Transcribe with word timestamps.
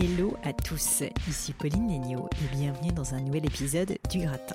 Hello 0.00 0.36
à 0.44 0.52
tous, 0.52 1.02
ici 1.28 1.52
Pauline 1.52 1.88
Legnaud 1.88 2.28
et 2.30 2.56
bienvenue 2.56 2.92
dans 2.92 3.14
un 3.14 3.20
nouvel 3.20 3.44
épisode 3.44 3.98
du 4.08 4.20
Gratin. 4.20 4.54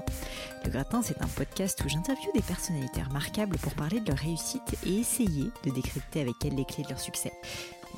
Le 0.63 0.71
Gratin, 0.71 1.01
c'est 1.01 1.21
un 1.21 1.27
podcast 1.27 1.83
où 1.83 1.89
j'interviewe 1.89 2.31
des 2.33 2.41
personnalités 2.41 3.03
remarquables 3.03 3.57
pour 3.57 3.73
parler 3.73 3.99
de 3.99 4.07
leur 4.07 4.19
réussite 4.19 4.77
et 4.85 4.99
essayer 4.99 5.51
de 5.65 5.71
décrypter 5.71 6.21
avec 6.21 6.35
elles 6.45 6.55
les 6.55 6.63
clés 6.63 6.85
de 6.85 6.89
leur 6.89 6.99
succès. 7.01 7.33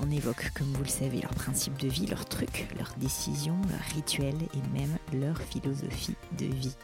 On 0.01 0.09
évoque, 0.09 0.49
comme 0.55 0.73
vous 0.73 0.81
le 0.81 0.89
savez, 0.89 1.21
leurs 1.21 1.35
principes 1.35 1.77
de 1.77 1.87
vie, 1.87 2.07
leurs 2.07 2.25
trucs, 2.25 2.65
leurs 2.79 2.95
décisions, 2.97 3.61
leurs 3.69 3.95
rituels 3.95 4.41
et 4.55 4.77
même 4.79 4.97
leur 5.13 5.39
philosophie 5.39 6.15
de 6.39 6.45
vie. 6.47 6.75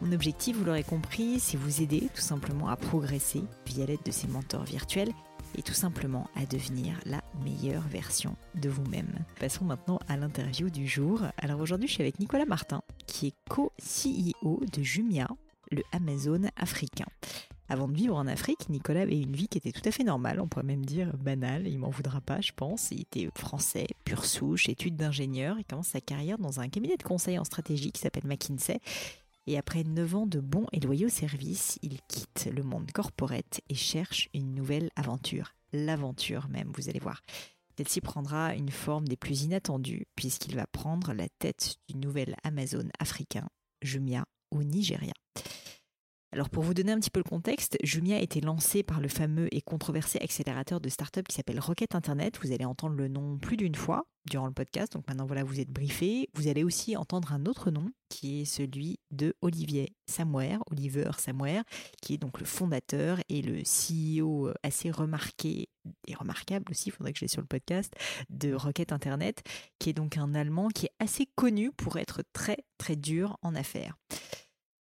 Mon 0.00 0.12
objectif, 0.12 0.56
vous 0.56 0.64
l'aurez 0.64 0.84
compris, 0.84 1.40
c'est 1.40 1.56
vous 1.56 1.82
aider 1.82 2.08
tout 2.14 2.20
simplement 2.20 2.68
à 2.68 2.76
progresser 2.76 3.42
via 3.66 3.84
l'aide 3.84 4.04
de 4.04 4.12
ces 4.12 4.28
mentors 4.28 4.62
virtuels 4.62 5.12
et 5.56 5.62
tout 5.62 5.74
simplement 5.74 6.28
à 6.36 6.46
devenir 6.46 6.94
la 7.04 7.20
meilleure 7.44 7.86
version 7.88 8.36
de 8.54 8.68
vous-même. 8.68 9.24
Passons 9.40 9.64
maintenant 9.64 9.98
à 10.08 10.16
l'interview 10.16 10.70
du 10.70 10.86
jour. 10.86 11.22
Alors 11.36 11.60
aujourd'hui, 11.60 11.88
je 11.88 11.94
suis 11.94 12.02
avec 12.02 12.18
Nicolas 12.18 12.46
Martin, 12.46 12.82
qui 13.06 13.28
est 13.28 13.34
co-CEO 13.48 14.60
de 14.72 14.82
Jumia, 14.82 15.28
le 15.70 15.82
Amazon 15.92 16.42
africain. 16.56 17.06
Avant 17.70 17.86
de 17.86 17.94
vivre 17.94 18.16
en 18.16 18.26
Afrique, 18.26 18.70
Nicolas 18.70 19.02
avait 19.02 19.20
une 19.20 19.36
vie 19.36 19.46
qui 19.46 19.58
était 19.58 19.72
tout 19.72 19.86
à 19.86 19.90
fait 19.90 20.04
normale, 20.04 20.40
on 20.40 20.48
pourrait 20.48 20.64
même 20.64 20.86
dire 20.86 21.14
banale, 21.18 21.66
il 21.68 21.78
m'en 21.78 21.90
voudra 21.90 22.22
pas, 22.22 22.40
je 22.40 22.52
pense. 22.52 22.90
Il 22.90 23.02
était 23.02 23.28
français, 23.34 23.86
pure 24.04 24.24
souche, 24.24 24.70
études 24.70 24.96
d'ingénieur, 24.96 25.58
il 25.58 25.64
commence 25.66 25.88
sa 25.88 26.00
carrière 26.00 26.38
dans 26.38 26.60
un 26.60 26.68
cabinet 26.68 26.96
de 26.96 27.02
conseil 27.02 27.38
en 27.38 27.44
stratégie 27.44 27.92
qui 27.92 28.00
s'appelle 28.00 28.26
McKinsey. 28.26 28.80
Et 29.46 29.58
après 29.58 29.84
9 29.84 30.14
ans 30.14 30.26
de 30.26 30.40
bons 30.40 30.66
et 30.72 30.80
loyaux 30.80 31.08
services, 31.10 31.78
il 31.82 32.00
quitte 32.08 32.50
le 32.54 32.62
monde 32.62 32.90
corporate 32.92 33.60
et 33.68 33.74
cherche 33.74 34.30
une 34.34 34.54
nouvelle 34.54 34.90
aventure. 34.96 35.54
L'aventure 35.72 36.48
même, 36.48 36.72
vous 36.76 36.88
allez 36.88 36.98
voir. 36.98 37.22
Celle-ci 37.76 38.00
prendra 38.00 38.54
une 38.54 38.70
forme 38.70 39.06
des 39.06 39.16
plus 39.16 39.42
inattendues 39.42 40.06
puisqu'il 40.16 40.56
va 40.56 40.66
prendre 40.66 41.12
la 41.12 41.28
tête 41.38 41.76
du 41.88 41.96
nouvel 41.96 42.34
Amazon 42.42 42.88
africain, 42.98 43.48
Jumia, 43.82 44.24
au 44.50 44.62
Nigeria. 44.64 45.12
Alors 46.30 46.50
pour 46.50 46.62
vous 46.62 46.74
donner 46.74 46.92
un 46.92 47.00
petit 47.00 47.10
peu 47.10 47.20
le 47.20 47.28
contexte, 47.28 47.78
Jumia 47.82 48.16
a 48.16 48.20
été 48.20 48.42
lancé 48.42 48.82
par 48.82 49.00
le 49.00 49.08
fameux 49.08 49.48
et 49.50 49.62
controversé 49.62 50.18
accélérateur 50.20 50.78
de 50.78 50.90
start-up 50.90 51.26
qui 51.26 51.34
s'appelle 51.34 51.58
Rocket 51.58 51.94
Internet. 51.94 52.38
Vous 52.42 52.52
allez 52.52 52.66
entendre 52.66 52.96
le 52.96 53.08
nom 53.08 53.38
plus 53.38 53.56
d'une 53.56 53.74
fois 53.74 54.06
durant 54.26 54.46
le 54.46 54.52
podcast, 54.52 54.92
donc 54.92 55.08
maintenant 55.08 55.24
voilà, 55.24 55.42
vous 55.42 55.58
êtes 55.58 55.70
briefé. 55.70 56.28
Vous 56.34 56.48
allez 56.48 56.64
aussi 56.64 56.98
entendre 56.98 57.32
un 57.32 57.46
autre 57.46 57.70
nom 57.70 57.90
qui 58.10 58.42
est 58.42 58.44
celui 58.44 59.00
de 59.10 59.34
Olivier 59.40 59.96
Samwer, 60.06 60.58
Oliver 60.70 61.10
Samwer, 61.16 61.62
qui 62.02 62.14
est 62.14 62.18
donc 62.18 62.38
le 62.40 62.44
fondateur 62.44 63.20
et 63.30 63.40
le 63.40 63.62
CEO 63.62 64.52
assez 64.62 64.90
remarqué 64.90 65.70
et 66.06 66.14
remarquable 66.14 66.66
aussi, 66.70 66.90
il 66.90 66.92
faudrait 66.92 67.14
que 67.14 67.18
je 67.18 67.24
l'ai 67.24 67.28
sur 67.28 67.40
le 67.40 67.46
podcast, 67.46 67.94
de 68.28 68.52
Rocket 68.52 68.92
Internet, 68.92 69.42
qui 69.78 69.88
est 69.88 69.94
donc 69.94 70.18
un 70.18 70.34
Allemand 70.34 70.68
qui 70.68 70.86
est 70.86 70.94
assez 70.98 71.26
connu 71.34 71.72
pour 71.72 71.96
être 71.96 72.22
très 72.34 72.58
très 72.76 72.96
dur 72.96 73.38
en 73.40 73.54
affaires. 73.54 73.96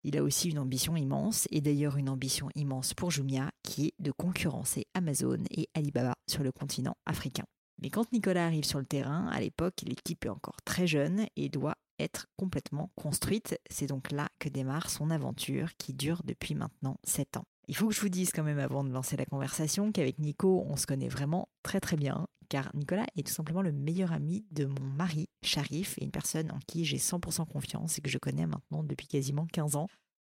Il 0.08 0.16
a 0.18 0.24
aussi 0.24 0.50
une 0.50 0.60
ambition 0.60 0.96
immense, 0.96 1.50
et 1.52 1.60
d'ailleurs 1.60 1.98
une 1.98 2.08
ambition 2.08 2.48
immense 2.56 2.94
pour 2.94 3.12
Jumia, 3.12 3.52
qui 3.62 3.88
est 3.88 3.94
de 4.00 4.14
concurrencer 4.14 4.86
Amazon 4.94 5.40
et 5.52 5.68
Alibaba 5.74 6.14
sur 6.30 6.44
le 6.44 6.54
continent 6.54 6.96
africain. 7.06 7.44
Mais 7.82 7.90
quand 7.90 8.10
Nicolas 8.14 8.46
arrive 8.46 8.64
sur 8.64 8.80
le 8.80 8.86
terrain, 8.86 9.28
à 9.28 9.42
l'époque, 9.42 9.84
l'équipe 9.86 10.24
est 10.24 10.30
encore 10.30 10.62
très 10.64 10.88
jeune 10.88 11.26
et 11.36 11.50
doit 11.50 11.76
être 12.00 12.28
complètement 12.38 12.90
construite. 12.96 13.60
C'est 13.70 13.88
donc 13.88 14.12
là 14.12 14.30
que 14.40 14.48
démarre 14.48 14.90
son 14.90 15.12
aventure 15.12 15.76
qui 15.78 15.94
dure 15.94 16.22
depuis 16.24 16.56
maintenant 16.56 16.96
7 17.04 17.36
ans. 17.36 17.46
Il 17.68 17.76
faut 17.76 17.90
que 17.90 17.94
je 17.94 18.00
vous 18.00 18.08
dise 18.08 18.32
quand 18.32 18.44
même 18.44 18.60
avant 18.60 18.86
de 18.86 18.94
lancer 18.94 19.18
la 19.18 19.26
conversation 19.26 19.92
qu'avec 19.92 20.20
Nico, 20.20 20.64
on 20.70 20.78
se 20.78 20.88
connaît 20.88 21.10
vraiment 21.10 21.50
très 21.64 21.82
très 21.82 21.98
bien, 21.98 22.28
car 22.48 22.72
Nicolas 22.74 23.08
est 23.18 23.28
tout 23.28 23.34
simplement 23.34 23.62
le 23.62 23.74
meilleur 23.74 24.14
ami 24.14 24.46
de 24.52 24.66
mon 24.66 24.86
mari, 24.96 25.28
Sharif, 25.44 25.98
et 25.98 26.06
une 26.06 26.12
personne 26.12 26.50
en 26.52 26.60
qui 26.66 26.86
j'ai 26.86 26.98
100% 26.98 27.46
confiance 27.46 27.98
et 27.98 28.02
que 28.02 28.10
je 28.10 28.18
connais 28.18 28.48
maintenant 28.48 28.84
depuis 28.84 29.08
quasiment 29.08 29.46
15 29.52 29.76
ans. 29.76 29.88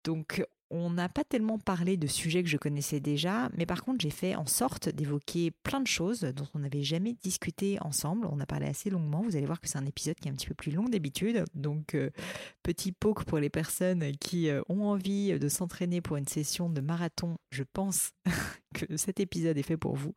Donc 0.05 0.45
on 0.69 0.89
n'a 0.91 1.09
pas 1.09 1.23
tellement 1.23 1.57
parlé 1.59 1.97
de 1.97 2.07
sujets 2.07 2.43
que 2.43 2.49
je 2.49 2.57
connaissais 2.57 2.99
déjà, 2.99 3.49
mais 3.57 3.65
par 3.65 3.83
contre 3.83 4.01
j'ai 4.01 4.11
fait 4.11 4.35
en 4.35 4.45
sorte 4.45 4.87
d'évoquer 4.87 5.51
plein 5.63 5.81
de 5.81 5.87
choses 5.87 6.21
dont 6.21 6.47
on 6.53 6.59
n'avait 6.59 6.83
jamais 6.83 7.13
discuté 7.13 7.77
ensemble. 7.81 8.27
On 8.31 8.39
a 8.39 8.45
parlé 8.45 8.67
assez 8.67 8.89
longuement, 8.89 9.21
vous 9.21 9.35
allez 9.35 9.45
voir 9.45 9.59
que 9.59 9.67
c'est 9.67 9.77
un 9.77 9.85
épisode 9.85 10.15
qui 10.15 10.27
est 10.27 10.31
un 10.31 10.35
petit 10.35 10.47
peu 10.47 10.53
plus 10.53 10.71
long 10.71 10.87
d'habitude. 10.87 11.43
Donc 11.55 11.95
euh, 11.95 12.11
petit 12.61 12.91
poke 12.91 13.25
pour 13.25 13.39
les 13.39 13.49
personnes 13.49 14.11
qui 14.17 14.49
euh, 14.49 14.61
ont 14.69 14.83
envie 14.83 15.37
de 15.39 15.49
s'entraîner 15.49 16.01
pour 16.01 16.17
une 16.17 16.27
session 16.27 16.69
de 16.69 16.81
marathon, 16.81 17.37
je 17.51 17.63
pense 17.63 18.11
que 18.75 18.97
cet 18.97 19.19
épisode 19.19 19.57
est 19.57 19.63
fait 19.63 19.77
pour 19.77 19.95
vous. 19.95 20.13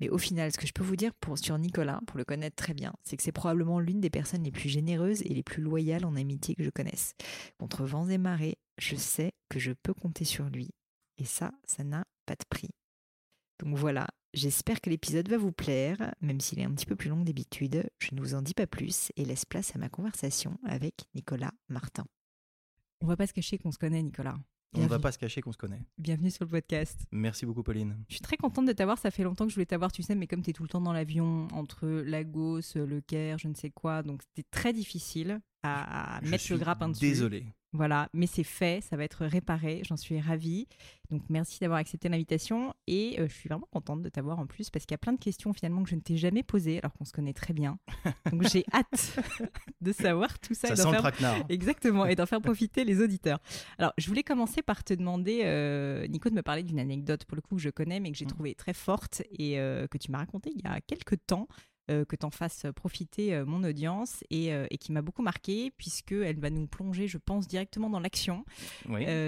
Mais 0.00 0.08
au 0.08 0.18
final, 0.18 0.52
ce 0.52 0.58
que 0.58 0.66
je 0.66 0.72
peux 0.72 0.84
vous 0.84 0.96
dire 0.96 1.14
pour, 1.14 1.38
sur 1.38 1.56
Nicolas, 1.58 2.00
pour 2.06 2.18
le 2.18 2.24
connaître 2.24 2.56
très 2.56 2.74
bien, 2.74 2.92
c'est 3.02 3.16
que 3.16 3.22
c'est 3.22 3.32
probablement 3.32 3.80
l'une 3.80 4.00
des 4.00 4.10
personnes 4.10 4.44
les 4.44 4.52
plus 4.52 4.68
généreuses 4.68 5.22
et 5.22 5.34
les 5.34 5.42
plus 5.42 5.62
loyales 5.62 6.04
en 6.04 6.16
amitié 6.16 6.54
que 6.54 6.64
je 6.64 6.70
connaisse. 6.70 7.14
Contre 7.58 7.84
vents 7.84 8.08
et 8.08 8.18
marées, 8.18 8.58
je 8.78 8.96
sais 8.96 9.32
que 9.48 9.58
je 9.58 9.72
peux 9.72 9.94
compter 9.94 10.24
sur 10.24 10.46
lui. 10.50 10.70
Et 11.18 11.24
ça, 11.24 11.52
ça 11.64 11.82
n'a 11.82 12.04
pas 12.26 12.34
de 12.34 12.44
prix. 12.48 12.70
Donc 13.58 13.76
voilà, 13.76 14.06
j'espère 14.34 14.82
que 14.82 14.90
l'épisode 14.90 15.28
va 15.30 15.38
vous 15.38 15.52
plaire, 15.52 16.14
même 16.20 16.40
s'il 16.40 16.60
est 16.60 16.64
un 16.64 16.74
petit 16.74 16.84
peu 16.84 16.96
plus 16.96 17.08
long 17.08 17.20
que 17.20 17.26
d'habitude. 17.26 17.88
Je 17.98 18.14
ne 18.14 18.20
vous 18.20 18.34
en 18.34 18.42
dis 18.42 18.54
pas 18.54 18.66
plus 18.66 19.10
et 19.16 19.24
laisse 19.24 19.46
place 19.46 19.74
à 19.74 19.78
ma 19.78 19.88
conversation 19.88 20.58
avec 20.64 21.06
Nicolas 21.14 21.52
Martin. 21.68 22.04
On 23.00 23.06
va 23.06 23.16
pas 23.16 23.26
se 23.26 23.32
cacher 23.32 23.56
qu'on 23.56 23.72
se 23.72 23.78
connaît, 23.78 24.02
Nicolas. 24.02 24.36
On 24.76 24.82
ne 24.82 24.88
va 24.88 24.98
pas 24.98 25.12
se 25.12 25.18
cacher 25.18 25.40
qu'on 25.40 25.52
se 25.52 25.56
connaît. 25.56 25.80
Bienvenue 25.96 26.30
sur 26.30 26.44
le 26.44 26.50
podcast. 26.50 27.06
Merci 27.10 27.46
beaucoup, 27.46 27.62
Pauline. 27.62 27.96
Je 28.08 28.14
suis 28.14 28.22
très 28.22 28.36
contente 28.36 28.66
de 28.66 28.72
t'avoir. 28.72 28.98
Ça 28.98 29.10
fait 29.10 29.22
longtemps 29.22 29.44
que 29.44 29.50
je 29.50 29.54
voulais 29.54 29.66
t'avoir, 29.66 29.90
tu 29.90 30.02
sais, 30.02 30.14
mais 30.14 30.26
comme 30.26 30.42
tu 30.42 30.50
es 30.50 30.52
tout 30.52 30.62
le 30.62 30.68
temps 30.68 30.80
dans 30.80 30.92
l'avion, 30.92 31.48
entre 31.52 31.86
Lagos, 31.86 32.60
le 32.74 33.00
Caire, 33.00 33.38
je 33.38 33.48
ne 33.48 33.54
sais 33.54 33.70
quoi, 33.70 34.02
donc 34.02 34.22
c'était 34.22 34.46
très 34.50 34.72
difficile 34.72 35.40
à, 35.62 36.20
mettre 36.22 36.44
le 36.50 36.58
grappin 36.58 36.88
dessus. 36.88 37.00
Désolé. 37.00 37.46
Voilà, 37.76 38.08
mais 38.14 38.26
c'est 38.26 38.42
fait, 38.42 38.82
ça 38.82 38.96
va 38.96 39.04
être 39.04 39.26
réparé, 39.26 39.82
j'en 39.86 39.96
suis 39.98 40.18
ravie. 40.18 40.66
Donc 41.10 41.22
merci 41.28 41.60
d'avoir 41.60 41.78
accepté 41.78 42.08
l'invitation 42.08 42.74
et 42.86 43.20
euh, 43.20 43.28
je 43.28 43.34
suis 43.34 43.48
vraiment 43.48 43.68
contente 43.70 44.02
de 44.02 44.08
t'avoir 44.08 44.38
en 44.38 44.46
plus 44.46 44.70
parce 44.70 44.86
qu'il 44.86 44.94
y 44.94 44.96
a 44.96 44.98
plein 44.98 45.12
de 45.12 45.20
questions 45.20 45.52
finalement 45.52 45.84
que 45.84 45.90
je 45.90 45.94
ne 45.94 46.00
t'ai 46.00 46.16
jamais 46.16 46.42
posées 46.42 46.78
alors 46.78 46.92
qu'on 46.94 47.04
se 47.04 47.12
connaît 47.12 47.34
très 47.34 47.52
bien. 47.52 47.78
Donc 48.32 48.42
j'ai 48.48 48.64
hâte 48.72 49.16
de 49.82 49.92
savoir 49.92 50.38
tout 50.38 50.54
ça. 50.54 50.68
Ça 50.68 50.76
sent 50.76 50.90
le 50.90 50.98
traquenard. 50.98 51.44
Exactement, 51.48 52.06
et 52.06 52.16
d'en 52.16 52.26
faire 52.26 52.40
profiter 52.42 52.84
les 52.84 53.00
auditeurs. 53.00 53.38
Alors 53.78 53.92
je 53.98 54.08
voulais 54.08 54.24
commencer 54.24 54.62
par 54.62 54.82
te 54.82 54.94
demander, 54.94 55.42
euh, 55.44 56.06
Nico, 56.08 56.30
de 56.30 56.34
me 56.34 56.42
parler 56.42 56.62
d'une 56.62 56.80
anecdote 56.80 57.24
pour 57.26 57.36
le 57.36 57.42
coup 57.42 57.56
que 57.56 57.62
je 57.62 57.70
connais 57.70 58.00
mais 58.00 58.10
que 58.10 58.16
j'ai 58.16 58.24
mmh. 58.24 58.28
trouvée 58.28 58.54
très 58.54 58.74
forte 58.74 59.22
et 59.38 59.60
euh, 59.60 59.86
que 59.86 59.98
tu 59.98 60.10
m'as 60.10 60.18
racontée 60.18 60.50
il 60.54 60.62
y 60.62 60.66
a 60.66 60.80
quelques 60.80 61.24
temps. 61.26 61.46
Euh, 61.88 62.04
que 62.04 62.16
tu 62.16 62.26
en 62.26 62.32
fasses 62.32 62.66
profiter 62.74 63.32
euh, 63.32 63.44
mon 63.46 63.62
audience 63.62 64.24
et, 64.28 64.52
euh, 64.52 64.66
et 64.70 64.76
qui 64.78 64.90
m'a 64.90 65.02
beaucoup 65.02 65.22
marqué 65.22 65.70
puisqu'elle 65.70 66.40
va 66.40 66.50
nous 66.50 66.66
plonger, 66.66 67.06
je 67.06 67.16
pense, 67.16 67.46
directement 67.46 67.88
dans 67.88 68.00
l'action. 68.00 68.44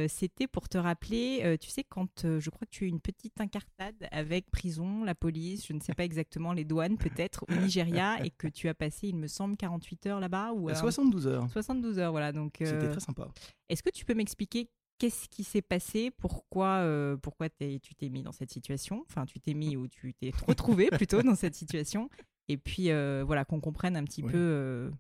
C'était 0.09 0.49
pour 0.49 0.69
te 0.69 0.77
rappeler, 0.77 1.57
tu 1.61 1.71
sais, 1.71 1.85
quand 1.85 2.27
je 2.39 2.51
crois 2.51 2.67
que 2.67 2.71
tu 2.71 2.85
as 2.85 2.89
une 2.89 3.01
petite 3.01 3.41
incartade 3.41 4.09
avec 4.11 4.51
prison, 4.51 5.05
la 5.05 5.15
police, 5.15 5.67
je 5.67 5.73
ne 5.73 5.81
sais 5.81 5.95
pas 5.95 6.05
exactement, 6.05 6.53
les 6.53 6.65
douanes 6.65 6.99
peut-être, 6.99 7.45
au 7.49 7.55
Nigeria 7.55 8.17
et 8.25 8.31
que 8.31 8.49
tu 8.49 8.69
as 8.69 8.75
passé, 8.75 9.09
il 9.09 9.17
me 9.17 9.29
semble, 9.29 9.57
48 9.57 10.07
heures 10.07 10.21
là-bas 10.21 10.53
ou 10.53 10.69
72 10.69 11.27
heures. 11.29 11.49
72 11.53 11.99
heures, 11.99 12.11
voilà. 12.11 12.33
Donc 12.33 12.55
c'était 12.59 12.91
très 12.91 13.01
sympa. 13.01 13.29
Est-ce 13.69 13.83
que 13.83 13.91
tu 13.91 14.05
peux 14.05 14.15
m'expliquer 14.15 14.69
qu'est-ce 14.99 15.29
qui 15.29 15.45
s'est 15.45 15.63
passé 15.63 16.11
Pourquoi, 16.11 16.85
pourquoi 17.23 17.49
tu 17.49 17.95
t'es 17.95 18.09
mis 18.09 18.23
dans 18.23 18.33
cette 18.33 18.51
situation? 18.51 19.05
Enfin, 19.09 19.27
tu 19.27 19.39
t'es 19.39 19.55
mis 19.55 19.77
ou 19.77 19.87
tu 19.87 20.15
t'es 20.15 20.33
retrouvé 20.47 20.89
plutôt 20.91 21.23
dans 21.23 21.37
cette 21.37 21.55
situation 21.55 22.09
et 22.49 22.57
puis 22.57 22.91
euh, 22.91 23.23
voilà 23.27 23.45
qu'on 23.45 23.61
comprenne 23.61 23.97
un 23.97 24.05
petit 24.05 24.23
peu 24.23 24.31
euh, 24.35 24.91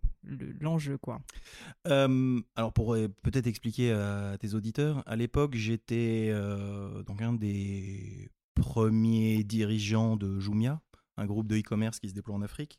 l'enjeu 0.60 0.98
quoi. 0.98 1.20
alors 1.84 2.72
pour 2.75 2.94
euh, 2.94 3.09
peut-être 3.22 3.47
expliquer 3.47 3.92
à 3.92 4.36
tes 4.38 4.54
auditeurs, 4.54 5.03
à 5.06 5.16
l'époque 5.16 5.54
j'étais 5.54 6.32
donc 7.06 7.22
un 7.22 7.32
des 7.32 8.31
premiers 8.54 9.44
dirigeants 9.44 10.17
de 10.17 10.38
Jumia, 10.38 10.81
un 11.17 11.26
groupe 11.26 11.46
de 11.46 11.56
e-commerce 11.56 12.00
qui 12.00 12.08
se 12.08 12.14
déploie 12.14 12.34
en 12.34 12.43
Afrique. 12.43 12.78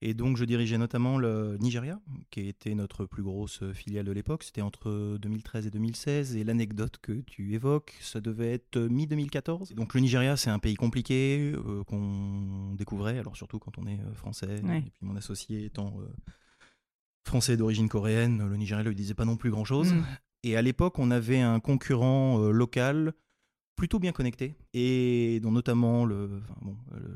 Et 0.00 0.14
donc, 0.14 0.36
je 0.36 0.44
dirigeais 0.44 0.78
notamment 0.78 1.18
le 1.18 1.56
Nigeria, 1.58 2.00
qui 2.30 2.48
était 2.48 2.74
notre 2.74 3.04
plus 3.04 3.24
grosse 3.24 3.64
filiale 3.72 4.06
de 4.06 4.12
l'époque. 4.12 4.44
C'était 4.44 4.62
entre 4.62 5.18
2013 5.20 5.66
et 5.66 5.70
2016. 5.70 6.36
Et 6.36 6.44
l'anecdote 6.44 6.98
que 7.02 7.12
tu 7.12 7.54
évoques, 7.54 7.96
ça 8.00 8.20
devait 8.20 8.52
être 8.52 8.78
mi-2014. 8.78 9.74
Donc, 9.74 9.94
le 9.94 10.00
Nigeria, 10.00 10.36
c'est 10.36 10.50
un 10.50 10.60
pays 10.60 10.76
compliqué 10.76 11.52
euh, 11.56 11.82
qu'on 11.84 12.74
découvrait, 12.74 13.18
alors 13.18 13.36
surtout 13.36 13.58
quand 13.58 13.76
on 13.76 13.86
est 13.86 13.98
euh, 13.98 14.14
français. 14.14 14.60
Et 14.62 14.80
puis, 14.82 14.92
mon 15.00 15.16
associé 15.16 15.64
étant 15.64 15.92
euh, 15.98 16.06
français 17.26 17.56
d'origine 17.56 17.88
coréenne, 17.88 18.48
le 18.48 18.56
Nigeria 18.56 18.84
ne 18.84 18.88
lui 18.88 18.96
disait 18.96 19.14
pas 19.14 19.24
non 19.24 19.36
plus 19.36 19.50
grand-chose. 19.50 19.94
Mm. 19.94 20.04
Et 20.44 20.56
à 20.56 20.62
l'époque, 20.62 21.00
on 21.00 21.10
avait 21.10 21.40
un 21.40 21.58
concurrent 21.58 22.38
local 22.38 23.14
plutôt 23.78 24.00
bien 24.00 24.10
connecté 24.10 24.56
et 24.74 25.38
dont 25.40 25.52
notamment 25.52 26.04
le, 26.04 26.42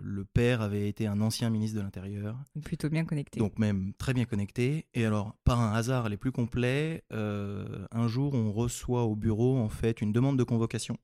le 0.00 0.24
père 0.24 0.62
avait 0.62 0.88
été 0.88 1.08
un 1.08 1.20
ancien 1.20 1.50
ministre 1.50 1.76
de 1.76 1.82
l'Intérieur. 1.82 2.38
Plutôt 2.64 2.88
bien 2.88 3.04
connecté. 3.04 3.40
Donc 3.40 3.58
même 3.58 3.92
très 3.98 4.14
bien 4.14 4.24
connecté. 4.26 4.86
Et 4.94 5.04
alors, 5.04 5.34
par 5.42 5.60
un 5.60 5.72
hasard 5.72 6.08
les 6.08 6.16
plus 6.16 6.30
complets, 6.30 7.02
euh, 7.12 7.84
un 7.90 8.06
jour 8.06 8.34
on 8.34 8.52
reçoit 8.52 9.02
au 9.02 9.16
bureau 9.16 9.58
en 9.58 9.68
fait 9.68 10.00
une 10.00 10.12
demande 10.12 10.38
de 10.38 10.44
convocation 10.44 10.96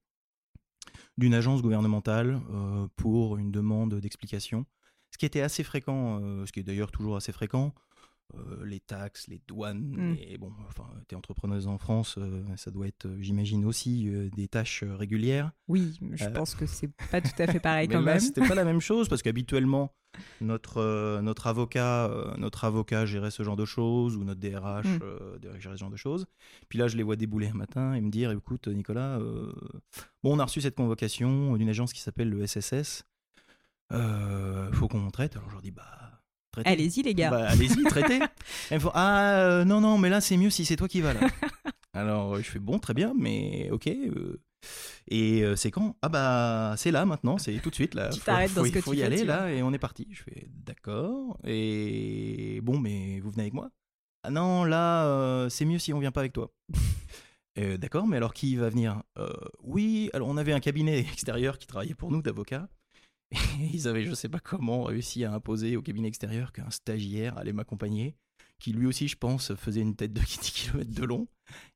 d'une 1.18 1.34
agence 1.34 1.60
gouvernementale 1.60 2.40
euh, 2.50 2.86
pour 2.94 3.36
une 3.36 3.50
demande 3.50 3.96
d'explication. 3.96 4.64
Ce 5.10 5.18
qui 5.18 5.26
était 5.26 5.40
assez 5.40 5.64
fréquent, 5.64 6.20
euh, 6.22 6.46
ce 6.46 6.52
qui 6.52 6.60
est 6.60 6.62
d'ailleurs 6.62 6.92
toujours 6.92 7.16
assez 7.16 7.32
fréquent, 7.32 7.74
euh, 8.34 8.64
les 8.66 8.80
taxes, 8.80 9.26
les 9.28 9.40
douanes, 9.48 9.94
Mm. 9.96 10.16
et 10.20 10.38
bon, 10.38 10.52
enfin, 10.68 10.84
t'es 11.08 11.16
entrepreneuse 11.16 11.66
en 11.66 11.78
France, 11.78 12.16
euh, 12.18 12.42
ça 12.56 12.70
doit 12.70 12.86
être, 12.86 13.06
euh, 13.06 13.16
j'imagine 13.20 13.64
aussi, 13.64 14.08
euh, 14.08 14.28
des 14.36 14.48
tâches 14.48 14.84
régulières. 14.84 15.50
Oui, 15.66 15.98
je 16.12 16.26
pense 16.28 16.54
que 16.54 16.66
c'est 16.66 16.90
pas 17.10 17.20
tout 17.20 17.30
à 17.42 17.46
fait 17.46 17.60
pareil 17.60 17.88
Mais 17.88 17.94
quand 17.94 18.00
là, 18.00 18.12
même. 18.12 18.20
c'était 18.20 18.46
pas 18.46 18.54
la 18.54 18.64
même 18.64 18.80
chose 18.80 19.08
parce 19.08 19.22
qu'habituellement, 19.22 19.94
notre, 20.40 21.20
notre 21.22 21.46
avocat, 21.46 22.10
notre 22.38 22.64
avocat 22.64 23.06
gérait 23.06 23.30
ce 23.30 23.42
genre 23.42 23.56
de 23.56 23.64
choses 23.64 24.16
ou 24.16 24.24
notre 24.24 24.40
DRH 24.40 24.86
Mm. 24.86 25.58
gérait 25.58 25.76
ce 25.76 25.80
genre 25.80 25.90
de 25.90 25.96
choses. 25.96 26.26
Puis 26.68 26.78
là, 26.78 26.88
je 26.88 26.96
les 26.96 27.02
vois 27.02 27.16
débouler 27.16 27.48
un 27.48 27.54
matin 27.54 27.94
et 27.94 28.00
me 28.00 28.10
dire, 28.10 28.30
écoute, 28.32 28.68
Nicolas, 28.68 29.18
bon, 30.22 30.34
on 30.34 30.38
a 30.38 30.44
reçu 30.44 30.60
cette 30.60 30.74
convocation 30.76 31.56
d'une 31.56 31.68
agence 31.68 31.92
qui 31.92 32.00
s'appelle 32.00 32.30
le 32.30 32.46
SSS. 32.46 33.04
Faut 34.72 34.88
qu'on 34.88 35.10
traite. 35.10 35.36
Alors 35.36 35.48
je 35.48 35.54
leur 35.54 35.62
dis, 35.62 35.70
bah, 35.70 36.17
Allez-y 36.66 37.02
les 37.02 37.14
gars. 37.14 37.30
Bah, 37.30 37.48
allez-y, 37.50 37.84
traitez. 37.84 38.20
Ah 38.94 39.30
euh, 39.40 39.64
non, 39.64 39.80
non, 39.80 39.98
mais 39.98 40.08
là 40.10 40.20
c'est 40.20 40.36
mieux 40.36 40.50
si 40.50 40.64
c'est 40.64 40.76
toi 40.76 40.88
qui 40.88 41.00
vas 41.00 41.14
là. 41.14 41.20
Alors 41.94 42.34
euh, 42.34 42.38
je 42.42 42.50
fais 42.50 42.58
bon, 42.58 42.78
très 42.78 42.94
bien, 42.94 43.12
mais 43.16 43.68
ok. 43.70 43.86
euh, 43.88 44.40
et 45.08 45.42
euh, 45.42 45.56
c'est 45.56 45.70
quand? 45.70 45.96
Ah 46.02 46.08
bah 46.08 46.74
c'est 46.76 46.90
là 46.90 47.04
maintenant, 47.06 47.38
c'est 47.38 47.58
tout 47.60 47.70
de 47.70 47.74
suite 47.74 47.94
là. 47.94 48.08
Tu 48.12 48.18
Faut- 48.20 48.26
t'arrêtes 48.26 48.54
dans 48.54 48.62
faut- 48.62 48.66
ce 48.66 48.72
que 48.72 48.80
faut 48.80 48.90
tu 48.92 48.98
y 48.98 49.00
fais, 49.00 49.06
aller 49.06 49.20
tu 49.20 49.26
là 49.26 49.50
et 49.52 49.62
on 49.62 49.72
est 49.72 49.78
parti. 49.78 50.06
Je 50.10 50.22
fais 50.22 50.48
d'accord. 50.50 51.38
Et 51.44 52.60
bon, 52.62 52.78
mais 52.78 53.20
vous 53.20 53.30
venez 53.30 53.42
avec 53.44 53.54
moi? 53.54 53.70
Ah 54.24 54.30
non, 54.30 54.64
là 54.64 55.06
euh, 55.06 55.48
c'est 55.48 55.64
mieux 55.64 55.78
si 55.78 55.92
on 55.92 55.98
vient 56.00 56.10
pas 56.12 56.20
avec 56.20 56.32
toi. 56.32 56.52
Euh, 57.58 57.76
D'accord, 57.76 58.06
mais 58.06 58.16
alors 58.18 58.34
qui 58.34 58.54
va 58.56 58.68
venir? 58.68 59.02
Euh, 59.18 59.28
Oui, 59.62 60.10
alors 60.12 60.28
on 60.28 60.36
avait 60.36 60.52
un 60.52 60.60
cabinet 60.60 60.98
extérieur 61.00 61.58
qui 61.58 61.66
travaillait 61.66 61.94
pour 61.94 62.10
nous 62.12 62.22
d'avocats. 62.22 62.68
Et 63.32 63.70
ils 63.72 63.88
avaient, 63.88 64.04
je 64.04 64.14
sais 64.14 64.28
pas 64.28 64.40
comment, 64.40 64.84
réussi 64.84 65.24
à 65.24 65.32
imposer 65.32 65.76
au 65.76 65.82
cabinet 65.82 66.08
extérieur 66.08 66.52
qu'un 66.52 66.70
stagiaire 66.70 67.36
allait 67.38 67.52
m'accompagner, 67.52 68.14
qui 68.58 68.72
lui 68.72 68.86
aussi, 68.86 69.08
je 69.08 69.16
pense, 69.16 69.54
faisait 69.54 69.80
une 69.80 69.96
tête 69.96 70.12
de 70.12 70.20
10 70.20 70.38
km 70.50 70.90
de 70.90 71.04
long. 71.04 71.28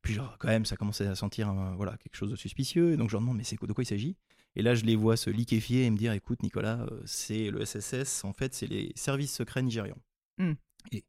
Puis 0.02 0.14
genre, 0.14 0.36
quand 0.38 0.48
même, 0.48 0.64
ça 0.64 0.76
commençait 0.76 1.06
à 1.06 1.14
sentir 1.14 1.52
voilà, 1.76 1.96
quelque 1.98 2.16
chose 2.16 2.30
de 2.30 2.36
suspicieux. 2.36 2.92
Et 2.92 2.96
donc 2.96 3.08
je 3.08 3.14
leur 3.14 3.20
demande, 3.20 3.36
mais 3.36 3.44
c'est 3.44 3.62
de 3.62 3.72
quoi 3.72 3.84
il 3.84 3.86
s'agit? 3.86 4.16
Et 4.54 4.62
là, 4.62 4.74
je 4.74 4.84
les 4.84 4.96
vois 4.96 5.16
se 5.16 5.30
liquéfier 5.30 5.84
et 5.84 5.90
me 5.90 5.96
dire, 5.96 6.12
écoute, 6.12 6.42
Nicolas, 6.42 6.80
euh, 6.90 7.00
c'est 7.06 7.50
le 7.50 7.64
SSS, 7.64 8.24
en 8.24 8.34
fait, 8.34 8.54
c'est 8.54 8.66
les 8.66 8.92
services 8.96 9.34
secrets 9.34 9.62
nigérians. 9.62 9.98
Hmm. 10.38 10.52
Et, 10.90 11.04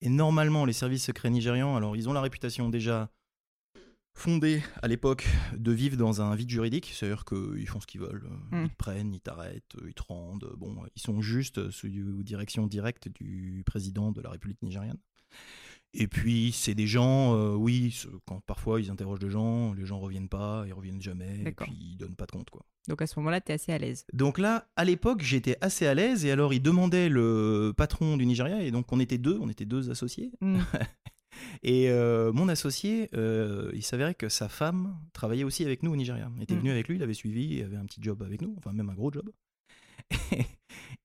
et 0.00 0.08
normalement, 0.08 0.64
les 0.64 0.72
services 0.72 1.04
secrets 1.04 1.30
nigérians, 1.30 1.76
alors 1.76 1.96
ils 1.96 2.08
ont 2.08 2.12
la 2.12 2.20
réputation 2.20 2.68
déjà 2.68 3.10
fondée 4.14 4.62
à 4.82 4.88
l'époque 4.88 5.26
de 5.56 5.72
vivre 5.72 5.96
dans 5.96 6.22
un 6.22 6.34
vide 6.36 6.48
juridique, 6.50 6.90
c'est-à-dire 6.94 7.24
qu'ils 7.24 7.66
font 7.68 7.80
ce 7.80 7.86
qu'ils 7.86 8.00
veulent, 8.00 8.28
euh, 8.52 8.56
Hmm. 8.56 8.64
ils 8.66 8.70
te 8.70 8.76
prennent, 8.76 9.14
ils 9.14 9.20
t'arrêtent, 9.20 9.74
euh, 9.82 9.88
ils 9.88 9.94
te 9.94 10.02
rendent, 10.02 10.52
bon, 10.56 10.76
ils 10.94 11.02
sont 11.02 11.20
juste 11.20 11.70
sous 11.70 11.88
direction 12.22 12.66
directe 12.66 13.08
du 13.08 13.62
président 13.66 14.12
de 14.12 14.20
la 14.20 14.30
République 14.30 14.62
nigériane. 14.62 14.98
Et 15.96 16.08
puis, 16.08 16.50
c'est 16.52 16.74
des 16.74 16.88
gens, 16.88 17.36
euh, 17.36 17.54
oui, 17.54 17.96
quand 18.26 18.40
parfois 18.46 18.80
ils 18.80 18.90
interrogent 18.90 19.20
des 19.20 19.30
gens, 19.30 19.72
les 19.74 19.86
gens 19.86 19.98
reviennent 20.00 20.28
pas, 20.28 20.64
ils 20.66 20.72
reviennent 20.72 21.00
jamais, 21.00 21.42
et 21.46 21.52
puis 21.52 21.72
ils 21.72 21.96
donnent 21.96 22.16
pas 22.16 22.26
de 22.26 22.32
compte, 22.32 22.50
quoi. 22.50 22.64
Donc 22.88 23.00
à 23.00 23.06
ce 23.06 23.18
moment-là, 23.20 23.40
tu 23.40 23.52
es 23.52 23.54
assez 23.54 23.72
à 23.72 23.78
l'aise. 23.78 24.04
Donc 24.12 24.38
là, 24.38 24.68
à 24.76 24.84
l'époque, 24.84 25.22
j'étais 25.22 25.56
assez 25.60 25.86
à 25.86 25.94
l'aise, 25.94 26.24
et 26.24 26.30
alors 26.32 26.52
il 26.52 26.60
demandait 26.60 27.08
le 27.08 27.72
patron 27.76 28.16
du 28.16 28.26
Nigeria, 28.26 28.62
et 28.62 28.70
donc 28.72 28.92
on 28.92 28.98
était 29.00 29.18
deux, 29.18 29.38
on 29.40 29.48
était 29.48 29.64
deux 29.64 29.90
associés, 29.90 30.32
Mm. 30.40 30.58
et 31.62 31.88
euh, 31.90 32.32
mon 32.32 32.48
associé, 32.48 33.08
euh, 33.14 33.70
il 33.74 33.82
s'avérait 33.82 34.14
que 34.14 34.28
sa 34.28 34.48
femme 34.48 34.98
travaillait 35.12 35.44
aussi 35.44 35.64
avec 35.64 35.82
nous 35.82 35.92
au 35.92 35.96
Nigeria. 35.96 36.30
Il 36.36 36.42
était 36.42 36.54
Mm. 36.54 36.58
venu 36.58 36.70
avec 36.70 36.88
lui, 36.88 36.96
il 36.96 37.02
avait 37.02 37.14
suivi, 37.14 37.44
il 37.56 37.62
avait 37.62 37.76
un 37.76 37.86
petit 37.86 38.02
job 38.02 38.22
avec 38.22 38.40
nous, 38.42 38.54
enfin 38.58 38.72
même 38.72 38.90
un 38.90 38.94
gros 38.94 39.12
job. 39.12 39.28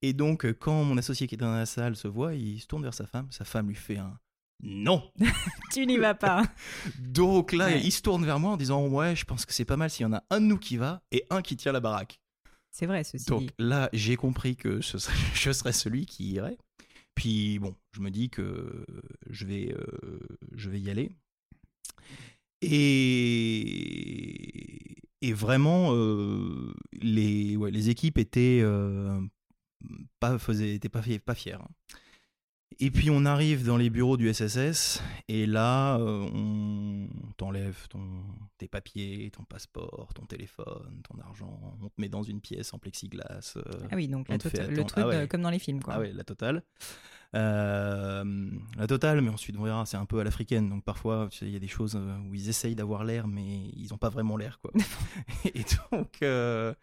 et 0.02 0.14
donc, 0.14 0.52
quand 0.54 0.84
mon 0.84 0.98
associé 0.98 1.28
qui 1.28 1.36
était 1.36 1.46
dans 1.46 1.54
la 1.54 1.66
salle 1.66 1.96
se 1.96 2.08
voit, 2.08 2.34
il 2.36 2.60
se 2.60 2.68
tourne 2.68 2.84
vers 2.84 2.94
sa 2.94 3.06
femme. 3.08 3.28
Sa 3.32 3.46
femme 3.46 3.68
lui 3.68 3.76
fait 3.76 3.98
un 3.98 4.18
non. 4.62 5.10
tu 5.72 5.86
n'y 5.86 5.98
vas 5.98 6.16
pas. 6.16 6.44
Donc 7.00 7.54
là, 7.54 7.68
Ouais. 7.68 7.82
il 7.82 7.92
se 7.92 8.02
tourne 8.02 8.26
vers 8.26 8.40
moi 8.40 8.52
en 8.52 8.58
disant 8.58 8.86
ouais, 8.88 9.16
je 9.16 9.24
pense 9.24 9.46
que 9.46 9.54
c'est 9.54 9.64
pas 9.64 9.78
mal 9.78 9.90
s'il 9.90 10.04
y 10.04 10.06
en 10.06 10.12
a 10.14 10.24
un 10.30 10.42
de 10.42 10.46
nous 10.48 10.58
qui 10.58 10.76
va 10.76 11.02
et 11.14 11.24
un 11.30 11.42
qui 11.42 11.56
tient 11.56 11.72
la 11.72 11.80
baraque. 11.80 12.20
C'est 12.72 12.86
vrai, 12.86 13.04
ceci 13.06 13.26
Donc 13.28 13.42
dit. 13.44 13.50
là, 13.58 13.90
j'ai 13.94 14.18
compris 14.18 14.58
que 14.58 14.82
ce 14.82 14.98
serait- 14.98 15.16
je 15.34 15.52
serais 15.54 15.72
celui 15.72 16.06
qui 16.06 16.32
irait. 16.34 16.58
Puis 17.20 17.60
bon, 17.60 17.76
je 17.92 18.00
me 18.00 18.12
dis 18.12 18.30
que 18.30 18.86
je 19.30 19.46
vais, 19.46 19.74
euh, 19.74 20.20
je 20.56 20.70
vais 20.70 20.80
y 20.80 20.90
aller. 20.90 21.12
Et, 22.62 24.96
et 25.22 25.34
vraiment, 25.34 25.90
euh, 25.94 26.74
les, 27.02 27.56
ouais, 27.58 27.72
les 27.72 27.90
équipes 27.90 28.18
étaient 28.18 28.60
euh, 28.62 29.20
pas, 30.20 30.38
faisaient, 30.40 30.76
étaient 30.76 30.90
pas, 30.90 31.04
pas 31.26 31.36
fières. 31.36 31.62
hein. 31.62 31.70
Et 32.82 32.92
puis 32.92 33.10
on 33.10 33.26
arrive 33.26 33.66
dans 33.66 33.78
les 33.78 33.90
bureaux 33.90 34.16
du 34.16 34.32
SSS 34.34 35.02
et 35.28 35.46
là 35.48 35.98
euh, 35.98 36.30
on 36.34 37.08
t'enlève 37.36 37.88
ton, 37.90 38.00
tes 38.58 38.68
papiers, 38.68 39.32
ton 39.36 39.44
passeport, 39.44 40.10
ton 40.14 40.26
téléphone, 40.26 41.02
ton 41.10 41.20
argent, 41.22 41.60
on 41.82 41.88
te 41.90 41.94
met 42.00 42.08
dans 42.10 42.24
une 42.24 42.40
pièce 42.40 42.74
en 42.74 42.78
plexiglas. 42.80 43.54
euh, 43.58 43.62
Ah 43.92 43.96
oui, 43.96 44.08
donc 44.08 44.28
on 44.30 44.34
la 44.34 44.38
te 44.38 44.48
fait 44.50 44.60
tota- 44.60 44.72
le 44.72 44.84
truc 44.86 45.04
Ah 45.04 45.08
ouais. 45.08 45.16
euh, 45.16 45.28
comme 45.28 45.42
dans 45.42 45.50
les 45.50 45.60
films, 45.60 45.82
quoi. 45.82 45.96
ah 45.96 46.00
ouais, 46.00 46.14
la 46.14 46.24
totale. 46.24 46.64
Euh, 47.36 48.50
la 48.78 48.88
totale, 48.88 49.22
mais 49.22 49.30
ensuite 49.30 49.56
on 49.58 49.64
verra, 49.64 49.86
c'est 49.86 49.98
un 49.98 50.06
peu 50.06 50.20
à 50.20 50.24
l'africaine, 50.24 50.70
donc 50.70 50.84
parfois 50.84 51.28
tu 51.32 51.40
sais, 51.40 51.46
il 51.48 51.52
y 51.52 51.56
a 51.56 51.60
des 51.60 51.68
choses 51.68 51.96
où 51.96 52.34
ils 52.34 52.50
essayent 52.50 52.76
d'avoir 52.76 53.04
l'air, 53.04 53.28
mais 53.28 53.70
ils 53.76 53.88
n'ont 53.92 53.98
pas 53.98 54.10
vraiment 54.10 54.38
l'air, 54.38 54.60
quoi. 54.60 54.72
et 55.54 55.64
donc, 55.92 56.10
euh, 56.24 56.74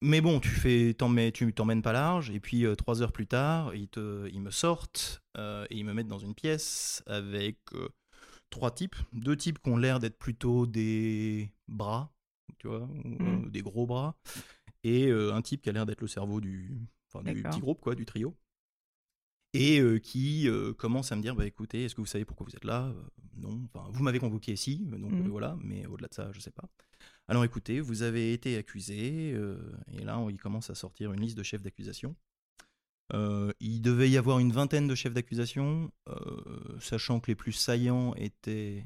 mais 0.00 0.20
bon, 0.20 0.40
tu 0.40 0.48
fais, 0.50 0.94
t'emmènes- 0.94 1.32
tu 1.32 1.52
t'emmènes 1.52 1.82
pas 1.82 1.92
large, 1.92 2.30
et 2.30 2.40
puis 2.40 2.64
euh, 2.64 2.74
trois 2.74 3.02
heures 3.02 3.12
plus 3.12 3.26
tard, 3.26 3.74
ils, 3.74 3.88
te, 3.88 4.28
ils 4.32 4.40
me 4.40 4.50
sortent 4.50 5.22
euh, 5.36 5.66
et 5.70 5.76
ils 5.76 5.84
me 5.84 5.92
mettent 5.92 6.08
dans 6.08 6.18
une 6.18 6.34
pièce 6.34 7.02
avec 7.06 7.58
euh, 7.74 7.88
trois 8.50 8.70
types, 8.70 8.96
deux 9.12 9.36
types 9.36 9.58
qui 9.62 9.70
ont 9.70 9.76
l'air 9.76 9.98
d'être 9.98 10.18
plutôt 10.18 10.66
des 10.66 11.52
bras, 11.66 12.12
tu 12.58 12.68
vois, 12.68 12.88
ou, 13.04 13.08
Mm. 13.08 13.44
euh, 13.46 13.50
des 13.50 13.62
gros 13.62 13.86
bras, 13.86 14.16
et 14.84 15.10
un 15.10 15.42
type 15.42 15.62
qui 15.62 15.68
a 15.68 15.72
l'air 15.72 15.86
d'être 15.86 16.00
le 16.00 16.06
cerveau 16.08 16.40
du, 16.40 16.78
petit 17.42 17.60
groupe, 17.60 17.80
quoi, 17.80 17.94
du 17.94 18.06
trio 18.06 18.36
et 19.54 19.82
qui 20.02 20.46
commence 20.76 21.10
à 21.10 21.16
me 21.16 21.22
dire 21.22 21.34
bah 21.34 21.46
écoutez 21.46 21.84
est-ce 21.84 21.94
que 21.94 22.02
vous 22.02 22.06
savez 22.06 22.26
pourquoi 22.26 22.46
vous 22.48 22.54
êtes 22.54 22.64
là? 22.64 22.92
Non. 23.36 23.62
Enfin 23.72 23.88
vous 23.90 24.02
m'avez 24.02 24.18
convoqué 24.18 24.56
si 24.56 24.76
donc 24.78 25.12
euh, 25.14 25.28
voilà 25.28 25.56
mais 25.62 25.86
au-delà 25.86 26.08
de 26.08 26.14
ça 26.14 26.30
je 26.32 26.40
sais 26.40 26.50
pas 26.50 26.68
alors 27.28 27.44
écoutez 27.44 27.80
vous 27.80 28.02
avez 28.02 28.32
été 28.32 28.56
accusé 28.56 29.32
euh, 29.34 29.58
et 29.92 30.04
là 30.04 30.18
on- 30.18 30.30
il 30.30 30.38
commence 30.38 30.70
à 30.70 30.74
sortir 30.74 31.12
une 31.12 31.20
liste 31.20 31.36
de 31.38 31.42
chefs 31.42 31.62
d'accusation. 31.62 32.16
Euh, 33.14 33.52
il 33.60 33.80
devait 33.80 34.10
y 34.10 34.18
avoir 34.18 34.38
une 34.38 34.52
vingtaine 34.52 34.86
de 34.86 34.94
chefs 34.94 35.14
d'accusation 35.14 35.90
euh, 36.10 36.78
sachant 36.80 37.20
que 37.20 37.30
les 37.30 37.34
plus 37.34 37.52
saillants 37.52 38.14
étaient 38.16 38.84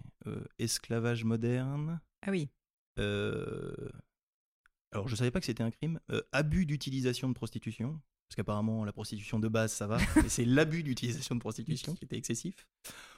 esclavage 0.60 1.24
moderne. 1.24 2.00
Ah 2.24 2.30
oui. 2.30 2.48
alors 4.92 5.08
je 5.08 5.16
savais 5.16 5.30
pas 5.30 5.40
que 5.40 5.46
c'était 5.46 5.62
un 5.62 5.70
crime. 5.70 5.98
Abus 6.32 6.66
d'utilisation 6.66 7.28
de 7.28 7.34
prostitution 7.34 8.00
parce 8.28 8.36
qu'apparemment 8.36 8.84
la 8.84 8.92
prostitution 8.92 9.38
de 9.38 9.48
base 9.48 9.72
ça 9.72 9.86
va 9.86 9.98
mais 10.22 10.28
c'est 10.28 10.44
l'abus 10.44 10.82
d'utilisation 10.82 11.34
de 11.34 11.40
prostitution 11.40 11.94
qui 11.94 12.04
était 12.04 12.16
excessif. 12.16 12.66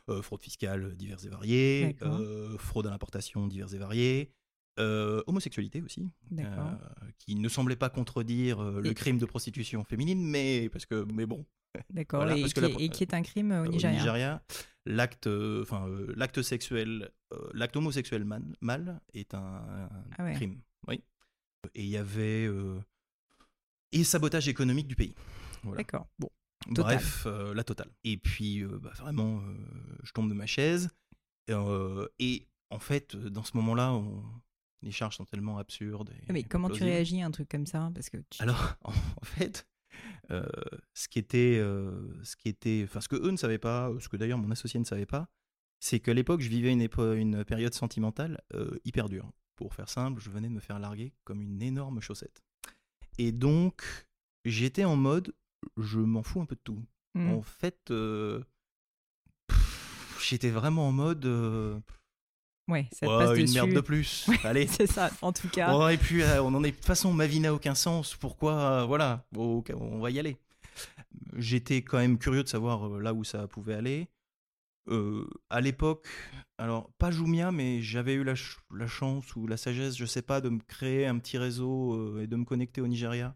Euh, 0.08 0.22
fraude 0.22 0.40
fiscale 0.42 0.94
diverses 0.96 1.24
et 1.24 1.28
variées. 1.28 1.96
Euh, 2.02 2.58
fraude 2.58 2.86
à 2.86 2.90
l'importation 2.90 3.46
diverses 3.46 3.72
et 3.74 3.78
variées 3.78 4.32
euh, 4.80 5.22
homosexualité 5.26 5.82
aussi 5.82 6.08
euh, 6.38 6.74
qui 7.18 7.36
ne 7.36 7.48
semblait 7.48 7.76
pas 7.76 7.90
contredire 7.90 8.60
euh, 8.60 8.80
le 8.80 8.90
Et- 8.90 8.94
crime 8.94 9.18
de 9.18 9.24
prostitution 9.26 9.84
féminine 9.84 10.22
mais 10.28 10.68
parce 10.70 10.84
que 10.86 11.06
mais 11.12 11.26
bon 11.26 11.46
D'accord. 11.90 12.20
voilà, 12.22 12.36
et, 12.36 12.40
parce 12.40 12.54
que 12.54 12.60
qui, 12.66 12.72
la- 12.72 12.80
et 12.80 12.88
qui 12.88 13.02
est 13.04 13.14
un 13.14 13.22
crime 13.22 13.52
au 13.52 13.64
au 13.64 13.68
Nigeria. 13.68 13.96
Nigeria, 13.98 14.42
l'acte, 14.86 15.28
enfin 15.62 15.86
l'acte 16.16 16.40
sexuel, 16.42 17.10
l'acte 17.52 17.76
homosexuel 17.76 18.24
man- 18.24 18.54
mâle 18.60 19.00
est 19.12 19.34
un, 19.34 19.38
un 19.40 19.88
Ah 20.18 20.24
ouais. 20.24 20.34
crime. 20.34 20.60
Oui. 20.86 21.02
Et 21.74 21.82
il 21.82 21.88
y 21.90 21.96
avait 21.96 22.48
et 23.92 24.04
sabotage 24.04 24.48
économique 24.48 24.86
du 24.88 24.96
pays. 24.96 25.14
Voilà. 25.62 25.78
D'accord. 25.78 26.06
Bon. 26.18 26.28
Total. 26.74 26.84
Bref, 26.96 27.26
la 27.54 27.64
totale. 27.64 27.90
Et 28.04 28.16
puis 28.18 28.64
bah, 28.64 28.92
vraiment, 28.96 29.40
je 30.02 30.12
tombe 30.12 30.28
de 30.28 30.34
ma 30.34 30.46
chaise 30.46 30.90
et 31.48 32.46
en 32.70 32.78
fait, 32.78 33.16
dans 33.16 33.44
ce 33.44 33.56
moment-là, 33.56 33.92
on- 33.92 34.22
les 34.84 34.90
charges 34.92 35.16
sont 35.16 35.24
tellement 35.24 35.58
absurdes. 35.58 36.10
et 36.28 36.32
Mais 36.32 36.42
comment 36.44 36.68
tu 36.68 36.82
réagis 36.84 37.22
à 37.22 37.26
un 37.26 37.30
truc 37.30 37.48
comme 37.48 37.66
ça? 37.66 37.90
Parce 37.94 38.10
que 38.10 38.18
tu- 38.30 38.40
Alors, 38.42 38.76
en 38.84 39.24
fait, 39.24 39.66
euh, 40.30 40.46
ce 40.94 41.08
qui 41.08 41.18
était, 41.18 41.58
euh, 41.58 42.22
ce 42.22 42.36
qui 42.36 42.48
était, 42.48 42.82
enfin, 42.84 43.00
ce 43.00 43.08
que 43.08 43.16
eux 43.16 43.30
ne 43.30 43.36
savaient 43.36 43.58
pas, 43.58 43.90
ce 43.98 44.08
que 44.08 44.16
d'ailleurs 44.16 44.38
mon 44.38 44.50
associé 44.50 44.78
ne 44.78 44.84
savait 44.84 45.06
pas, 45.06 45.28
c'est 45.80 46.00
qu'à 46.00 46.14
l'époque, 46.14 46.40
je 46.40 46.48
vivais 46.48 46.72
une, 46.72 46.82
épo- 46.82 47.14
une 47.16 47.44
période 47.44 47.74
sentimentale 47.74 48.40
euh, 48.54 48.78
hyper 48.84 49.08
dure. 49.08 49.30
Pour 49.56 49.74
faire 49.74 49.88
simple, 49.88 50.20
je 50.20 50.30
venais 50.30 50.48
de 50.48 50.52
me 50.54 50.60
faire 50.60 50.78
larguer 50.78 51.12
comme 51.24 51.40
une 51.42 51.62
énorme 51.62 52.00
chaussette. 52.00 52.42
Et 53.18 53.32
donc, 53.32 53.82
j'étais 54.44 54.84
en 54.84 54.96
mode, 54.96 55.34
je 55.76 55.98
m'en 56.00 56.22
fous 56.22 56.40
un 56.40 56.46
peu 56.46 56.56
de 56.56 56.60
tout. 56.64 56.82
Hmm. 57.14 57.28
En 57.28 57.42
fait, 57.42 57.92
j'étais 60.20 60.50
vraiment 60.50 60.88
en 60.88 60.92
mode, 60.92 61.24
Ouais, 62.66 62.88
ça 62.92 63.06
te 63.06 63.18
passe 63.18 63.38
une 63.38 63.44
dessus. 63.44 63.54
merde 63.54 63.72
de 63.72 63.80
plus. 63.80 64.28
Allez, 64.44 64.66
C'est 64.66 64.86
ça, 64.86 65.10
en 65.20 65.32
tout 65.32 65.48
cas. 65.48 65.90
Et 65.90 65.98
puis, 65.98 66.22
euh, 66.22 66.42
on 66.42 66.54
en 66.54 66.64
est. 66.64 66.70
De 66.70 66.76
toute 66.76 66.86
façon, 66.86 67.12
ma 67.12 67.26
vie 67.26 67.40
n'a 67.40 67.52
aucun 67.52 67.74
sens. 67.74 68.16
Pourquoi 68.16 68.54
euh, 68.54 68.84
Voilà, 68.86 69.26
on 69.36 69.98
va 69.98 70.10
y 70.10 70.18
aller. 70.18 70.38
J'étais 71.36 71.82
quand 71.82 71.98
même 71.98 72.18
curieux 72.18 72.42
de 72.42 72.48
savoir 72.48 72.88
euh, 72.88 73.00
là 73.00 73.12
où 73.12 73.22
ça 73.22 73.46
pouvait 73.48 73.74
aller. 73.74 74.08
Euh, 74.88 75.26
à 75.48 75.60
l'époque, 75.60 76.06
alors 76.58 76.90
pas 76.98 77.10
Jumia, 77.10 77.50
mais 77.52 77.80
j'avais 77.80 78.14
eu 78.14 78.24
la, 78.24 78.34
la, 78.74 78.86
chance 78.86 79.34
ou 79.34 79.46
la 79.46 79.56
sagesse, 79.56 79.96
je 79.96 80.04
sais 80.04 80.20
pas, 80.20 80.42
de 80.42 80.50
me 80.50 80.60
créer 80.60 81.06
un 81.06 81.18
petit 81.18 81.38
réseau 81.38 82.20
et 82.20 82.26
de 82.26 82.36
me 82.36 82.44
connecter 82.44 82.82
au 82.82 82.86
Nigeria 82.86 83.34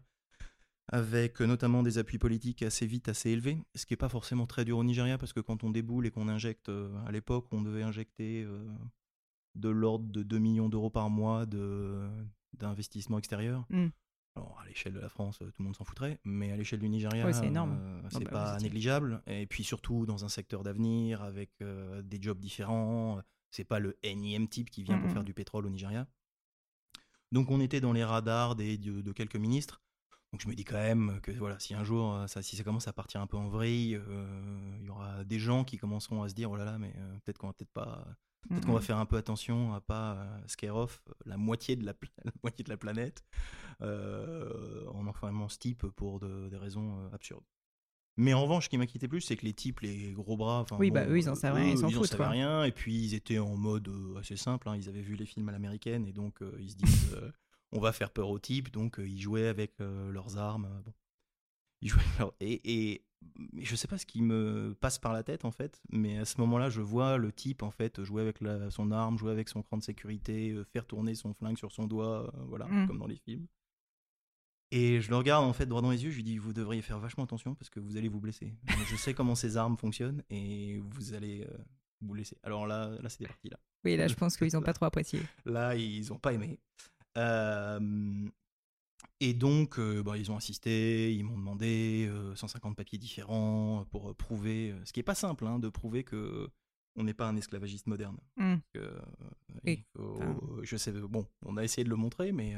avec 0.91 1.39
notamment 1.39 1.81
des 1.81 1.97
appuis 1.97 2.19
politiques 2.19 2.61
assez 2.61 2.85
vite, 2.85 3.09
assez 3.09 3.31
élevés, 3.31 3.57
ce 3.75 3.87
qui 3.87 3.93
n'est 3.93 3.97
pas 3.97 4.09
forcément 4.09 4.45
très 4.45 4.63
dur 4.63 4.77
au 4.77 4.83
Nigeria, 4.83 5.17
parce 5.17 5.33
que 5.33 5.39
quand 5.39 5.63
on 5.63 5.71
déboule 5.71 6.05
et 6.05 6.11
qu'on 6.11 6.27
injecte, 6.27 6.69
à 7.07 7.11
l'époque, 7.11 7.47
on 7.51 7.61
devait 7.61 7.83
injecter 7.83 8.47
de 9.59 9.69
l'ordre 9.69 10.05
de 10.09 10.23
2 10.23 10.39
millions 10.39 10.69
d'euros 10.69 10.89
par 10.89 11.09
mois 11.09 11.45
d'investissement 12.53 13.17
extérieur. 13.17 13.65
Hmm. 13.69 13.89
Alors, 14.35 14.59
à 14.61 14.65
l'échelle 14.65 14.93
de 14.93 14.99
la 14.99 15.09
France, 15.09 15.39
tout 15.39 15.51
le 15.59 15.65
monde 15.65 15.75
s'en 15.75 15.83
foutrait, 15.83 16.19
mais 16.23 16.51
à 16.51 16.55
l'échelle 16.55 16.79
du 16.79 16.87
Nigeria, 16.87 17.31
c'est 17.33 17.47
énorme. 17.47 17.77
Euh, 17.81 18.01
c'est 18.09 18.23
bah, 18.25 18.31
pas 18.31 18.57
négligeable. 18.59 19.21
Et 19.27 19.45
puis 19.47 19.63
surtout 19.63 20.05
dans 20.05 20.23
un 20.23 20.29
secteur 20.29 20.63
d'avenir 20.63 21.21
avec 21.21 21.49
euh, 21.61 22.01
des 22.01 22.21
jobs 22.21 22.39
différents. 22.39 23.21
C'est 23.51 23.63
pas 23.63 23.79
le 23.79 23.97
énième 24.03 24.47
type 24.47 24.69
qui 24.69 24.83
vient 24.83 24.99
pour 24.99 25.11
faire 25.11 25.23
du 25.23 25.33
pétrole 25.33 25.65
au 25.65 25.69
Nigeria. 25.69 26.07
Donc 27.31 27.49
on 27.49 27.59
était 27.59 27.81
dans 27.81 27.93
les 27.93 28.03
radars 28.03 28.55
des, 28.55 28.77
de, 28.77 29.11
quelques 29.11 29.35
ministres. 29.35 29.81
Donc 30.31 30.41
je 30.41 30.47
me 30.47 30.53
dis 30.53 30.63
quand 30.63 30.77
même 30.77 31.19
que 31.21 31.31
voilà, 31.31 31.59
si 31.59 31.73
un 31.73 31.83
jour, 31.83 32.13
euh, 32.13 32.27
ça, 32.27 32.43
si 32.43 32.55
ça 32.55 32.63
commence 32.63 32.87
à 32.87 32.93
partir 32.93 33.21
un 33.21 33.27
peu 33.27 33.37
en 33.37 33.49
vrille, 33.49 33.99
il 34.79 34.85
y 34.85 34.89
aura 34.89 35.23
des 35.23 35.39
gens 35.39 35.63
qui 35.63 35.77
commenceront 35.77 36.21
à 36.21 36.29
se 36.29 36.35
dire 36.35 36.51
oh 36.51 36.55
là 36.55 36.65
là, 36.65 36.77
mais 36.77 36.93
peut-être 37.23 37.39
qu'on 37.39 37.47
va 37.47 37.53
peut-être 37.53 37.73
pas 37.73 38.05
Peut-être 38.47 38.65
qu'on 38.65 38.73
va 38.73 38.81
faire 38.81 38.97
un 38.97 39.05
peu 39.05 39.17
attention 39.17 39.73
à 39.73 39.81
pas 39.81 40.13
euh, 40.13 40.39
scare 40.47 40.75
off 40.75 41.03
la 41.25 41.37
moitié 41.37 41.75
de 41.75 41.85
la, 41.85 41.93
moitié 42.43 42.63
de 42.63 42.69
la 42.69 42.77
planète 42.77 43.23
euh, 43.81 44.85
en 44.87 45.07
enfermant 45.07 45.49
ce 45.49 45.57
type 45.57 45.85
pour 45.87 46.19
des 46.19 46.57
raisons 46.57 46.99
euh, 46.99 47.13
absurdes. 47.13 47.43
Mais 48.17 48.33
en 48.33 48.41
revanche, 48.41 48.65
ce 48.65 48.69
qui 48.69 48.87
quitté 48.87 49.07
plus, 49.07 49.21
c'est 49.21 49.37
que 49.37 49.45
les 49.45 49.53
types, 49.53 49.79
les 49.79 50.11
gros 50.11 50.35
bras, 50.35 50.65
oui, 50.77 50.91
bah 50.91 51.07
eux, 51.07 51.17
ils 51.17 51.29
en 51.29 51.35
savent 51.35 51.55
rien, 51.55 51.67
ils 51.71 51.77
s'en 51.77 51.89
foutent. 51.89 52.11
Ils 52.11 52.21
rien, 52.21 52.65
et 52.65 52.71
puis 52.73 52.93
ils 52.93 53.13
étaient 53.13 53.39
en 53.39 53.55
mode 53.55 53.89
assez 54.19 54.35
simple. 54.35 54.67
Hein, 54.67 54.75
ils 54.75 54.89
avaient 54.89 55.01
vu 55.01 55.15
les 55.15 55.25
films 55.25 55.47
à 55.47 55.53
l'américaine, 55.53 56.05
et 56.05 56.11
donc 56.11 56.39
ils 56.59 56.71
se 56.71 56.75
disent, 56.75 57.15
on 57.71 57.79
va 57.79 57.93
faire 57.93 58.11
peur 58.11 58.29
aux 58.29 58.39
types, 58.39 58.71
donc 58.71 58.97
ils 58.99 59.21
jouaient 59.21 59.47
avec 59.47 59.75
leurs 59.79 60.37
armes. 60.37 60.81
Bon. 60.83 60.93
Ils 61.81 61.87
jouaient 61.87 62.03
et, 62.41 62.91
et 62.91 63.05
je 63.57 63.75
sais 63.75 63.87
pas 63.87 63.97
ce 63.97 64.05
qui 64.05 64.21
me 64.21 64.75
passe 64.79 64.97
par 64.97 65.13
la 65.13 65.23
tête 65.23 65.45
en 65.45 65.51
fait, 65.51 65.81
mais 65.91 66.17
à 66.17 66.25
ce 66.25 66.39
moment-là, 66.41 66.69
je 66.69 66.81
vois 66.81 67.17
le 67.17 67.31
type 67.31 67.63
en 67.63 67.71
fait 67.71 68.03
jouer 68.03 68.21
avec 68.21 68.37
son 68.69 68.91
arme, 68.91 69.17
jouer 69.17 69.31
avec 69.31 69.49
son 69.49 69.61
cran 69.61 69.77
de 69.77 69.83
sécurité, 69.83 70.51
euh, 70.51 70.63
faire 70.63 70.85
tourner 70.85 71.15
son 71.15 71.33
flingue 71.33 71.57
sur 71.57 71.71
son 71.71 71.87
doigt, 71.87 72.31
euh, 72.33 72.43
voilà, 72.47 72.65
mm. 72.65 72.87
comme 72.87 72.99
dans 72.99 73.07
les 73.07 73.17
films. 73.17 73.47
Et 74.71 75.01
je 75.01 75.09
le 75.09 75.15
regarde 75.15 75.45
en 75.45 75.53
fait 75.53 75.65
droit 75.65 75.81
dans 75.81 75.91
les 75.91 76.03
yeux, 76.03 76.11
je 76.11 76.17
lui 76.17 76.23
dis 76.23 76.37
vous 76.37 76.53
devriez 76.53 76.81
faire 76.81 76.99
vachement 76.99 77.23
attention 77.23 77.55
parce 77.55 77.69
que 77.69 77.79
vous 77.79 77.97
allez 77.97 78.07
vous 78.07 78.19
blesser. 78.19 78.53
je 78.87 78.95
sais 78.95 79.13
comment 79.13 79.35
ces 79.35 79.57
armes 79.57 79.77
fonctionnent 79.77 80.23
et 80.29 80.79
vous 80.91 81.13
allez 81.13 81.41
euh, 81.41 81.57
vous 82.01 82.13
blesser. 82.13 82.37
Alors 82.43 82.67
là, 82.67 82.91
là 83.01 83.09
c'était 83.09 83.25
parti 83.25 83.49
là. 83.49 83.59
Oui, 83.83 83.97
là 83.97 84.07
je 84.07 84.13
pense 84.13 84.37
qu'ils 84.37 84.53
n'ont 84.53 84.61
pas 84.61 84.73
trop 84.73 84.85
apprécié. 84.85 85.21
Là, 85.45 85.75
ils 85.75 86.09
n'ont 86.09 86.19
pas 86.19 86.33
aimé. 86.33 86.59
Et 89.21 89.33
donc, 89.33 89.79
euh, 89.79 90.01
bah, 90.01 90.17
ils 90.17 90.31
ont 90.31 90.37
assisté, 90.37 91.13
ils 91.13 91.23
m'ont 91.23 91.37
demandé 91.37 92.09
150 92.35 92.71
euh, 92.71 92.75
papiers 92.75 92.97
différents 92.97 93.85
pour 93.91 94.09
euh, 94.09 94.13
prouver, 94.13 94.73
ce 94.85 94.93
qui 94.93 94.99
n'est 94.99 95.03
pas 95.03 95.15
simple, 95.15 95.45
hein, 95.45 95.59
de 95.59 95.69
prouver 95.69 96.03
que 96.03 96.49
on 96.95 97.03
n'est 97.03 97.13
pas 97.13 97.27
un 97.27 97.35
esclavagiste 97.35 97.87
moderne. 97.87 98.17
Mmh. 98.37 98.55
Je 100.63 100.77
sais, 100.77 100.91
bon, 100.91 101.25
on 101.45 101.57
a 101.57 101.63
essayé 101.63 101.83
de 101.83 101.89
le 101.89 101.95
montrer, 101.95 102.31
mais. 102.31 102.55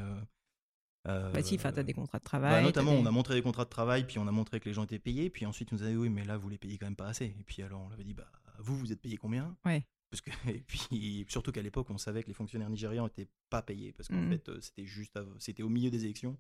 bah 1.06 1.42
si, 1.42 1.58
tu 1.58 1.66
as 1.66 1.72
des 1.84 1.94
contrats 1.94 2.20
de 2.20 2.24
bah, 2.24 2.30
travail. 2.30 2.64
notamment, 2.64 2.92
on 2.92 3.06
a 3.06 3.12
montré 3.12 3.36
des 3.36 3.42
contrats 3.42 3.66
de 3.66 3.70
travail, 3.70 4.06
puis 4.06 4.20
on 4.20 4.28
a 4.28 4.32
montré 4.32 4.60
que 4.60 4.70
les 4.70 4.74
gens 4.74 4.84
étaient 4.84 5.00
payés, 5.00 5.30
puis 5.30 5.46
ensuite, 5.46 5.72
ils 5.72 5.76
nous 5.76 5.84
a 5.84 5.88
dit 5.88 5.96
oui, 5.96 6.10
mais 6.10 6.26
là, 6.26 6.38
vous 6.38 6.50
les 6.50 6.58
payez 6.58 6.78
quand 6.78 6.86
même 6.86 6.96
pas 6.96 7.08
assez. 7.08 7.26
Et 7.26 7.44
puis 7.46 7.64
alors, 7.64 7.82
on 7.82 7.92
avait 7.92 8.04
dit, 8.04 8.14
bah, 8.14 8.32
vous, 8.60 8.78
vous 8.78 8.92
êtes 8.92 9.02
payé 9.02 9.18
combien? 9.18 9.56
Ouais. 9.66 9.84
Parce 10.12 10.22
que, 10.22 10.30
et 10.50 10.62
puis, 10.62 11.26
surtout 11.28 11.52
qu'à 11.52 11.64
l'époque, 11.64 11.90
on 11.90 11.98
savait 11.98 12.22
que 12.22 12.28
les 12.28 12.36
fonctionnaires 12.36 12.70
nigérians 12.70 13.06
n'étaient 13.06 13.30
pas 13.50 13.64
payés, 13.64 13.94
parce 13.94 14.10
qu'en 14.10 14.22
mmh. 14.22 14.30
fait, 14.30 14.62
c'était 14.62 14.86
juste, 14.86 15.20
c'était 15.40 15.64
au 15.64 15.70
milieu 15.70 15.90
des 15.90 16.04
élections 16.04 16.38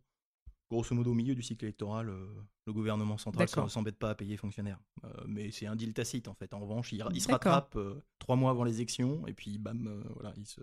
grosso 0.71 0.95
modo, 0.95 1.11
au 1.11 1.13
milieu 1.13 1.35
du 1.35 1.43
cycle 1.43 1.65
électoral, 1.65 2.09
euh, 2.09 2.27
le 2.65 2.73
gouvernement 2.73 3.17
central 3.17 3.47
ne 3.63 3.67
s'embête 3.67 3.97
pas 3.97 4.11
à 4.11 4.15
payer 4.15 4.31
les 4.31 4.37
fonctionnaires. 4.37 4.79
Euh, 5.03 5.09
mais 5.27 5.51
c'est 5.51 5.67
un 5.67 5.75
deal 5.75 5.93
tacite, 5.93 6.27
en 6.27 6.33
fait. 6.33 6.53
En 6.53 6.59
revanche, 6.59 6.93
il, 6.93 7.21
se 7.21 7.29
rattrape 7.29 7.75
euh, 7.75 8.01
trois 8.19 8.37
mois 8.37 8.51
avant 8.51 8.63
les 8.63 8.75
élections, 8.75 9.27
et 9.27 9.33
puis 9.33 9.57
bam, 9.57 10.03
voilà, 10.15 10.33
il 10.37 10.47
se. 10.47 10.61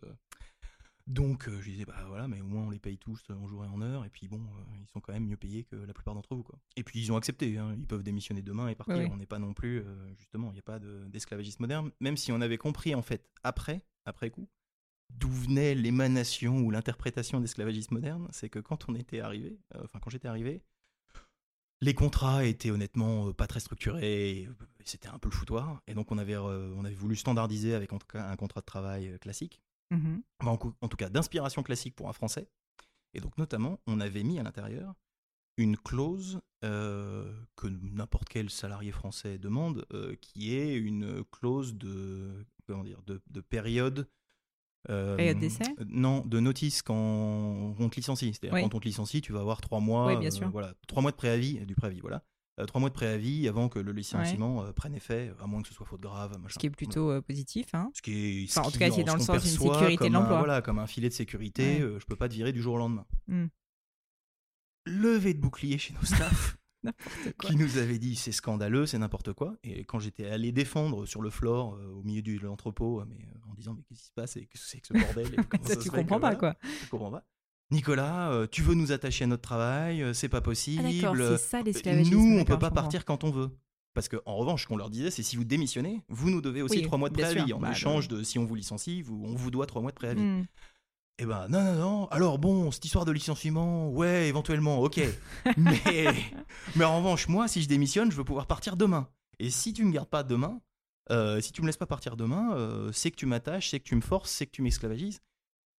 Donc, 1.09 1.49
je 1.49 1.71
disais, 1.71 1.85
bah 1.85 2.05
voilà, 2.07 2.29
mais 2.29 2.41
au 2.41 2.47
moins 2.47 2.65
on 2.65 2.71
les 2.71 2.79
paye 2.79 2.99
tous 2.99 3.23
en 3.31 3.49
jour 3.49 3.65
et 3.65 3.69
en 3.69 3.81
heure, 3.81 4.05
et 4.05 4.11
puis 4.11 4.29
bon, 4.29 4.41
ils 4.79 4.87
sont 4.89 5.01
quand 5.01 5.13
même 5.13 5.27
mieux 5.27 5.37
payés 5.37 5.65
que 5.65 5.75
la 5.75 5.95
plupart 5.95 6.15
d'entre 6.15 6.35
vous, 6.37 6.43
quoi. 6.43 6.59
Et 6.77 6.85
puis 6.85 7.01
ils 7.01 7.11
ont 7.11 7.17
accepté, 7.17 7.57
hein. 7.57 7.75
ils 7.79 7.87
peuvent 7.87 8.03
démissionner 8.03 8.43
demain 8.43 8.69
et 8.69 8.75
partir. 8.75 9.11
On 9.11 9.17
n'est 9.17 9.27
pas 9.27 9.39
non 9.39 9.55
plus, 9.55 9.83
justement, 10.17 10.51
il 10.51 10.55
n'y 10.55 10.59
a 10.59 10.63
pas 10.63 10.79
d'esclavagisme 10.79 11.63
moderne, 11.63 11.91
même 12.01 12.17
si 12.17 12.31
on 12.31 12.41
avait 12.41 12.59
compris, 12.59 12.95
en 12.95 13.03
fait, 13.03 13.27
après, 13.43 13.87
après 14.05 14.31
coup, 14.31 14.49
d'où 15.11 15.31
venait 15.31 15.75
l'émanation 15.75 16.59
ou 16.59 16.71
l'interprétation 16.71 17.41
d'esclavagisme 17.41 17.95
moderne, 17.95 18.29
c'est 18.31 18.49
que 18.49 18.59
quand 18.59 18.89
on 18.89 18.95
était 18.95 19.21
arrivé, 19.21 19.59
euh, 19.75 19.81
enfin 19.85 19.99
quand 20.01 20.11
j'étais 20.11 20.29
arrivé, 20.29 20.63
les 21.81 21.95
contrats 21.95 22.45
étaient 22.45 22.71
honnêtement 22.71 23.29
euh, 23.29 23.33
pas 23.33 23.47
très 23.47 23.61
structurés, 23.61 24.49
c'était 24.85 25.09
un 25.09 25.19
peu 25.19 25.29
le 25.29 25.35
foutoir, 25.35 25.81
et 25.87 25.95
donc 25.95 26.13
on 26.13 26.19
avait, 26.19 26.37
euh, 26.37 26.75
on 26.77 26.85
avait 26.85 26.95
voulu 26.95 27.17
standardiser 27.17 27.75
avec 27.75 27.91
un 28.15 28.37
contrat 28.37 28.61
de 28.61 28.67
travail 28.67 29.19
classique, 29.21 29.63
mmh 29.91 30.19
en, 30.41 30.57
tout 30.57 30.97
cas 30.97 31.09
d'inspiration 31.09 31.63
classique 31.63 31.97
pour 31.97 32.09
un 32.09 32.13
Français, 32.13 32.49
et 33.15 33.21
donc 33.21 33.37
notamment 33.39 33.81
on 33.87 34.01
avait 34.01 34.23
mis 34.23 34.39
à 34.39 34.43
l'intérieur 34.43 34.95
une 35.57 35.77
clause 35.77 36.41
que 36.63 37.67
n'importe 37.67 38.29
quel 38.29 38.49
salarié 38.51 38.93
français 38.93 39.39
demande, 39.39 39.87
qui 40.21 40.55
est 40.55 40.77
une 40.77 41.25
clause 41.33 41.75
de, 41.75 42.47
comment 42.67 42.85
dire, 42.85 43.03
de 43.07 43.41
période 43.41 44.09
euh, 44.91 45.35
d'essai? 45.35 45.65
Non, 45.87 46.25
de 46.25 46.41
notice 46.41 46.83
quand 46.83 46.95
on 47.79 47.89
te 47.89 47.97
licencie. 47.97 48.33
C'est-à-dire 48.33 48.63
quand 48.63 48.75
on 48.75 48.81
te 48.81 48.87
licencie, 48.87 49.21
tu 49.21 49.33
vas 49.33 49.41
avoir 49.41 49.61
trois 49.61 49.81
mois, 49.81 50.17
bien 50.17 50.31
sûr. 50.31 50.47
Euh, 50.47 50.51
voilà, 50.51 50.75
trois 50.87 51.03
mois 51.03 51.11
de 51.11 51.17
préavis, 51.17 51.65
du 51.67 51.75
préavis, 51.75 52.01
voilà. 52.01 52.23
Euh, 52.59 52.67
trois 52.67 52.81
mois 52.81 52.91
de 52.91 52.95
préavis 52.95 53.49
avant 53.49 53.69
que 53.69 53.79
le 53.79 53.93
licenciement 53.93 54.65
prenne 54.73 54.95
effet, 54.95 55.33
à 55.41 55.47
moins 55.47 55.63
que 55.63 55.69
ce 55.69 55.75
soit 55.75 55.87
faute 55.87 56.01
grave. 56.01 56.37
Ce 56.49 56.59
qui 56.59 56.67
est 56.67 56.71
plutôt 56.71 57.21
positif. 57.23 57.67
Hein. 57.75 57.91
Ce 57.95 58.03
qui 58.03 58.45
est, 58.45 58.59
en 58.59 58.71
tout 58.71 58.79
cas, 58.79 58.91
qui 58.91 59.01
est 59.01 59.05
dans 59.05 59.15
le 59.15 59.21
sens 59.21 59.43
d'une 59.43 59.59
sécurité 59.59 60.09
de 60.09 60.15
l'emploi. 60.15 60.39
Voilà, 60.39 60.63
comme 60.63 60.79
un 60.79 60.87
filet 60.87 61.09
de 61.09 61.15
sécurité, 61.15 61.79
je 61.81 62.05
peux 62.07 62.17
pas 62.17 62.29
te 62.29 62.35
virer 62.35 62.53
du 62.53 62.63
jour 62.63 62.75
au 62.75 62.79
lendemain. 62.79 63.07
Hmm. 63.27 63.47
Levé 64.87 65.35
de 65.35 65.41
bouclier 65.41 65.77
chez 65.77 65.93
nos 65.95 66.03
staffs. 66.03 66.59
qui 67.41 67.57
nous 67.57 67.79
avait 67.79 67.99
dit 67.99 68.17
c'est 68.17 68.33
scandaleux, 68.33 68.87
c'est 68.87 68.99
n'importe 68.99 69.33
quoi. 69.33 69.57
Et 69.63 69.85
quand 69.85 69.99
j'étais 69.99 70.27
allé 70.27 70.53
défendre 70.53 71.07
sur 71.07 71.23
le 71.23 71.31
floor, 71.31 71.75
euh, 71.75 71.89
au 71.89 72.03
milieu 72.03 72.23
de 72.23 72.39
l'entrepôt, 72.39 73.01
euh, 73.01 73.05
mais 73.09 73.17
euh, 73.17 73.51
en 73.51 73.55
disant 73.55 73.75
mais 73.75 73.83
qu'est-ce 73.83 74.01
qui 74.01 74.07
se 74.07 74.13
passe? 74.13 74.37
Et 74.37 74.47
qu'est-ce 74.47 74.65
que 74.65 74.69
c'est 74.69 74.81
que 74.81 74.87
ce 74.89 74.93
bordel? 74.93 75.37
Ça, 75.65 75.77
Tu 75.77 75.91
comprends 75.91 76.21
pas 76.21 76.37
quoi. 76.37 76.55
Tu 76.81 76.89
comprends 76.89 77.11
pas. 77.11 77.25
Nicolas, 77.71 78.47
tu 78.51 78.63
veux 78.63 78.75
nous 78.75 78.93
attacher 78.93 79.25
à 79.25 79.27
notre 79.27 79.43
travail, 79.43 80.05
c'est 80.15 80.29
pas 80.29 80.41
possible. 80.41 80.85
Ah, 81.05 81.37
ça 81.37 81.63
Nous, 81.63 82.39
on 82.39 82.45
peut 82.45 82.59
pas 82.59 82.71
partir 82.71 83.05
quand 83.05 83.25
on 83.25 83.31
veut. 83.31 83.51
Parce 83.99 84.09
qu'en 84.09 84.37
revanche, 84.37 84.63
ce 84.63 84.69
qu'on 84.69 84.77
leur 84.77 84.91
disait, 84.91 85.11
c'est 85.11 85.25
si 85.25 85.35
vous 85.35 85.43
démissionnez, 85.43 86.03
vous 86.09 86.31
nous 86.31 86.41
devez 86.41 86.63
aussi 86.63 86.83
trois 86.83 86.99
mois 86.99 87.09
de 87.09 87.15
préavis. 87.15 87.53
En 87.53 87.59
bah, 87.59 87.73
échange 87.73 88.07
de 88.07 88.23
si 88.23 88.39
on 88.39 88.45
vous 88.45 88.55
licencie, 88.55 89.03
vous, 89.03 89.21
on 89.25 89.35
vous 89.35 89.51
doit 89.51 89.67
trois 89.67 89.83
mois 89.83 89.91
de 89.91 89.97
préavis. 89.97 90.23
Hmm. 90.23 90.45
Eh 91.19 91.27
ben 91.27 91.49
non, 91.49 91.65
non, 91.65 91.75
non. 91.75 92.09
Alors 92.11 92.39
bon, 92.39 92.71
cette 92.71 92.85
histoire 92.85 93.05
de 93.05 93.11
licenciement, 93.11 93.91
ouais, 93.91 94.29
éventuellement, 94.29 94.81
ok. 94.81 95.01
mais, 95.57 96.07
mais 96.77 96.85
en 96.85 96.99
revanche, 96.99 97.27
moi, 97.27 97.49
si 97.49 97.61
je 97.61 97.69
démissionne, 97.69 98.13
je 98.13 98.17
veux 98.17 98.23
pouvoir 98.23 98.47
partir 98.47 98.77
demain. 98.77 99.09
Et 99.41 99.51
si 99.51 99.73
tu 99.73 99.83
ne 99.83 99.89
me 99.89 99.93
gardes 99.93 100.09
pas 100.09 100.23
demain, 100.23 100.61
euh, 101.11 101.41
si 101.41 101.51
tu 101.51 101.61
me 101.63 101.67
laisses 101.67 101.77
pas 101.77 101.87
partir 101.87 102.17
demain, 102.17 102.53
euh, 102.53 102.93
c'est 102.93 103.11
que 103.11 103.17
tu 103.17 103.27
m'attaches, 103.27 103.71
c'est 103.71 103.81
que 103.81 103.85
tu 103.85 103.97
me 103.97 104.01
forces, 104.01 104.31
c'est 104.31 104.47
que 104.47 104.53
tu 104.53 104.63
m'esclavagises. 104.63 105.21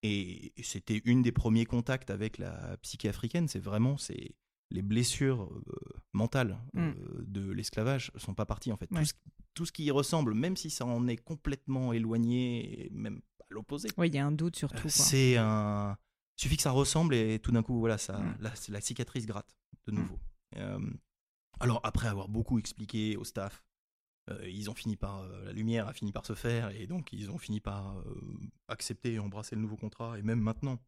Et, 0.04 0.54
c'était 0.64 1.02
une 1.06 1.22
des 1.22 1.32
premiers 1.32 1.66
contacts 1.66 2.10
avec 2.10 2.38
la 2.38 2.78
psyché 2.82 3.10
africaine. 3.10 3.48
C'est 3.48 3.60
vraiment 3.60 3.98
c'est 3.98 4.36
les 4.72 4.82
blessures 4.82 5.44
euh, 5.44 6.00
mentales 6.14 6.60
mm. 6.74 6.92
de 7.26 7.52
l'esclavage 7.52 8.12
sont 8.18 8.36
pas 8.36 8.46
parties 8.46 8.72
en 8.72 8.78
fait. 8.78 8.88
Tout, 8.88 9.04
ce, 9.04 9.14
tout, 9.56 9.66
ce, 9.66 9.72
qui 9.72 9.86
y 9.86 9.92
ressemble, 9.92 10.34
même 10.34 10.56
si 10.56 10.70
ça 10.70 10.86
en 10.86 11.08
est 11.08 11.18
complètement 11.18 11.92
éloigné, 11.92 12.90
même 12.92 13.22
l'opposé. 13.50 13.90
Oui, 13.98 14.08
il 14.08 14.16
y 14.16 14.20
a 14.20 14.26
un 14.26 14.32
doute 14.32 14.56
surtout. 14.56 14.90
C'est 14.90 15.38
un. 15.38 15.98
Il 16.38 16.42
suffit 16.44 16.56
que 16.56 16.64
ça 16.64 16.72
ressemble 16.72 17.16
et 17.16 17.40
tout 17.40 17.52
d'un 17.52 17.64
coup, 17.64 17.80
voilà, 17.80 17.98
ça, 17.98 18.20
mm. 18.20 18.38
la, 18.40 18.54
la, 18.70 18.82
cicatrice 18.82 19.26
gratte 19.26 19.58
de 19.88 19.92
mm. 19.92 19.96
nouveau. 19.96 20.20
Euh, 20.56 20.80
alors, 21.60 21.82
après 21.84 22.08
avoir 22.08 22.30
beaucoup 22.30 22.58
expliqué 22.60 23.18
au 23.18 23.26
staff, 23.26 23.62
euh, 23.62 23.69
ils 24.48 24.70
ont 24.70 24.76
fini 24.76 24.96
par. 24.96 25.22
Euh, 25.22 25.46
la 25.46 25.52
lumière 25.52 25.88
a 25.88 25.94
fini 25.94 26.12
par 26.12 26.26
se 26.26 26.34
faire 26.34 26.70
et 26.70 26.88
donc 26.88 27.14
ils 27.14 27.32
ont 27.32 27.38
fini 27.38 27.60
par 27.60 28.04
accepter 28.68 29.14
et 29.14 29.20
embrasser 29.20 29.56
le 29.56 29.62
nouveau 29.62 29.78
contrat. 29.78 30.18
Et 30.20 30.22
même 30.22 30.40
maintenant, 30.40 30.80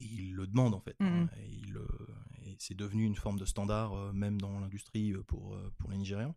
ils 0.00 0.34
le 0.34 0.46
demandent 0.46 0.74
en 0.74 0.80
fait. 0.80 0.96
Hein, 1.00 1.24
mm. 1.24 1.28
et, 1.38 2.56
c'est 2.58 2.76
devenu 2.76 3.04
une 3.04 3.16
forme 3.16 3.38
de 3.38 3.44
standard, 3.44 4.12
même 4.12 4.40
dans 4.40 4.60
l'industrie 4.60 5.14
pour, 5.26 5.58
pour 5.78 5.90
les 5.90 5.96
Nigérians. 5.96 6.36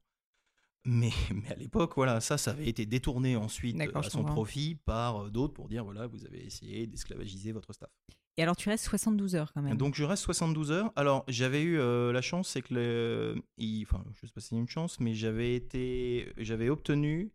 Mais, 0.85 1.09
mais 1.33 1.51
à 1.51 1.55
l'époque, 1.55 1.93
voilà, 1.95 2.21
ça, 2.21 2.37
ça 2.37 2.51
avait 2.51 2.67
été 2.67 2.85
détourné 2.85 3.35
ensuite 3.35 3.79
à 3.93 4.03
son 4.03 4.23
profit 4.23 4.75
par 4.75 5.25
euh, 5.25 5.29
d'autres 5.29 5.53
pour 5.53 5.67
dire 5.67 5.83
voilà, 5.83 6.07
vous 6.07 6.25
avez 6.25 6.45
essayé 6.45 6.87
d'esclavagiser 6.87 7.51
votre 7.51 7.73
staff. 7.73 7.89
Et 8.37 8.43
alors, 8.43 8.55
tu 8.57 8.67
restes 8.69 8.83
72 8.85 9.35
heures 9.35 9.53
quand 9.53 9.61
même. 9.61 9.77
Donc 9.77 9.95
je 9.95 10.03
reste 10.03 10.23
72 10.23 10.71
heures. 10.71 10.91
Alors 10.97 11.23
j'avais 11.27 11.61
eu 11.63 11.79
euh, 11.79 12.11
la 12.11 12.21
chance, 12.21 12.49
c'est 12.49 12.61
que 12.61 12.73
le, 12.73 13.35
il- 13.57 13.83
enfin 13.83 14.03
je 14.13 14.27
sais 14.27 14.33
pas 14.33 14.41
si 14.41 14.49
c'est 14.49 14.55
une 14.57 14.67
chance, 14.67 14.99
mais 14.99 15.13
j'avais 15.13 15.55
été, 15.55 16.33
j'avais 16.37 16.69
obtenu 16.69 17.31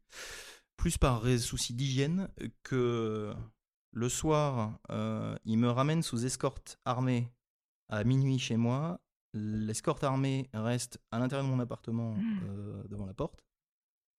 plus 0.77 0.99
par 0.99 1.23
souci 1.39 1.73
d'hygiène 1.75 2.29
que 2.63 3.33
le 3.93 4.09
soir, 4.09 4.79
euh, 4.91 5.35
il 5.45 5.59
me 5.59 5.69
ramène 5.71 6.03
sous 6.03 6.25
escorte 6.27 6.79
armée 6.85 7.29
à 7.89 8.05
minuit 8.05 8.39
chez 8.39 8.57
moi. 8.57 9.01
L'escorte 9.33 10.05
armée 10.05 10.49
reste 10.53 10.99
à 11.11 11.19
l'intérieur 11.19 11.47
de 11.47 11.51
mon 11.53 11.61
appartement 11.61 12.13
Mmh. 12.15 12.41
euh, 12.49 12.83
devant 12.89 13.07
la 13.07 13.15
porte 13.15 13.41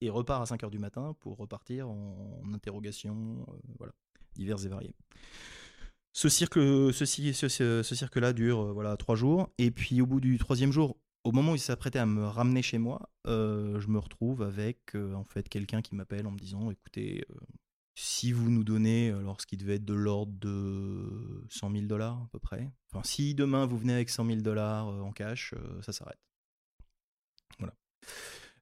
et 0.02 0.10
repart 0.10 0.42
à 0.42 0.46
5 0.48 0.64
heures 0.64 0.72
du 0.72 0.80
matin 0.80 1.16
pour 1.20 1.38
repartir 1.38 1.90
en, 1.90 2.42
en 2.44 2.54
interrogation, 2.54 3.46
voilà, 3.78 3.94
divers 4.36 4.66
et 4.66 4.70
variés. 4.70 4.96
Ce 6.14 6.30
cirque, 6.30 6.56
ceci, 6.94 7.34
ce, 7.34 7.82
cirque-là 7.84 8.34
dure 8.34 8.60
euh, 8.60 8.74
voilà 8.74 8.98
trois 8.98 9.16
jours, 9.16 9.50
et 9.58 9.72
puis 9.72 10.02
au 10.02 10.06
bout 10.06 10.20
du 10.20 10.38
troisième 10.38 10.72
jour, 10.72 10.98
au 11.24 11.32
moment 11.32 11.54
où 11.54 11.56
il 11.56 11.60
s'apprêtait 11.60 12.00
à 12.00 12.06
me 12.06 12.26
ramener 12.26 12.62
chez 12.62 12.78
moi, 12.78 13.10
euh, 13.28 13.80
je 13.80 13.88
me 13.88 14.00
retrouve 14.00 14.42
avec 14.42 14.96
euh, 14.96 15.14
en 15.14 15.24
fait 15.24 15.48
quelqu'un 15.48 15.82
qui 15.82 15.96
m'appelle 15.96 16.28
en 16.28 16.32
me 16.32 16.38
disant, 16.38 16.70
écoutez, 16.72 17.24
euh, 17.30 17.36
si 17.96 18.32
vous 18.32 18.50
nous 18.50 18.64
donnez, 18.64 19.10
alors 19.12 19.40
ce 19.42 19.46
qui 19.46 19.58
devait 19.58 19.76
être 19.76 19.86
de 19.86 19.94
l'ordre 19.94 20.34
de 20.40 21.46
100 21.50 21.72
000 21.72 21.86
dollars 21.86 22.18
à 22.18 22.28
peu 22.32 22.40
près, 22.40 22.72
enfin 22.92 23.04
si 23.04 23.36
demain 23.36 23.66
vous 23.66 23.78
venez 23.78 23.94
avec 23.94 24.10
100 24.10 24.26
000 24.26 24.42
dollars 24.42 24.90
euh, 24.90 25.02
en 25.02 25.12
cash, 25.12 25.54
euh, 25.54 25.82
ça 25.82 25.92
s'arrête. 25.92 26.20
Voilà. 27.60 27.74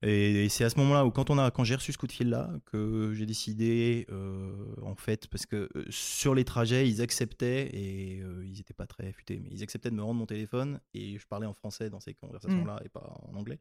Et, 0.02 0.46
et 0.46 0.50
c'est 0.50 0.64
à 0.64 0.70
ce 0.70 0.78
moment-là 0.80 1.06
où, 1.06 1.12
quand, 1.12 1.30
on 1.30 1.38
a, 1.38 1.52
quand 1.52 1.64
j'ai 1.64 1.76
reçu 1.76 1.92
ce 1.92 1.98
coup 1.98 2.08
de 2.08 2.12
fil-là, 2.14 2.50
que 2.66 3.14
j'ai 3.14 3.26
décidé, 3.26 4.06
euh, 4.10 4.76
en 4.82 4.96
fait, 4.96 5.28
parce 5.28 5.46
que 5.46 5.70
euh, 5.76 5.86
sur 5.90 6.36
les 6.36 6.46
trajets, 6.46 6.88
ils 6.88 7.02
acceptaient, 7.02 7.70
et 7.76 8.22
euh, 8.22 8.46
ils 8.46 8.58
n'étaient 8.58 8.74
pas 8.74 8.88
très 8.88 9.12
futés, 9.12 9.40
mais 9.44 9.50
ils 9.52 9.62
acceptaient 9.62 9.90
de 9.90 9.96
me 9.96 10.04
rendre 10.04 10.20
mon 10.20 10.26
téléphone, 10.26 10.80
et 10.94 11.18
je 11.18 11.28
parlais 11.28 11.48
en 11.48 11.54
français 11.54 11.90
dans 11.90 12.00
ces 12.00 12.14
conversations-là, 12.14 12.82
et 12.86 12.90
pas 12.90 13.14
en 13.30 13.36
anglais. 13.36 13.60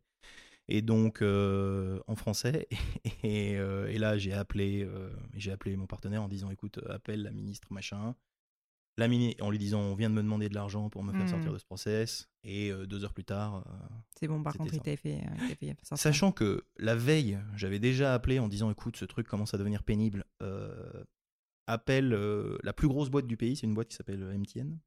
Et 0.69 0.83
donc, 0.83 1.23
euh, 1.23 1.99
en 2.07 2.15
français, 2.15 2.69
et, 3.25 3.55
et 3.55 3.99
là, 3.99 4.17
j'ai 4.17 4.33
appelé, 4.33 4.89
j'ai 5.35 5.51
appelé 5.51 5.77
mon 5.77 5.87
partenaire 5.87 6.23
en 6.23 6.29
disant, 6.29 6.51
écoute, 6.51 6.79
appelle 6.89 7.23
la 7.23 7.33
ministre 7.33 7.73
machin. 7.73 8.15
La 8.99 9.07
mini 9.09 9.37
en 9.41 9.51
lui 9.51 9.59
disant, 9.59 9.81
on 9.81 9.95
vient 9.95 10.11
de 10.11 10.15
me 10.15 10.23
demander 10.23 10.49
de 10.49 10.55
l'argent 10.55 10.91
pour 10.91 11.03
me 11.05 11.13
faire 11.13 11.25
Mm. 11.25 11.29
sortir 11.29 11.53
de 11.53 11.59
ce 11.59 11.65
process. 11.65 12.29
Et 12.45 12.71
euh, 12.73 12.85
deux 12.87 13.05
heures 13.05 13.15
plus 13.15 13.25
tard, 13.25 13.65
euh, 13.67 13.87
C'est 14.19 14.27
bon, 14.29 14.43
par 14.43 14.55
contre, 14.55 14.75
il 14.75 14.81
t'avait 14.81 14.97
fait, 14.97 15.23
euh, 15.25 15.55
fait. 15.55 15.77
Sachant 15.95 16.33
que 16.33 16.65
la 16.79 16.97
veille, 16.97 17.39
j'avais 17.55 17.79
déjà 17.79 18.13
appelé 18.13 18.39
en 18.41 18.49
disant 18.49 18.71
écoute, 18.71 18.97
ce 18.97 19.05
truc 19.05 19.27
commence 19.29 19.55
à 19.55 19.59
devenir 19.59 19.83
pénible. 19.85 20.25
appelle 21.67 22.11
la 22.63 22.73
plus 22.73 22.89
grosse 22.89 23.11
boîte 23.11 23.27
du 23.27 23.37
pays, 23.37 23.57
c'est 23.57 23.67
une 23.67 23.75
boîte 23.75 23.89
qui 23.89 23.97
s'appelle 23.97 24.23
MTN, 24.23 24.79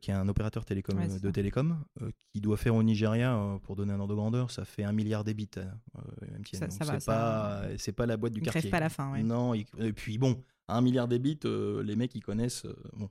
qui 0.00 0.10
est 0.10 0.14
un 0.14 0.28
opérateur 0.28 0.64
télécom, 0.64 0.96
Ouais, 0.98 1.08
de 1.08 1.18
ça. 1.18 1.32
télécom, 1.32 1.84
qui 2.32 2.40
doit 2.40 2.56
faire 2.56 2.74
au 2.74 2.82
Nigeria, 2.82 3.58
pour 3.64 3.76
donner 3.76 3.92
un 3.92 4.00
ordre 4.00 4.14
de 4.14 4.18
grandeur, 4.18 4.50
ça 4.50 4.64
fait 4.64 4.84
un 4.84 4.92
milliard 4.92 5.24
débits. 5.24 5.50
Ça- 6.52 6.70
ça 6.70 6.84
c'est 6.84 7.00
ça- 7.00 7.12
pas, 7.12 7.62
c'est 7.78 7.92
pas 7.92 8.06
la 8.06 8.16
boîte 8.16 8.32
du 8.32 8.40
Il 8.40 8.44
quartier. 8.44 8.70
pas 8.70 8.80
la 8.80 8.88
fin, 8.88 9.12
ouais. 9.12 9.22
Non, 9.22 9.54
et 9.54 9.64
puis 9.94 10.18
bon, 10.18 10.42
à 10.68 10.76
un 10.76 10.80
milliard 10.80 11.08
débits, 11.08 11.38
euh, 11.44 11.82
les 11.82 11.96
mecs 11.96 12.14
ils 12.14 12.22
connaissent. 12.22 12.64
euh, 12.64 12.74
bon. 12.94 13.08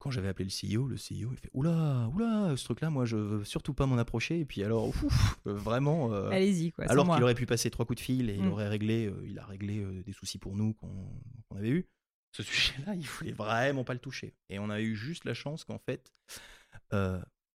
Quand 0.00 0.12
j'avais 0.12 0.28
appelé 0.28 0.44
le 0.44 0.50
CEO, 0.50 0.86
le 0.86 0.96
CEO 0.96 1.32
il 1.32 1.38
fait 1.38 1.50
oula, 1.54 2.08
oula, 2.14 2.56
ce 2.56 2.64
truc-là, 2.64 2.88
moi 2.88 3.04
je 3.04 3.16
veux 3.16 3.44
surtout 3.44 3.74
pas 3.74 3.84
m'en 3.86 3.98
approcher. 3.98 4.38
Et 4.38 4.44
puis 4.44 4.62
alors, 4.62 4.86
ouf, 4.88 5.38
euh, 5.48 5.54
vraiment. 5.54 6.12
euh, 6.14 6.30
Allez-y, 6.30 6.70
quoi. 6.70 6.84
alors 6.88 7.12
qu'il 7.12 7.22
aurait 7.24 7.34
pu 7.34 7.46
passer 7.46 7.68
trois 7.68 7.84
coups 7.84 7.96
de 7.98 8.04
fil 8.04 8.30
et 8.30 8.36
il 8.36 8.44
Mm. 8.44 8.52
aurait 8.52 8.68
réglé, 8.68 9.12
il 9.26 9.38
a 9.40 9.44
réglé 9.44 9.84
des 10.04 10.12
soucis 10.12 10.38
pour 10.38 10.54
nous 10.56 10.74
qu'on 10.74 11.10
avait 11.56 11.70
eu. 11.70 11.88
Ce 12.30 12.42
sujet-là, 12.44 12.94
il 12.94 13.06
voulait 13.06 13.32
vraiment 13.32 13.82
pas 13.82 13.94
le 13.94 13.98
toucher. 13.98 14.36
Et 14.50 14.60
on 14.60 14.70
a 14.70 14.80
eu 14.80 14.94
juste 14.94 15.24
la 15.24 15.34
chance 15.34 15.64
qu'en 15.64 15.78
fait, 15.80 16.12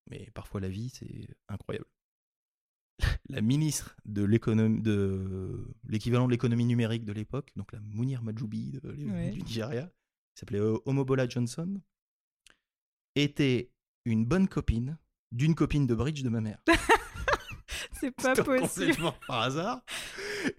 mais 0.10 0.30
parfois 0.34 0.60
la 0.60 0.68
vie, 0.70 0.90
c'est 0.90 1.28
incroyable. 1.48 1.86
La 3.30 3.42
ministre 3.42 3.96
de 4.06 4.24
l'économie, 4.24 4.82
de 4.82 5.66
l'équivalent 5.88 6.26
de 6.26 6.32
l'économie 6.32 6.66
numérique 6.66 7.06
de 7.06 7.14
l'époque, 7.14 7.52
donc 7.56 7.72
la 7.72 7.80
Mounir 7.80 8.22
Majoubi 8.22 8.80
Ouais. 8.84 9.32
du 9.32 9.42
Nigeria, 9.42 9.86
qui 10.36 10.40
s'appelait 10.42 10.60
euh, 10.60 10.78
Omobola 10.86 11.28
Johnson, 11.30 11.80
était 13.16 13.72
une 14.06 14.26
bonne 14.26 14.48
copine 14.48 14.98
d'une 15.32 15.56
copine 15.56 15.88
de 15.88 15.96
bridge 15.96 16.22
de 16.24 16.30
ma 16.30 16.42
mère. 16.42 16.60
C'est 17.94 18.12
pas 18.16 18.34
Donc, 18.36 18.46
possible. 18.46 18.88
complètement 18.88 19.16
par 19.28 19.42
hasard. 19.42 19.82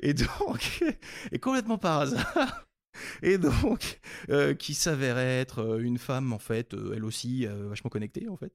Et 0.00 0.14
donc, 0.14 0.83
et 1.33 1.38
complètement 1.38 1.79
par 1.79 2.00
hasard. 2.00 2.66
Et 3.22 3.38
donc, 3.38 4.00
euh, 4.31 4.55
qui 4.55 4.72
s'avérait 4.72 5.40
être 5.40 5.59
euh, 5.59 5.79
une 5.81 5.98
femme, 5.98 6.33
en 6.33 6.38
fait, 6.38 6.72
euh, 6.74 6.94
elle 6.94 7.05
aussi, 7.05 7.46
euh, 7.46 7.68
vachement 7.68 7.90
connectée, 7.90 8.29
en 8.29 8.37
fait. 8.37 8.55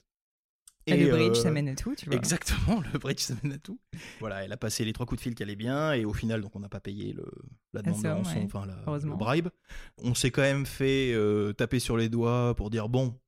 Et 0.88 0.98
le 0.98 1.10
bridge, 1.12 1.38
euh, 1.38 1.42
ça 1.44 1.52
mène 1.52 1.68
à 1.70 1.76
tout, 1.76 1.94
tu 1.96 2.06
vois. 2.08 2.16
Exactement, 2.16 2.82
le 2.94 2.98
bridge, 3.00 3.20
ça 3.20 3.36
mène 3.44 3.54
à 3.54 3.58
tout. 3.60 3.80
Voilà, 4.20 4.44
elle 4.44 4.52
a 4.52 4.58
passé 4.58 4.84
les 4.86 4.94
trois 4.94 5.06
coups 5.06 5.20
de 5.20 5.24
fil 5.24 5.36
qui 5.36 5.44
allaient 5.44 5.56
bien, 5.56 5.94
et 5.94 6.04
au 6.06 6.14
final, 6.14 6.42
donc, 6.42 6.56
on 6.56 6.60
n'a 6.60 6.70
pas 6.70 6.80
payé 6.80 7.14
le, 7.14 7.26
la 7.74 7.82
demande 7.82 8.02
de 8.02 8.08
rançon, 8.10 8.36
ouais. 8.40 8.44
enfin, 8.46 8.66
la- 8.66 8.82
Heureusement. 8.88 9.12
le 9.14 9.18
bribe. 9.18 9.50
On 10.00 10.16
s'est 10.16 10.32
quand 10.32 10.42
même 10.42 10.66
fait 10.66 11.12
euh, 11.14 11.54
taper 11.54 11.80
sur 11.80 11.96
les 11.98 12.10
doigts 12.10 12.56
pour 12.56 12.70
dire, 12.72 12.90
bon, 12.90 13.20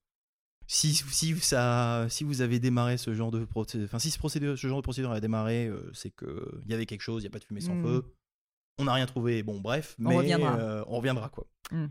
si, 0.68 0.94
si, 0.96 1.38
ça, 1.40 2.08
si 2.10 2.24
vous 2.24 2.42
avez 2.42 2.60
démarré 2.60 2.98
ce 2.98 3.14
genre 3.14 3.30
de 3.32 3.44
procédure, 3.46 3.86
enfin, 3.86 4.00
si 4.00 4.10
ce, 4.10 4.18
procédure, 4.18 4.58
ce 4.58 4.68
genre 4.68 4.78
de 4.78 4.84
procédure 4.84 5.12
a 5.12 5.20
démarré, 5.20 5.68
euh, 5.68 5.90
c'est 5.94 6.12
qu'il 6.16 6.28
y 6.68 6.74
avait 6.74 6.86
quelque 6.86 7.02
chose, 7.02 7.22
il 7.22 7.26
n'y 7.26 7.28
a 7.28 7.32
pas 7.32 7.40
de 7.40 7.44
fumée 7.44 7.62
sans 7.62 7.76
Mm. 7.76 7.84
feu. 7.86 8.06
On 8.80 8.86
n'a 8.86 8.94
rien 8.94 9.06
trouvé, 9.06 9.44
bon, 9.44 9.60
bref, 9.60 9.96
On 10.00 10.10
mais 10.10 10.16
reviendra. 10.18 10.56
euh, 10.58 10.84
on 10.88 10.98
reviendra, 10.98 11.30
quoi. 11.30 11.46
Mm. 11.72 11.88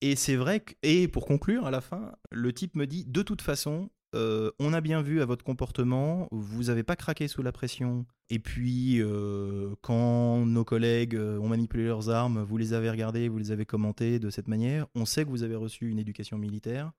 Et 0.00 0.16
c'est 0.16 0.34
vrai 0.36 0.60
que, 0.60 0.72
et 0.82 1.06
pour 1.06 1.26
conclure, 1.26 1.66
à 1.66 1.70
la 1.70 1.80
fin, 1.80 2.16
le 2.30 2.52
type 2.52 2.74
me 2.74 2.86
dit, 2.86 3.04
de 3.04 3.22
toute 3.22 3.42
façon, 3.42 3.90
euh, 4.14 4.50
on 4.58 4.72
a 4.72 4.80
bien 4.80 5.02
vu 5.02 5.20
à 5.22 5.24
votre 5.26 5.44
comportement, 5.44 6.28
vous 6.30 6.64
n'avez 6.64 6.82
pas 6.82 6.96
craqué 6.96 7.28
sous 7.28 7.42
la 7.42 7.52
pression. 7.52 8.04
Et 8.30 8.38
puis, 8.38 9.00
euh, 9.00 9.74
quand 9.82 10.44
nos 10.46 10.64
collègues 10.64 11.16
euh, 11.16 11.38
ont 11.38 11.48
manipulé 11.48 11.84
leurs 11.84 12.08
armes, 12.10 12.42
vous 12.42 12.56
les 12.56 12.72
avez 12.72 12.90
regardés, 12.90 13.28
vous 13.28 13.38
les 13.38 13.50
avez 13.52 13.64
commentés 13.66 14.18
de 14.18 14.30
cette 14.30 14.48
manière. 14.48 14.86
On 14.94 15.04
sait 15.04 15.24
que 15.24 15.30
vous 15.30 15.42
avez 15.42 15.54
reçu 15.56 15.90
une 15.90 15.98
éducation 15.98 16.38
militaire. 16.38 16.92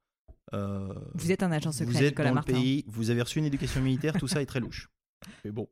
Euh, 0.53 0.93
Vous 1.15 1.31
êtes 1.31 1.41
un 1.41 1.51
agent 1.51 1.69
vous 1.71 1.77
secret, 1.77 2.05
êtes 2.05 2.11
Nicolas 2.11 2.29
dans 2.29 2.35
Martin. 2.35 2.53
le 2.53 2.59
pays, 2.59 2.83
vous 2.87 3.09
avez 3.09 3.21
reçu 3.21 3.39
une 3.39 3.45
éducation 3.45 3.81
militaire, 3.81 4.13
tout 4.17 4.27
ça 4.27 4.41
est 4.41 4.45
très 4.45 4.59
louche. 4.59 4.89
Mais 5.45 5.51
bon. 5.51 5.67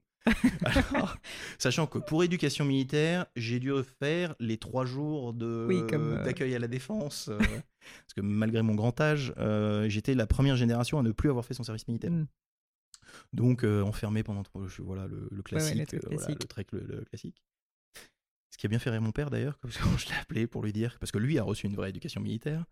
Alors, 0.64 1.18
sachant 1.58 1.88
que 1.88 1.98
pour 1.98 2.24
éducation 2.24 2.64
militaire, 2.64 3.26
j'ai 3.36 3.60
dû 3.60 3.72
faire 4.00 4.36
les 4.40 4.58
trois 4.58 4.86
jours 4.86 5.36
Oui, 5.40 5.82
euh, 5.94 6.24
d'accueil 6.24 6.56
à 6.56 6.60
la 6.60 6.68
défense, 6.68 7.30
parce 7.82 8.14
que 8.16 8.22
malgré 8.22 8.62
mon 8.62 8.76
grand 8.76 9.00
âge, 9.02 9.34
euh, 9.38 9.88
j'étais 9.90 10.14
la 10.16 10.28
première 10.28 10.56
génération 10.56 11.00
à 11.00 11.04
ne 11.04 11.12
plus 11.12 11.30
avoir 11.30 11.46
fait 11.46 11.54
son 11.54 11.64
service 11.64 11.88
militaire. 11.88 12.12
Mm. 12.12 12.28
Donc 13.34 13.64
euh, 13.64 13.82
enfermé 13.82 14.24
pendant 14.24 14.44
trois- 14.44 14.68
je- 14.68 14.82
voilà 14.82 15.08
le, 15.08 15.28
le 15.32 15.42
classique, 15.42 15.92
le 15.92 15.98
euh, 16.00 16.10
voilà, 16.12 16.28
le 16.30 16.36
trek 16.48 16.68
le, 16.72 17.04
classique. 17.06 17.42
Ce 18.54 18.58
qui 18.58 18.66
a 18.68 18.70
bien 18.70 18.80
fait 18.80 18.90
rire 18.90 19.02
mon 19.02 19.12
père 19.12 19.30
d'ailleurs, 19.30 19.58
quand 19.60 19.70
je 19.98 20.08
l'ai 20.08 20.16
appelé 20.16 20.48
pour 20.48 20.64
lui 20.64 20.74
dire, 20.74 20.98
parce 21.00 21.12
que 21.12 21.18
lui 21.18 21.38
a 21.40 21.44
reçu 21.44 21.68
une 21.68 21.76
vraie 21.76 21.90
éducation 21.90 22.22
militaire, 22.22 22.66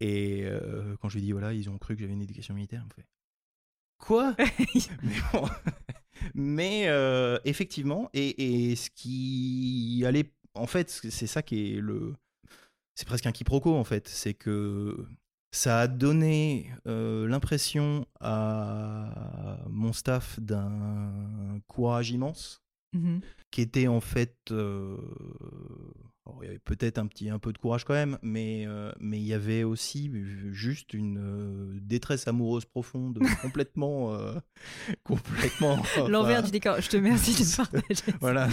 et 0.00 0.42
euh, 0.44 0.96
quand 1.00 1.08
je 1.08 1.16
lui 1.18 1.22
ai 1.22 1.26
dit 1.26 1.32
voilà, 1.32 1.52
ils 1.52 1.68
ont 1.68 1.78
cru 1.78 1.94
que 1.94 2.00
j'avais 2.00 2.12
une 2.14 2.22
éducation 2.22 2.54
militaire, 2.54 2.82
il 2.84 2.88
me 2.88 2.94
fait 2.94 3.08
Quoi? 3.98 4.34
Mais 5.02 5.16
bon. 5.32 5.48
Mais 6.34 6.88
euh, 6.88 7.38
effectivement, 7.44 8.08
et, 8.14 8.70
et 8.70 8.76
ce 8.76 8.90
qui 8.90 10.02
allait. 10.06 10.32
En 10.54 10.66
fait, 10.68 10.88
c'est 10.88 11.26
ça 11.26 11.42
qui 11.42 11.74
est 11.74 11.80
le. 11.80 12.14
C'est 12.94 13.06
presque 13.06 13.26
un 13.26 13.32
quiproquo, 13.32 13.74
en 13.74 13.84
fait. 13.84 14.08
C'est 14.08 14.34
que 14.34 15.06
ça 15.50 15.80
a 15.80 15.86
donné 15.88 16.72
euh, 16.86 17.26
l'impression 17.28 18.06
à 18.20 19.58
mon 19.68 19.92
staff 19.92 20.38
d'un 20.40 21.60
courage 21.68 22.10
immense 22.10 22.60
Mhm. 22.92 23.20
qui 23.50 23.60
était 23.60 23.88
en 23.88 24.00
fait 24.00 24.36
euh, 24.52 24.96
alors, 26.26 26.42
il 26.42 26.46
y 26.46 26.48
avait 26.48 26.58
peut-être 26.58 26.96
un 26.98 27.06
petit 27.06 27.28
un 27.28 27.38
peu 27.38 27.52
de 27.52 27.58
courage 27.58 27.84
quand 27.84 27.92
même 27.94 28.18
mais 28.22 28.64
euh, 28.66 28.90
mais 28.98 29.18
il 29.18 29.26
y 29.26 29.34
avait 29.34 29.62
aussi 29.62 30.10
juste 30.52 30.94
une 30.94 31.18
euh, 31.18 31.78
détresse 31.82 32.26
amoureuse 32.28 32.64
profonde 32.64 33.18
complètement 33.42 34.14
euh, 34.14 34.34
complètement 35.04 35.82
L'envers 36.08 36.42
du 36.42 36.50
décor. 36.50 36.80
Je 36.80 36.88
te 36.88 36.96
remercie 36.96 37.32
de 37.34 37.56
partager. 37.56 38.18
voilà 38.20 38.48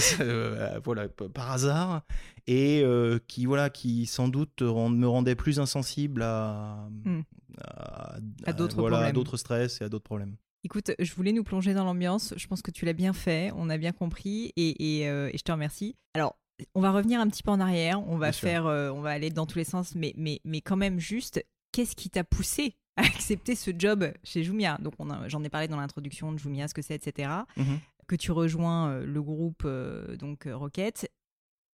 voilà 0.84 1.07
par 1.10 1.51
hasard 1.51 2.01
et 2.47 2.84
qui 3.27 3.45
voilà 3.45 3.69
qui 3.69 4.05
sans 4.05 4.27
doute 4.27 4.60
rend- 4.62 4.89
me 4.89 5.07
rendait 5.07 5.36
plus 5.36 5.60
insensible 5.60 6.23
à 6.23 6.88
Hmm. 7.05 7.21
à, 7.65 8.17
À 8.45 8.53
d'autres 8.53 8.75
voilà, 8.79 8.97
à 8.97 8.99
problèmes. 8.99 9.13
d'autres 9.15 9.38
stress 9.38 9.81
et 9.81 9.84
à 9.86 9.89
d'autres 9.89 10.03
problèmes 10.03 10.36
Écoute, 10.63 10.91
je 10.99 11.13
voulais 11.15 11.31
nous 11.31 11.43
plonger 11.43 11.73
dans 11.73 11.84
l'ambiance. 11.84 12.34
Je 12.38 12.47
pense 12.47 12.62
que 12.62 12.69
tu 12.69 12.86
l'as 12.86 12.93
bien 12.93 13.13
fait. 13.13 13.51
On 13.55 13.67
a 13.69 13.77
bien 13.79 13.91
compris 13.91 14.53
et, 14.55 14.99
et, 14.99 15.01
et 15.05 15.38
je 15.38 15.41
te 15.43 15.51
remercie. 15.51 15.95
Alors, 16.13 16.38
on 16.76 16.82
va 16.82 16.91
revenir 16.91 17.19
un 17.19 17.28
petit 17.28 17.43
peu 17.43 17.52
en 17.52 17.60
arrière. 17.60 18.02
On 18.08 18.17
va 18.17 18.32
Bien 18.32 18.39
faire, 18.39 18.65
euh, 18.67 18.89
on 18.91 19.02
va 19.02 19.12
aller 19.12 19.30
dans 19.30 19.45
tous 19.45 19.58
les 19.58 19.63
sens, 19.63 19.95
mais, 19.95 20.13
mais, 20.17 20.39
mais 20.43 20.62
quand 20.62 20.78
même 20.78 21.00
juste, 21.00 21.43
qu'est-ce 21.71 21.95
qui 21.95 22.10
t'a 22.10 22.24
poussé 22.24 22.76
à 22.97 23.02
accepter 23.02 23.56
ce 23.56 23.71
job 23.78 24.12
chez 24.24 24.43
Jumia? 24.43 24.78
Donc, 24.82 24.93
j'en 25.28 25.43
ai 25.43 25.50
parlé 25.50 25.67
dans 25.67 25.78
l'introduction 25.78 26.32
de 26.32 26.38
Jumia, 26.38 26.67
ce 26.67 26.74
que 26.74 26.82
c'est, 26.82 26.95
etc. 26.95 27.32
Mhm. 27.58 27.80
Que 28.08 28.15
tu 28.15 28.32
rejoins 28.32 28.89
euh, 28.89 29.06
le 29.06 29.21
groupe 29.21 29.63
euh, 29.65 30.15
donc 30.17 30.47
Rocket. 30.52 31.10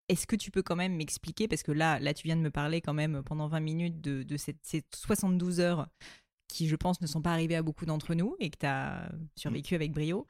est-ce 0.09 0.27
que 0.27 0.35
tu 0.35 0.51
peux 0.51 0.61
quand 0.61 0.75
même 0.75 0.95
m'expliquer, 0.95 1.47
parce 1.47 1.63
que 1.63 1.71
là, 1.71 1.99
là, 1.99 2.13
tu 2.13 2.23
viens 2.23 2.35
de 2.35 2.41
me 2.41 2.51
parler 2.51 2.81
quand 2.81 2.93
même 2.93 3.23
pendant 3.23 3.47
20 3.47 3.59
minutes 3.59 4.01
de, 4.01 4.23
de 4.23 4.37
cette, 4.37 4.59
ces 4.61 4.83
72 4.95 5.59
heures 5.59 5.87
qui, 6.47 6.67
je 6.67 6.75
pense, 6.75 7.01
ne 7.01 7.07
sont 7.07 7.21
pas 7.21 7.31
arrivées 7.33 7.55
à 7.57 7.61
beaucoup 7.61 7.85
d'entre 7.85 8.13
nous 8.13 8.35
et 8.39 8.49
que 8.49 8.57
tu 8.59 8.65
as 8.65 9.11
survécu 9.35 9.75
avec 9.75 9.91
brio. 9.91 10.27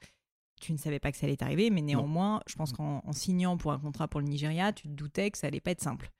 Tu 0.59 0.73
ne 0.73 0.77
savais 0.77 0.99
pas 0.99 1.11
que 1.11 1.17
ça 1.17 1.25
allait 1.25 1.37
t'arriver, 1.37 1.69
mais 1.69 1.81
néanmoins, 1.81 2.41
je 2.47 2.55
pense 2.55 2.73
qu'en 2.73 3.01
en 3.05 3.13
signant 3.13 3.57
pour 3.57 3.71
un 3.71 3.79
contrat 3.79 4.07
pour 4.07 4.19
le 4.21 4.27
Nigeria, 4.27 4.73
tu 4.73 4.87
te 4.87 4.93
doutais 4.93 5.31
que 5.31 5.37
ça 5.37 5.47
allait 5.47 5.59
pas 5.59 5.71
être 5.71 5.81
simple. 5.81 6.11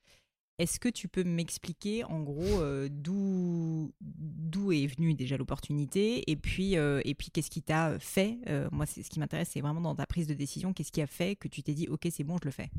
Est-ce 0.59 0.79
que 0.79 0.89
tu 0.89 1.07
peux 1.07 1.23
m'expliquer 1.23 2.03
en 2.03 2.21
gros 2.21 2.61
euh, 2.61 2.89
d'où 2.91 3.93
d'où 4.01 4.71
est 4.71 4.87
venue 4.87 5.13
déjà 5.13 5.37
l'opportunité 5.37 6.23
et 6.31 6.35
puis 6.35 6.77
euh, 6.77 6.99
et 7.05 7.13
puis 7.13 7.29
qu'est-ce 7.29 7.51
qui 7.51 7.61
t'a 7.61 7.99
fait 7.99 8.39
euh, 8.47 8.67
Moi, 8.71 8.87
ce 8.87 9.01
qui 9.01 9.19
m'intéresse, 9.19 9.49
c'est 9.53 9.61
vraiment 9.61 9.81
dans 9.81 9.93
ta 9.93 10.07
prise 10.07 10.25
de 10.25 10.33
décision, 10.33 10.73
qu'est-ce 10.73 10.91
qui 10.91 11.01
a 11.01 11.07
fait 11.07 11.35
que 11.35 11.47
tu 11.47 11.61
t'es 11.61 11.75
dit 11.75 11.87
ok, 11.87 12.07
c'est 12.09 12.23
bon, 12.23 12.37
je 12.41 12.45
le 12.45 12.51
fais? 12.51 12.71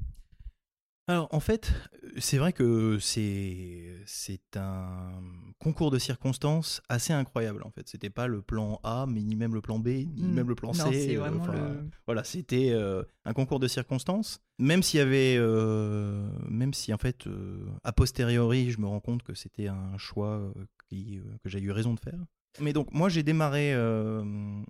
Alors 1.10 1.28
en 1.32 1.40
fait, 1.40 1.72
c'est 2.18 2.36
vrai 2.36 2.52
que 2.52 2.98
c'est 2.98 3.94
c'est 4.04 4.56
un 4.56 5.22
concours 5.58 5.90
de 5.90 5.98
circonstances 5.98 6.82
assez 6.90 7.14
incroyable 7.14 7.62
en 7.64 7.70
fait. 7.70 7.88
C'était 7.88 8.10
pas 8.10 8.26
le 8.26 8.42
plan 8.42 8.78
A, 8.84 9.06
mais 9.08 9.22
ni 9.22 9.34
même 9.34 9.54
le 9.54 9.62
plan 9.62 9.78
B, 9.78 9.88
ni 9.88 10.22
Hmm. 10.28 10.32
même 10.34 10.48
le 10.50 10.54
plan 10.54 10.72
Non, 10.72 10.92
C. 10.92 11.16
euh, 11.16 11.20
vraiment 11.20 11.42
enfin, 11.44 11.52
le- 11.54 11.88
Voilà, 12.06 12.24
c'était 12.24 12.70
euh, 12.72 13.02
un 13.24 13.32
concours 13.32 13.58
de 13.58 13.68
circonstances. 13.68 14.40
Même 14.58 14.82
s'il 14.82 14.98
y 14.98 15.00
avait, 15.02 15.36
euh, 15.38 16.28
même 16.48 16.74
si 16.74 16.92
en 16.92 16.98
fait 16.98 17.26
euh, 17.26 17.66
a 17.84 17.92
posteriori, 17.92 18.70
je 18.70 18.78
me 18.78 18.86
rends 18.86 19.00
compte 19.00 19.22
que 19.22 19.32
c'était 19.34 19.68
un 19.68 19.96
choix 19.96 20.32
euh, 20.36 20.52
qui, 20.90 21.18
euh, 21.18 21.22
que 21.42 21.48
j'ai 21.48 21.60
eu 21.60 21.70
raison 21.70 21.94
de 21.94 22.00
faire. 22.00 22.18
Mais 22.60 22.72
donc 22.74 22.92
moi 22.92 23.08
j'ai 23.08 23.22
démarré 23.22 23.72
euh, 23.72 24.22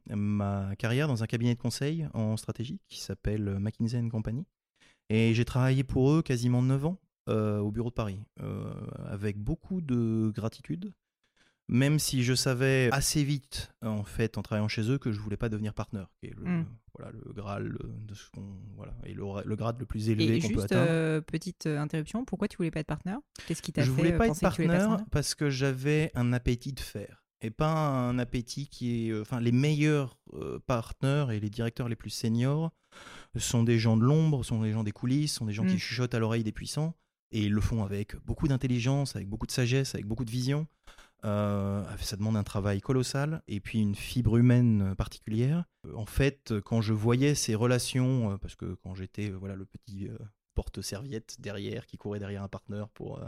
ma 0.06 0.76
carrière 0.76 1.08
dans 1.08 1.22
un 1.22 1.26
cabinet 1.26 1.54
de 1.54 1.60
conseil 1.60 2.06
en 2.14 2.36
stratégie 2.36 2.80
qui 2.88 3.00
s'appelle 3.00 3.58
McKinsey 3.58 4.06
Company. 4.08 4.44
Et 5.10 5.34
j'ai 5.34 5.44
travaillé 5.44 5.84
pour 5.84 6.10
eux 6.12 6.22
quasiment 6.22 6.62
9 6.62 6.84
ans 6.86 7.00
euh, 7.28 7.58
au 7.58 7.70
bureau 7.70 7.90
de 7.90 7.94
Paris, 7.94 8.20
euh, 8.42 8.64
avec 9.06 9.38
beaucoup 9.38 9.80
de 9.80 10.30
gratitude, 10.34 10.92
même 11.68 11.98
si 11.98 12.22
je 12.24 12.34
savais 12.34 12.88
assez 12.92 13.22
vite, 13.24 13.70
en 13.82 14.02
fait, 14.04 14.38
en 14.38 14.42
travaillant 14.42 14.68
chez 14.68 14.90
eux, 14.90 14.96
que 14.98 15.12
je 15.12 15.20
voulais 15.20 15.36
pas 15.36 15.48
devenir 15.50 15.74
partenaire, 15.74 16.08
qui 16.18 16.26
est 16.26 16.34
le, 16.34 16.44
Mm. 16.44 16.66
voilà, 16.96 17.12
le 17.12 17.32
Graal 17.34 17.78
de 18.06 18.14
ce 18.14 18.30
qu'on, 18.30 18.56
voilà, 18.76 18.94
et 19.04 19.12
le, 19.12 19.22
le 19.44 19.56
grade 19.56 19.78
le 19.78 19.84
plus 19.86 20.08
élevé 20.08 20.40
qu'on 20.40 20.48
peut 20.48 20.62
atteindre. 20.62 20.86
euh, 20.88 21.20
petite 21.20 21.66
interruption, 21.66 22.24
pourquoi 22.24 22.48
tu 22.48 22.56
voulais 22.56 22.70
pas 22.70 22.80
être 22.80 22.86
partenaire? 22.86 23.18
Qu'est-ce 23.46 23.60
qui 23.62 23.72
t'a 23.72 23.82
fait 23.82 23.90
voulais 23.90 24.16
pas 24.16 24.24
être 24.26 24.30
penser 24.32 24.46
que 24.46 24.50
tu 24.54 24.62
voulais 24.62 24.68
pas 24.68 24.74
être 24.82 24.88
partenaire? 24.88 25.06
parce 25.10 25.34
que 25.34 25.50
j'avais 25.50 26.10
un 26.14 26.32
appétit 26.32 26.72
de 26.72 26.80
faire 26.80 27.24
et 27.42 27.50
pas 27.50 27.70
un 27.72 28.18
appétit 28.18 28.68
qui 28.68 29.08
est. 29.10 29.20
Enfin, 29.20 29.38
les 29.40 29.52
meilleurs 29.52 30.18
euh, 30.32 30.58
partenaires 30.66 31.30
et 31.30 31.38
les 31.40 31.50
directeurs 31.50 31.88
les 31.90 31.96
plus 31.96 32.10
seniors 32.10 32.72
sont 33.36 33.62
des 33.62 33.78
gens 33.78 33.96
de 33.96 34.02
l'ombre, 34.04 34.44
sont 34.44 34.62
des 34.62 34.72
gens 34.72 34.84
des 34.84 34.92
coulisses, 34.92 35.34
sont 35.34 35.46
des 35.46 35.52
gens 35.52 35.64
Mm. 35.64 35.68
qui 35.68 35.78
chuchotent 35.78 36.14
à 36.14 36.18
l'oreille 36.18 36.44
des 36.44 36.52
puissants 36.52 36.94
et 37.32 37.42
ils 37.44 37.52
le 37.52 37.60
font 37.60 37.84
avec 37.84 38.16
beaucoup 38.24 38.48
d'intelligence, 38.48 39.14
avec 39.16 39.28
beaucoup 39.28 39.46
de 39.46 39.52
sagesse, 39.52 39.94
avec 39.94 40.06
beaucoup 40.06 40.24
de 40.24 40.30
vision. 40.30 40.66
Euh, 41.24 41.84
ça 41.98 42.16
demande 42.16 42.36
un 42.36 42.44
travail 42.44 42.80
colossal 42.80 43.42
et 43.48 43.58
puis 43.60 43.80
une 43.80 43.96
fibre 43.96 44.36
humaine 44.36 44.94
particulière. 44.96 45.64
Euh, 45.86 45.94
En 45.96 46.06
fait, 46.06 46.54
quand 46.64 46.80
je 46.80 46.92
voyais 46.92 47.34
ces 47.34 47.54
relations, 47.56 48.32
euh, 48.32 48.36
parce 48.38 48.54
que 48.54 48.76
quand 48.82 48.94
j'étais 48.94 49.30
voilà 49.30 49.56
le 49.56 49.66
petit 49.66 50.08
euh, 50.08 50.16
porte-serviette 50.54 51.36
derrière 51.40 51.86
qui 51.86 51.96
courait 51.98 52.18
derrière 52.20 52.42
un 52.42 52.48
partenaire 52.48 52.88
pour 52.88 53.18
euh, 53.18 53.26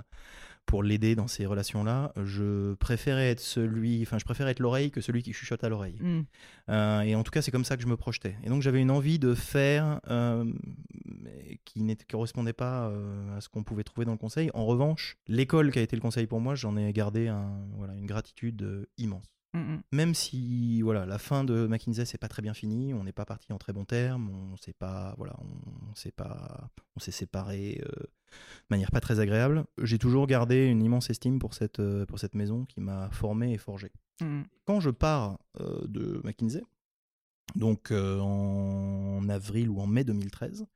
pour 0.71 0.85
l'aider 0.85 1.17
dans 1.17 1.27
ces 1.27 1.47
relations-là, 1.47 2.13
je 2.23 2.75
préférais 2.75 3.31
être 3.31 3.41
celui, 3.41 4.03
enfin 4.03 4.19
je 4.19 4.25
préférais 4.25 4.53
être 4.53 4.61
l'oreille 4.61 4.93
que 4.93 5.01
celui 5.01 5.25
qui 5.25 5.33
chuchote 5.33 5.65
à 5.65 5.69
l'oreille. 5.69 5.97
Mm. 5.99 6.21
Euh, 6.69 7.01
et 7.01 7.17
en 7.17 7.25
tout 7.25 7.33
cas, 7.33 7.43
c'est 7.43 7.51
comme 7.51 7.65
ça 7.65 7.77
que 7.77 7.83
je 7.83 7.89
me 7.89 7.97
projetais. 7.97 8.37
Et 8.45 8.49
donc, 8.49 8.63
j'avais 8.63 8.81
une 8.81 8.93
envie 8.93 9.19
de 9.19 9.35
faire 9.35 10.01
euh, 10.09 10.45
qui 11.65 11.83
ne 11.83 11.93
correspondait 12.09 12.53
pas 12.53 12.87
euh, 12.87 13.37
à 13.37 13.41
ce 13.41 13.49
qu'on 13.49 13.65
pouvait 13.65 13.83
trouver 13.83 14.05
dans 14.05 14.13
le 14.13 14.19
conseil. 14.19 14.49
En 14.55 14.65
revanche, 14.65 15.17
l'école 15.27 15.73
qui 15.73 15.81
a 15.81 15.83
été 15.83 15.97
le 15.97 16.03
conseil 16.03 16.29
pour 16.29 16.41
moi, 16.41 16.55
j'en 16.55 16.77
ai 16.77 16.93
gardé 16.93 17.27
un, 17.27 17.51
voilà, 17.77 17.95
une 17.95 18.07
gratitude 18.07 18.87
immense. 18.97 19.40
Mm, 19.53 19.59
mm. 19.59 19.83
Même 19.93 20.15
si 20.15 20.81
voilà, 20.83 21.07
la 21.07 21.19
fin 21.19 21.43
de 21.43 21.67
McKinsey 21.67 22.05
c'est 22.05 22.19
pas 22.19 22.29
très 22.29 22.43
bien 22.43 22.55
fini, 22.55 22.95
on 22.95 23.03
n'est 23.03 23.13
pas 23.13 23.25
parti 23.25 23.53
en 23.53 23.59
très 23.59 23.73
bon 23.73 23.85
terme, 23.85 24.31
on 24.31 24.57
s'est 24.57 24.73
pas 24.73 25.15
voilà, 25.19 25.35
on, 25.41 25.95
s'est 25.95 26.13
pas 26.13 26.71
on 26.97 27.01
s'est 27.01 27.11
séparés 27.11 27.83
euh, 27.85 28.03
de 28.03 28.71
manière 28.71 28.93
pas 28.93 29.01
très 29.01 29.19
agréable. 29.19 29.65
J'ai 29.83 29.99
toujours 29.99 30.27
gardé 30.27 30.67
une 30.67 30.83
immense 30.83 31.11
estime 31.11 31.41
pour 31.41 31.55
cette 31.55 31.81
euh, 31.81 32.07
pour 32.07 32.21
cette 32.21 32.35
maison 32.35 32.65
qui 32.65 32.81
m'a 32.81 33.11
formé 33.11 33.53
et 33.53 33.59
forgé 33.59 33.91
Mm. 34.23 34.43
quand 34.67 34.81
je 34.81 34.91
pars 34.91 35.39
euh, 35.61 35.81
de 35.89 36.21
McKinsey, 36.25 36.63
donc 37.57 37.91
en 37.91 39.27
avril 39.31 39.71
ou 39.71 39.81
en 39.81 39.87
mai 39.87 40.05
2013, 40.05 40.67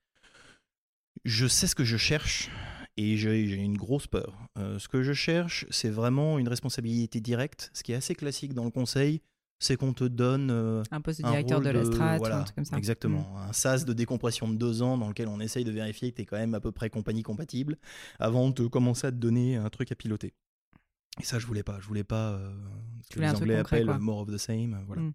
je 1.26 1.46
sais 1.46 1.66
ce 1.66 1.74
que 1.74 1.84
je 1.84 1.98
cherche 1.98 2.50
et 2.96 3.16
j'ai 3.16 3.54
une 3.54 3.76
grosse 3.76 4.07
peur. 4.07 4.38
Euh, 4.59 4.78
ce 4.78 4.88
que 4.88 5.02
je 5.02 5.12
cherche, 5.12 5.66
c'est 5.70 5.90
vraiment 5.90 6.38
une 6.38 6.48
responsabilité 6.48 7.20
directe. 7.20 7.70
Ce 7.74 7.83
qui 7.83 7.92
est 7.92 7.96
assez 7.96 8.14
classique 8.14 8.54
dans 8.54 8.64
le 8.64 8.70
conseil, 8.70 9.20
c'est 9.59 9.76
qu'on 9.76 9.92
te 9.92 10.04
donne 10.04 10.50
euh, 10.50 10.83
Un 10.90 11.00
poste 11.00 11.22
de 11.22 11.26
directeur 11.26 11.61
de 11.61 11.70
la 11.70 11.85
strat, 11.85 12.18
voilà, 12.18 12.40
un 12.40 12.44
truc 12.44 12.57
comme 12.57 12.64
ça. 12.64 12.76
Exactement. 12.76 13.38
Un 13.38 13.52
sas 13.52 13.85
de 13.85 13.92
décompression 13.92 14.48
de 14.48 14.57
deux 14.57 14.83
ans 14.83 14.98
dans 14.98 15.09
lequel 15.09 15.28
on 15.28 15.40
essaye 15.40 15.64
de 15.64 15.70
vérifier 15.70 16.11
que 16.11 16.16
tu 16.16 16.22
es 16.22 16.26
quand 16.26 16.37
même 16.37 16.54
à 16.54 16.61
peu 16.61 16.72
près 16.72 16.90
compagnie 16.90 17.22
compatible 17.22 17.78
avant 18.18 18.50
de 18.50 18.66
commencer 18.66 19.07
à 19.07 19.12
te 19.12 19.16
donner 19.16 19.57
un 19.57 19.70
truc 19.70 19.90
à 19.90 19.94
piloter. 19.94 20.35
Et 21.20 21.24
ça, 21.24 21.38
je 21.38 21.46
voulais 21.46 21.62
pas. 21.62 21.79
Je 21.81 21.87
voulais 21.87 22.05
pas 22.05 22.33
euh, 22.33 22.50
que 23.11 23.14
voulais 23.14 23.29
les 23.29 23.37
Anglais 23.37 23.57
appellent 23.57 23.87
quoi. 23.87 23.98
more 23.98 24.18
of 24.20 24.33
the 24.33 24.38
same. 24.38 24.83
Voilà. 24.87 25.03
Mm. 25.03 25.12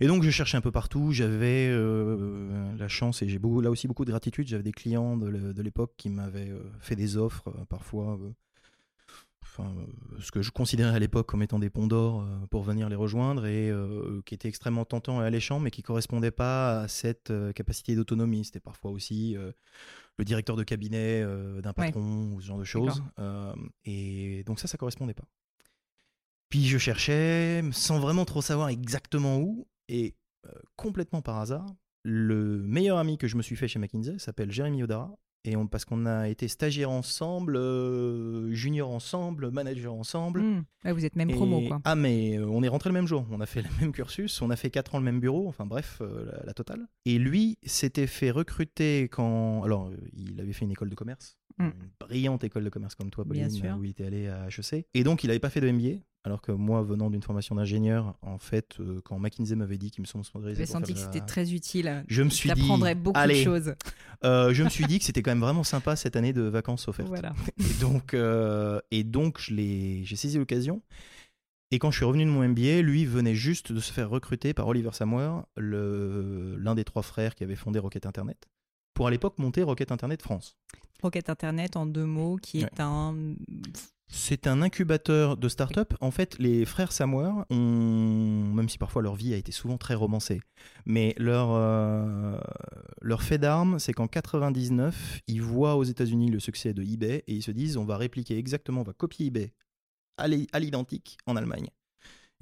Et 0.00 0.06
donc, 0.06 0.22
je 0.22 0.30
cherchais 0.30 0.56
un 0.56 0.60
peu 0.60 0.72
partout. 0.72 1.12
J'avais 1.12 1.68
euh, 1.70 2.76
la 2.76 2.88
chance 2.88 3.22
et 3.22 3.28
j'ai 3.28 3.38
beaucoup, 3.38 3.60
là 3.60 3.70
aussi 3.70 3.86
beaucoup 3.86 4.04
de 4.04 4.10
gratitude. 4.10 4.48
J'avais 4.48 4.62
des 4.62 4.72
clients 4.72 5.16
de 5.16 5.62
l'époque 5.62 5.92
qui 5.96 6.08
m'avaient 6.08 6.50
euh, 6.50 6.62
fait 6.80 6.96
des 6.96 7.16
offres, 7.16 7.48
euh, 7.48 7.64
parfois, 7.66 8.18
enfin, 9.42 9.72
ce 10.18 10.32
que 10.32 10.42
je 10.42 10.50
considérais 10.50 10.94
à 10.94 10.98
l'époque 10.98 11.28
comme 11.28 11.42
étant 11.42 11.58
des 11.58 11.70
ponts 11.70 11.86
d'or 11.86 12.26
pour 12.50 12.62
venir 12.62 12.88
les 12.88 12.96
rejoindre 12.96 13.46
et 13.46 13.72
qui 14.24 14.34
étaient 14.34 14.48
extrêmement 14.48 14.84
tentants 14.84 15.22
et 15.22 15.26
alléchants, 15.26 15.60
mais 15.60 15.70
qui 15.70 15.82
correspondaient 15.82 16.30
pas 16.30 16.82
à 16.82 16.88
cette 16.88 17.32
capacité 17.54 17.94
d'autonomie. 17.94 18.44
C'était 18.44 18.60
parfois 18.60 18.90
aussi 18.92 19.36
le 20.18 20.24
directeur 20.24 20.56
de 20.56 20.62
cabinet 20.64 21.22
euh, 21.22 21.60
d'un 21.62 21.70
Ouais. 21.70 21.86
patron 21.86 22.32
ou 22.34 22.40
ce 22.40 22.46
genre 22.46 22.58
de 22.58 22.64
choses. 22.64 23.02
Euh, 23.18 23.54
et 23.84 24.42
donc 24.44 24.58
ça, 24.60 24.68
ça 24.68 24.76
correspondait 24.76 25.14
pas. 25.14 25.24
Puis 26.48 26.66
je 26.66 26.78
cherchais, 26.78 27.62
sans 27.72 27.98
vraiment 28.00 28.24
trop 28.24 28.42
savoir 28.42 28.68
exactement 28.68 29.38
où, 29.38 29.66
et 29.88 30.16
euh, 30.46 30.50
complètement 30.76 31.22
par 31.22 31.38
hasard, 31.38 31.66
le 32.02 32.62
meilleur 32.62 32.98
ami 32.98 33.18
que 33.18 33.28
je 33.28 33.36
me 33.36 33.42
suis 33.42 33.56
fait 33.56 33.68
chez 33.68 33.78
McKinsey 33.78 34.18
s'appelle 34.18 34.50
Jérémy 34.50 34.82
Odara. 34.82 35.14
Et 35.44 35.56
on, 35.56 35.66
parce 35.66 35.86
qu'on 35.86 36.04
a 36.04 36.28
été 36.28 36.48
stagiaires 36.48 36.90
ensemble, 36.90 37.56
euh, 37.56 38.52
junior 38.52 38.90
ensemble, 38.90 39.50
manager 39.50 39.94
ensemble. 39.94 40.42
Mm. 40.42 40.64
Ouais, 40.84 40.92
vous 40.92 41.04
êtes 41.04 41.16
même 41.16 41.30
promo, 41.30 41.62
quoi. 41.62 41.80
Ah, 41.84 41.94
mais 41.94 42.38
euh, 42.38 42.46
on 42.46 42.62
est 42.62 42.68
rentré 42.68 42.90
le 42.90 42.94
même 42.94 43.06
jour. 43.06 43.26
On 43.30 43.40
a 43.40 43.46
fait 43.46 43.62
le 43.62 43.70
même 43.80 43.92
cursus. 43.92 44.42
On 44.42 44.50
a 44.50 44.56
fait 44.56 44.70
4 44.70 44.96
ans 44.96 44.98
le 44.98 45.04
même 45.04 45.20
bureau. 45.20 45.48
Enfin, 45.48 45.64
bref, 45.64 45.98
euh, 46.02 46.26
la, 46.26 46.44
la 46.44 46.52
totale. 46.52 46.86
Et 47.06 47.18
lui 47.18 47.58
s'était 47.64 48.06
fait 48.06 48.30
recruter 48.30 49.04
quand. 49.04 49.62
Alors, 49.62 49.90
il 50.12 50.40
avait 50.40 50.52
fait 50.52 50.66
une 50.66 50.72
école 50.72 50.90
de 50.90 50.94
commerce. 50.94 51.39
Mm. 51.60 51.72
Une 51.80 51.90
brillante 52.00 52.44
école 52.44 52.64
de 52.64 52.68
commerce 52.70 52.94
comme 52.94 53.10
toi, 53.10 53.24
Pauline, 53.24 53.48
où 53.78 53.84
il 53.84 53.90
était 53.90 54.04
allé 54.06 54.28
à 54.28 54.46
HEC. 54.48 54.86
Et 54.94 55.04
donc, 55.04 55.24
il 55.24 55.28
n'avait 55.28 55.38
pas 55.38 55.50
fait 55.50 55.60
de 55.60 55.70
MBA. 55.70 56.00
Alors 56.22 56.42
que 56.42 56.52
moi, 56.52 56.82
venant 56.82 57.08
d'une 57.08 57.22
formation 57.22 57.54
d'ingénieur, 57.54 58.14
en 58.20 58.36
fait, 58.38 58.78
euh, 58.78 59.00
quand 59.02 59.18
McKinsey 59.18 59.56
m'avait 59.56 59.78
dit 59.78 59.90
qu'ils 59.90 60.02
me 60.02 60.06
sont 60.06 60.22
sponsorisés. 60.22 60.60
J'ai 60.60 60.66
pour 60.66 60.72
senti 60.80 60.92
que 60.92 60.98
la- 60.98 61.04
c'était 61.06 61.24
très 61.24 61.54
utile. 61.54 62.04
Je 62.08 62.22
me 62.22 62.28
suis 62.28 62.50
dit. 62.52 62.68
Beaucoup 62.96 63.18
allez, 63.18 63.38
de 63.38 63.44
choses. 63.44 63.74
euh, 64.24 64.52
je 64.52 64.62
me 64.62 64.68
suis 64.68 64.84
dit 64.86 64.98
que 64.98 65.04
c'était 65.06 65.22
quand 65.22 65.30
même 65.30 65.40
vraiment 65.40 65.64
sympa 65.64 65.96
cette 65.96 66.16
année 66.16 66.34
de 66.34 66.42
vacances 66.42 66.88
offertes. 66.88 67.08
Voilà. 67.08 67.32
Et 67.58 67.80
donc, 67.80 68.12
euh, 68.12 68.80
et 68.90 69.02
donc 69.02 69.38
j'ai 69.40 70.04
saisi 70.16 70.36
l'occasion. 70.36 70.82
Et 71.70 71.78
quand 71.78 71.90
je 71.90 71.96
suis 71.96 72.04
revenu 72.04 72.24
de 72.26 72.30
mon 72.30 72.46
MBA, 72.46 72.82
lui 72.82 73.06
venait 73.06 73.34
juste 73.34 73.72
de 73.72 73.80
se 73.80 73.90
faire 73.90 74.10
recruter 74.10 74.52
par 74.52 74.66
Oliver 74.68 74.90
Samwer, 74.92 75.30
le- 75.56 76.56
l'un 76.58 76.74
des 76.74 76.84
trois 76.84 77.02
frères 77.02 77.34
qui 77.34 77.44
avait 77.44 77.56
fondé 77.56 77.78
Rocket 77.78 78.04
Internet, 78.04 78.46
pour 79.00 79.06
à 79.06 79.10
l'époque 79.10 79.38
monter 79.38 79.62
Rocket 79.62 79.92
Internet 79.92 80.20
France. 80.20 80.58
Rocket 81.02 81.30
Internet, 81.30 81.74
en 81.74 81.86
deux 81.86 82.04
mots, 82.04 82.36
qui 82.36 82.60
est 82.60 82.80
un. 82.80 83.34
C'est 84.08 84.46
un 84.46 84.60
incubateur 84.60 85.38
de 85.38 85.48
start-up. 85.48 85.94
En 86.02 86.10
fait, 86.10 86.38
les 86.38 86.66
frères 86.66 86.90
ont, 87.00 87.44
même 88.54 88.68
si 88.68 88.76
parfois 88.76 89.00
leur 89.00 89.14
vie 89.14 89.32
a 89.32 89.38
été 89.38 89.52
souvent 89.52 89.78
très 89.78 89.94
romancée, 89.94 90.42
mais 90.84 91.14
leur, 91.16 91.48
euh, 91.52 92.38
leur 93.00 93.22
fait 93.22 93.38
d'armes, 93.38 93.78
c'est 93.78 93.94
qu'en 93.94 94.06
99, 94.06 95.20
ils 95.28 95.40
voient 95.40 95.76
aux 95.76 95.84
États-Unis 95.84 96.30
le 96.30 96.38
succès 96.38 96.74
de 96.74 96.82
eBay 96.82 97.24
et 97.26 97.32
ils 97.32 97.42
se 97.42 97.52
disent 97.52 97.78
on 97.78 97.86
va 97.86 97.96
répliquer 97.96 98.36
exactement, 98.36 98.82
on 98.82 98.84
va 98.84 98.92
copier 98.92 99.28
eBay 99.28 99.54
à 100.18 100.28
l'i- 100.28 100.46
à 100.52 100.58
l'identique 100.60 101.16
en 101.24 101.36
Allemagne. 101.36 101.68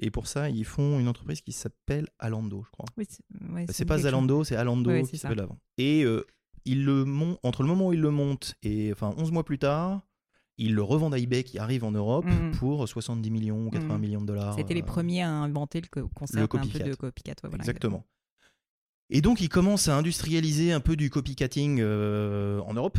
Et 0.00 0.10
pour 0.10 0.26
ça, 0.26 0.50
ils 0.50 0.64
font 0.64 0.98
une 0.98 1.06
entreprise 1.06 1.40
qui 1.40 1.52
s'appelle 1.52 2.08
Alando, 2.18 2.64
je 2.64 2.70
crois. 2.72 2.86
Oui, 2.96 3.04
c'est 3.08 3.22
ouais, 3.54 3.66
me 3.68 3.84
pas. 3.84 3.98
Zalando, 3.98 4.42
c'est 4.42 4.56
Alando 4.56 4.90
Ouais, 4.90 5.04
qui 5.04 5.18
s'appelle 5.18 5.40
avant. 5.40 5.58
Et 5.76 6.02
euh, 6.04 6.24
le 6.66 7.04
entre 7.42 7.62
le 7.62 7.68
moment 7.68 7.88
où 7.88 7.92
ils 7.92 8.00
le 8.00 8.10
montent 8.10 8.54
et 8.62 8.92
enfin 8.92 9.14
11 9.16 9.32
mois 9.32 9.44
plus 9.44 9.58
tard, 9.58 10.02
ils 10.56 10.74
le 10.74 10.82
revendent 10.82 11.14
à 11.14 11.18
eBay 11.18 11.44
qui 11.44 11.58
arrive 11.58 11.84
en 11.84 11.92
Europe 11.92 12.26
Mhm. 12.26 12.52
pour 12.56 12.88
70 12.88 13.30
millions 13.30 13.66
ou 13.66 13.70
80 13.70 13.94
Mhm. 13.94 14.00
millions 14.00 14.20
de 14.20 14.26
dollars. 14.26 14.54
C'était 14.56 14.74
les 14.74 14.82
euh, 14.82 14.86
premiers 14.86 15.22
à 15.22 15.30
inventer 15.30 15.80
le 15.80 15.86
co- 15.88 16.08
concept 16.08 16.36
le 16.36 16.42
un 16.42 16.46
peu 16.48 16.58
de 16.58 16.94
copycat. 16.94 17.32
ouais, 17.32 17.48
voilà, 17.50 17.56
exactement. 17.62 18.04
Et 19.10 19.20
donc 19.20 19.40
ils 19.40 19.48
commencent 19.48 19.88
à 19.88 19.96
industrialiser 19.96 20.72
un 20.72 20.80
peu 20.80 20.96
du 20.96 21.10
copycatting 21.10 21.78
euh, 21.80 22.60
en 22.60 22.74
Europe. 22.74 22.98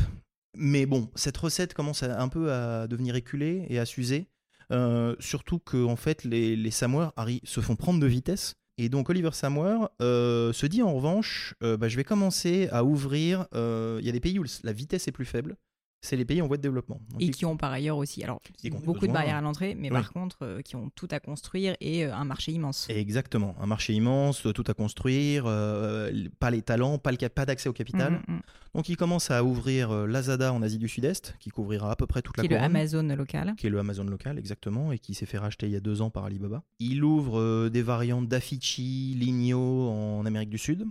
Mais 0.57 0.85
bon, 0.87 1.09
cette 1.15 1.37
recette 1.37 1.73
commence 1.75 2.01
à- 2.01 2.19
un 2.21 2.27
peu 2.27 2.51
à 2.51 2.87
devenir 2.87 3.15
éculée 3.15 3.65
et 3.69 3.77
à 3.77 3.85
s'user. 3.85 4.27
Euh, 4.71 5.15
surtout 5.19 5.59
que 5.59 5.83
en 5.85 5.95
fait, 5.95 6.23
les, 6.23 6.55
les 6.55 6.71
Samoa 6.71 7.13
arri- 7.17 7.41
se 7.43 7.61
font 7.61 7.75
prendre 7.75 7.99
de 7.99 8.07
vitesse. 8.07 8.55
Et 8.81 8.87
donc 8.87 9.09
Oliver 9.09 9.31
Samoa 9.33 9.91
euh, 10.01 10.53
se 10.53 10.65
dit 10.65 10.81
en 10.81 10.93
revanche, 10.93 11.53
euh, 11.63 11.75
bah, 11.75 11.89
je 11.89 11.97
vais 11.97 12.05
commencer 12.05 12.69
à 12.71 12.85
ouvrir. 12.85 13.45
euh, 13.53 13.97
Il 13.99 14.05
y 14.05 14.09
a 14.09 14.13
des 14.13 14.21
pays 14.21 14.39
où 14.39 14.45
la 14.63 14.71
vitesse 14.71 15.05
est 15.09 15.11
plus 15.11 15.25
faible. 15.25 15.57
C'est 16.01 16.15
les 16.15 16.25
pays 16.25 16.41
en 16.41 16.47
voie 16.47 16.57
de 16.57 16.61
développement. 16.61 17.01
Donc, 17.11 17.21
Et 17.21 17.29
qui 17.29 17.45
ont 17.45 17.57
par 17.57 17.71
ailleurs 17.71 17.97
aussi, 17.97 18.23
alors 18.23 18.41
qui 18.57 18.69
beaucoup 18.69 19.05
de 19.05 19.11
barrières 19.11 19.35
à 19.37 19.41
l'entrée, 19.41 19.75
mais 19.75 19.89
par 19.89 20.13
contre 20.13 20.37
euh, 20.43 20.61
qui 20.61 20.75
ont 20.75 20.89
tout 20.95 21.07
à 21.11 21.19
construire 21.19 21.75
et 21.81 22.05
euh, 22.05 22.15
un 22.15 22.25
marché 22.25 22.51
immense. 22.51 22.87
Exactement, 22.89 23.55
un 23.59 23.65
marché 23.65 23.93
immense, 23.93 24.47
tout 24.53 24.63
à 24.67 24.73
construire, 24.73 25.43
euh, 25.45 26.11
pas 26.39 26.51
les 26.51 26.61
talents, 26.61 26.97
pas, 26.97 27.11
le 27.11 27.29
pas 27.29 27.45
d'accès 27.45 27.69
au 27.69 27.73
capital. 27.73 28.13
Mm, 28.13 28.33
mm, 28.33 28.35
mm. 28.37 28.41
Donc 28.75 28.87
il 28.87 28.97
commence 28.97 29.31
à 29.31 29.43
ouvrir 29.43 29.91
euh, 29.91 30.05
Lazada 30.07 30.53
en 30.53 30.61
Asie 30.61 30.77
du 30.77 30.87
Sud-Est, 30.87 31.35
qui 31.39 31.49
couvrira 31.49 31.91
à 31.91 31.95
peu 31.95 32.05
près 32.05 32.21
toute 32.21 32.35
Qui 32.35 32.47
la 32.47 32.55
est 32.55 32.59
le. 32.59 32.63
Amazon 32.63 33.03
local. 33.03 33.55
qui 33.57 33.67
est 33.67 33.69
le 33.69 33.79
Amazon 33.79 34.03
local 34.03 34.37
exactement 34.37 34.91
et 34.91 34.99
qui 34.99 35.13
s'est 35.15 35.25
fait 35.25 35.37
racheter 35.39 35.65
il 35.65 35.71
y 35.73 35.75
a 35.75 35.79
deux 35.79 36.01
ans 36.01 36.09
par 36.09 36.25
Alibaba. 36.25 36.63
Il 36.79 37.03
ouvre 37.03 37.39
euh, 37.39 37.69
des 37.69 37.81
variantes 37.81 38.27
d'Affici, 38.27 39.15
Ligno 39.17 39.89
en 39.89 40.25
Amérique 40.25 40.49
du 40.49 40.57
Sud. 40.57 40.85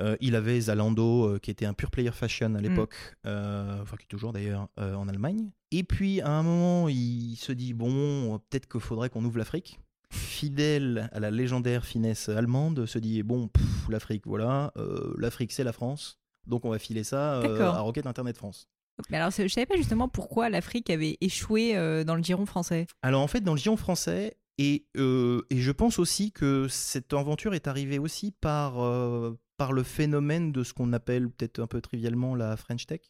Euh, 0.00 0.16
il 0.20 0.34
avait 0.34 0.60
Zalando 0.60 1.26
euh, 1.26 1.38
qui 1.38 1.50
était 1.50 1.66
un 1.66 1.74
pure 1.74 1.90
player 1.90 2.12
fashion 2.12 2.54
à 2.54 2.60
l'époque, 2.60 2.94
euh, 3.26 3.82
enfin 3.82 3.96
qui 3.96 4.04
est 4.04 4.08
toujours 4.08 4.32
d'ailleurs 4.32 4.68
en 4.78 5.08
Allemagne. 5.08 5.50
Et 5.70 5.84
puis 5.84 6.20
à 6.20 6.30
un 6.30 6.42
moment 6.42 6.88
il 6.88 7.36
se 7.36 7.52
dit 7.52 7.74
bon 7.74 8.38
peut-être 8.38 8.68
qu'il 8.68 8.80
faudrait 8.80 9.10
qu'on 9.10 9.24
ouvre 9.24 9.38
l'Afrique. 9.38 9.78
Fidèle 10.12 11.08
à 11.12 11.20
la 11.20 11.30
légendaire 11.30 11.84
finesse 11.84 12.28
allemande, 12.28 12.86
se 12.86 12.98
dit 12.98 13.22
bon 13.22 13.48
l'Afrique 13.88 14.26
voilà, 14.26 14.72
l'Afrique 15.16 15.52
c'est 15.52 15.64
la 15.64 15.72
France, 15.72 16.18
donc 16.46 16.64
on 16.64 16.70
va 16.70 16.78
filer 16.78 17.04
ça 17.04 17.38
à 17.40 17.80
Rocket 17.80 18.06
Internet 18.06 18.36
France. 18.36 18.68
Mais 19.10 19.16
alors 19.16 19.30
je 19.30 19.46
savais 19.48 19.66
pas 19.66 19.76
justement 19.76 20.08
pourquoi 20.08 20.50
l'Afrique 20.50 20.90
avait 20.90 21.16
échoué 21.20 21.74
dans 22.04 22.16
le 22.16 22.22
giron 22.22 22.46
français. 22.46 22.86
Alors 23.02 23.22
en 23.22 23.28
fait, 23.28 23.40
dans 23.40 23.54
le 23.54 23.58
giron 23.58 23.76
français, 23.76 24.36
et, 24.62 24.84
euh, 24.98 25.40
et 25.48 25.56
je 25.56 25.72
pense 25.72 25.98
aussi 25.98 26.32
que 26.32 26.68
cette 26.68 27.14
aventure 27.14 27.54
est 27.54 27.66
arrivée 27.66 27.98
aussi 27.98 28.30
par, 28.30 28.84
euh, 28.84 29.38
par 29.60 29.74
le 29.74 29.82
phénomène 29.82 30.52
de 30.52 30.64
ce 30.64 30.72
qu'on 30.72 30.94
appelle 30.94 31.28
peut-être 31.28 31.58
un 31.60 31.66
peu 31.66 31.82
trivialement 31.82 32.34
la 32.34 32.56
French 32.56 32.86
Tech, 32.86 33.02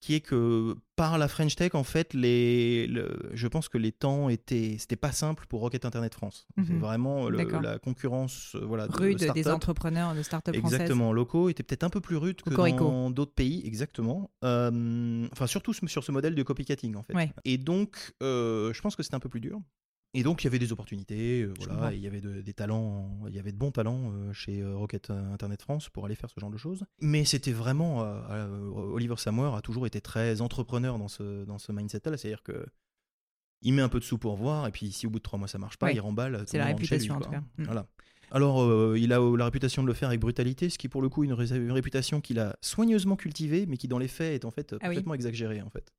qui 0.00 0.14
est 0.16 0.20
que 0.20 0.74
par 0.96 1.18
la 1.18 1.28
French 1.28 1.54
Tech, 1.54 1.76
en 1.76 1.84
fait, 1.84 2.14
les, 2.14 2.88
le- 2.88 3.30
je 3.32 3.46
pense 3.46 3.68
que 3.68 3.78
les 3.78 3.92
temps 3.92 4.28
étaient, 4.28 4.74
c'était 4.80 4.96
pas 4.96 5.12
simple 5.12 5.46
pour 5.48 5.60
Rocket 5.60 5.84
Internet 5.84 6.14
France. 6.14 6.48
C'est 6.56 6.72
Mhm. 6.72 6.80
vraiment 6.80 7.28
le- 7.28 7.36
la 7.60 7.78
concurrence, 7.78 8.56
euh, 8.56 8.64
voilà, 8.66 8.88
de- 8.88 8.92
de 8.92 8.98
Rude 8.98 9.32
des 9.34 9.48
entrepreneurs 9.48 10.16
de 10.16 10.22
start-up 10.24 10.56
françaises. 10.56 10.80
Exactement, 10.80 11.12
locaux 11.12 11.48
étaient 11.48 11.62
peut-être 11.62 11.84
un 11.84 11.90
peu 11.90 12.00
plus 12.00 12.16
rudes 12.16 12.42
que 12.42 12.50
dans 12.80 13.10
d'autres 13.12 13.34
pays, 13.34 13.62
exactement. 13.64 14.32
Euh, 14.42 15.28
enfin, 15.30 15.46
surtout 15.46 15.72
sur 15.72 16.02
ce 16.02 16.10
modèle 16.10 16.34
de 16.34 16.42
copycatting, 16.42 16.96
en 16.96 17.04
fait. 17.04 17.14
Ouais. 17.14 17.32
Et 17.44 17.56
donc, 17.56 18.12
euh, 18.24 18.72
je 18.72 18.80
pense 18.82 18.96
que 18.96 19.04
c'était 19.04 19.14
un 19.14 19.20
peu 19.20 19.28
plus 19.28 19.40
dur. 19.40 19.60
Et 20.14 20.22
donc, 20.22 20.42
il 20.42 20.46
y 20.46 20.48
avait 20.48 20.58
des 20.58 20.72
opportunités, 20.72 21.42
euh, 21.42 21.54
voilà, 21.58 21.94
il 21.94 22.00
y 22.00 22.06
avait 22.06 22.20
de- 22.20 22.42
des 22.42 22.52
talents, 22.52 23.18
il 23.28 23.34
y 23.34 23.38
avait 23.38 23.52
de 23.52 23.56
bons 23.56 23.70
talents 23.70 24.12
euh, 24.12 24.32
chez 24.34 24.60
euh, 24.60 24.76
Rocket 24.76 25.10
Internet 25.10 25.62
France 25.62 25.88
pour 25.88 26.04
aller 26.04 26.14
faire 26.14 26.28
ce 26.28 26.38
genre 26.38 26.50
de 26.50 26.58
choses. 26.58 26.84
Mais 27.00 27.24
c'était 27.24 27.52
vraiment, 27.52 28.00
Oliver 28.92 29.16
Samoa 29.16 29.56
a 29.56 29.62
toujours 29.62 29.86
été 29.86 30.00
très 30.02 30.40
entrepreneur 30.42 30.98
dans 30.98 31.08
ce, 31.08 31.44
dans 31.46 31.58
ce 31.58 31.72
mindset-là, 31.72 32.16
c'est-à-dire 32.18 32.42
que 32.42 32.66
il 33.64 33.72
met 33.74 33.82
un 33.82 33.88
peu 33.88 34.00
de 34.00 34.04
sous 34.04 34.18
pour 34.18 34.34
voir, 34.36 34.66
et 34.66 34.70
puis 34.72 34.90
si 34.92 35.06
au 35.06 35.10
bout 35.10 35.18
de 35.20 35.22
trois 35.22 35.38
mois 35.38 35.46
ça 35.48 35.56
marche 35.58 35.76
pas, 35.78 35.86
Ouais. 35.86 35.94
il 35.94 36.00
remballe. 36.00 36.42
C'est 36.46 36.58
la 36.58 36.64
chez 36.64 36.72
lui, 36.72 36.74
réputation, 36.74 37.14
en 37.14 37.20
tout 37.20 37.30
cas. 37.30 37.40
Mm. 37.58 37.64
Voilà. 37.64 37.86
Alors, 38.32 38.62
euh, 38.62 38.96
il 38.98 39.12
a 39.12 39.20
la 39.20 39.44
réputation 39.44 39.82
de 39.82 39.86
le 39.88 39.94
faire 39.94 40.08
avec 40.08 40.18
brutalité, 40.20 40.68
ce 40.68 40.78
qui 40.78 40.88
est 40.88 40.90
pour 40.90 41.00
le 41.02 41.08
coup 41.08 41.22
une, 41.22 41.32
ré- 41.32 41.56
une 41.56 41.70
réputation 41.72 42.20
qu'il 42.20 42.38
a 42.38 42.56
soigneusement 42.60 43.14
cultivée, 43.14 43.66
mais 43.66 43.76
qui 43.76 43.88
dans 43.88 43.98
les 43.98 44.08
faits 44.08 44.34
est 44.42 44.44
en 44.46 44.50
fait 44.50 44.74
Ah 44.80 44.88
oui. 44.88 45.02
exagérée 45.14 45.62
en 45.62 45.70
fait. 45.70 45.92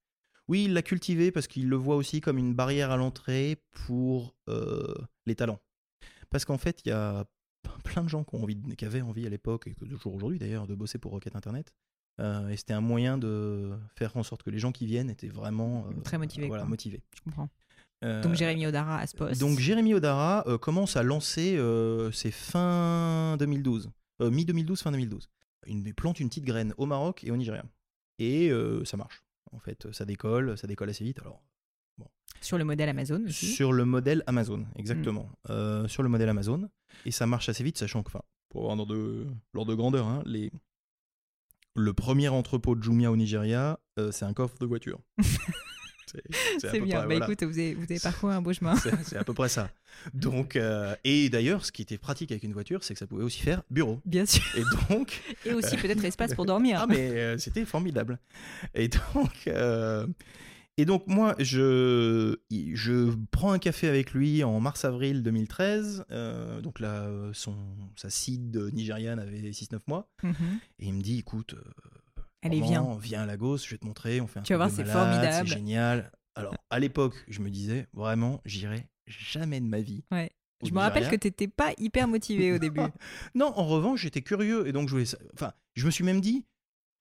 Oui, 0.47 0.65
il 0.65 0.73
l'a 0.73 0.81
cultivée 0.81 1.31
parce 1.31 1.47
qu'il 1.47 1.69
le 1.69 1.75
voit 1.75 1.95
aussi 1.95 2.19
comme 2.21 2.37
une 2.37 2.53
barrière 2.53 2.91
à 2.91 2.97
l'entrée 2.97 3.61
pour 3.71 4.35
euh, 4.49 4.93
les 5.25 5.35
talents. 5.35 5.59
Parce 6.29 6.43
qu'en 6.45 6.57
fait, 6.57 6.81
il 6.85 6.89
y 6.89 6.91
a 6.91 7.25
plein 7.83 8.03
de 8.03 8.09
gens 8.09 8.23
qui, 8.23 8.35
ont 8.35 8.43
envie 8.43 8.55
de- 8.55 8.73
qui 8.75 8.85
avaient 8.85 9.01
envie 9.01 9.25
à 9.25 9.29
l'époque, 9.29 9.67
et 9.67 9.73
que 9.73 9.85
toujours 9.85 10.13
aujourd'hui 10.15 10.39
d'ailleurs, 10.39 10.67
de 10.67 10.75
bosser 10.75 10.97
pour 10.97 11.11
Rocket 11.11 11.35
Internet. 11.35 11.73
Euh, 12.19 12.49
et 12.49 12.57
c'était 12.57 12.73
un 12.73 12.81
moyen 12.81 13.17
de 13.17 13.71
faire 13.95 14.15
en 14.17 14.23
sorte 14.23 14.43
que 14.43 14.49
les 14.51 14.59
gens 14.59 14.71
qui 14.71 14.85
viennent 14.85 15.09
étaient 15.09 15.29
vraiment 15.29 15.85
euh, 15.89 16.01
Très 16.03 16.17
motivés, 16.19 16.47
Voilà, 16.47 16.63
quoi. 16.63 16.69
motivés. 16.69 17.01
Je 17.15 17.21
comprends. 17.21 17.49
Donc 18.21 18.33
Jérémy 18.33 18.67
Odara 18.67 18.97
à 18.99 19.07
ce 19.07 19.15
poste. 19.15 19.39
donc 19.39 19.59
Jérémy 19.59 19.93
Odara 19.93 20.43
commence 20.59 20.97
à 20.97 21.03
lancer, 21.03 21.57
c'est 22.11 22.31
fin 22.31 23.37
2012, 23.37 23.89
euh, 24.21 24.29
mi-2012, 24.29 24.75
fin 24.81 24.91
2012. 24.91 25.29
Une, 25.67 25.85
il 25.87 25.93
plante 25.95 26.19
une 26.19 26.27
petite 26.27 26.43
graine 26.43 26.73
au 26.77 26.85
Maroc 26.85 27.23
et 27.23 27.31
au 27.31 27.37
Nigeria. 27.37 27.63
Et 28.19 28.49
euh, 28.51 28.83
ça 28.83 28.97
marche. 28.97 29.22
En 29.53 29.59
fait, 29.59 29.91
ça 29.91 30.05
décolle, 30.05 30.57
ça 30.57 30.67
décolle 30.67 30.89
assez 30.89 31.03
vite. 31.03 31.19
Alors, 31.19 31.41
Sur 32.41 32.57
le 32.57 32.63
modèle 32.65 32.89
Amazon 32.89 33.23
aussi. 33.25 33.47
sur 33.47 33.71
le 33.71 33.85
modèle 33.85 34.23
Amazon, 34.27 34.65
exactement. 34.75 35.29
Euh, 35.49 35.87
sur 35.87 36.03
le 36.03 36.09
modèle 36.09 36.29
Amazon. 36.29 36.69
Et 37.05 37.11
ça 37.11 37.25
marche 37.27 37.49
assez 37.49 37.63
vite, 37.63 37.77
sachant 37.77 38.03
que, 38.03 38.09
enfin, 38.09 38.21
pour 38.49 38.61
avoir 38.71 38.75
l'ordre 38.75 38.93
de, 38.95 39.27
de 39.71 39.75
grandeur, 39.75 40.07
hein, 40.07 40.21
les... 40.25 40.51
le 41.75 41.93
premier 41.93 42.27
entrepôt 42.29 42.75
de 42.75 42.83
Jumia 42.83 43.11
au 43.11 43.15
Nigeria, 43.15 43.79
euh, 43.99 44.11
c'est 44.11 44.25
un 44.25 44.33
coffre 44.33 44.57
de 44.59 44.65
voiture. 44.65 44.99
c'est 46.59 46.79
bien. 46.79 46.99
près, 46.99 47.07
Bah 47.07 47.15
voilà. 47.17 47.25
écoute, 47.25 47.43
vous 47.43 47.57
avez, 47.59 47.73
vous 47.73 47.83
avez 47.83 47.99
parcouru 47.99 48.33
un 48.33 48.41
beau 48.41 48.53
chemin. 48.53 48.75
C'est 49.03 49.17
à 49.17 49.23
peu 49.23 49.33
près 49.33 49.49
ça. 49.49 49.69
Donc, 50.13 50.55
euh, 50.55 50.95
et 51.03 51.29
d'ailleurs, 51.29 51.65
ce 51.65 51.71
qui 51.71 51.81
était 51.81 51.97
pratique 51.97 52.31
avec 52.31 52.43
une 52.43 52.53
voiture, 52.53 52.83
c'est 52.83 52.93
que 52.93 52.99
ça 52.99 53.07
pouvait 53.07 53.23
aussi 53.23 53.41
faire 53.41 53.61
bureau. 53.69 53.99
Bien 54.05 54.25
sûr. 54.25 54.43
Et 54.55 54.63
donc, 54.89 55.21
Et 55.45 55.53
aussi 55.53 55.77
peut-être 55.77 56.03
espace 56.03 56.33
pour 56.33 56.45
dormir. 56.45 56.79
ah 56.81 56.87
mais 56.87 57.09
euh, 57.11 57.37
c'était 57.37 57.65
formidable. 57.65 58.19
Et 58.73 58.87
donc, 58.87 59.31
euh, 59.47 60.07
et 60.77 60.85
donc 60.85 61.05
moi, 61.05 61.35
je, 61.37 62.35
je 62.49 63.13
prends 63.29 63.51
un 63.51 63.59
café 63.59 63.87
avec 63.87 64.13
lui 64.13 64.43
en 64.43 64.59
mars-avril 64.59 65.21
2013. 65.21 66.05
euh, 66.11 66.61
donc 66.61 66.79
là, 66.79 67.03
euh, 67.03 67.29
son, 67.33 67.55
sa 67.95 68.09
seed 68.09 68.55
nigériane 68.73 69.19
avait 69.19 69.51
6-9 69.51 69.79
mois. 69.87 70.09
Mhm. 70.23 70.33
Et 70.79 70.87
il 70.87 70.93
me 70.93 71.01
dit, 71.01 71.19
écoute, 71.19 71.53
euh, 71.53 71.61
Allez, 72.43 72.61
viens 72.61 73.21
à 73.23 73.25
Lagos, 73.25 73.57
je 73.57 73.69
vais 73.71 73.77
te 73.77 73.85
montrer, 73.85 74.21
on 74.21 74.27
fait 74.27 74.39
un 74.39 74.43
Tu 74.43 74.53
vas 74.53 74.57
voir, 74.57 74.69
c'est 74.71 74.85
formidable. 74.85 75.47
C'est 75.47 75.55
génial. 75.55 76.11
Alors, 76.35 76.55
à 76.69 76.79
l'époque, 76.79 77.15
je 77.27 77.41
me 77.41 77.49
disais, 77.49 77.87
vraiment, 77.93 78.41
j'irai 78.45 78.87
jamais 79.07 79.59
de 79.61 79.67
ma 79.67 79.81
vie. 79.81 80.03
Ouais. 80.11 80.31
Je 80.65 80.71
me 80.71 80.79
rappelle 80.79 81.03
que 81.03 81.07
Nigeria. 81.07 81.19
t'étais 81.19 81.47
pas 81.49 81.73
hyper 81.77 82.07
motivé 82.07 82.53
au 82.53 82.57
début. 82.57 82.79
Non, 83.35 83.51
en 83.57 83.65
revanche, 83.67 84.01
j'étais 84.01 84.21
curieux 84.21 84.65
et 84.67 84.71
donc 84.71 84.87
je 84.87 84.93
voulais. 84.93 85.07
Enfin, 85.33 85.51
je 85.75 85.85
me 85.85 85.91
suis 85.91 86.05
même 86.05 86.21
dit, 86.21 86.45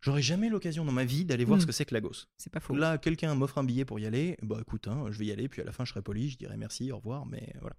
j'aurais 0.00 0.20
jamais 0.22 0.48
l'occasion 0.48 0.84
dans 0.84 0.90
ma 0.92 1.04
vie 1.04 1.24
d'aller 1.24 1.44
voir 1.44 1.58
Mm. 1.58 1.60
ce 1.62 1.66
que 1.66 1.72
c'est 1.72 1.84
que 1.84 1.94
Lagos. 1.94 2.26
C'est 2.38 2.52
pas 2.52 2.58
faux. 2.58 2.74
Là, 2.74 2.98
quelqu'un 2.98 3.34
m'offre 3.36 3.58
un 3.58 3.64
billet 3.64 3.84
pour 3.84 4.00
y 4.00 4.06
aller. 4.06 4.36
Bah 4.42 4.58
écoute, 4.60 4.88
hein, 4.88 5.04
je 5.10 5.18
vais 5.18 5.26
y 5.26 5.32
aller, 5.32 5.48
puis 5.48 5.62
à 5.62 5.64
la 5.64 5.70
fin, 5.72 5.84
je 5.84 5.90
serai 5.90 6.02
poli, 6.02 6.28
je 6.30 6.36
dirai 6.38 6.56
merci, 6.56 6.90
au 6.90 6.96
revoir, 6.96 7.24
mais 7.24 7.54
voilà. 7.60 7.76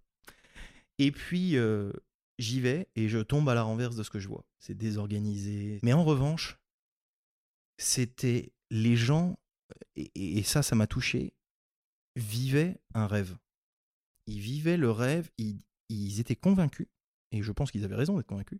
Et 0.99 1.11
puis, 1.11 1.57
euh, 1.57 1.91
j'y 2.39 2.61
vais 2.61 2.87
et 2.95 3.09
je 3.09 3.19
tombe 3.19 3.49
à 3.49 3.53
la 3.53 3.63
renverse 3.63 3.95
de 3.97 4.03
ce 4.03 4.09
que 4.09 4.19
je 4.19 4.27
vois. 4.29 4.45
C'est 4.59 4.77
désorganisé. 4.77 5.79
Mais 5.83 5.91
en 5.93 6.03
revanche, 6.05 6.57
c'était 7.83 8.53
les 8.71 8.95
gens, 8.95 9.37
et, 9.95 10.41
ça, 10.43 10.63
ça 10.63 10.75
m'a 10.75 10.87
touché, 10.87 11.33
vivaient 12.15 12.79
un 12.93 13.07
rêve. 13.07 13.37
Ils 14.27 14.39
vivaient 14.39 14.77
le 14.77 14.89
rêve, 14.89 15.29
ils, 15.37 15.59
ils 15.89 16.19
étaient 16.19 16.35
convaincus, 16.35 16.87
et 17.31 17.41
je 17.43 17.51
pense 17.51 17.71
qu'ils 17.71 17.83
avaient 17.83 17.95
raison 17.95 18.15
d'être 18.17 18.27
convaincus, 18.27 18.59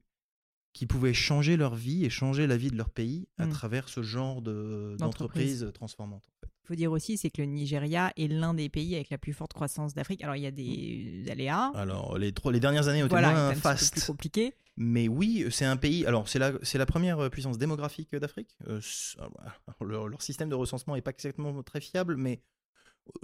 qu'ils 0.74 0.88
pouvaient 0.88 1.14
changer 1.14 1.56
leur 1.56 1.76
vie 1.76 2.04
et 2.04 2.10
changer 2.10 2.48
la 2.48 2.58
vie 2.58 2.70
de 2.72 2.76
leur 2.76 2.90
pays 2.90 3.28
à 3.38 3.46
Mm. 3.48 3.52
travers 3.52 3.90
ce 3.90 4.04
genre 4.04 4.42
de- 4.42 4.96
D'entreprise. 5.00 5.60
d'entreprise 5.60 5.74
transformante. 5.74 6.28
en 6.28 6.32
fait. 6.42 6.53
Il 6.64 6.68
faut 6.68 6.76
dire 6.76 6.92
aussi, 6.94 7.18
c'est 7.18 7.30
que 7.30 7.42
le 7.42 7.48
Nigeria 7.48 8.14
est 8.16 8.28
l'un 8.28 8.54
des 8.54 8.70
pays 8.70 8.96
avec 8.96 9.10
la 9.10 9.18
plus 9.18 9.34
forte 9.34 9.52
croissance 9.54 9.94
d'Afrique. 9.94 10.24
Alors 10.24 10.36
il 10.38 10.44
y 10.44 10.48
a 10.48 10.52
des 10.52 11.26
aléas. 11.30 11.72
Alors, 11.76 12.18
les, 12.18 12.32
trois, 12.32 12.54
les 12.54 12.62
dernières 12.62 12.88
années 12.88 13.04
ont 13.04 13.08
été 13.08 13.14
voilà, 13.16 13.32
moins 13.32 13.48
peu 13.50 13.54
plus 13.56 13.62
fastes. 13.62 14.06
compliqué. 14.08 14.54
Mais 14.78 15.08
oui, 15.10 15.46
c'est 15.52 15.66
un 15.66 15.76
pays. 15.78 16.06
Alors, 16.06 16.28
c'est 16.30 16.40
la, 16.40 16.54
c'est 16.64 16.78
la 16.78 16.86
première 16.86 17.30
puissance 17.30 17.58
démographique 17.58 18.16
d'Afrique. 18.16 18.56
Euh, 18.68 18.80
c'est- 18.82 19.20
alors, 19.20 19.34
leur, 19.86 20.08
leur 20.08 20.22
système 20.22 20.48
de 20.50 20.56
recensement 20.56 20.96
n'est 20.96 21.02
pas 21.02 21.12
exactement 21.12 21.62
très 21.64 21.82
fiable, 21.82 22.16
mais 22.18 22.42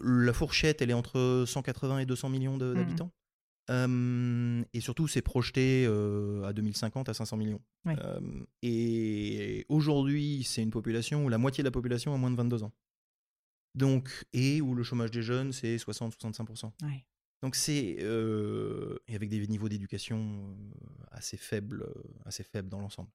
la 0.03 0.33
fourchette, 0.33 0.81
elle 0.81 0.89
est 0.89 0.93
entre 0.93 1.45
180 1.47 1.99
et 1.99 2.05
200 2.05 2.27
millions 2.29 2.57
de- 2.57 2.65
Mhm. 2.73 2.75
d'habitants. 2.75 3.11
Euh, 3.71 4.63
et 4.73 4.81
surtout, 4.81 5.07
c'est 5.07 5.21
projeté 5.21 5.85
euh, 5.87 6.43
à 6.43 6.53
2050 6.53 7.07
à 7.07 7.13
500 7.13 7.37
millions. 7.37 7.61
Ouais. 7.85 7.95
Euh, 8.03 8.19
et 8.61 9.65
aujourd'hui, 9.69 10.43
c'est 10.43 10.61
une 10.61 10.71
population 10.71 11.23
où 11.25 11.29
la 11.29 11.37
moitié 11.37 11.61
de 11.63 11.67
la 11.67 11.71
population 11.71 12.13
a 12.13 12.17
moins 12.17 12.31
de 12.31 12.35
22 12.35 12.63
ans. 12.63 12.71
Donc, 13.75 14.09
et 14.33 14.61
où 14.61 14.73
le 14.75 14.83
chômage 14.83 15.11
des 15.11 15.21
jeunes, 15.21 15.51
c'est 15.51 15.77
60-65%. 15.77 16.71
Ouais. 16.83 17.05
Donc 17.41 17.55
c'est 17.55 17.97
euh, 18.01 18.97
et 19.07 19.15
avec 19.15 19.29
des 19.29 19.47
niveaux 19.47 19.69
d'éducation 19.69 20.57
euh, 20.57 21.03
assez 21.11 21.37
faibles, 21.37 21.83
euh, 21.83 22.03
assez 22.25 22.43
faibles 22.43 22.67
dans 22.67 22.81
l'ensemble. 22.81 23.09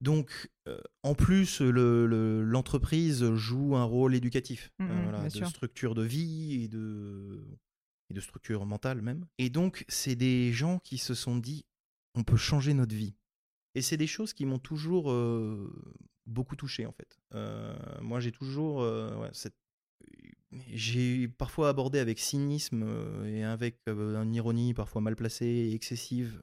Donc 0.00 0.48
euh, 0.68 0.78
en 1.02 1.14
plus 1.16 1.60
le- 1.60 2.06
le- 2.06 2.44
l'entreprise 2.44 3.34
joue 3.34 3.74
un 3.74 3.82
rôle 3.82 4.14
éducatif, 4.14 4.70
euh, 4.80 4.86
voilà, 5.02 5.18
bien 5.18 5.26
de 5.28 5.32
sûr. 5.32 5.48
structure 5.48 5.96
de 5.96 6.02
vie 6.04 6.62
et 6.62 6.68
de 6.68 7.44
et 8.10 8.14
de 8.14 8.20
structure 8.20 8.64
mentale 8.64 9.02
même. 9.02 9.26
Et 9.38 9.50
donc 9.50 9.84
c'est 9.88 10.14
des 10.14 10.52
gens 10.52 10.78
qui 10.78 10.98
se 10.98 11.14
sont 11.14 11.36
dit 11.36 11.64
on 12.14 12.22
peut 12.22 12.36
changer 12.36 12.74
notre 12.74 12.94
vie. 12.94 13.16
Et 13.74 13.82
c'est 13.82 13.96
des 13.96 14.06
choses 14.06 14.32
qui 14.34 14.46
m'ont 14.46 14.58
toujours 14.60 15.12
beaucoup 16.26 16.54
touché 16.56 16.86
en 16.86 16.92
fait. 16.92 17.18
Moi, 18.00 18.20
j'ai 18.20 18.32
toujours 18.32 18.78
ouais, 18.78 19.30
cette 19.32 19.56
j'ai 20.72 21.28
parfois 21.28 21.68
abordé 21.68 21.98
avec 21.98 22.18
cynisme 22.18 22.86
et 23.26 23.44
avec 23.44 23.80
une 23.86 24.34
ironie 24.34 24.74
parfois 24.74 25.00
mal 25.00 25.16
placée 25.16 25.46
et 25.46 25.74
excessive 25.74 26.40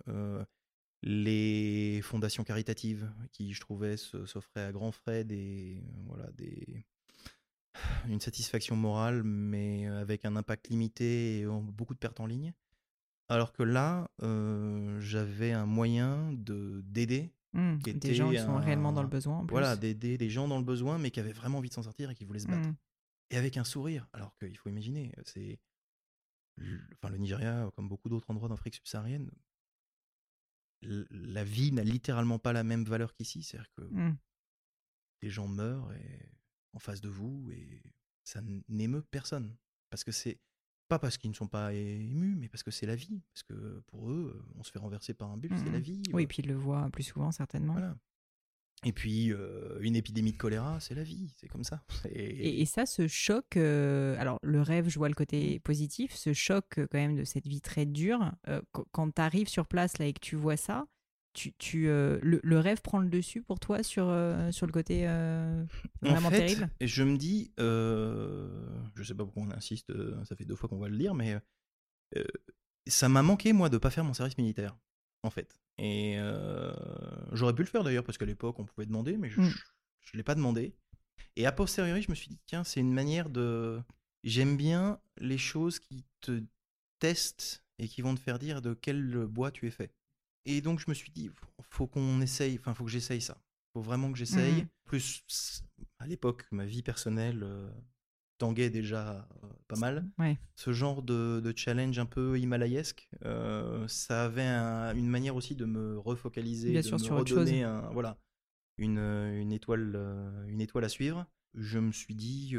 les 1.06 2.02
fondations 2.02 2.44
caritatives 2.44 3.12
qui, 3.32 3.54
je 3.54 3.62
trouvais, 3.62 3.96
s'offraient 3.96 4.66
à 4.66 4.72
grands 4.72 4.92
frais 4.92 5.24
des, 5.24 5.84
voilà, 6.08 6.30
des, 6.32 6.86
une 8.10 8.20
satisfaction 8.20 8.76
morale, 8.76 9.24
mais 9.24 9.86
avec 9.88 10.26
un 10.26 10.36
impact 10.36 10.70
limité 10.70 11.40
et 11.40 11.46
beaucoup 11.46 11.94
de 11.94 12.00
pertes 12.00 12.20
en 12.20 12.26
ligne. 12.26 12.54
Alors 13.30 13.54
que 13.54 13.64
là, 13.64 14.10
j'avais 15.00 15.52
un 15.52 15.66
moyen 15.66 16.34
de 16.34 16.82
d'aider. 16.86 17.32
Mmh, 17.54 17.78
des 17.78 18.14
gens 18.14 18.32
qui 18.32 18.40
sont 18.40 18.58
réellement 18.58 18.92
dans 18.92 19.02
le 19.02 19.08
besoin. 19.08 19.46
Voilà, 19.50 19.78
d'aider 19.78 20.18
des 20.18 20.30
gens 20.30 20.48
dans 20.48 20.58
le 20.58 20.66
besoin, 20.66 20.98
mais 20.98 21.10
qui 21.10 21.20
avaient 21.20 21.32
vraiment 21.32 21.60
envie 21.60 21.70
de 21.70 21.74
s'en 21.74 21.84
sortir 21.84 22.10
et 22.10 22.16
qui 22.16 22.26
voulaient 22.26 22.40
se 22.40 22.48
battre. 22.48 22.68
Mmh. 22.68 22.76
Et 23.30 23.38
avec 23.38 23.58
un 23.58 23.64
sourire. 23.64 24.08
Alors 24.14 24.36
qu'il 24.38 24.58
faut 24.58 24.70
imaginer, 24.70 25.12
c'est. 25.26 25.60
Enfin, 26.94 27.10
le 27.10 27.18
Nigeria, 27.18 27.70
comme 27.76 27.90
beaucoup 27.90 28.08
d'autres 28.08 28.30
endroits 28.30 28.48
d'Afrique 28.48 28.76
subsaharienne, 28.76 29.30
la 30.82 31.44
vie 31.44 31.72
n'a 31.72 31.84
littéralement 31.84 32.40
pas 32.40 32.54
la 32.54 32.64
même 32.64 32.86
valeur 32.86 33.14
qu'ici. 33.14 33.44
C'est-à-dire 33.44 33.72
que 33.74 33.82
mmh. 33.82 34.18
des 35.22 35.30
gens 35.30 35.48
meurent 35.48 35.92
et, 35.94 36.30
en 36.74 36.80
face 36.80 37.02
de 37.02 37.10
vous 37.10 37.52
et 37.52 37.82
ça 38.24 38.42
n'émeut 38.70 39.02
personne. 39.02 39.56
Parce 39.90 40.04
que 40.04 40.12
c'est 40.12 40.40
pas 40.88 41.00
parce 41.00 41.18
qu'ils 41.18 41.32
ne 41.32 41.36
sont 41.36 41.48
pas 41.48 41.74
émus, 41.74 42.36
mais 42.36 42.48
parce 42.48 42.64
que 42.64 42.72
c'est 42.72 42.86
la 42.86 42.96
vie. 42.96 43.22
Parce 43.34 43.44
que 43.44 43.80
pour 43.88 44.10
eux, 44.12 44.46
on 44.56 44.64
se 44.64 44.72
fait 44.72 44.80
renverser 44.80 45.14
par 45.14 45.32
un 45.32 45.38
bus, 45.38 45.52
c'est 45.58 45.72
la 45.72 45.80
mmh 45.80 45.82
vie. 45.82 46.04
Oui, 46.14 46.24
et 46.24 46.28
puis 46.28 46.44
ils 46.44 46.48
le 46.48 46.56
voient 46.56 46.90
plus 46.92 47.04
souvent, 47.04 47.32
certainement. 47.32 47.74
Voilà. 47.74 47.98
Et 48.84 48.92
puis, 48.92 49.34
une 49.80 49.96
épidémie 49.96 50.34
de 50.34 50.38
choléra, 50.38 50.80
c'est 50.80 50.94
la 50.94 51.04
vie, 51.04 51.34
c'est 51.38 51.48
comme 51.48 51.64
ça. 51.64 51.84
Et, 52.12 52.66
ça, 52.66 52.86
ce 52.86 53.08
choc, 53.08 53.58
alors 53.58 54.38
le 54.44 54.62
rêve, 54.62 54.90
je 54.90 55.00
vois 55.00 55.10
le 55.10 55.16
côté 55.16 55.60
positif, 55.60 56.14
ce 56.14 56.34
choc 56.34 56.66
quand 56.76 56.94
même 56.94 57.16
de 57.16 57.24
cette 57.24 57.48
vie 57.48 57.62
très 57.62 57.86
dure, 57.86 58.32
quand 58.92 59.12
tu 59.12 59.22
arrives 59.22 59.48
sur 59.48 59.66
place 59.68 59.98
là 59.98 60.06
et 60.06 60.14
que 60.14 60.20
tu 60.20 60.36
vois 60.36 60.58
ça, 60.58 60.86
tu, 61.34 61.54
tu 61.54 61.86
le, 61.88 62.60
rêve 62.60 62.82
prend 62.82 63.00
le 63.00 63.10
dessus 63.10 63.42
pour 63.42 63.60
toi 63.60 63.82
sur, 63.82 64.06
sur 64.52 64.68
le 64.68 64.72
côté 64.72 65.06
vraiment 66.02 66.28
en 66.28 66.32
fait, 66.32 66.46
terrible? 66.46 66.70
Et 66.80 66.88
je 66.88 67.04
me 67.04 67.18
dis, 67.18 67.54
je 67.58 69.04
sais 69.04 69.16
pas 69.16 69.24
pourquoi 69.24 69.44
on 69.44 69.52
insiste, 69.52 69.92
ça 70.26 70.36
fait 70.36 70.46
deux 70.46 70.56
fois 70.56 70.70
qu'on 70.70 70.80
va 70.80 70.90
le 70.90 70.98
dire, 70.98 71.16
mais 71.16 71.40
ça 72.88 73.10
m'a 73.10 73.24
manqué, 73.24 73.54
moi, 73.54 73.70
de 73.70 73.78
pas 73.78 73.90
faire 73.90 74.04
mon 74.04 74.14
service 74.14 74.38
militaire, 74.38 74.78
en 75.26 75.30
fait. 75.30 75.60
Et 75.78 76.16
euh, 76.18 76.74
j'aurais 77.34 77.54
pu 77.54 77.64
le 77.64 77.68
faire 77.68 77.84
d'ailleurs, 77.84 78.04
parce 78.04 78.18
qu'à 78.18 78.26
l'époque, 78.26 78.60
on 78.60 78.66
pouvait 78.66 78.86
demander, 78.86 79.18
mais 79.18 79.30
je 79.30 79.42
ne 79.42 79.48
mmh. 79.48 79.54
l'ai 80.14 80.24
pas 80.24 80.36
demandé. 80.36 80.76
Et 81.36 81.46
a 81.46 81.52
posteriori, 81.52 82.02
je 82.02 82.10
me 82.10 82.16
suis 82.16 82.30
dit, 82.30 82.40
tiens, 82.46 82.64
c'est 82.64 82.80
une 82.80 82.94
manière 82.94 83.30
de. 83.30 83.82
J'aime 84.24 84.58
bien 84.58 85.00
les 85.18 85.38
choses 85.38 85.80
qui 85.80 86.06
te 86.22 86.42
testent 87.00 87.64
et 87.78 87.88
qui 87.88 88.02
vont 88.02 88.16
te 88.16 88.20
faire 88.20 88.40
dire 88.40 88.62
de 88.62 88.74
quel 88.74 89.26
bois 89.28 89.52
tu 89.52 89.68
es 89.68 89.72
fait. 89.72 89.94
Et 90.46 90.62
donc, 90.62 90.80
je 90.80 90.86
me 90.88 90.94
suis 90.94 91.12
dit, 91.12 91.30
faut 91.70 91.88
qu'on 91.88 92.22
essaye, 92.22 92.58
enfin, 92.60 92.74
faut 92.74 92.86
que 92.86 92.92
j'essaye 92.92 93.22
ça. 93.22 93.38
Faut 93.74 93.82
vraiment 93.82 94.12
que 94.12 94.18
j'essaye. 94.18 94.64
Mmh 94.64 94.68
Plus, 94.86 95.64
à 96.00 96.08
l'époque, 96.08 96.46
ma 96.52 96.66
vie 96.66 96.84
personnelle, 96.84 97.42
euh, 97.44 97.70
tanguait 98.38 98.70
déjà 98.70 99.28
euh, 99.44 99.48
pas 99.68 99.78
mal. 99.78 100.06
Ce 100.56 100.74
genre 100.74 101.02
de, 101.02 101.54
challenge 101.56 101.98
un 102.00 102.06
peu 102.06 102.40
himalayesque, 102.40 103.10
euh, 103.24 103.88
ça 103.88 104.26
avait 104.26 104.48
une 104.98 105.08
manière 105.08 105.36
aussi 105.36 105.56
de 105.56 105.66
me 105.66 105.98
refocaliser, 105.98 106.74
de 106.82 106.92
me 106.92 107.14
redonner 107.14 107.64
un, 107.64 107.90
voilà, 107.92 108.18
une, 108.78 109.00
une, 109.00 109.52
étoile, 109.52 109.94
euh, 109.96 110.48
une 110.48 110.62
étoile 110.62 110.84
à 110.84 110.90
suivre. 110.90 111.26
Je 111.54 111.80
me 111.80 111.92
suis 111.92 112.16
dit. 112.16 112.56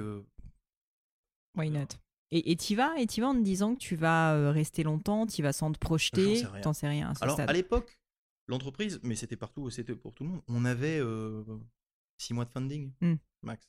Why 1.56 1.70
not? 1.70 1.88
Et 2.32 2.56
tu 2.56 2.74
vas, 2.74 2.98
et 2.98 3.06
vas 3.06 3.28
en 3.28 3.34
te 3.34 3.42
disant 3.42 3.74
que 3.74 3.80
tu 3.80 3.94
vas 3.94 4.50
rester 4.50 4.82
longtemps, 4.82 5.26
tu 5.26 5.42
vas 5.42 5.52
sans 5.52 5.70
te 5.70 5.78
projeter, 5.78 6.42
t'en 6.62 6.72
sais 6.72 6.88
rien. 6.88 7.12
À 7.20 7.24
Alors 7.24 7.38
à 7.38 7.52
l'époque, 7.52 7.98
l'entreprise, 8.48 8.98
mais 9.04 9.14
c'était 9.14 9.36
partout, 9.36 9.70
c'était 9.70 9.94
pour 9.94 10.12
tout 10.12 10.24
le 10.24 10.30
monde. 10.30 10.42
On 10.48 10.64
avait 10.64 11.00
six 12.18 12.34
mois 12.34 12.44
de 12.44 12.50
funding. 12.50 12.90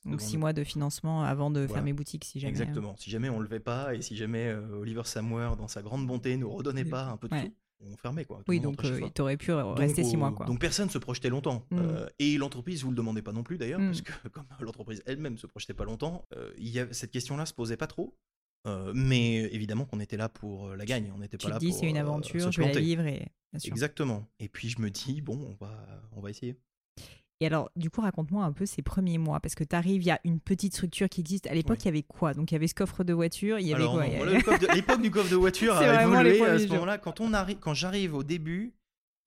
Donc 0.05 0.21
six 0.21 0.37
mois 0.37 0.53
de 0.53 0.63
financement 0.63 1.23
avant 1.23 1.51
de 1.51 1.67
fermer 1.67 1.93
boutique 1.93 2.25
si 2.25 2.39
jamais. 2.39 2.51
Exactement. 2.51 2.95
Si 2.97 3.09
jamais 3.09 3.29
on 3.29 3.37
ne 3.37 3.43
levait 3.43 3.59
pas 3.59 3.93
et 3.95 4.01
si 4.01 4.15
jamais 4.15 4.47
euh, 4.47 4.79
Oliver 4.79 5.03
Samuel, 5.05 5.55
dans 5.57 5.67
sa 5.67 5.81
grande 5.81 6.05
bonté, 6.07 6.37
nous 6.37 6.49
redonnait 6.49 6.85
pas 6.85 7.05
un 7.05 7.17
peu 7.17 7.27
de 7.27 7.35
sous, 7.35 7.53
on 7.79 7.95
fermait 7.95 8.25
quoi. 8.25 8.41
oui, 8.47 8.59
donc 8.59 8.83
euh, 8.83 8.99
il 9.03 9.11
t'aurait 9.11 9.37
pu 9.37 9.51
rester 9.51 10.03
six 10.03 10.17
mois 10.17 10.31
quoi. 10.31 10.45
Donc 10.47 10.59
personne 10.59 10.89
se 10.89 10.97
projetait 10.97 11.29
longtemps 11.29 11.63
mmh. 11.69 11.77
euh, 11.77 12.07
et 12.17 12.37
l'entreprise 12.37 12.83
vous 12.83 12.89
le 12.89 12.95
demandait 12.95 13.21
pas 13.21 13.33
non 13.33 13.43
plus 13.43 13.59
d'ailleurs 13.59 13.79
mmh. 13.79 13.85
parce 13.85 14.01
que 14.01 14.27
comme 14.29 14.45
l'entreprise 14.59 15.03
elle-même 15.05 15.37
se 15.37 15.45
projetait 15.45 15.75
pas 15.75 15.85
longtemps, 15.85 16.25
y 16.57 16.81
cette 16.91 17.11
question-là 17.11 17.45
se 17.45 17.53
posait 17.53 17.77
pas 17.77 17.87
trop. 17.87 18.17
mais 18.93 19.43
évidemment 19.53 19.85
qu'on 19.85 19.99
était 19.99 20.17
là 20.17 20.27
pour 20.27 20.75
la 20.75 20.85
gagne, 20.85 21.11
on 21.15 21.19
n'était 21.19 21.37
pas 21.37 21.49
là 21.49 21.59
dis, 21.59 21.69
pour. 21.69 21.79
c'est 21.79 21.87
une 21.87 21.97
aventure, 21.97 22.51
je 22.51 22.61
vais 22.61 22.73
la 22.73 22.79
vivre 22.79 23.05
et. 23.05 23.27
Exactement. 23.63 24.27
Et 24.39 24.49
puis 24.49 24.69
je 24.69 24.81
me 24.81 24.89
dis 24.89 25.21
bon, 25.21 25.39
on 25.49 25.65
va, 25.65 25.71
on 26.11 26.21
va 26.21 26.29
essayer. 26.29 26.57
Et 27.39 27.45
alors, 27.45 27.69
du 27.75 27.89
coup, 27.89 28.01
raconte-moi 28.01 28.43
un 28.43 28.51
peu 28.51 28.65
ces 28.65 28.81
premiers 28.81 29.19
mois, 29.19 29.39
parce 29.39 29.53
que 29.53 29.63
tu 29.63 29.75
arrives, 29.75 30.01
il 30.01 30.07
y 30.07 30.11
a 30.11 30.19
une 30.23 30.39
petite 30.39 30.73
structure 30.73 31.07
qui 31.07 31.21
existe. 31.21 31.45
À 31.47 31.53
l'époque, 31.53 31.77
il 31.81 31.85
y 31.85 31.89
avait 31.89 32.03
quoi? 32.03 32.33
Donc, 32.33 32.51
il 32.51 32.55
y 32.55 32.57
avait 32.57 32.67
ce 32.67 32.73
coffre 32.73 33.03
de 33.03 33.13
voiture, 33.13 33.59
il 33.59 33.67
y 33.67 33.73
avait 33.73 33.85
quoi? 33.85 34.07
L'époque 34.73 35.01
du 35.01 35.11
coffre 35.11 35.29
de 35.29 35.35
voiture 35.35 35.75
a 35.77 36.03
évolué 36.03 36.41
à 36.41 36.57
ce 36.57 36.67
moment-là. 36.67 36.97
Quand, 36.97 37.21
on 37.21 37.33
arrive, 37.33 37.59
quand 37.59 37.75
j'arrive 37.75 38.15
au 38.15 38.23
début, 38.23 38.73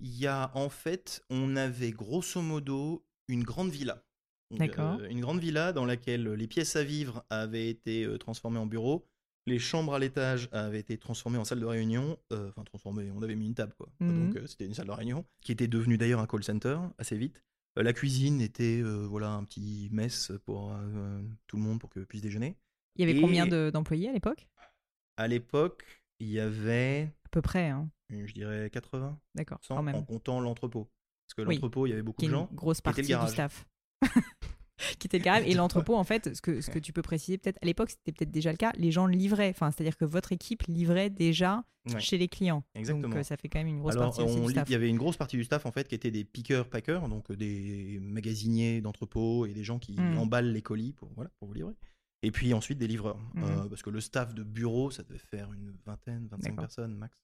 il 0.00 0.18
y 0.18 0.26
a 0.26 0.50
en 0.54 0.68
fait, 0.68 1.22
on 1.30 1.56
avait 1.56 1.92
grosso 1.92 2.40
modo 2.40 3.04
une 3.28 3.44
grande 3.44 3.70
villa. 3.70 4.02
D'accord. 4.50 4.98
Euh, 5.00 5.08
une 5.08 5.20
grande 5.20 5.38
villa 5.38 5.72
dans 5.72 5.84
laquelle 5.84 6.28
les 6.28 6.46
pièces 6.48 6.74
à 6.74 6.82
vivre 6.82 7.24
avaient 7.30 7.68
été 7.68 8.04
euh, 8.04 8.18
transformées 8.18 8.58
en 8.58 8.66
bureaux. 8.66 9.06
Les 9.46 9.58
chambres 9.58 9.94
à 9.94 9.98
l'étage 9.98 10.48
avaient 10.52 10.80
été 10.80 10.98
transformées 10.98 11.38
en 11.38 11.44
salle 11.44 11.60
de 11.60 11.66
réunion. 11.66 12.18
Euh, 12.32 12.48
enfin, 12.48 12.64
transformées, 12.64 13.10
on 13.14 13.22
avait 13.22 13.36
mis 13.36 13.46
une 13.46 13.54
table, 13.54 13.74
quoi. 13.76 13.88
Mmh 14.00 14.32
Donc, 14.32 14.48
c'était 14.48 14.66
une 14.66 14.74
salle 14.74 14.86
de 14.86 14.92
réunion 14.92 15.24
qui 15.40 15.52
était 15.52 15.68
devenue 15.68 15.96
d'ailleurs 15.96 16.20
un 16.20 16.26
call 16.26 16.42
center 16.42 16.78
assez 16.98 17.16
vite. 17.16 17.42
La 17.76 17.92
cuisine 17.92 18.40
était 18.40 18.82
voilà 18.82 19.30
un 19.30 19.44
petit 19.44 19.88
mess 19.92 20.32
pour 20.44 20.74
tout 21.46 21.56
le 21.56 21.62
monde 21.62 21.80
pour 21.80 21.88
que 21.88 22.00
puisse 22.00 22.22
déjeuner. 22.22 22.56
Il 22.96 23.06
y 23.06 23.10
avait 23.10 23.20
combien 23.20 23.46
d'employés 23.46 24.08
à 24.08 24.12
l'époque? 24.12 24.48
À 25.16 25.28
l'époque, 25.28 25.84
il 26.18 26.28
y 26.28 26.40
avait 26.40 27.12
à 27.24 27.28
peu 27.30 27.42
près, 27.42 27.68
hein. 27.68 27.90
je 28.10 28.32
dirais 28.32 28.70
80. 28.70 29.18
D'accord, 29.34 29.60
En 29.70 30.02
comptant 30.02 30.40
l'entrepôt, 30.40 30.90
parce 31.26 31.34
que 31.34 31.42
l'entrepôt, 31.42 31.86
il 31.86 31.90
y 31.90 31.92
avait 31.92 32.02
beaucoup 32.02 32.22
de 32.22 32.30
gens. 32.30 32.48
Une 32.50 32.56
grosse 32.56 32.80
partie 32.80 33.02
du 33.02 33.28
staff. 33.28 33.66
qui 34.98 35.06
était 35.06 35.18
le 35.18 35.24
garage. 35.24 35.44
Et 35.46 35.54
l'entrepôt, 35.54 35.94
en 35.94 36.04
fait, 36.04 36.34
ce 36.34 36.40
que, 36.40 36.60
ce 36.60 36.70
que 36.70 36.78
tu 36.78 36.92
peux 36.92 37.02
préciser, 37.02 37.38
peut-être 37.38 37.58
à 37.62 37.66
l'époque, 37.66 37.90
c'était 37.90 38.12
peut-être 38.12 38.30
déjà 38.30 38.50
le 38.50 38.56
cas, 38.56 38.72
les 38.76 38.90
gens 38.90 39.06
livraient. 39.06 39.50
Enfin, 39.50 39.70
c'est-à-dire 39.70 39.96
que 39.96 40.04
votre 40.04 40.32
équipe 40.32 40.62
livrait 40.64 41.10
déjà 41.10 41.64
chez 41.98 42.18
les 42.18 42.28
clients. 42.28 42.62
Exactement. 42.74 43.08
Donc, 43.08 43.18
euh, 43.18 43.22
ça 43.22 43.36
fait 43.36 43.48
quand 43.48 43.58
même 43.58 43.68
une 43.68 43.80
grosse 43.80 43.96
partie 43.96 44.24
du 44.24 44.50
staff. 44.50 44.68
Il 44.68 44.72
y 44.72 44.74
avait 44.74 44.88
une 44.88 44.98
grosse 44.98 45.16
partie 45.16 45.36
du 45.36 45.44
staff, 45.44 45.66
en 45.66 45.72
fait, 45.72 45.88
qui 45.88 45.94
était 45.94 46.10
des 46.10 46.24
pickers-packers, 46.24 47.08
donc 47.08 47.30
euh, 47.30 47.36
des 47.36 47.98
magasiniers 48.02 48.80
d'entrepôt 48.80 49.46
et 49.46 49.54
des 49.54 49.64
gens 49.64 49.78
qui 49.78 49.92
mmh. 49.98 50.18
emballent 50.18 50.52
les 50.52 50.62
colis 50.62 50.92
pour, 50.92 51.10
voilà, 51.14 51.30
pour 51.38 51.48
vous 51.48 51.54
livrer. 51.54 51.74
Et 52.22 52.30
puis 52.30 52.52
ensuite 52.52 52.78
des 52.78 52.86
livreurs. 52.86 53.18
Mmh. 53.34 53.42
Euh, 53.42 53.68
parce 53.68 53.82
que 53.82 53.90
le 53.90 54.00
staff 54.00 54.34
de 54.34 54.42
bureau, 54.42 54.90
ça 54.90 55.02
devait 55.02 55.18
faire 55.18 55.52
une 55.52 55.74
vingtaine, 55.86 56.28
25 56.30 56.56
personnes 56.56 56.94
max. 56.94 57.16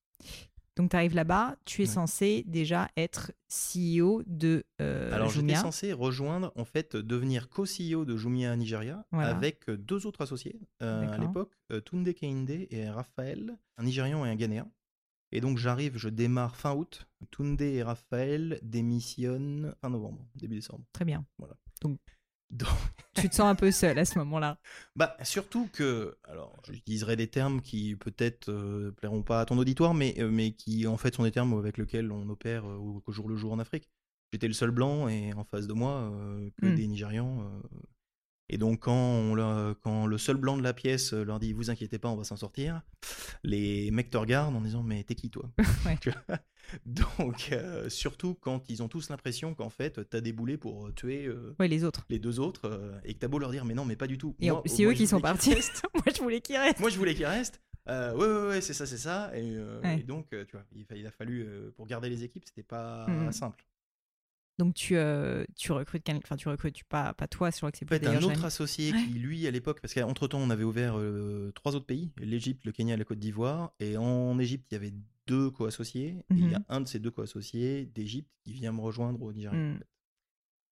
Donc, 0.76 0.90
tu 0.90 0.96
arrives 0.96 1.14
là-bas, 1.14 1.56
tu 1.64 1.82
es 1.82 1.86
censé 1.86 2.44
déjà 2.46 2.88
être 2.98 3.32
CEO 3.48 4.22
de 4.26 4.64
euh, 4.82 5.10
Alors, 5.12 5.30
j'étais 5.30 5.54
censé 5.54 5.94
rejoindre, 5.94 6.52
en 6.54 6.66
fait, 6.66 6.96
devenir 6.96 7.48
co-CEO 7.48 8.04
de 8.04 8.16
Jumia 8.16 8.54
Nigeria 8.56 9.06
avec 9.12 9.70
euh, 9.70 9.78
deux 9.78 10.06
autres 10.06 10.20
associés 10.20 10.60
euh, 10.82 11.08
à 11.10 11.16
l'époque, 11.16 11.52
euh, 11.72 11.80
Tunde 11.80 12.12
Keinde 12.12 12.50
et 12.50 12.90
Raphaël, 12.90 13.56
un 13.78 13.84
Nigérian 13.84 14.24
et 14.26 14.28
un 14.28 14.36
Ghanéen. 14.36 14.70
Et 15.32 15.40
donc, 15.40 15.56
j'arrive, 15.56 15.96
je 15.96 16.10
démarre 16.10 16.56
fin 16.56 16.74
août. 16.74 17.08
Tunde 17.30 17.60
et 17.62 17.82
Raphaël 17.82 18.60
démissionnent 18.62 19.74
fin 19.80 19.88
novembre, 19.88 20.26
début 20.34 20.56
décembre. 20.56 20.84
Très 20.92 21.06
bien. 21.06 21.24
Voilà. 21.38 21.56
Donc, 21.80 21.98
tu 23.14 23.28
te 23.28 23.34
sens 23.34 23.46
un 23.46 23.54
peu 23.54 23.70
seul 23.70 23.98
à 23.98 24.04
ce 24.04 24.18
moment-là. 24.18 24.58
Bah 24.94 25.16
surtout 25.22 25.68
que, 25.72 26.16
alors 26.24 26.54
j'utiliserai 26.68 27.16
des 27.16 27.28
termes 27.28 27.60
qui 27.60 27.96
peut-être 27.96 28.50
euh, 28.50 28.92
plairont 28.92 29.22
pas 29.22 29.40
à 29.40 29.44
ton 29.44 29.58
auditoire, 29.58 29.94
mais, 29.94 30.14
euh, 30.18 30.30
mais 30.30 30.52
qui 30.52 30.86
en 30.86 30.96
fait 30.96 31.14
sont 31.14 31.24
des 31.24 31.32
termes 31.32 31.58
avec 31.58 31.78
lesquels 31.78 32.12
on 32.12 32.28
opère 32.28 32.64
euh, 32.66 32.76
au 32.76 33.12
jour 33.12 33.28
le 33.28 33.36
jour 33.36 33.52
en 33.52 33.58
Afrique. 33.58 33.90
J'étais 34.32 34.48
le 34.48 34.54
seul 34.54 34.70
blanc 34.70 35.08
et 35.08 35.32
en 35.34 35.44
face 35.44 35.66
de 35.66 35.72
moi 35.72 36.12
que 36.60 36.66
hmm. 36.66 36.74
des 36.74 36.86
Nigérians. 36.88 37.62
et 38.48 38.58
donc 38.58 38.80
quand, 38.80 38.92
on 38.92 39.74
quand 39.80 40.06
le 40.06 40.18
seul 40.18 40.36
blanc 40.36 40.56
de 40.56 40.64
la 40.64 40.74
pièce 40.74 41.12
leur 41.12 41.38
dit 41.38 41.52
vous 41.52 41.70
inquiétez 41.70 41.98
pas 41.98 42.08
on 42.08 42.16
va 42.16 42.24
s'en 42.24 42.36
sortir, 42.36 42.82
les 43.44 43.90
mecs 43.92 44.10
te 44.10 44.16
regardent 44.16 44.56
en 44.56 44.60
disant 44.60 44.82
mais 44.82 45.04
t'es 45.04 45.14
qui 45.14 45.30
toi? 45.30 45.48
Donc, 46.86 47.50
euh, 47.52 47.88
surtout 47.88 48.34
quand 48.34 48.68
ils 48.68 48.82
ont 48.82 48.88
tous 48.88 49.08
l'impression 49.10 49.54
qu'en 49.54 49.70
fait, 49.70 50.08
t'as 50.08 50.20
déboulé 50.20 50.56
pour 50.56 50.86
euh, 50.86 50.92
tuer 50.92 51.26
euh, 51.26 51.54
les 51.60 51.84
autres. 51.84 52.06
Les 52.10 52.18
deux 52.18 52.40
autres, 52.40 53.00
et 53.04 53.14
que 53.14 53.18
t'as 53.18 53.28
beau 53.28 53.38
leur 53.38 53.50
dire, 53.50 53.64
mais 53.64 53.74
non, 53.74 53.84
mais 53.84 53.96
pas 53.96 54.06
du 54.06 54.18
tout. 54.18 54.36
Et 54.40 54.50
c'est 54.66 54.84
eux 54.84 54.92
qui 54.92 55.06
sont 55.06 55.20
partis. 55.20 55.50
moi, 55.94 56.04
je 56.14 56.20
voulais 56.20 56.40
qu'ils 56.40 56.56
restent. 56.56 56.80
Moi, 56.80 56.90
je 56.90 56.98
voulais 56.98 57.14
qu'ils 57.14 57.26
restent. 57.26 57.60
ouais, 57.86 58.12
ouais, 58.14 58.46
ouais, 58.48 58.60
c'est 58.60 58.74
ça, 58.74 58.86
c'est 58.86 58.98
ça. 58.98 59.30
Et, 59.36 60.02
donc, 60.02 60.30
tu 60.30 60.52
vois, 60.52 60.64
il, 60.94 61.06
a 61.06 61.10
fallu, 61.10 61.46
pour 61.76 61.86
garder 61.86 62.08
les 62.08 62.24
équipes, 62.24 62.44
c'était 62.46 62.62
pas 62.62 63.06
mmh 63.06 63.32
simple. 63.32 63.66
Donc 64.58 64.74
tu, 64.74 64.96
euh, 64.96 65.44
tu 65.54 65.72
recrutes 65.72 66.02
quelqu'un, 66.02 66.20
enfin 66.24 66.36
tu 66.36 66.48
recrutes 66.48 66.82
pas, 66.84 67.12
pas 67.12 67.28
toi, 67.28 67.50
que 67.50 67.56
c'est 67.56 67.86
fait, 67.86 67.98
plus 67.98 68.08
un 68.08 68.22
autre 68.22 68.44
associé 68.44 68.92
Ouais. 68.92 69.04
qui, 69.04 69.10
lui, 69.10 69.46
à 69.46 69.50
l'époque, 69.50 69.80
parce 69.82 69.92
qu'entre 69.92 70.28
temps, 70.28 70.38
on 70.38 70.48
avait 70.48 70.64
ouvert 70.64 70.98
euh, 70.98 71.52
trois 71.54 71.74
autres 71.74 71.84
pays 71.84 72.10
l'Égypte, 72.18 72.64
le 72.64 72.72
Kenya 72.72 72.94
et 72.94 72.96
la 72.96 73.04
Côte 73.04 73.18
d'Ivoire. 73.18 73.72
Et 73.80 73.96
en 73.98 74.38
Égypte, 74.38 74.66
il 74.70 74.74
y 74.74 74.76
avait 74.76 74.94
deux 75.26 75.50
co-associés. 75.50 76.16
Il 76.30 76.50
y 76.50 76.54
a 76.54 76.58
Mhm. 76.58 76.64
un 76.68 76.80
de 76.82 76.88
ces 76.88 76.98
deux 76.98 77.10
co-associés 77.10 77.86
d'Égypte 77.86 78.30
qui 78.44 78.52
vient 78.52 78.72
me 78.72 78.80
rejoindre 78.80 79.20
au 79.22 79.32
Nigeria. 79.32 79.58
Mm. 79.58 79.74
en 79.74 79.78
fait. 79.78 79.86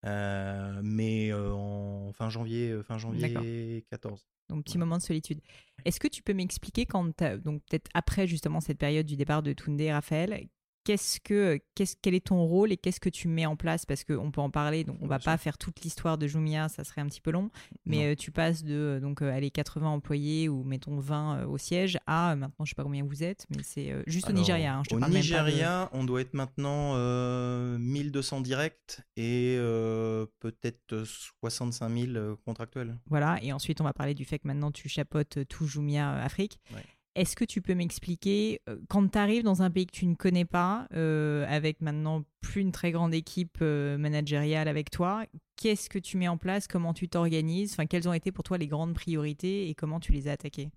Euh, 0.05 0.81
mais 0.83 1.31
euh, 1.31 1.51
en 1.51 2.13
fin 2.13 2.29
janvier, 2.29 2.69
euh, 2.69 2.83
fin 2.83 2.97
janvier 2.97 3.83
14. 3.89 4.27
Donc 4.49 4.65
petit 4.65 4.77
moment 4.77 4.97
de 4.97 5.01
solitude. 5.01 5.41
Est-ce 5.85 5.99
que 5.99 6.07
tu 6.07 6.21
peux 6.21 6.33
m'expliquer 6.33 6.85
quand 6.85 7.03
donc 7.43 7.63
peut-être 7.67 7.89
après 7.95 8.27
justement 8.27 8.61
cette 8.61 8.77
période 8.77 9.07
du 9.07 9.15
départ 9.15 9.41
de 9.41 9.53
Toundé 9.53 9.85
et 9.85 9.93
Raphaël, 9.93 10.47
qu'est-ce 10.85 11.19
que 11.19 11.59
qu'est-ce 11.75 11.95
quel 12.01 12.13
est 12.13 12.27
ton 12.27 12.45
rôle 12.45 12.71
et 12.71 12.77
qu'est-ce 12.77 13.01
que 13.01 13.09
tu 13.09 13.27
mets 13.27 13.45
en 13.45 13.57
place? 13.57 13.85
Parce 13.85 14.05
qu'on 14.05 14.31
peut 14.31 14.39
en 14.39 14.49
parler 14.49 14.85
donc 14.85 14.97
on 15.01 15.07
va 15.07 15.17
Bien 15.17 15.25
pas 15.25 15.37
sûr. 15.37 15.43
faire 15.43 15.57
toute 15.57 15.81
l'histoire 15.81 16.17
de 16.17 16.27
Jumia, 16.27 16.69
ça 16.69 16.85
serait 16.85 17.01
un 17.01 17.07
petit 17.07 17.19
peu 17.19 17.31
long, 17.31 17.49
mais 17.85 17.97
Non. 17.97 18.03
euh, 18.11 18.15
tu 18.15 18.31
passes 18.31 18.63
de 18.63 18.73
euh, 18.73 18.99
donc 19.01 19.21
euh, 19.21 19.29
allez 19.35 19.51
80 19.51 19.89
employés 19.89 20.47
ou 20.47 20.63
mettons 20.63 20.97
20 20.99 21.39
euh, 21.39 21.45
au 21.47 21.57
siège 21.57 21.97
à 22.07 22.35
maintenant 22.37 22.63
je 22.63 22.69
sais 22.69 22.75
pas 22.75 22.83
combien 22.83 23.03
vous 23.03 23.23
êtes 23.23 23.45
mais 23.55 23.63
c'est 23.63 23.93
juste 24.07 24.27
Alors, 24.27 24.37
au 24.37 24.39
Nigeria, 24.39 24.75
hein, 24.77 24.83
je 24.85 24.89
te 24.91 24.95
au 24.95 24.99
parle 24.99 25.11
même 25.11 25.21
pas 25.21 25.27
de- 25.27 25.33
Nigeria, 25.33 25.89
on 25.91 26.03
doit 26.05 26.21
être 26.21 26.33
maintenant 26.33 26.93
euh, 26.95 27.77
1200 27.77 28.39
directs 28.41 29.01
et 29.17 29.55
euh, 29.57 30.25
peut-être 30.39 31.03
65 31.41 31.89
000 31.89 32.11
euh, 32.15 32.35
contractuels. 32.45 32.97
Voilà, 33.07 33.37
et 33.41 33.51
ensuite 33.51 33.81
on 33.81 33.83
va 33.83 33.93
parler 33.93 34.13
du 34.13 34.23
fait 34.25 34.39
que 34.39 34.47
maintenant 34.47 34.71
tu 34.71 34.87
chapeautes 34.87 35.37
euh, 35.37 35.45
tout 35.45 35.65
Jumia 35.67 36.13
Afrique. 36.21 36.59
Ouais. 36.73 36.83
Est-ce 37.15 37.37
que 37.37 37.45
tu 37.45 37.61
peux 37.61 37.75
m'expliquer, 37.75 38.59
euh, 38.67 38.77
quand 38.89 39.07
tu 39.09 39.17
arrives 39.17 39.43
dans 39.43 39.61
un 39.61 39.71
pays 39.71 39.85
que 39.85 39.93
tu 39.95 40.05
ne 40.05 40.15
connais 40.15 40.43
pas, 40.43 40.87
euh, 40.93 41.45
avec 41.47 41.79
maintenant 41.81 42.25
plus 42.41 42.59
une 42.61 42.73
très 42.73 42.91
grande 42.91 43.13
équipe 43.13 43.57
euh, 43.61 43.97
managériale 43.97 44.67
avec 44.67 44.89
toi, 44.89 45.25
qu'est-ce 45.55 45.89
que 45.89 45.97
tu 45.99 46.17
mets 46.17 46.27
en 46.27 46.37
place, 46.37 46.67
comment 46.67 46.93
tu 46.93 47.07
t'organises, 47.07 47.71
enfin, 47.71 47.85
quelles 47.85 48.09
ont 48.09 48.13
été 48.13 48.33
pour 48.33 48.43
toi 48.43 48.57
les 48.57 48.67
grandes 48.67 48.93
priorités 48.93 49.69
et 49.69 49.75
comment 49.75 50.01
tu 50.01 50.11
les 50.11 50.27
as 50.27 50.33
attaquées? 50.33 50.69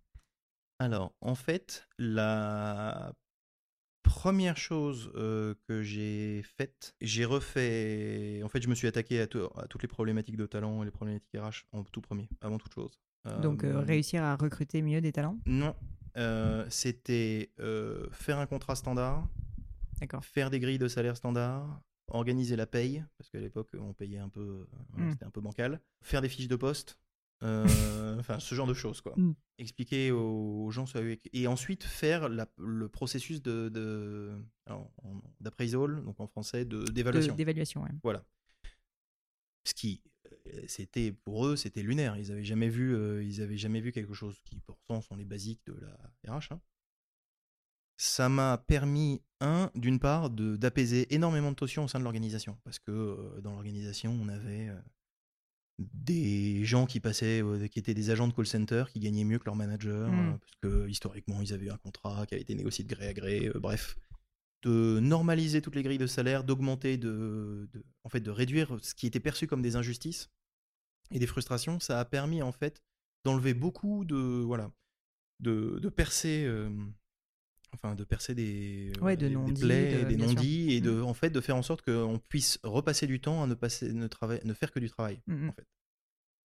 Alors, 0.79 1.13
en 1.21 1.35
fait, 1.35 1.89
la 1.99 3.13
première 4.05 4.57
chose 4.57 5.11
euh, 5.17 5.55
que 5.67 5.83
j'ai 5.83 6.43
faite, 6.57 6.95
j'ai 7.01 7.25
refait. 7.25 8.41
En 8.45 8.49
fait, 8.49 8.63
je 8.63 8.69
me 8.69 8.77
suis 8.77 8.87
attaqué 8.87 9.21
à, 9.21 9.27
tout- 9.27 9.49
à 9.57 9.67
toutes 9.67 9.83
les 9.83 9.89
problématiques 9.89 10.37
de 10.37 10.47
talent 10.47 10.83
et 10.83 10.85
les 10.85 10.91
problématiques 10.93 11.37
RH 11.37 11.67
en 11.73 11.83
tout 11.83 12.01
premier, 12.01 12.29
avant 12.41 12.59
toute 12.59 12.73
chose. 12.75 13.01
Donc 13.43 13.65
Euh, 13.65 13.81
réussir 13.85 14.23
à 14.23 14.37
recruter 14.37 14.81
mieux 14.83 15.01
des 15.01 15.13
talents? 15.13 15.37
Non, 15.47 15.75
euh, 16.17 16.67
c'était 16.71 17.53
euh, 17.61 18.09
faire 18.11 18.39
un 18.39 18.47
contrat 18.47 18.75
standard, 18.77 19.29
faire 20.23 20.51
des 20.51 20.61
grilles 20.61 20.79
de 20.79 20.89
salaire 20.89 21.17
standard, 21.17 21.81
organiser 22.09 22.57
la 22.57 22.67
paye, 22.67 23.05
parce 23.19 23.29
qu'à 23.31 23.41
l'époque 23.41 23.71
on 23.79 23.93
payait 23.93 24.19
un 24.19 24.29
peu, 24.29 24.41
euh, 24.41 24.67
voilà, 24.91 25.07
Mm. 25.07 25.11
c'était 25.13 25.25
un 25.27 25.31
peu 25.31 25.41
bancal, 25.41 25.81
faire 26.03 26.23
des 26.23 26.29
fiches 26.29 26.49
de 26.49 26.57
poste, 26.57 26.99
enfin 27.43 28.39
ce 28.41 28.55
genre 28.55 28.67
de 28.67 28.75
choses 28.75 29.01
quoi. 29.01 29.15
Mm. 29.17 29.35
Expliquer 29.59 30.11
aux, 30.13 30.65
aux 30.67 30.71
gens 30.71 30.87
ce 30.87 30.99
et 31.33 31.47
ensuite 31.47 31.85
faire 31.85 32.29
la- 32.29 32.49
le 32.59 32.89
processus 32.89 33.43
de, 33.43 33.69
de 33.69 34.41
d'appraisal, 35.41 36.03
donc 36.05 36.19
en 36.21 36.27
français 36.27 36.65
de 36.65 36.85
d'évaluation. 36.85 37.35
D'évaluation, 37.35 37.83
ouais. 37.83 37.91
Voilà. 38.03 38.25
Ce 39.65 39.75
qui, 39.75 40.03
c'était 40.67 41.13
pour 41.13 41.47
eux, 41.47 41.57
c'était 41.57 41.83
lunaire. 41.83 42.17
Ils 42.17 42.31
avaient 42.33 42.45
jamais 42.45 42.69
vu, 42.69 42.95
euh, 42.95 43.23
ils 43.25 43.41
avaient 43.43 43.57
jamais 43.57 43.81
vu 43.81 43.93
quelque 43.93 44.15
chose 44.15 44.41
qui 44.45 44.61
pourtant 44.61 45.01
sont 45.01 45.17
les 45.17 45.25
basiques 45.25 45.63
de 45.67 45.75
la 46.27 46.33
RH. 46.37 46.53
hein. 46.53 46.61
Ça 48.01 48.29
m'a 48.29 48.59
permis 48.59 49.21
un, 49.41 49.71
d'une 49.75 49.99
part, 49.99 50.31
de 50.31 50.57
d'apaiser 50.57 51.13
énormément 51.15 51.51
de 51.51 51.57
tensions 51.57 51.85
au 51.85 51.89
sein 51.89 51.99
de 51.99 52.05
l'organisation, 52.05 52.57
parce 52.65 52.79
que 52.79 52.91
euh, 52.93 53.41
dans 53.41 53.53
l'organisation, 53.53 54.13
on 54.21 54.29
avait 54.29 54.69
euh, 54.69 54.81
des 55.79 56.65
gens 56.65 56.87
qui 56.87 57.01
passaient, 57.01 57.43
euh, 57.43 57.67
qui 57.69 57.79
étaient 57.79 57.95
des 57.95 58.11
agents 58.11 58.29
de 58.29 58.33
call 58.33 58.47
center, 58.47 58.85
qui 58.93 59.01
gagnaient 59.01 59.25
mieux 59.25 59.39
que 59.39 59.45
leur 59.47 59.57
manager, 59.57 60.11
Mm. 60.11 60.29
euh, 60.29 60.39
parce 60.39 60.53
que 60.61 60.89
historiquement, 60.89 61.41
ils 61.41 61.53
avaient 61.53 61.71
un 61.71 61.77
contrat 61.77 62.27
qui 62.27 62.35
a 62.35 62.39
été 62.39 62.55
négocié 62.55 62.85
de 62.85 62.89
gré 62.89 63.09
à 63.09 63.13
gré. 63.15 63.47
euh, 63.49 63.59
bref, 63.59 63.97
de 64.63 64.99
normaliser 65.01 65.63
toutes 65.63 65.77
les 65.77 65.85
grilles 65.85 65.99
de 65.99 66.09
salaire, 66.09 66.43
d'augmenter, 66.43 66.97
de, 66.99 67.69
de- 67.73 67.85
en 68.03 68.09
fait, 68.09 68.21
de 68.21 68.31
réduire 68.31 68.77
ce 68.83 68.93
qui 68.95 69.07
était 69.07 69.21
perçu 69.21 69.47
comme 69.47 69.63
des 69.63 69.77
injustices 69.77 70.31
et 71.11 71.19
des 71.19 71.27
frustrations, 71.27 71.81
ça 71.81 72.01
a 72.01 72.05
permis 72.05 72.43
en 72.43 72.53
fait 72.53 72.83
d'enlever 73.25 73.55
beaucoup 73.55 74.05
de 74.05 74.17
voilà, 74.17 74.71
de, 75.41 75.79
de 75.81 75.89
percer, 75.89 76.45
euh, 76.47 76.71
enfin 77.73 77.95
de 77.95 78.05
percer 78.05 78.35
des, 78.35 78.93
Ouais, 79.01 79.17
de 79.17 79.23
des- 79.23 79.29
des 79.29 79.35
non-dits, 79.35 79.53
plaies, 79.65 80.05
de- 80.05 80.09
des 80.09 80.17
non-dits 80.17 80.73
et 80.73 80.81
de 80.81 80.91
Mm. 80.93 81.05
en 81.05 81.15
fait 81.15 81.31
de 81.31 81.41
faire 81.41 81.57
en 81.57 81.63
sorte 81.63 81.83
qu'on 81.83 82.19
puisse 82.29 82.59
repasser 82.63 83.07
du 83.07 83.21
temps 83.21 83.43
à 83.43 83.47
ne 83.47 83.55
passer, 83.55 83.93
ne 83.93 84.07
travailler, 84.07 84.41
ne 84.45 84.55
faire 84.55 84.71
que 84.73 84.81
du 84.81 84.89
travail 84.89 85.21
Mm, 85.27 85.35
mm. 85.35 85.49
en 85.49 85.53
fait. 85.53 85.67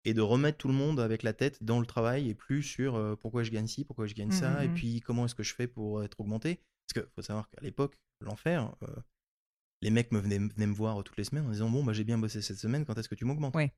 Et 0.06 0.14
de 0.14 0.20
remettre 0.22 0.58
tout 0.58 0.68
le 0.68 0.74
monde 0.74 1.00
avec 1.00 1.24
la 1.24 1.32
tête 1.32 1.64
dans 1.64 1.80
le 1.80 1.86
travail 1.86 2.30
et 2.30 2.36
plus 2.36 2.62
sur 2.62 2.96
euh, 2.96 3.16
pourquoi 3.16 3.44
je 3.44 3.52
gagne 3.52 3.68
ci, 3.68 3.86
pourquoi 3.86 4.06
je 4.06 4.14
gagne 4.16 4.32
ça, 4.32 4.66
et 4.66 4.68
puis 4.76 5.00
comment 5.00 5.26
est-ce 5.26 5.36
que 5.36 5.44
je 5.44 5.54
fais 5.56 5.68
pour 5.68 6.04
être 6.04 6.20
augmenté? 6.20 6.62
Parce 6.88 7.06
qu'il 7.06 7.12
faut 7.16 7.22
savoir 7.22 7.50
qu'à 7.50 7.62
l'époque, 7.62 7.96
l'enfer, 8.20 8.76
euh, 8.84 8.88
les 9.82 9.92
mecs 9.92 10.12
me 10.12 10.20
venaient, 10.20 10.40
venaient 10.40 10.68
me 10.68 10.74
voir 10.74 11.02
toutes 11.06 11.16
les 11.18 11.24
semaines 11.24 11.46
en 11.46 11.52
disant 11.52 11.70
Bon, 11.70 11.86
bah, 11.86 11.94
j'ai 11.94 12.04
bien 12.04 12.18
bossé 12.18 12.42
cette 12.42 12.58
semaine, 12.58 12.84
quand 12.86 12.98
est-ce 12.98 13.08
que 13.08 13.16
tu 13.16 13.24
m'augmentes? 13.24 13.56
Ouais. 13.56 13.74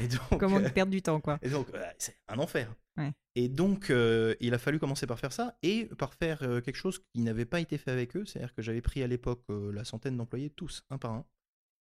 Et 0.00 0.08
donc, 0.30 0.40
Comment 0.40 0.58
euh, 0.58 0.68
perdre 0.68 0.92
du 0.92 1.02
temps, 1.02 1.20
quoi. 1.20 1.38
et 1.42 1.50
donc, 1.50 1.68
c'est 1.98 2.16
un 2.28 2.38
enfer. 2.38 2.74
Ouais. 2.96 3.12
Et 3.34 3.48
donc, 3.48 3.90
euh, 3.90 4.34
il 4.40 4.54
a 4.54 4.58
fallu 4.58 4.78
commencer 4.78 5.06
par 5.06 5.18
faire 5.18 5.32
ça 5.32 5.56
et 5.62 5.86
par 5.98 6.14
faire 6.14 6.42
euh, 6.42 6.60
quelque 6.60 6.76
chose 6.76 7.00
qui 7.12 7.20
n'avait 7.20 7.44
pas 7.44 7.60
été 7.60 7.78
fait 7.78 7.90
avec 7.90 8.16
eux. 8.16 8.24
C'est-à-dire 8.24 8.54
que 8.54 8.62
j'avais 8.62 8.80
pris 8.80 9.02
à 9.02 9.06
l'époque 9.06 9.44
la 9.48 9.84
centaine 9.84 10.16
d'employés, 10.16 10.50
tous, 10.50 10.82
un 10.90 10.98
par 10.98 11.24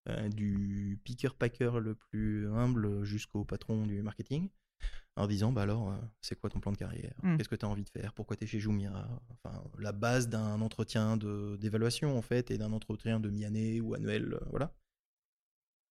un, 0.05 0.29
du 0.29 0.99
picker-packer 1.03 1.79
le 1.79 1.95
plus 1.95 2.47
humble 2.47 3.03
jusqu'au 3.03 3.43
patron 3.43 3.85
du 3.85 4.01
marketing, 4.01 4.49
en 5.15 5.27
disant 5.27 5.51
bah 5.51 5.63
alors, 5.63 5.93
c'est 6.21 6.39
quoi 6.39 6.49
ton 6.49 6.59
plan 6.59 6.71
de 6.71 6.77
carrière? 6.77 7.15
Mm. 7.23 7.37
Qu'est-ce 7.37 7.49
que 7.49 7.55
tu 7.55 7.65
as 7.65 7.69
envie 7.69 7.83
de 7.83 7.89
faire? 7.89 8.13
Pourquoi 8.13 8.37
tu 8.37 8.43
es 8.43 8.47
chez 8.47 8.59
Jumia 8.59 9.09
Enfin, 9.31 9.63
la 9.79 9.91
base 9.91 10.29
d'un 10.29 10.61
entretien 10.61 11.17
d'évaluation, 11.17 12.17
en 12.17 12.21
fait, 12.21 12.51
et 12.51 12.57
d'un 12.57 12.71
entretien 12.71 13.19
de 13.19 13.29
mi-année 13.29 13.81
ou 13.81 13.95
annuel, 13.95 14.39
voilà. 14.51 14.71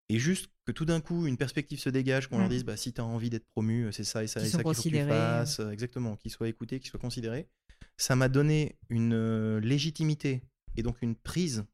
Et 0.09 0.18
juste 0.18 0.50
que 0.64 0.72
tout 0.72 0.84
d'un 0.84 1.00
coup, 1.00 1.26
une 1.26 1.36
perspective 1.36 1.80
se 1.80 1.88
dégage, 1.88 2.28
qu'on 2.28 2.38
leur 2.38 2.46
Mm. 2.46 2.50
dise 2.50 2.64
bah, 2.64 2.76
si 2.76 2.92
tu 2.92 3.00
as 3.00 3.04
envie 3.04 3.28
d'être 3.30 3.46
promu, 3.46 3.92
c'est 3.92 4.04
ça 4.04 4.22
et 4.22 4.26
ça 4.28 4.40
et 4.40 4.44
ça 4.44 4.62
qu'il 4.62 4.74
faut 4.74 4.82
que 4.82 4.88
tu 4.88 4.98
fasses. 5.09 5.61
euh, 5.61 5.70
Exactement, 5.70 6.16
qu'ils 6.16 6.30
soient 6.30 6.48
écoutés, 6.48 6.78
qu'ils 6.78 6.90
soient 6.90 7.00
considérés. 7.00 7.48
Ça 7.96 8.14
m'a 8.14 8.28
donné 8.28 8.78
une 8.88 9.14
euh, 9.14 9.59
légitimité 9.61 10.42
et 10.76 10.82
donc 10.82 11.02
une 11.02 11.16
prise 11.16 11.64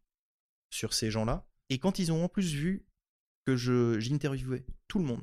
sur 0.70 0.95
ces 0.95 1.11
gens-là. 1.11 1.47
Et 1.68 1.78
quand 1.78 1.99
ils 1.99 2.11
ont 2.12 2.24
en 2.24 2.28
plus 2.28 2.55
vu 2.55 2.87
que 3.47 3.57
je 3.57 3.99
j'interviewais 4.01 4.64
tout 4.89 4.99
le 4.99 5.05
monde, 5.05 5.22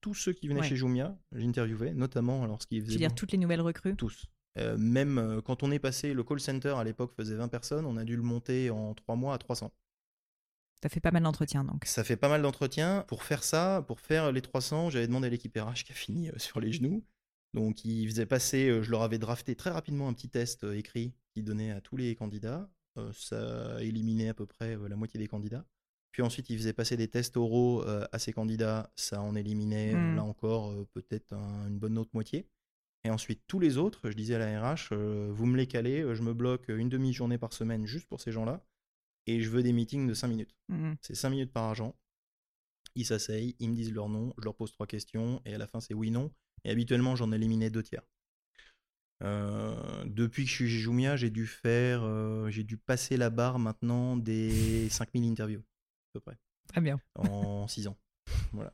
tous 0.00 0.14
ceux 0.14 0.32
qui 0.32 0.48
venaient 0.48 0.60
Ouais. 0.60 0.68
chez 0.68 0.76
Jumia, 0.76 1.16
j'interviewais, 1.32 1.94
notamment 1.94 2.44
lorsqu'ils 2.46 2.80
Tu 2.80 2.84
faisaient 2.86 2.92
veux 2.94 2.98
dire 2.98 3.14
toutes 3.14 3.32
les 3.32 3.38
nouvelles 3.38 3.60
recrues? 3.60 3.94
tous. 3.96 4.26
Euh, 4.58 4.76
même 4.76 5.16
euh, 5.18 5.40
quand 5.40 5.62
on 5.62 5.70
est 5.70 5.78
passé, 5.78 6.12
le 6.12 6.22
call 6.24 6.40
center 6.40 6.74
à 6.76 6.84
l'époque 6.84 7.14
faisait 7.16 7.36
20 7.36 7.48
personnes, 7.48 7.86
on 7.86 7.96
a 7.96 8.04
dû 8.04 8.16
le 8.16 8.22
monter 8.22 8.68
en 8.68 8.92
3 8.94 9.16
mois 9.16 9.32
à 9.34 9.38
300. 9.38 9.72
T'as 10.82 10.88
fait 10.90 11.00
pas 11.00 11.10
mal 11.12 11.22
d'entretiens, 11.22 11.64
donc. 11.64 11.84
Ça 11.86 12.04
fait 12.04 12.16
pas 12.16 12.28
mal 12.28 12.42
d'entretiens. 12.42 13.04
Pour 13.08 13.22
faire 13.22 13.44
ça, 13.44 13.82
pour 13.86 14.00
faire 14.00 14.30
les 14.32 14.42
300, 14.42 14.90
j'avais 14.90 15.06
demandé 15.06 15.28
à 15.28 15.30
l'équipe 15.30 15.56
RH 15.56 15.84
qui 15.84 15.92
a 15.92 15.94
fini 15.94 16.28
euh, 16.28 16.32
sur 16.38 16.60
les 16.60 16.72
genoux. 16.72 17.02
Donc 17.54 17.84
ils 17.84 18.06
faisaient 18.08 18.26
passer, 18.26 18.68
euh, 18.68 18.82
je 18.82 18.90
leur 18.90 19.02
avais 19.02 19.18
drafté 19.18 19.54
très 19.54 19.70
rapidement 19.70 20.08
un 20.08 20.12
petit 20.12 20.28
test 20.28 20.64
euh, 20.64 20.76
écrit 20.76 21.14
qui 21.34 21.42
donnait 21.42 21.70
à 21.70 21.80
tous 21.80 21.96
les 21.96 22.14
candidats. 22.16 22.68
Ça 23.14 23.82
éliminait 23.82 24.28
à 24.28 24.34
peu 24.34 24.44
près 24.44 24.76
la 24.88 24.96
moitié 24.96 25.18
des 25.18 25.26
candidats. 25.26 25.64
Puis 26.10 26.20
ensuite, 26.22 26.50
ils 26.50 26.58
faisaient 26.58 26.74
passer 26.74 26.98
des 26.98 27.08
tests 27.08 27.38
oraux 27.38 27.82
à 27.86 28.18
ces 28.18 28.34
candidats. 28.34 28.92
Ça 28.96 29.22
en 29.22 29.34
éliminait, 29.34 29.94
Mm. 29.94 30.16
là 30.16 30.24
encore, 30.24 30.74
peut-être 30.92 31.32
un- 31.32 31.68
une 31.68 31.78
bonne 31.78 31.96
autre 31.96 32.10
moitié. 32.12 32.46
Et 33.04 33.10
ensuite, 33.10 33.40
tous 33.46 33.60
les 33.60 33.78
autres, 33.78 34.10
je 34.10 34.14
disais 34.14 34.34
à 34.34 34.38
la 34.40 34.60
RH, 34.74 34.92
vous 34.94 35.46
me 35.46 35.56
les 35.56 35.66
calez, 35.66 36.04
je 36.14 36.20
me 36.22 36.34
bloque 36.34 36.68
une 36.68 36.90
demi-journée 36.90 37.38
par 37.38 37.54
semaine 37.54 37.86
juste 37.86 38.06
pour 38.10 38.20
ces 38.20 38.30
gens-là. 38.30 38.62
Et 39.26 39.40
je 39.40 39.50
veux 39.50 39.62
des 39.62 39.72
meetings 39.72 40.06
de 40.06 40.14
5 40.14 40.28
minutes. 40.28 40.54
Mm, 40.68 40.92
C'est 41.00 41.14
5 41.14 41.30
minutes 41.30 41.52
par 41.52 41.64
agent. 41.70 41.94
Ils 42.94 43.06
s'asseyent, 43.06 43.54
ils 43.58 43.70
me 43.70 43.74
disent 43.74 43.92
leur 43.92 44.08
nom, 44.08 44.34
je 44.38 44.44
leur 44.44 44.54
pose 44.54 44.72
trois 44.72 44.86
questions, 44.86 45.40
et 45.46 45.54
à 45.54 45.58
la 45.58 45.66
fin 45.66 45.80
c'est 45.80 45.94
oui, 45.94 46.10
non. 46.10 46.30
Et 46.64 46.70
habituellement, 46.70 47.16
j'en 47.16 47.32
éliminais 47.32 47.70
deux 47.70 47.82
tiers. 47.82 48.02
Euh, 49.24 50.04
depuis 50.06 50.44
que 50.44 50.50
je 50.50 50.54
suis 50.54 50.68
chez 50.68 50.78
Jumia, 50.80 51.16
j'ai 51.16 51.30
dû 51.30 51.46
faire, 51.46 52.02
euh, 52.02 52.50
j'ai 52.50 52.64
dû 52.64 52.76
passer 52.76 53.16
la 53.16 53.30
barre 53.30 53.58
maintenant 53.58 54.16
des 54.16 54.88
5000 54.90 55.24
interviews, 55.30 55.60
à 55.60 56.10
peu 56.14 56.20
près, 56.20 56.36
Très 56.68 56.80
bien. 56.80 57.00
en 57.14 57.68
6 57.68 57.86
ans. 57.86 57.96
Voilà. 58.52 58.72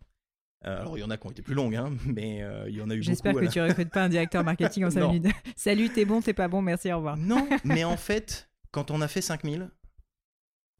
Euh, 0.67 0.81
alors, 0.81 0.97
il 0.99 1.01
y 1.03 1.05
en 1.05 1.11
a 1.11 1.17
qui 1.19 1.27
ont 1.27 1.31
été 1.31 1.43
plus 1.43 1.55
longues, 1.55 1.77
hein, 1.77 1.95
mais 2.07 2.39
il 2.69 2.75
y 2.75 2.81
en 2.81 2.89
a 2.91 2.95
eu 2.95 2.99
beaucoup. 2.99 3.03
J'espère 3.03 3.35
que 3.35 3.45
la- 3.45 3.51
tu 3.51 3.61
recrutes 3.61 3.91
pas 3.91 4.05
un 4.05 4.09
directeur 4.09 4.43
marketing 4.43 4.85
en 4.87 4.91
5 4.91 5.01
Non. 5.01 5.13
minutes. 5.13 5.33
Salut, 5.57 5.91
t'es 5.91 6.05
bon, 6.05 6.21
t'es 6.23 6.35
pas 6.35 6.49
bon, 6.49 6.63
merci, 6.63 6.91
au 6.93 6.97
revoir. 6.97 7.17
Non, 7.17 7.47
mais 7.65 7.85
en 7.85 7.97
fait, 7.97 8.51
quand 8.73 8.91
on 8.91 9.01
a 9.03 9.07
fait 9.09 9.21
5000, 9.23 9.71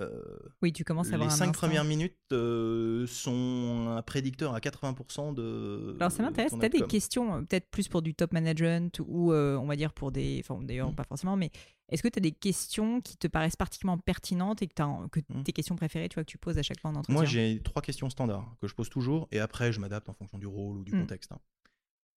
euh, 0.01 0.39
Oui, 0.63 0.73
tu 0.73 0.85
commences 0.85 1.11
à 1.11 1.15
avoir 1.15 1.29
les 1.29 1.35
cinq 1.35 1.53
premières 1.53 1.85
minutes 1.85 2.17
euh, 2.33 3.07
sont 3.07 3.87
un 3.97 4.03
prédicteur 4.03 4.55
à 4.55 4.61
80% 4.61 5.35
de. 5.35 5.97
Alors 5.99 6.13
ça 6.13 6.23
m'intéresse, 6.23 6.53
ton 6.53 6.59
tu 6.61 6.67
as 6.67 6.69
des 6.69 6.83
questions 6.83 7.35
euh, 7.37 7.41
peut-être 7.43 7.69
plus 7.71 7.89
pour 7.89 8.03
du 8.03 8.15
top 8.15 8.33
management 8.33 9.01
ou 9.07 9.33
euh, 9.33 9.57
on 9.57 9.67
va 9.67 9.77
dire 9.77 9.93
pour 9.93 10.13
des... 10.13 10.41
Enfin 10.45 10.61
d'ailleurs 10.63 10.93
Mm. 10.93 10.95
pas 10.95 11.05
forcément, 11.05 11.37
mais 11.37 11.51
est-ce 11.91 12.03
que 12.03 12.09
tu 12.09 12.19
as 12.19 12.23
des 12.23 12.33
questions 12.33 13.01
qui 13.01 13.17
te 13.17 13.27
paraissent 13.27 13.57
particulièrement 13.57 13.99
pertinentes 14.01 14.63
et 14.63 14.69
que, 14.69 14.75
t'as- 14.75 15.09
que 15.11 15.21
Mm. 15.29 15.43
tes 15.43 15.53
questions 15.53 15.75
préférées, 15.77 16.09
tu 16.09 16.15
vois, 16.15 16.25
que 16.25 16.31
tu 16.31 16.39
poses 16.39 16.59
à 16.59 16.63
chaque 16.63 16.81
fois 16.81 16.91
en 16.91 16.95
entretien? 16.97 17.15
Moi, 17.15 17.25
j'ai 17.25 17.61
trois 17.65 17.83
questions 17.83 18.09
standards 18.11 18.55
que 18.61 18.69
je 18.69 18.75
pose 18.75 18.89
toujours 18.91 19.27
et 19.33 19.41
après, 19.41 19.73
je 19.73 19.81
m'adapte 19.81 20.09
en 20.09 20.15
fonction 20.15 20.39
du 20.39 20.47
rôle 20.47 20.79
ou 20.79 20.85
du 20.85 20.95
Mm. 20.95 21.01
contexte. 21.01 21.33
hein. 21.33 21.41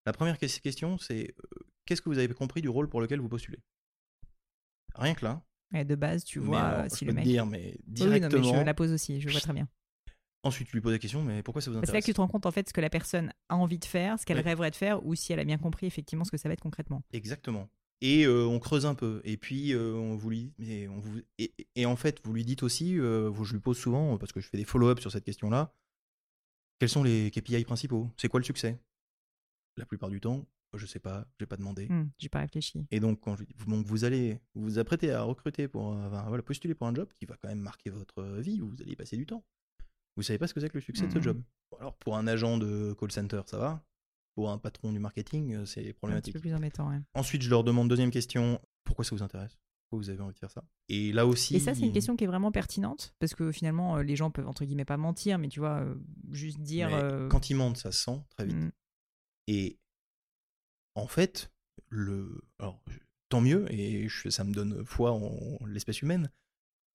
La 0.06 0.14
première 0.14 0.38
que- 0.40 0.46
question, 0.62 0.98
c'est 0.98 1.34
qu'est-ce 1.86 2.02
que 2.02 2.10
vous 2.10 2.18
avez 2.18 2.34
compris 2.34 2.62
du 2.62 2.70
rôle 2.70 2.90
pour 2.90 3.02
lequel 3.02 3.20
vous 3.20 3.30
postulez? 3.30 3.60
Rien 4.96 5.14
que 5.14 5.24
là. 5.26 5.42
Ouais, 5.74 5.86
de 5.86 5.96
base, 5.96 6.24
tu 6.26 6.40
vois 6.40 6.62
alors, 6.62 6.80
euh, 6.82 6.90
je 6.90 6.96
si 6.96 7.06
peux 7.06 7.12
le 7.12 7.16
te 7.16 7.20
mec... 7.20 7.28
dire, 7.28 7.46
mais 7.46 7.78
Oui, 7.88 8.08
oui, 8.08 8.20
non, 8.20 8.30
mais 8.30 8.44
je 8.44 8.66
la 8.66 8.74
pose 8.74 8.92
aussi, 8.92 9.22
je 9.22 9.30
vois 9.30 9.40
très 9.42 9.54
bien. 9.54 9.68
Ensuite, 10.44 10.68
tu 10.68 10.74
lui 10.76 10.82
poses 10.82 10.94
la 10.94 11.00
question, 11.00 11.22
mais 11.24 11.44
pourquoi 11.44 11.62
ça 11.62 11.70
vous 11.70 11.76
C'est 11.76 11.82
là 11.82 11.90
intéresse 11.90 12.06
que 12.06 12.12
tu 12.12 12.16
te 12.16 12.22
rends 12.22 12.28
compte 12.28 12.48
en 12.48 12.52
fait 12.52 12.68
ce 12.68 12.74
que 12.74 12.82
la 12.82 12.90
personne 12.90 13.32
a 13.48 13.56
envie 13.56 13.78
de 13.78 13.86
faire, 13.86 14.20
ce 14.20 14.26
qu'elle 14.26 14.40
rêverait 14.40 14.72
de 14.72 14.76
faire, 14.76 15.06
ou 15.06 15.14
si 15.14 15.32
elle 15.32 15.40
a 15.40 15.44
bien 15.46 15.60
compris 15.60 15.86
effectivement 15.86 16.26
ce 16.26 16.32
que 16.32 16.38
ça 16.38 16.50
va 16.50 16.54
être 16.54 16.62
concrètement. 16.62 17.04
Exactement. 17.14 17.70
Et 18.02 18.26
euh, 18.26 18.46
on 18.48 18.58
creuse 18.60 18.88
un 18.88 18.96
peu. 18.96 19.22
Et 19.24 19.38
puis, 19.38 19.74
euh, 19.74 19.94
on 19.94 20.16
vous 20.16 20.32
lui, 20.32 20.54
mais 20.58 20.88
on 20.88 21.00
vous, 21.00 21.20
et, 21.38 21.54
et 21.76 21.86
en 21.86 21.96
fait, 21.96 22.20
vous 22.24 22.34
lui 22.34 22.44
dites 22.44 22.64
aussi, 22.64 22.98
euh, 22.98 23.30
vous- 23.30 23.46
je 23.46 23.54
lui 23.54 23.60
pose 23.60 23.78
souvent, 23.78 24.18
parce 24.18 24.32
que 24.32 24.40
je 24.42 24.48
fais 24.50 24.58
des 24.58 24.66
follow-up 24.66 25.00
sur 25.00 25.12
cette 25.12 25.24
question-là, 25.24 25.72
quels 26.80 26.90
sont 26.90 27.04
les 27.04 27.30
KPI 27.30 27.64
principaux? 27.64 28.10
C'est 28.18 28.28
quoi 28.28 28.40
le 28.40 28.44
succès? 28.44 28.80
La 29.78 29.86
plupart 29.86 30.10
du 30.10 30.20
temps, 30.20 30.44
je 30.78 30.86
sais 30.86 31.00
pas, 31.00 31.28
j'ai 31.40 31.46
pas 31.46 31.58
demandé. 31.58 31.88
Hmm, 31.90 32.10
J'ai 32.18 32.30
pas 32.30 32.40
réfléchi. 32.40 32.86
Et 32.92 33.00
donc, 33.00 33.20
quand 33.22 33.36
je, 33.36 33.44
donc 33.68 33.86
vous 33.86 34.04
allez 34.04 34.40
vous 34.56 34.64
vous 34.64 34.80
apprêtez 34.80 35.12
à 35.12 35.22
recruter 35.24 35.68
pour, 35.68 35.88
enfin, 35.88 36.26
voilà, 36.28 36.44
postuler 36.44 36.74
pour 36.76 36.88
un 36.88 36.94
job 36.96 37.10
qui 37.20 37.26
va 37.26 37.36
quand 37.38 37.50
même 37.50 37.60
marquer 37.60 37.90
votre 37.90 38.24
vie, 38.40 38.62
où 38.62 38.70
vous 38.70 38.82
allez 38.82 38.92
y 38.92 38.96
passer 38.96 39.18
du 39.18 39.26
temps. 39.26 39.44
Vous 40.18 40.24
savez 40.24 40.38
pas 40.40 40.48
ce 40.48 40.54
que 40.54 40.60
c'est 40.60 40.70
que 40.70 40.78
le 40.78 40.82
succès 40.82 41.08
de 41.08 41.12
ce 41.12 41.18
Mhm. 41.18 41.24
job. 41.24 41.42
Alors, 41.80 41.96
pour 41.98 42.18
un 42.18 42.28
agent 42.28 42.58
de 42.58 42.94
call 43.00 43.12
center, 43.12 43.42
ça 43.46 43.58
va. 43.58 43.84
Pour 44.36 44.50
un 44.50 44.58
patron 44.58 44.92
du 44.94 45.00
marketing, 45.00 45.54
euh, 45.56 45.66
c'est 45.66 45.82
Un 45.82 45.84
petit 45.84 45.94
problématique. 45.94 46.34
peu 46.34 46.40
plus 46.40 46.54
embêtant, 46.54 46.90
ouais. 46.90 47.00
Ensuite, 47.14 47.42
je 47.42 47.50
leur 47.50 47.64
demande 47.64 47.90
deuxième 47.90 48.12
question 48.12 48.60
pourquoi 48.84 49.04
ça 49.06 49.14
vous 49.16 49.24
intéresse? 49.24 49.58
Pourquoi 49.90 50.04
vous 50.06 50.10
avez 50.10 50.22
envie 50.22 50.34
de 50.34 50.40
faire 50.40 50.52
ça? 50.52 50.64
Et 50.88 51.12
là 51.12 51.26
aussi. 51.28 51.54
Et 51.56 51.60
ça, 51.60 51.74
c'est 51.74 51.82
une 51.86 51.92
question 51.92 52.16
qui 52.16 52.24
est 52.24 52.28
vraiment 52.28 52.52
pertinente 52.52 53.14
parce 53.20 53.36
que 53.36 53.52
finalement, 53.52 53.98
euh, 53.98 54.04
les 54.04 54.16
gens 54.16 54.32
peuvent 54.32 54.48
entre 54.48 54.64
guillemets 54.64 54.86
pas 54.86 54.96
mentir, 54.98 55.38
mais 55.38 55.50
tu 55.50 55.60
vois, 55.60 55.82
euh, 55.82 55.96
juste 56.32 56.60
dire. 56.62 56.88
mais 56.90 56.96
euh, 56.96 57.28
Quand 57.30 57.50
ils 57.50 57.56
mentent, 57.56 57.76
ça 57.78 57.92
se 57.92 58.04
sent 58.04 58.22
très 58.30 58.46
vite. 58.46 58.56
hmm, 58.56 58.70
Et 59.48 59.78
en 60.96 61.08
fait, 61.08 61.52
le, 61.90 62.42
alors, 62.60 62.84
tant 63.30 63.42
mieux, 63.42 63.66
et 63.72 64.08
je- 64.10 64.30
ça 64.30 64.44
me 64.44 64.54
donne 64.54 64.84
foi 64.86 65.12
en 65.12 65.58
l'espèce 65.66 66.02
humaine. 66.02 66.32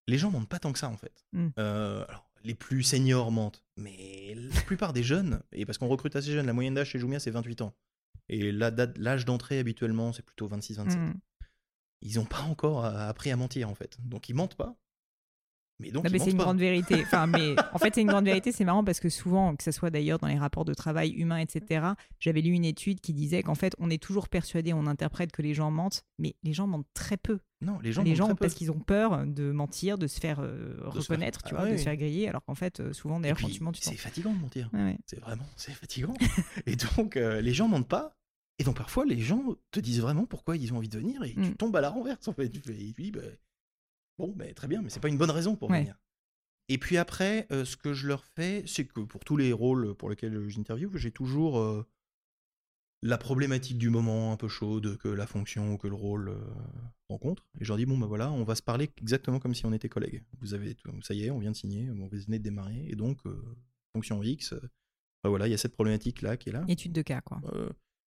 Les 0.07 0.19
gens 0.19 0.31
mentent 0.31 0.49
pas 0.49 0.59
tant 0.59 0.73
que 0.73 0.79
ça, 0.79 0.89
en 0.89 0.97
fait. 0.97 1.25
Mm. 1.33 1.49
Euh, 1.59 2.05
alors, 2.09 2.31
les 2.45 2.55
plus 2.55 2.83
seniors 2.83 3.33
mentent, 3.33 3.65
mais 3.77 4.35
la 4.37 4.61
plupart 4.63 4.93
des 4.93 5.03
jeunes, 5.03 5.43
et 5.53 5.67
parce 5.67 5.79
qu'on 5.79 5.89
recrute 5.89 6.15
assez 6.15 6.31
jeunes, 6.33 6.47
la 6.47 6.53
moyenne 6.53 6.75
d'âge 6.75 6.91
chez 6.91 6.99
Jumia, 6.99 7.19
c'est 7.19 7.31
28 7.31 7.63
ans. 7.63 7.75
Et 8.29 8.53
la 8.53 8.71
date- 8.71 8.99
l'âge 8.99 9.25
d'entrée, 9.25 9.59
habituellement, 9.59 10.13
c'est 10.13 10.23
plutôt 10.25 10.47
26-27. 10.49 10.97
hmm. 10.99 11.15
Ils 12.03 12.17
n'ont 12.17 12.25
pas 12.27 12.43
encore 12.43 12.85
appris 12.85 13.31
à 13.31 13.37
mentir, 13.37 13.69
en 13.71 13.75
fait. 13.75 13.97
Donc, 14.01 14.29
ils 14.29 14.35
mentent 14.35 14.55
pas. 14.57 14.77
Mais 15.79 15.91
donc, 15.91 16.07
c'est 16.09 16.31
une 16.31 16.37
pas. 16.39 16.45
grande 16.45 16.59
vérité. 16.59 16.95
Enfin, 17.05 17.27
mais 17.27 17.55
en 17.73 17.79
fait, 17.79 17.95
c'est 17.95 18.01
une 18.01 18.07
grande 18.09 18.25
vérité. 18.25 18.51
C'est 18.51 18.65
marrant 18.65 18.83
parce 18.83 18.99
que 19.01 19.09
souvent, 19.11 19.55
que 19.57 19.63
ce 19.63 19.71
soit 19.71 19.91
d'ailleurs 19.91 20.19
dans 20.19 20.27
les 20.27 20.39
rapports 20.39 20.65
de 20.65 20.73
travail 20.73 21.11
humains, 21.11 21.37
etc., 21.39 21.89
j'avais 22.19 22.41
lu 22.41 22.53
une 22.53 22.65
étude 22.65 23.01
qui 23.01 23.13
disait 23.13 23.43
qu'en 23.43 23.55
fait, 23.55 23.75
on 23.79 23.91
est 23.91 24.03
toujours 24.03 24.29
persuadé, 24.29 24.73
on 24.73 24.87
interprète 24.87 25.33
que 25.33 25.43
les 25.43 25.53
gens 25.55 25.71
mentent, 25.71 26.03
mais 26.19 26.35
les 26.43 26.53
gens 26.55 26.67
mentent 26.67 26.87
très 26.95 27.17
peu. 27.19 27.41
Non, 27.61 27.79
les 27.81 27.93
gens 27.93 28.03
les 28.03 28.11
mentent 28.11 28.17
gens, 28.17 28.27
très 28.27 28.35
parce 28.37 28.55
qu'ils 28.55 28.71
ont 28.71 28.79
peur 28.81 29.27
de 29.27 29.53
mentir, 29.53 29.99
de 29.99 30.07
se 30.07 30.19
faire 30.21 30.41
euh, 30.41 30.69
De 30.75 30.77
se 30.77 30.77
faire- 30.81 30.93
reconnaître, 30.95 31.43
tu 31.43 31.55
Ah 31.55 31.59
vois, 31.61 31.67
de 31.67 31.73
oui. 31.73 31.79
se 31.79 31.85
faire 31.85 31.97
griller, 31.97 32.29
alors 32.29 32.45
qu'en 32.45 32.55
fait, 32.55 32.81
euh, 32.81 32.93
souvent, 32.93 33.21
d'ailleurs, 33.21 33.39
quand 33.41 33.49
tu 33.49 33.63
mens, 33.63 33.73
tu. 33.73 33.81
C'est 33.83 33.97
fatigant 33.97 34.33
de 34.33 34.39
mentir. 34.39 34.71
Ouais. 34.73 34.97
C'est 35.07 35.21
vraiment, 35.21 35.47
c'est 35.57 35.73
fatigant. 35.73 36.15
et 36.67 36.77
donc, 36.77 37.17
euh, 37.17 37.41
les 37.43 37.53
gens 37.53 37.69
mentent 37.69 37.89
pas. 37.89 38.13
Et 38.59 38.65
donc, 38.65 38.77
parfois, 38.77 39.05
les 39.05 39.21
gens 39.21 39.43
te 39.71 39.81
disent 39.81 40.01
vraiment 40.01 40.25
pourquoi 40.25 40.57
ils 40.57 40.73
ont 40.73 40.79
envie 40.79 40.89
de 40.89 40.99
venir 40.99 41.23
et 41.25 41.33
tu 41.35 41.41
Mm. 41.41 41.55
tombes 41.57 41.77
à 41.77 41.83
la 41.83 41.91
renverse, 41.91 42.27
en 42.29 42.33
fait. 42.33 42.49
Tu, 42.49 42.61
tu 42.63 42.73
dis, 42.73 43.11
bah, 43.11 43.21
bon, 44.19 44.33
bah, 44.37 44.53
très 44.55 44.69
bien, 44.69 44.83
mais 44.83 44.91
c'est 44.91 45.01
pas 45.01 45.09
une 45.09 45.19
bonne 45.19 45.31
raison 45.31 45.57
pour 45.57 45.71
Ouais. 45.71 45.81
venir. 45.81 45.99
Et 46.69 46.79
puis 46.79 46.97
après, 46.97 47.47
euh, 47.53 47.65
ce 47.65 47.77
que 47.77 47.93
je 47.95 48.09
leur 48.09 48.25
fais, 48.25 48.65
c'est 48.67 48.87
que 48.87 49.01
pour 49.01 49.25
tous 49.25 49.37
les 49.37 49.53
rôles 49.53 49.95
pour 49.95 50.11
lesquels 50.11 50.49
j'interviewe, 50.49 50.97
j'ai 50.97 51.13
toujours 51.13 51.59
euh, 51.61 51.87
la 53.03 53.19
problématique 53.19 53.79
du 53.79 53.89
moment 53.91 54.33
un 54.33 54.37
peu 54.37 54.49
chaude 54.49 54.97
que 54.99 55.07
la 55.09 55.27
fonction 55.27 55.75
ou 55.75 55.77
que 55.79 55.87
le 55.87 55.95
rôle 55.95 56.31
euh, 56.31 56.41
rencontre. 57.09 57.47
Et 57.61 57.65
je 57.65 57.69
leur 57.69 57.77
dis, 57.77 57.87
bon, 57.87 57.99
bah 57.99 58.07
voilà, 58.07 58.33
on 58.33 58.43
va 58.43 58.55
se 58.57 58.63
parler 58.63 58.91
exactement 59.01 59.39
comme 59.39 59.55
si 59.55 59.65
on 59.65 59.73
était 59.73 59.89
collègues. 59.89 60.25
Vous 60.41 60.55
avez, 60.55 60.75
tout- 60.75 60.91
ça 61.03 61.15
y 61.15 61.25
est, 61.25 61.31
on 61.31 61.39
vient 61.39 61.53
de 61.53 61.57
signer, 61.57 61.89
on 61.91 62.09
venait 62.09 62.39
de 62.39 62.43
démarrer, 62.45 62.87
et 62.89 62.97
donc, 62.97 63.21
fonction 63.93 64.21
X, 64.23 64.55
bah 65.23 65.29
voilà, 65.31 65.47
il 65.47 65.51
y 65.51 65.55
a 65.55 65.59
cette 65.59 65.73
problématique-là 65.75 66.37
qui 66.37 66.49
est 66.49 66.53
là. 66.53 66.65
Étude 66.67 66.93
de 66.93 67.03
cas, 67.03 67.21
quoi. 67.21 67.41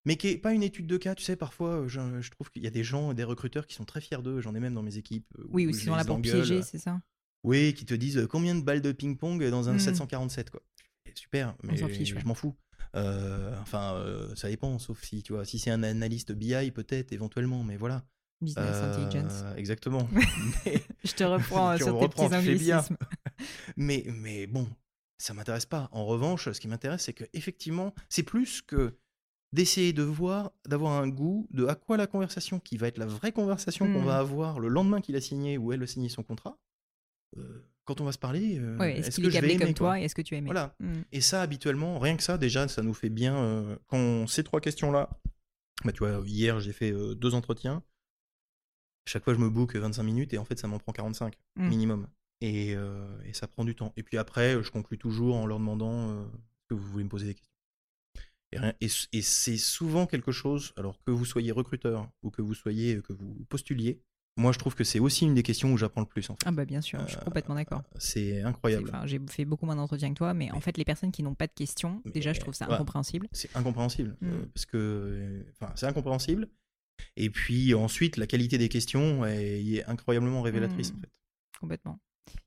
Mais 0.06 0.16
qui 0.16 0.28
est 0.30 0.38
pas 0.38 0.54
une 0.54 0.64
étude 0.64 0.88
de 0.88 0.98
cas, 0.98 1.14
tu 1.16 1.24
sais, 1.24 1.36
parfois, 1.36 1.82
euh, 1.82 1.88
je, 1.88 2.00
je 2.22 2.32
trouve 2.32 2.50
qu'il 2.52 2.64
y 2.64 2.68
a 2.68 2.72
des 2.72 2.84
gens, 2.84 3.14
des 3.14 3.24
recruteurs 3.26 3.68
qui 3.68 3.76
sont 3.76 3.86
très 3.86 4.02
fiers 4.02 4.22
d'eux, 4.22 4.40
j'en 4.42 4.56
ai 4.56 4.60
même 4.60 4.74
dans 4.74 4.82
mes 4.84 4.98
équipes. 4.98 5.28
euh, 5.38 5.44
Oui, 5.50 5.68
ou 5.68 5.74
je 5.74 5.80
sinon 5.80 5.96
là 5.96 6.06
pour 6.06 6.22
piéger, 6.22 6.62
c'est 6.62 6.78
ça 6.78 7.02
Oui, 7.44 7.74
qui 7.74 7.86
te 7.86 7.94
disent 7.94 8.18
euh, 8.18 8.28
combien 8.28 8.56
de 8.56 8.62
balles 8.62 8.82
de 8.82 8.92
ping-pong 8.92 9.44
dans 9.50 9.68
un 9.70 9.74
Mm. 9.74 9.80
747, 9.80 10.50
quoi. 10.52 10.62
Et 11.06 11.12
Super, 11.16 11.56
mais 11.64 11.76
fiche, 11.90 12.14
ouais. 12.14 12.22
je 12.22 12.26
m'en 12.26 12.34
fous. 12.34 12.56
Euh, 12.96 13.56
enfin, 13.62 13.94
euh, 13.96 14.34
ça 14.36 14.48
dépend, 14.50 14.80
sauf 14.80 15.04
si, 15.04 15.22
tu 15.22 15.34
vois, 15.34 15.44
si 15.46 15.60
c'est 15.60 15.70
un 15.72 15.84
analyste 15.84 16.32
BI, 16.32 16.72
peut-être, 16.72 17.12
éventuellement, 17.12 17.64
mais 17.64 17.78
voilà. 17.78 18.04
Business 18.42 18.66
Euh, 18.78 19.06
intelligence. 19.06 19.44
exactement. 19.58 20.08
mais, 20.66 20.82
Je 21.04 21.12
te 21.14 21.24
reprends 21.26 21.76
sur 21.78 21.86
tes 21.88 21.92
reprends, 21.92 22.30
petits 22.30 22.56
bien. 22.56 22.84
mais, 23.76 24.06
mais 24.08 24.48
bon, 24.48 24.68
ça 25.18 25.34
m'intéresse 25.34 25.66
pas. 25.66 25.90
En 25.92 26.06
revanche, 26.06 26.50
ce 26.52 26.60
qui 26.60 26.68
m'intéresse, 26.70 27.04
c'est 27.04 27.14
que 27.14 27.26
effectivement, 27.34 27.94
c'est 28.08 28.24
plus 28.24 28.62
que 28.62 28.98
d'essayer 29.52 29.94
de 29.94 30.04
voir, 30.04 30.52
d'avoir 30.68 31.02
un 31.02 31.08
goût 31.08 31.48
de 31.52 31.66
à 31.66 31.76
quoi 31.76 31.98
la 31.98 32.08
conversation, 32.08 32.60
qui 32.60 32.78
va 32.78 32.88
être 32.88 32.98
la 32.98 33.06
vraie 33.08 33.32
conversation 33.32 33.92
qu'on 33.92 34.04
va 34.04 34.20
avoir 34.20 34.60
le 34.60 34.68
lendemain 34.68 35.02
qu'il 35.02 35.16
a 35.16 35.22
signé 35.22 35.58
ou 35.58 35.72
elle 35.74 35.82
a 35.84 35.88
signé 35.88 36.10
son 36.10 36.24
contrat. 36.24 36.58
euh, 37.38 37.66
quand 37.86 38.02
on 38.02 38.06
va 38.06 38.12
se 38.12 38.20
parler, 38.20 38.60
euh, 38.60 38.78
Ouais, 38.78 39.00
est-ce 39.00 39.08
est-ce 39.08 39.16
qu'il 39.16 39.24
que 39.24 39.30
est 39.30 39.34
je 39.34 39.40
vais 39.42 39.54
aimer 39.56 39.66
comme 39.66 39.74
toi 39.74 40.00
et 40.00 40.04
est-ce 40.04 40.14
que 40.14 40.22
tu 40.22 40.36
aimé 40.36 40.46
Voilà. 40.46 40.76
Hmm. 40.80 41.02
Et 41.12 41.22
ça, 41.22 41.42
habituellement, 41.42 41.98
rien 41.98 42.16
que 42.18 42.22
ça, 42.24 42.38
déjà, 42.38 42.68
ça 42.68 42.84
nous 42.84 42.94
fait 42.94 43.10
bien. 43.10 43.36
euh, 43.36 43.76
quand 43.88 44.28
ces 44.28 44.44
trois 44.44 44.62
questions-là, 44.62 45.10
bah, 45.84 45.92
tu 45.92 46.00
vois, 46.06 46.22
hier, 46.28 46.60
j'ai 46.60 46.72
fait 46.74 46.92
deux 47.16 47.34
entretiens. 47.34 47.82
Chaque 49.08 49.24
fois, 49.24 49.34
je 49.34 49.40
me 49.40 49.50
book 49.50 49.76
25 49.76 50.04
minutes 50.04 50.34
et 50.34 50.38
en 50.38 50.46
fait, 50.46 50.60
ça 50.60 50.68
m'en 50.68 50.78
prend 50.78 50.92
45 50.92 51.36
Mm. 51.56 51.68
minimum. 51.70 52.08
Et, 52.42 52.70
et 53.26 53.34
ça 53.34 53.48
prend 53.48 53.66
du 53.66 53.76
temps. 53.76 53.92
Et 53.98 54.04
puis 54.04 54.18
après, 54.18 54.62
je 54.64 54.70
conclus 54.72 54.98
toujours 55.00 55.36
en 55.36 55.46
leur 55.48 55.58
demandant 55.60 56.26
que 56.70 56.74
vous 56.76 56.88
voulez 56.88 57.04
me 57.04 57.10
poser 57.10 57.26
des 57.26 57.34
questions? 57.34 57.49
Et, 58.82 58.88
c'est 59.22 59.58
souvent 59.58 60.06
quelque 60.08 60.32
chose, 60.32 60.74
alors 60.78 61.00
que 61.04 61.12
vous 61.12 61.26
soyez 61.26 61.52
recruteur 61.52 62.10
ou 62.24 62.32
que 62.32 62.42
vous 62.42 62.54
soyez, 62.54 63.02
que 63.02 63.14
vous 63.14 63.46
postuliez, 63.50 64.02
moi, 64.38 64.54
je 64.54 64.60
trouve 64.60 64.74
que 64.74 64.86
c'est 64.86 65.00
aussi 65.00 65.26
une 65.26 65.34
des 65.34 65.44
questions 65.44 65.74
où 65.74 65.78
j'apprends 65.78 66.00
le 66.00 66.08
plus. 66.08 66.30
En 66.30 66.36
fait. 66.36 66.44
Ah 66.46 66.52
bah 66.52 66.64
bien 66.64 66.80
sûr, 66.80 67.00
je 67.02 67.08
suis 67.12 67.18
Euh, 67.18 67.24
complètement 67.26 67.56
d'accord. 67.56 67.84
C'est 67.98 68.42
incroyable. 68.42 68.88
Enfin, 68.88 69.06
J'ai 69.06 69.20
fait 69.28 69.44
beaucoup 69.44 69.66
moins 69.66 69.76
d'entretiens 69.76 70.10
que 70.14 70.18
toi, 70.18 70.34
mais, 70.34 70.50
en 70.52 70.62
fait, 70.62 70.78
les 70.78 70.86
personnes 70.86 71.12
qui 71.12 71.24
n'ont 71.24 71.36
pas 71.36 71.48
de 71.48 71.52
questions, 71.54 72.02
déjà, 72.06 72.32
je 72.32 72.40
trouve 72.40 72.54
ça 72.54 72.66
incompréhensible. 72.72 73.28
c'est 73.34 73.54
incompréhensible 73.56 74.16
euh, 74.24 74.46
parce 74.54 74.66
que 74.66 74.78
euh, 74.78 75.44
enfin 75.52 75.74
c'est 75.76 75.88
incompréhensible 75.88 76.48
et 77.18 77.30
puis 77.30 77.74
ensuite 77.74 78.16
la 78.18 78.28
qualité 78.28 78.58
des 78.58 78.70
questions 78.70 79.26
est, 79.26 79.62
est 79.66 79.86
incroyablement 79.86 80.42
révélatrice 80.42 80.94
Mm. 80.94 80.96
en 80.96 81.00
fait 81.02 81.10
Complètement. 81.60 82.00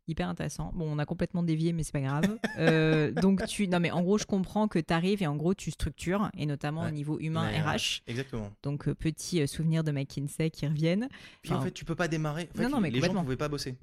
Hyper 0.09 0.29
intéressant. 0.29 0.73
Bon, 0.75 0.87
on 0.91 0.99
a 0.99 1.07
complètement 1.07 1.43
dévié, 1.43 1.73
mais 1.73 1.83
c'est 1.83 1.93
pas 1.93 2.01
grave. 2.01 2.39
Euh, 2.59 3.13
donc, 3.13 3.45
tu. 3.47 3.67
Non, 3.67 3.81
mais 3.81 3.91
en 3.91 4.03
gros, 4.03 4.19
je 4.19 4.27
comprends 4.27 4.69
que 4.69 4.79
tu 4.79 4.93
arrives 4.93 5.23
et 5.23 5.27
en 5.27 5.37
gros, 5.37 5.55
tu 5.55 5.71
structures, 5.71 6.31
et 6.37 6.45
notamment 6.45 6.85
au 6.85 6.91
niveau 6.91 7.19
humain 7.19 7.51
ouais, 7.51 7.61
RH. 7.61 8.03
exactement 8.07 8.51
Donc, 8.63 8.89
euh, 8.89 8.95
petit 8.95 9.41
euh, 9.41 9.47
souvenir 9.47 9.83
de 9.83 9.91
McKinsey 9.91 10.51
qui 10.51 10.67
reviennent. 10.67 11.09
puis 11.41 11.53
en 11.53 11.63
fait 11.63 11.71
tu 11.71 11.85
peux 11.85 11.95
pas 11.95 12.09
démarrer 12.09 12.49
en 12.53 12.59
fait, 12.59 12.65
Non, 12.65 12.71
non, 12.71 12.81
mais 12.81 12.91
les 12.91 13.01
gens 13.01 13.15
pouvaient 13.23 13.37
pas 13.37 13.49
bosser 13.49 13.77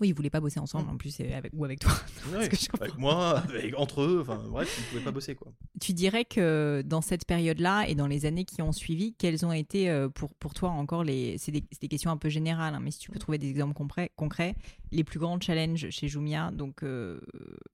Oui, 0.00 0.08
ils 0.08 0.14
voulaient 0.14 0.30
pas 0.30 0.40
bosser 0.40 0.60
ensemble, 0.60 0.86
Mm. 0.88 0.94
en 0.94 0.96
plus, 0.98 1.20
avec, 1.20 1.52
ou 1.54 1.64
avec 1.64 1.80
toi. 1.80 1.90
Ouais, 2.32 2.48
que 2.48 2.56
je 2.56 2.68
comprends. 2.68 2.84
avec 2.86 2.98
moi 2.98 3.38
avec- 3.38 3.78
entre 3.78 4.02
eux 4.02 4.18
enfin 4.20 4.42
bref 4.48 4.74
ils 4.78 4.84
pouvaient 4.90 5.04
pas 5.04 5.10
bosser 5.12 5.34
quoi 5.34 5.52
Tu 5.80 5.92
dirais 5.94 6.24
que 6.24 6.82
dans 6.84 7.00
cette 7.00 7.24
période-là 7.24 7.86
et 7.88 7.94
dans 7.94 8.06
les 8.06 8.26
années 8.26 8.44
qui 8.44 8.60
ont 8.62 8.72
suivi, 8.72 9.14
quelles 9.14 9.46
ont 9.46 9.52
été 9.52 9.88
euh, 9.88 10.08
pour, 10.08 10.34
pour 10.34 10.52
toi 10.54 10.70
encore 10.70 11.04
les. 11.04 11.38
C'est 11.38 11.52
des, 11.52 11.62
questions 11.88 12.10
un 12.10 12.16
peu 12.16 12.28
générales, 12.28 12.74
hein, 12.74 12.80
mais 12.82 12.90
si 12.90 12.98
tu 12.98 13.10
peux 13.10 13.18
trouver 13.18 13.38
des 13.38 13.48
exemples 13.48 13.74
concrets, 13.74 14.10
concrets 14.16 14.54
les 14.92 15.04
plus 15.04 15.18
grands 15.18 15.40
challenges 15.40 15.88
chez 15.90 16.08
Jumia. 16.08 16.50
Donc, 16.52 16.82
euh, 16.82 17.20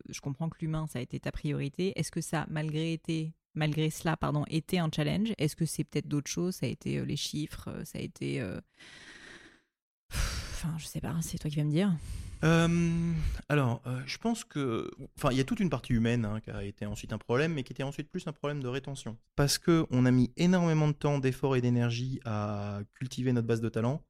je 0.08 0.20
comprends 0.20 0.48
que 0.48 0.56
l'humain, 0.60 0.86
ça 0.86 0.98
a 0.98 1.02
été 1.02 1.18
ta 1.18 1.32
priorité. 1.32 1.92
Est-ce 1.98 2.10
que 2.10 2.20
ça, 2.20 2.46
malgré, 2.50 2.92
été, 2.92 3.32
malgré 3.54 3.90
cela, 3.90 4.16
pardon, 4.16 4.44
était 4.48 4.78
un 4.78 4.90
challenge? 4.94 5.32
Est-ce 5.38 5.56
que 5.56 5.64
c'est 5.66 5.84
peut-être 5.84 6.08
d'autres 6.08 6.30
choses? 6.30 6.56
Ça 6.56 6.66
a 6.66 6.68
été 6.68 6.98
euh, 6.98 7.04
les 7.04 7.16
chiffres 7.16 7.68
Ça 7.84 7.98
a 7.98 8.02
été. 8.02 8.40
euh, 8.40 8.60
Enfin, 10.62 10.78
je 10.78 10.86
sais 10.86 11.00
pas, 11.00 11.16
c'est 11.22 11.38
toi 11.38 11.50
qui 11.50 11.56
vas 11.56 11.64
me 11.64 11.70
dire. 11.70 11.92
Euh, 12.44 13.12
alors 13.48 13.82
euh, 13.86 14.00
je 14.04 14.18
pense 14.18 14.42
que 14.42 14.90
enfin 15.16 15.30
il 15.30 15.36
y 15.36 15.40
a 15.40 15.44
toute 15.44 15.60
une 15.60 15.70
partie 15.70 15.92
humaine 15.92 16.24
hein, 16.24 16.40
qui 16.40 16.50
a 16.50 16.64
été 16.64 16.86
ensuite 16.86 17.12
un 17.12 17.18
problème 17.18 17.52
mais 17.52 17.62
qui 17.62 17.72
était 17.72 17.84
ensuite 17.84 18.10
plus 18.10 18.26
un 18.26 18.32
problème 18.32 18.60
de 18.60 18.66
rétention 18.66 19.16
parce 19.36 19.58
que 19.58 19.86
on 19.90 20.06
a 20.06 20.10
mis 20.10 20.32
énormément 20.36 20.88
de 20.88 20.92
temps 20.92 21.20
d'efforts 21.20 21.54
et 21.54 21.60
d'énergie 21.60 22.18
à 22.24 22.80
cultiver 22.94 23.32
notre 23.32 23.46
base 23.46 23.60
de 23.60 23.68
talent 23.68 24.02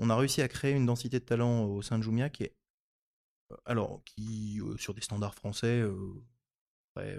on 0.00 0.10
a 0.10 0.16
réussi 0.16 0.42
à 0.42 0.48
créer 0.48 0.72
une 0.72 0.84
densité 0.84 1.20
de 1.20 1.24
talent 1.24 1.62
au 1.62 1.80
sein 1.80 1.96
de 1.96 2.02
Jumia 2.02 2.28
qui 2.28 2.42
est 2.42 2.56
alors, 3.64 4.02
qui, 4.04 4.60
sur 4.76 4.94
des 4.94 5.00
standards 5.00 5.34
français, 5.34 5.84
après, 6.90 7.16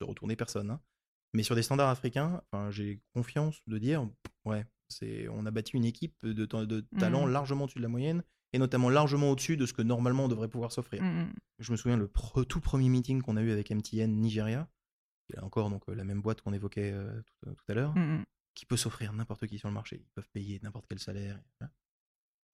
se 0.00 0.04
retourner 0.04 0.36
personne. 0.36 0.70
Hein. 0.70 0.80
Mais 1.34 1.42
sur 1.42 1.54
des 1.54 1.62
standards 1.62 1.90
africains, 1.90 2.42
j'ai 2.70 3.00
confiance 3.12 3.60
de 3.66 3.78
dire, 3.78 4.08
ouais, 4.44 4.64
on 5.30 5.46
a 5.46 5.50
bâti 5.50 5.76
une 5.76 5.84
équipe 5.84 6.14
de, 6.24 6.46
de 6.46 6.80
talents 6.98 7.26
mmh. 7.26 7.32
largement 7.32 7.64
au-dessus 7.64 7.78
de 7.78 7.82
la 7.82 7.88
moyenne 7.88 8.22
et 8.52 8.58
notamment 8.58 8.88
largement 8.88 9.30
au-dessus 9.30 9.56
de 9.56 9.66
ce 9.66 9.72
que 9.72 9.82
normalement 9.82 10.24
on 10.24 10.28
devrait 10.28 10.48
pouvoir 10.48 10.72
s'offrir. 10.72 11.02
Mmh, 11.02 11.32
Je 11.58 11.72
me 11.72 11.76
souviens 11.76 11.96
le 11.96 12.08
tout 12.44 12.60
premier 12.60 12.88
meeting 12.88 13.22
qu'on 13.22 13.36
a 13.36 13.42
eu 13.42 13.50
avec 13.50 13.70
MTN 13.70 14.20
Nigeria, 14.20 14.68
qui 15.26 15.36
est 15.36 15.40
encore 15.40 15.70
donc 15.70 15.86
la 15.88 16.04
même 16.04 16.22
boîte 16.22 16.40
qu'on 16.40 16.52
évoquait 16.52 16.94
tout, 17.44 17.54
à 17.68 17.74
l'heure, 17.74 17.94
qui 18.54 18.64
peut 18.66 18.76
s'offrir 18.76 19.12
n'importe 19.12 19.46
qui 19.46 19.58
sur 19.58 19.68
le 19.68 19.74
marché. 19.74 20.00
Ils 20.00 20.10
peuvent 20.14 20.28
payer 20.32 20.60
n'importe 20.62 20.86
quel 20.88 20.98
salaire. 20.98 21.40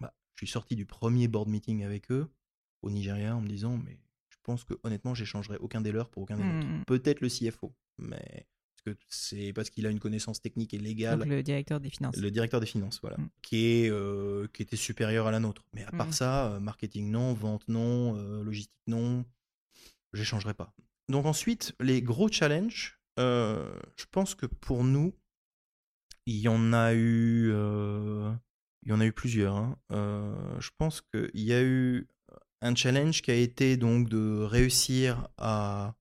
Bah, 0.01 0.14
je 0.35 0.45
suis 0.45 0.53
sorti 0.53 0.76
du 0.76 0.87
premier 0.87 1.28
board 1.28 1.49
meeting 1.49 1.85
avec 1.85 2.11
eux 2.11 2.28
au 2.83 2.91
Nigeria 2.91 3.37
en 3.37 3.41
me 3.41 3.49
disant, 3.49 3.76
mais 3.76 4.01
je 4.30 4.39
pense 4.43 4.64
que 4.64 4.74
honnêtement, 4.83 5.14
j'échangerai 5.14 5.57
aucun 5.59 5.80
des 5.80 5.93
leurs 5.93 6.11
pour 6.11 6.22
aucun 6.24 6.37
des 6.37 6.43
autres. 6.43 6.66
Mmh. 6.66 6.85
Peut-être 6.87 7.20
le 7.20 7.28
CFO, 7.28 7.74
mais 7.99 8.49
parce 8.85 8.97
que 8.97 9.05
c'est 9.09 9.53
parce 9.53 9.70
qu'il 9.70 9.87
a 9.87 9.91
une 9.91 10.01
connaissance 10.01 10.41
technique 10.41 10.74
et 10.74 10.78
légale. 10.78 11.18
Donc 11.18 11.28
le 11.28 11.43
directeur 11.43 11.80
des 11.80 11.91
finances. 11.91 12.16
Le 12.16 12.30
directeur 12.30 12.61
des 12.61 12.66
finances, 12.66 13.01
voilà, 13.01 13.16
mmh. 13.18 13.28
qui 13.43 13.66
est 13.66 13.91
euh, 13.91 14.47
qui 14.53 14.62
était 14.62 14.76
supérieur 14.76 15.26
à 15.26 15.30
la 15.30 15.41
nôtre. 15.41 15.64
Mais 15.72 15.85
à 15.85 15.91
part 15.91 16.09
mmh. 16.09 16.12
ça, 16.12 16.53
euh, 16.53 16.61
marketing 16.61 17.11
non, 17.11 17.33
vente 17.35 17.66
non, 17.68 18.16
euh, 18.16 18.43
logistique 18.43 18.72
non, 18.87 19.24
j'échangerai 20.12 20.55
pas. 20.55 20.74
Donc 21.09 21.26
ensuite, 21.26 21.74
les 21.80 22.03
gros 22.03 22.28
challenges, 22.28 22.99
je 23.18 24.05
pense 24.11 24.35
que 24.35 24.47
pour 24.47 24.85
nous, 24.85 25.14
il 26.26 26.39
y 26.39 26.49
en 26.49 26.72
a 26.72 26.95
eu, 26.95 27.51
il 27.51 28.89
y 28.89 28.93
en 28.93 29.01
a 29.01 29.07
eu 29.07 29.12
plusieurs. 29.12 29.57
Hein. 29.57 29.76
je 29.91 30.70
pense 30.78 31.03
qu'il 31.03 31.30
y 31.35 31.53
a 31.53 31.62
eu 31.62 32.09
un 32.62 32.74
challenge 32.74 33.22
qui 33.22 33.30
a 33.30 33.35
été 33.35 33.76
donc 33.76 34.09
de 34.09 34.43
réussir 34.43 35.28
à 35.37 35.97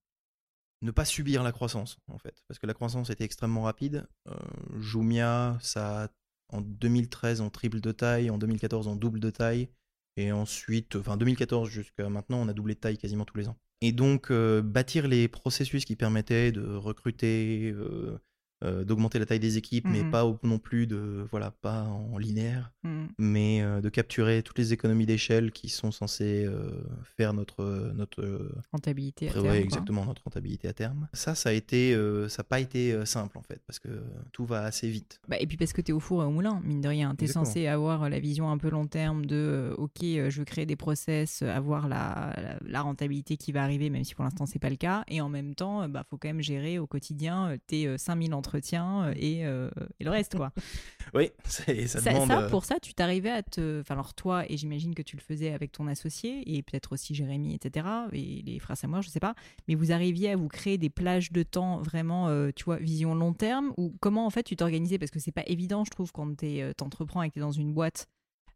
ne 0.82 0.92
pas 0.92 1.06
subir 1.06 1.44
la 1.44 1.52
croissance, 1.52 2.00
en 2.08 2.18
fait. 2.18 2.44
Parce 2.48 2.60
que 2.60 2.68
la 2.68 2.74
croissance 2.74 3.10
était 3.10 3.24
extrêmement 3.24 3.64
rapide. 3.64 4.08
Euh, 4.28 4.36
Jumia, 4.80 5.58
ça 5.62 6.10
en 6.50 6.62
2013 6.62 7.42
en 7.42 7.50
triple 7.50 7.80
de 7.80 7.92
taille, 7.92 8.30
en 8.30 8.38
2014 8.38 8.88
en 8.88 8.96
double 8.96 9.20
de 9.20 9.30
taille. 9.30 9.70
Et 10.18 10.32
ensuite, 10.32 10.98
enfin 10.98 11.18
2014 11.18 11.70
jusqu'à 11.70 12.10
maintenant, 12.10 12.42
on 12.42 12.48
a 12.48 12.54
doublé 12.54 12.76
de 12.76 12.80
taille 12.80 12.98
quasiment 12.98 13.26
tous 13.26 13.38
les 13.38 13.48
ans. 13.48 13.58
Et 13.82 13.92
donc, 13.92 14.30
euh, 14.30 14.62
bâtir 14.62 15.08
les 15.08 15.28
processus 15.28 15.86
qui 15.86 15.96
permettaient 15.96 16.52
de 16.52 16.76
recruter, 16.76 17.72
euh, 17.72 18.20
euh, 18.64 18.84
d'augmenter 18.84 19.18
la 19.18 19.26
taille 19.26 19.40
des 19.40 19.58
équipes, 19.58 19.88
mais 19.88 20.04
mmh 20.04 20.12
pas 20.12 20.38
non 20.44 20.60
plus 20.60 20.88
de 20.88 21.26
voilà 21.32 21.50
pas 21.50 21.84
en 21.84 22.18
linéaire, 22.18 22.72
mmh. 22.84 23.06
mais 23.18 23.62
euh, 23.62 23.82
de 23.82 23.90
capturer 23.90 24.44
toutes 24.44 24.60
les 24.60 24.72
économies 24.74 25.08
d'échelle 25.08 25.52
qui 25.52 25.70
sont 25.70 25.92
censées 25.92 26.46
euh, 26.46 26.70
faire 27.18 27.34
notre 27.34 27.92
notre 27.96 28.52
rentabilité 28.72 29.30
à 29.30 29.34
terme. 29.34 29.56
exactement 29.56 30.06
notre 30.06 30.24
rentabilité 30.24 30.68
à 30.68 30.74
terme. 30.74 31.08
Ça, 31.14 31.34
ça 31.34 31.50
a 31.50 31.54
été 31.54 31.96
ça 32.28 32.42
n'a 32.42 32.44
pas 32.44 32.60
été 32.60 33.04
simple 33.06 33.38
en 33.38 33.42
fait 33.42 33.62
parce 33.66 33.80
que 33.80 33.90
tout 34.32 34.46
va 34.46 34.64
assez 34.64 34.90
vite. 34.90 35.20
Bah, 35.28 35.38
et 35.40 35.48
puis 35.48 35.58
parce 35.58 35.74
que 35.74 35.82
tu 35.82 35.92
es 35.92 35.94
au 35.94 36.00
four 36.00 36.22
et 36.22 36.26
au 36.26 36.32
moulin, 36.32 36.62
mine 36.64 36.82
de 36.82 36.90
rien, 36.90 37.16
tu 37.16 37.26
es 37.26 37.28
censé 37.28 37.66
avoir 37.66 38.10
la 38.10 38.20
vision 38.20 38.52
un 38.52 38.60
peu 38.60 38.70
long 38.70 38.86
terme 38.86 39.26
de 39.26 39.74
ok, 39.78 40.02
je 40.02 40.38
veux 40.38 40.46
créer 40.46 40.68
des 40.68 40.76
process, 40.76 41.42
avoir 41.42 41.88
la, 41.88 42.58
la, 42.64 42.82
rentabilité 42.82 43.38
qui 43.38 43.52
va 43.52 43.64
arriver, 43.64 43.90
même 43.90 44.04
si 44.04 44.14
pour 44.14 44.24
l'instant 44.24 44.46
c'est 44.46 44.60
pas 44.60 44.70
le 44.70 44.76
cas, 44.76 45.04
et 45.08 45.22
en 45.22 45.30
même 45.30 45.56
temps, 45.56 45.88
bah 45.90 46.04
faut 46.08 46.18
quand 46.18 46.30
même 46.30 46.42
gérer 46.42 46.78
au 46.78 46.86
quotidien 46.86 47.58
tes 47.66 47.98
5000 47.98 48.34
entreprises 48.34 48.51
euh, 48.56 49.14
et, 49.16 49.46
euh, 49.46 49.70
et, 50.00 50.04
le 50.04 50.10
reste, 50.10 50.36
quoi. 50.36 50.52
oui, 51.14 51.32
ça, 51.46 51.64
ça, 51.88 52.12
demande... 52.12 52.28
ça, 52.28 52.42
pour 52.50 52.66
ça, 52.66 52.80
tu 52.80 52.94
t'arrivais 52.94 53.32
à 53.32 53.44
te... 53.44 53.82
Enfin, 53.82 53.96
alors 53.96 54.14
toi, 54.14 54.44
et 54.50 54.58
j'imagine 54.58 54.96
que 54.96 55.02
tu 55.02 55.16
le 55.16 55.22
faisais 55.22 55.54
avec 55.54 55.72
ton 55.72 55.88
associé, 55.88 56.44
et 56.56 56.62
peut-être 56.62 56.94
aussi 56.94 57.16
Jérémy, 57.16 57.54
etc., 57.54 57.88
et 58.14 58.42
les 58.46 58.60
frères 58.60 58.78
Samoa, 58.78 59.02
je 59.02 59.10
sais 59.10 59.20
pas, 59.20 59.36
mais 59.68 59.76
vous 59.76 59.92
arriviez 59.92 60.32
à 60.32 60.36
vous 60.36 60.48
créer 60.48 60.78
des 60.78 60.90
plages 60.90 61.32
de 61.32 61.44
temps 61.44 61.82
vraiment, 61.82 62.28
euh, 62.28 62.52
tu 62.56 62.66
vois, 62.66 62.78
vision 62.78 63.16
long 63.16 63.34
terme, 63.34 63.74
ou 63.78 63.94
comment, 64.00 64.26
en 64.26 64.30
fait, 64.30 64.44
tu 64.44 64.56
t'organisais? 64.56 64.98
Parce 64.98 65.12
que 65.12 65.20
c'est 65.20 65.32
pas 65.32 65.46
évident, 65.48 65.84
je 65.86 65.92
trouve, 65.92 66.12
quand 66.12 66.36
tu 66.38 66.62
t'entreprends 66.78 67.24
et 67.24 67.30
que 67.30 67.40
es 67.40 67.42
dans 67.42 67.52
une 67.52 67.74
boîte, 67.74 68.08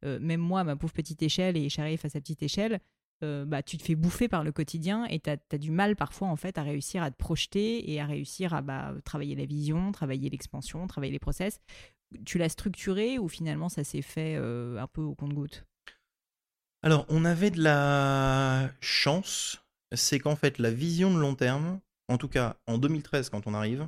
même 0.03 0.41
moi, 0.41 0.63
ma 0.63 0.75
pauvre 0.75 0.93
petite 0.93 1.23
échelle, 1.23 1.57
et 1.57 1.67
Charif 1.67 2.05
à 2.05 2.09
sa 2.09 2.19
petite 2.19 2.43
échelle, 2.43 2.79
euh, 3.23 3.45
bah, 3.45 3.63
tu 3.63 3.77
te 3.77 3.83
fais 3.83 3.95
bouffer 3.95 4.27
par 4.27 4.43
le 4.43 4.51
quotidien 4.51 5.05
et 5.05 5.21
tu 5.21 5.29
as, 5.29 5.57
du 5.57 5.71
mal 5.71 5.95
parfois 5.95 6.27
en 6.27 6.35
fait 6.35 6.57
à 6.57 6.63
réussir 6.63 7.01
à 7.01 7.11
te 7.11 7.17
projeter 7.17 7.89
et 7.91 8.01
à 8.01 8.05
réussir 8.05 8.53
à 8.53 8.61
bah, 8.61 8.93
travailler 9.05 9.35
la 9.35 9.45
vision, 9.45 9.93
travailler 9.93 10.29
l'expansion, 10.29 10.85
travailler 10.87 11.13
les 11.13 11.19
process. 11.19 11.61
Tu 12.25 12.37
l'as 12.37 12.49
structuré 12.49 13.17
ou 13.17 13.29
finalement 13.29 13.69
ça 13.69 13.85
s'est 13.85 14.01
fait 14.01 14.35
euh, 14.35 14.77
un 14.79 14.87
peu 14.87 15.01
au 15.01 15.15
compte-goutte 15.15 15.65
Alors 16.83 17.05
on 17.07 17.23
avait 17.23 17.51
de 17.51 17.63
la 17.63 18.69
chance, 18.81 19.63
c'est 19.93 20.19
qu'en 20.19 20.35
fait 20.35 20.59
la 20.59 20.71
vision 20.71 21.13
de 21.13 21.19
long 21.19 21.35
terme, 21.35 21.79
en 22.09 22.17
tout 22.17 22.27
cas 22.27 22.57
en 22.67 22.77
2013 22.77 23.29
quand 23.29 23.47
on 23.47 23.53
arrive, 23.53 23.87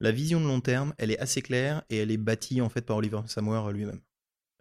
la 0.00 0.10
vision 0.10 0.40
de 0.40 0.46
long 0.46 0.62
terme, 0.62 0.94
elle 0.96 1.10
est 1.10 1.18
assez 1.18 1.42
claire 1.42 1.82
et 1.90 1.98
elle 1.98 2.10
est 2.10 2.16
bâtie 2.16 2.62
en 2.62 2.70
fait 2.70 2.82
par 2.82 2.96
Oliver 2.96 3.20
Samoer 3.26 3.72
lui-même. 3.72 4.00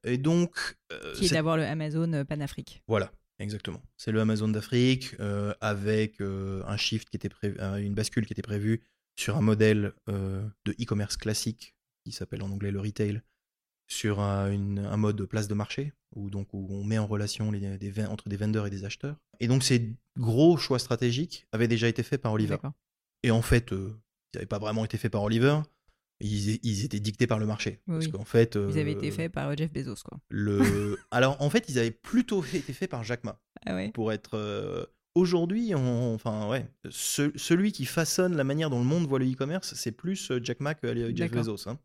Et 0.03 0.17
donc, 0.17 0.77
euh, 0.91 1.13
qui 1.15 1.25
est, 1.25 1.33
d'avoir 1.33 1.57
le 1.57 1.63
Amazon 1.63 2.25
Pan-Afrique. 2.25 2.83
Voilà, 2.87 3.11
Exactement. 3.39 3.81
C'est 3.97 4.11
le 4.11 4.19
Amazon 4.19 4.47
d'Afrique 4.47 5.15
euh, 5.19 5.53
avec 5.61 6.21
euh, 6.21 6.63
un 6.65 6.77
shift 6.77 7.09
qui 7.09 7.17
était 7.17 7.29
prévu, 7.29 7.55
euh, 7.59 7.75
une 7.75 7.93
bascule 7.93 8.25
qui 8.25 8.33
était 8.33 8.41
prévue 8.41 8.81
sur 9.15 9.37
un 9.37 9.41
modèle 9.41 9.93
de 10.07 10.71
e-commerce 10.79 11.17
classique 11.17 11.75
qui 12.03 12.11
s'appelle 12.11 12.43
en 12.43 12.51
anglais 12.51 12.69
le 12.69 12.79
retail, 12.79 13.21
sur 13.87 14.19
un, 14.19 14.55
mode 14.95 15.15
de 15.15 15.25
place 15.25 15.47
de 15.47 15.55
marché 15.55 15.91
où 16.15 16.29
donc 16.29 16.53
où 16.53 16.67
on 16.69 16.83
met 16.83 16.99
en 16.99 17.07
relation 17.07 17.49
les, 17.49 17.79
des, 17.79 18.05
entre 18.05 18.29
des 18.29 18.37
vendeurs 18.37 18.67
et 18.67 18.69
des 18.69 18.85
acheteurs. 18.85 19.17
Et 19.39 19.47
donc 19.47 19.63
ces 19.63 19.91
gros 20.19 20.55
choix 20.55 20.77
stratégiques 20.77 21.47
avaient 21.51 21.67
déjà 21.67 21.87
été 21.87 22.03
faits 22.03 22.21
par 22.21 22.31
Oliver. 22.31 22.57
Et 23.23 23.31
en 23.31 23.41
fait, 23.41 23.71
ils 23.71 23.95
n'avaient 24.35 24.45
pas 24.45 24.59
vraiment 24.59 24.85
été 24.85 24.99
faits 24.99 25.11
par 25.11 25.23
Oliver 25.23 25.61
ils, 26.19 26.85
étaient 26.85 26.99
dictés 26.99 27.27
par 27.27 27.39
le 27.39 27.45
marché. 27.45 27.79
parce 27.85 28.07
qu'en 28.07 28.25
fait, 28.25 28.55
ils 28.55 28.79
avaient 28.79 28.93
été 28.93 29.09
euh, 29.09 29.11
faits 29.11 29.31
par 29.31 29.55
Jeff 29.55 29.71
Bezos, 29.71 30.01
quoi. 30.03 30.19
Le... 30.29 30.97
Alors, 31.11 31.39
en 31.41 31.49
fait, 31.49 31.69
ils 31.69 31.77
avaient 31.77 31.91
plutôt 31.91 32.43
été 32.43 32.73
faits 32.73 32.89
par 32.89 33.03
Jack 33.03 33.23
Ma. 33.23 33.39
Ah 33.65 33.77
pour 33.93 34.11
être. 34.11 34.35
Euh, 34.35 34.85
aujourd'hui, 35.15 35.73
enfin, 35.75 36.49
ouais, 36.49 36.69
celui 36.89 37.71
qui 37.71 37.85
façonne 37.85 38.35
la 38.35 38.43
manière 38.43 38.69
dont 38.69 38.79
le 38.79 38.85
monde 38.85 39.07
voit 39.07 39.19
le 39.19 39.31
e-commerce, 39.31 39.73
c'est 39.75 39.91
plus 39.91 40.31
euh, 40.31 40.39
Jack 40.43 40.59
Ma 40.59 40.73
que 40.73 41.15
Jeff 41.15 41.31
Bezos. 41.31 41.69
Hein. 41.69 41.79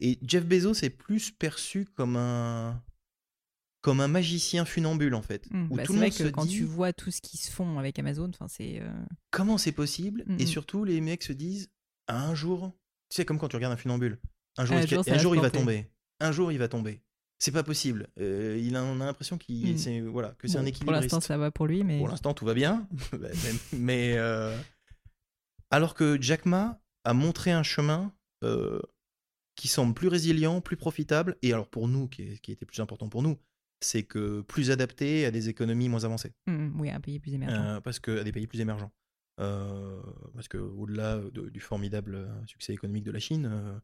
Et 0.00 0.18
Jeff 0.22 0.44
Bezos 0.44 0.84
est 0.84 0.90
plus 0.90 1.30
perçu 1.30 1.84
comme 1.84 2.16
un 2.16 2.82
comme 3.80 4.00
un 4.00 4.08
magicien 4.08 4.64
funambule 4.64 5.14
en 5.14 5.22
fait. 5.22 5.48
Mmh, 5.52 5.68
bah, 5.68 5.84
c'est 5.86 5.92
vrai 5.92 6.10
que 6.10 6.24
quand 6.30 6.46
tu 6.46 6.64
vois 6.64 6.92
tout 6.92 7.12
ce 7.12 7.20
qui 7.20 7.36
se 7.36 7.50
font 7.50 7.78
avec 7.78 7.98
Amazon, 8.00 8.28
enfin 8.28 8.48
c'est. 8.48 8.82
Comment 9.30 9.56
c'est 9.56 9.72
possible? 9.72 10.24
Et 10.26 10.32
mmh, 10.32 10.36
mmh. 10.36 10.46
surtout, 10.46 10.84
les 10.84 11.00
mecs 11.00 11.22
se 11.22 11.32
disent 11.32 11.70
un 12.08 12.34
jour, 12.34 12.72
tu 13.08 13.16
sais, 13.16 13.24
comme 13.24 13.38
quand 13.38 13.48
tu 13.48 13.56
regardes 13.56 13.74
un 13.74 13.78
funambule. 13.78 14.18
Un 14.56 14.64
jour, 14.64 14.76
un 14.76 15.18
jour, 15.18 15.34
il 15.34 15.40
va 15.40 15.50
tomber. 15.50 15.90
Un 16.20 16.32
jour, 16.32 16.52
il 16.52 16.58
va 16.58 16.68
tomber. 16.68 17.00
C'est 17.38 17.52
pas 17.52 17.62
possible. 17.62 18.08
Euh, 18.18 18.60
il 18.60 18.74
a, 18.74 18.82
on 18.82 19.00
a 19.00 19.06
l'impression 19.06 19.38
qu'il, 19.38 19.76
hmm. 19.76 20.08
voilà, 20.08 20.30
que 20.38 20.48
c'est 20.48 20.58
un 20.58 20.66
équilibre. 20.66 20.92
Pour 20.92 21.00
l'instant, 21.00 21.20
ça 21.20 21.38
va 21.38 21.52
pour 21.52 21.66
lui, 21.66 21.84
mais. 21.84 21.98
Pour 21.98 22.08
l'instant, 22.08 22.34
tout 22.34 22.44
va 22.44 22.54
bien. 22.54 22.88
Mais. 23.72 24.14
Euh, 24.16 24.56
alors 25.70 25.94
que 25.94 26.20
Jack 26.20 26.46
Ma 26.46 26.80
a 27.04 27.14
montré 27.14 27.52
un 27.52 27.62
chemin 27.62 28.12
euh, 28.42 28.80
qui 29.54 29.68
semble 29.68 29.94
plus 29.94 30.08
résilient, 30.08 30.60
plus 30.60 30.76
profitable. 30.76 31.36
Et 31.42 31.52
alors, 31.52 31.68
pour 31.68 31.86
nous, 31.86 32.08
qui, 32.08 32.40
qui 32.40 32.50
était 32.50 32.66
plus 32.66 32.80
important 32.80 33.08
pour 33.08 33.22
nous, 33.22 33.38
c'est 33.80 34.02
que 34.02 34.40
plus 34.40 34.72
adapté 34.72 35.24
à 35.24 35.30
des 35.30 35.48
économies 35.48 35.88
moins 35.88 36.04
avancées. 36.04 36.32
Hmm, 36.48 36.80
oui, 36.80 36.90
à 36.90 36.96
un 36.96 37.00
pays 37.00 37.20
plus 37.20 37.34
émergent. 37.34 37.80
parce 37.82 38.00
que, 38.00 38.18
à 38.18 38.24
des 38.24 38.32
pays 38.32 38.48
plus 38.48 38.60
émergents. 38.60 38.90
Euh, 39.40 40.00
parce 40.34 40.48
que 40.48 40.58
au-delà 40.58 41.20
du 41.32 41.60
formidable 41.60 42.16
euh, 42.16 42.46
succès 42.46 42.72
économique 42.72 43.04
de 43.04 43.12
la 43.12 43.20
Chine, 43.20 43.48
euh, 43.50 43.78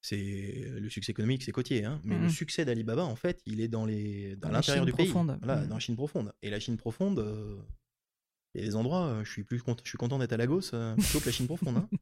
c'est 0.00 0.64
le 0.80 0.88
succès 0.90 1.12
économique, 1.12 1.44
c'est 1.44 1.52
côtier, 1.52 1.84
hein, 1.84 2.00
mais 2.04 2.18
le 2.18 2.28
succès 2.28 2.64
d'Alibaba, 2.64 3.04
en 3.04 3.14
fait, 3.14 3.40
il 3.46 3.60
est 3.60 3.68
dans 3.68 3.86
les 3.86 4.34
dans, 4.36 4.50
l'intérieur 4.50 4.84
du 4.84 4.92
pays, 4.92 5.06
voilà, 5.06 5.36
mmh. 5.36 5.68
dans 5.68 5.74
la 5.74 5.80
Chine 5.80 5.94
profonde. 5.94 6.32
Et 6.42 6.50
la 6.50 6.58
Chine 6.58 6.76
profonde, 6.76 7.24
il 8.54 8.60
y 8.60 8.64
a 8.64 8.66
des 8.66 8.74
endroits, 8.74 9.20
je 9.22 9.30
suis 9.30 9.44
plus 9.44 9.62
content, 9.62 9.82
je 9.84 9.88
suis 9.88 9.98
content 9.98 10.18
d'être 10.18 10.32
à 10.32 10.36
Lagos 10.36 10.72
plutôt 10.98 11.20
que 11.20 11.26
la 11.26 11.32
Chine 11.32 11.46
profonde. 11.46 11.76
Hein. 11.76 11.88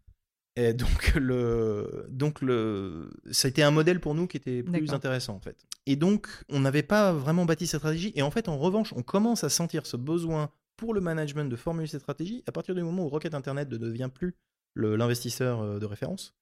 Et 0.56 0.72
donc 0.72 1.14
le 1.14 2.06
donc 2.10 2.42
le 2.42 3.08
ça 3.30 3.46
a 3.46 3.50
été 3.50 3.62
un 3.62 3.70
modèle 3.70 4.00
pour 4.00 4.16
nous 4.16 4.26
qui 4.26 4.36
était 4.36 4.64
plus 4.64 4.92
intéressant 4.92 5.36
en 5.36 5.40
fait. 5.40 5.64
Et 5.86 5.94
donc 5.94 6.26
on 6.48 6.60
n'avait 6.60 6.82
pas 6.82 7.12
vraiment 7.12 7.44
bâti 7.44 7.66
cette 7.66 7.80
stratégie. 7.80 8.12
Et 8.16 8.22
en 8.22 8.30
fait, 8.30 8.48
en 8.48 8.58
revanche, 8.58 8.92
on 8.96 9.02
commence 9.02 9.44
à 9.44 9.48
sentir 9.48 9.86
ce 9.86 9.96
besoin 9.96 10.50
pour 10.80 10.94
le 10.94 11.02
management 11.02 11.44
de 11.44 11.56
formuler 11.56 11.86
cette 11.86 12.00
stratégie 12.00 12.42
à 12.46 12.52
partir 12.52 12.74
du 12.74 12.82
moment 12.82 13.04
où 13.04 13.08
Rocket 13.10 13.34
Internet 13.34 13.70
ne 13.70 13.76
devient 13.76 14.08
plus 14.12 14.34
l'investisseur 14.74 15.60
euh, 15.60 15.78
de 15.78 15.84
référence. 15.84 16.34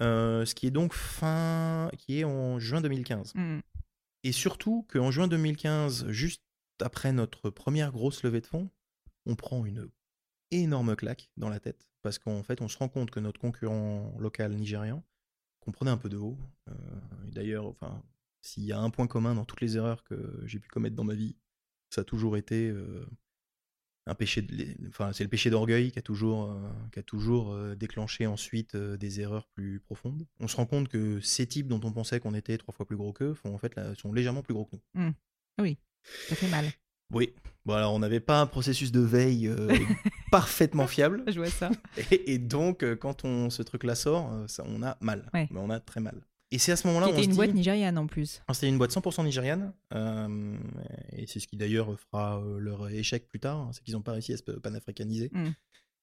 Euh, 0.00 0.44
ce 0.44 0.56
qui 0.56 0.66
est 0.66 0.72
donc 0.72 0.92
fin, 0.92 1.88
qui 1.96 2.18
est 2.18 2.24
en 2.24 2.58
juin 2.58 2.80
2015. 2.80 3.34
Mmh. 3.36 3.60
Et 4.24 4.32
surtout 4.32 4.84
qu'en 4.90 5.12
juin 5.12 5.28
2015, 5.28 6.08
juste 6.08 6.42
après 6.80 7.12
notre 7.12 7.48
première 7.48 7.92
grosse 7.92 8.24
levée 8.24 8.40
de 8.40 8.46
fonds, 8.46 8.68
on 9.24 9.36
prend 9.36 9.64
une 9.64 9.88
énorme 10.50 10.96
claque 10.96 11.30
dans 11.36 11.48
la 11.48 11.60
tête 11.60 11.88
parce 12.02 12.18
qu'en 12.18 12.42
fait, 12.42 12.60
on 12.60 12.68
se 12.68 12.76
rend 12.78 12.88
compte 12.88 13.12
que 13.12 13.20
notre 13.20 13.40
concurrent 13.40 14.12
local 14.18 14.52
nigérian, 14.52 15.04
qu'on 15.60 15.70
prenait 15.70 15.92
un 15.92 15.96
peu 15.96 16.08
de 16.08 16.16
haut, 16.16 16.38
euh, 16.68 16.74
d'ailleurs, 17.26 17.66
enfin, 17.66 18.02
s'il 18.42 18.64
y 18.64 18.72
a 18.72 18.80
un 18.80 18.90
point 18.90 19.06
commun 19.06 19.36
dans 19.36 19.44
toutes 19.44 19.60
les 19.60 19.76
erreurs 19.76 20.02
que 20.02 20.40
j'ai 20.44 20.58
pu 20.58 20.68
commettre 20.68 20.96
dans 20.96 21.04
ma 21.04 21.14
vie, 21.14 21.36
ça 21.90 22.00
a 22.00 22.04
toujours 22.04 22.36
été 22.36 22.72
un 24.06 24.14
péché, 24.14 24.42
de, 24.42 24.66
enfin 24.88 25.12
c'est 25.12 25.24
le 25.24 25.30
péché 25.30 25.50
d'orgueil 25.50 25.90
qui 25.90 25.98
a 25.98 26.02
toujours, 26.02 26.54
qui 26.92 26.98
a 26.98 27.02
toujours 27.02 27.56
déclenché 27.76 28.26
ensuite 28.26 28.76
des 28.76 29.20
erreurs 29.20 29.46
plus 29.48 29.80
profondes. 29.80 30.26
On 30.40 30.48
se 30.48 30.56
rend 30.56 30.66
compte 30.66 30.88
que 30.88 31.20
ces 31.20 31.46
types 31.46 31.66
dont 31.66 31.80
on 31.82 31.92
pensait 31.92 32.20
qu'on 32.20 32.34
était 32.34 32.56
trois 32.58 32.72
fois 32.74 32.86
plus 32.86 32.96
gros 32.96 33.12
qu'eux, 33.12 33.36
en 33.44 33.58
fait, 33.58 33.74
là, 33.74 33.94
sont 33.94 34.12
légèrement 34.12 34.42
plus 34.42 34.54
gros 34.54 34.64
que 34.64 34.76
nous. 34.76 35.02
Mmh. 35.02 35.14
Oui, 35.60 35.78
ça 36.28 36.36
fait 36.36 36.48
mal. 36.48 36.66
Oui. 37.12 37.34
Bon, 37.64 37.74
alors 37.74 37.94
on 37.94 37.98
n'avait 37.98 38.20
pas 38.20 38.40
un 38.40 38.46
processus 38.46 38.92
de 38.92 39.00
veille 39.00 39.50
parfaitement 40.30 40.86
fiable. 40.86 41.24
Je 41.26 41.38
vois 41.38 41.50
ça. 41.50 41.70
Et, 42.10 42.38
donc, 42.38 42.84
quand 42.96 43.24
on, 43.24 43.50
ce 43.50 43.62
truc-là 43.62 43.94
sort, 43.94 44.32
ça, 44.46 44.64
on 44.66 44.82
a 44.82 44.96
mal. 45.00 45.28
Mais 45.34 45.48
on 45.56 45.70
a 45.70 45.80
très 45.80 46.00
mal. 46.00 46.20
Et 46.52 46.58
c'est 46.58 46.72
à 46.72 46.76
ce 46.76 46.86
moment-là 46.86 47.08
C'était 47.08 47.24
une 47.24 47.34
boîte 47.34 47.54
nigériane 47.54 47.98
en 47.98 48.06
plus. 48.06 48.42
C'était 48.52 48.68
une 48.68 48.78
boîte 48.78 48.92
100% 48.92 49.24
nigériane. 49.24 49.72
Euh, 49.94 50.56
et 51.12 51.26
c'est 51.26 51.40
ce 51.40 51.46
qui 51.46 51.56
d'ailleurs 51.56 51.98
fera 51.98 52.40
euh, 52.40 52.58
leur 52.58 52.88
échec 52.88 53.26
plus 53.26 53.40
tard. 53.40 53.58
Hein, 53.58 53.70
c'est 53.72 53.82
qu'ils 53.82 53.94
n'ont 53.94 54.02
pas 54.02 54.12
réussi 54.12 54.32
à 54.32 54.36
se 54.36 54.42
panafricaniser. 54.42 55.30
Hmm. 55.32 55.50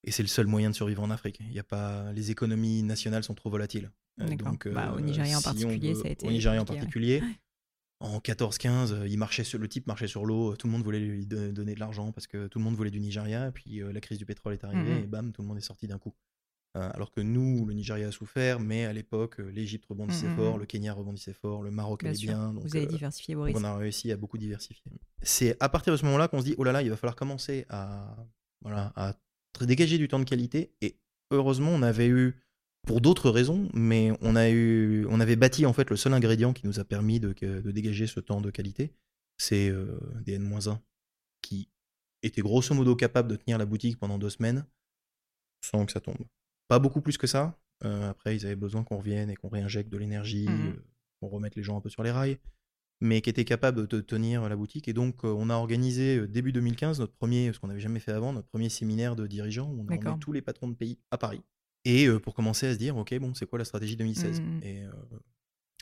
Et 0.04 0.10
c'est 0.10 0.22
le 0.22 0.28
seul 0.28 0.46
moyen 0.46 0.68
de 0.68 0.74
survivre 0.74 1.02
en 1.02 1.10
Afrique. 1.10 1.38
Il 1.40 1.52
y 1.52 1.58
a 1.58 1.64
pas... 1.64 2.12
Les 2.12 2.30
économies 2.30 2.82
nationales 2.82 3.24
sont 3.24 3.34
trop 3.34 3.48
volatiles. 3.48 3.90
Euh, 4.20 4.36
donc, 4.36 4.68
bah, 4.68 4.92
au 4.94 5.00
Nigeria 5.00 5.38
en 5.38 5.42
particulier, 5.42 5.94
ça 5.94 6.08
a 6.08 6.10
été. 6.10 6.26
Au 6.26 6.30
Nigeria 6.30 6.60
en 6.60 6.66
particulier. 6.66 7.22
En 8.00 8.18
14-15, 8.18 9.06
il 9.08 9.16
marchait 9.16 9.44
sur, 9.44 9.58
le 9.58 9.66
type 9.66 9.86
marchait 9.86 10.08
sur 10.08 10.26
l'eau, 10.26 10.56
tout 10.56 10.66
le 10.66 10.72
monde 10.72 10.82
voulait 10.82 11.00
lui 11.00 11.26
donner 11.26 11.74
de 11.74 11.80
l'argent 11.80 12.12
parce 12.12 12.26
que 12.26 12.48
tout 12.48 12.58
le 12.58 12.64
monde 12.64 12.74
voulait 12.74 12.90
du 12.90 13.00
Nigeria, 13.00 13.48
et 13.48 13.50
puis 13.50 13.80
la 13.80 14.00
crise 14.00 14.18
du 14.18 14.26
pétrole 14.26 14.52
est 14.52 14.62
arrivée, 14.62 14.94
hmm. 14.94 15.04
et 15.04 15.06
bam, 15.06 15.32
tout 15.32 15.40
le 15.40 15.48
monde 15.48 15.56
est 15.56 15.62
sorti 15.62 15.86
d'un 15.86 15.96
coup. 15.98 16.12
Euh, 16.76 16.90
alors 16.92 17.12
que 17.12 17.20
nous, 17.20 17.64
le 17.66 17.72
Nigeria 17.72 18.08
a 18.08 18.10
souffert, 18.10 18.58
mais 18.58 18.84
à 18.84 18.92
l'époque, 18.92 19.38
euh, 19.38 19.48
l'Égypte 19.50 19.84
rebondissait 19.88 20.26
mmh, 20.26 20.36
fort, 20.36 20.56
mmh. 20.56 20.60
le 20.60 20.66
Kenya 20.66 20.92
rebondissait 20.92 21.32
fort, 21.32 21.62
le 21.62 21.70
Maroc 21.70 22.02
allait 22.02 22.18
bien. 22.18 22.52
Donc, 22.52 22.64
Vous 22.64 22.76
avez 22.76 22.86
euh, 22.86 22.88
diversifié 22.88 23.36
vos 23.36 23.44
risques. 23.44 23.60
on 23.60 23.62
a 23.62 23.76
réussi 23.76 24.10
à 24.10 24.16
beaucoup 24.16 24.38
diversifier. 24.38 24.90
C'est 25.22 25.56
à 25.60 25.68
partir 25.68 25.92
de 25.92 25.96
ce 25.96 26.04
moment-là 26.06 26.26
qu'on 26.26 26.40
se 26.40 26.46
dit, 26.46 26.54
oh 26.58 26.64
là 26.64 26.72
là, 26.72 26.82
il 26.82 26.90
va 26.90 26.96
falloir 26.96 27.14
commencer 27.14 27.64
à, 27.68 28.16
voilà, 28.60 28.92
à 28.96 29.14
dégager 29.60 29.98
du 29.98 30.08
temps 30.08 30.18
de 30.18 30.24
qualité. 30.24 30.74
Et 30.80 30.96
heureusement, 31.30 31.70
on 31.70 31.82
avait 31.82 32.08
eu, 32.08 32.34
pour 32.88 33.00
d'autres 33.00 33.30
raisons, 33.30 33.68
mais 33.72 34.10
on, 34.20 34.34
a 34.34 34.50
eu, 34.50 35.06
on 35.08 35.20
avait 35.20 35.36
bâti 35.36 35.66
en 35.66 35.72
fait 35.72 35.90
le 35.90 35.96
seul 35.96 36.12
ingrédient 36.12 36.52
qui 36.52 36.66
nous 36.66 36.80
a 36.80 36.84
permis 36.84 37.20
de, 37.20 37.32
de 37.40 37.70
dégager 37.70 38.08
ce 38.08 38.18
temps 38.18 38.40
de 38.40 38.50
qualité, 38.50 38.92
c'est 39.38 39.72
des 40.22 40.34
N-1 40.34 40.78
qui 41.40 41.68
étaient 42.22 42.42
grosso 42.42 42.74
modo 42.74 42.96
capables 42.96 43.28
de 43.28 43.36
tenir 43.36 43.58
la 43.58 43.64
boutique 43.64 43.98
pendant 43.98 44.18
deux 44.18 44.30
semaines 44.30 44.66
sans 45.62 45.86
que 45.86 45.92
ça 45.92 46.00
tombe. 46.00 46.26
Pas 46.74 46.80
beaucoup 46.80 47.00
plus 47.00 47.18
que 47.18 47.28
ça. 47.28 47.56
Euh, 47.84 48.10
après, 48.10 48.34
ils 48.34 48.44
avaient 48.46 48.56
besoin 48.56 48.82
qu'on 48.82 48.96
revienne 48.96 49.30
et 49.30 49.36
qu'on 49.36 49.48
réinjecte 49.48 49.92
de 49.92 49.96
l'énergie, 49.96 50.48
mmh 50.48 50.66
euh, 50.66 50.72
qu'on 51.20 51.28
remette 51.28 51.54
les 51.54 51.62
gens 51.62 51.76
un 51.76 51.80
peu 51.80 51.88
sur 51.88 52.02
les 52.02 52.10
rails, 52.10 52.36
mais 53.00 53.20
qui 53.20 53.30
était 53.30 53.44
capable 53.44 53.86
de 53.86 54.00
tenir 54.00 54.48
la 54.48 54.56
boutique. 54.56 54.88
Et 54.88 54.92
donc, 54.92 55.24
euh, 55.24 55.28
on 55.28 55.50
a 55.50 55.54
organisé 55.54 56.26
début 56.26 56.50
2015 56.50 56.98
notre 56.98 57.12
premier, 57.12 57.52
ce 57.52 57.60
qu'on 57.60 57.68
n'avait 57.68 57.78
jamais 57.78 58.00
fait 58.00 58.10
avant, 58.10 58.32
notre 58.32 58.48
premier 58.48 58.70
séminaire 58.70 59.14
de 59.14 59.28
dirigeants 59.28 59.70
où 59.70 59.84
on 59.84 59.88
a 59.88 59.94
emmené 59.94 60.18
tous 60.18 60.32
les 60.32 60.42
patrons 60.42 60.66
de 60.66 60.74
pays 60.74 60.98
à 61.12 61.16
Paris. 61.16 61.44
Et 61.84 62.10
pour 62.18 62.34
commencer 62.34 62.66
à 62.66 62.72
se 62.72 62.78
dire, 62.78 62.96
ok, 62.96 63.16
bon, 63.20 63.34
c'est 63.34 63.46
quoi 63.46 63.60
la 63.60 63.64
stratégie 63.64 63.94
2016 63.94 64.40
mmh 64.40 64.60
et, 64.64 64.82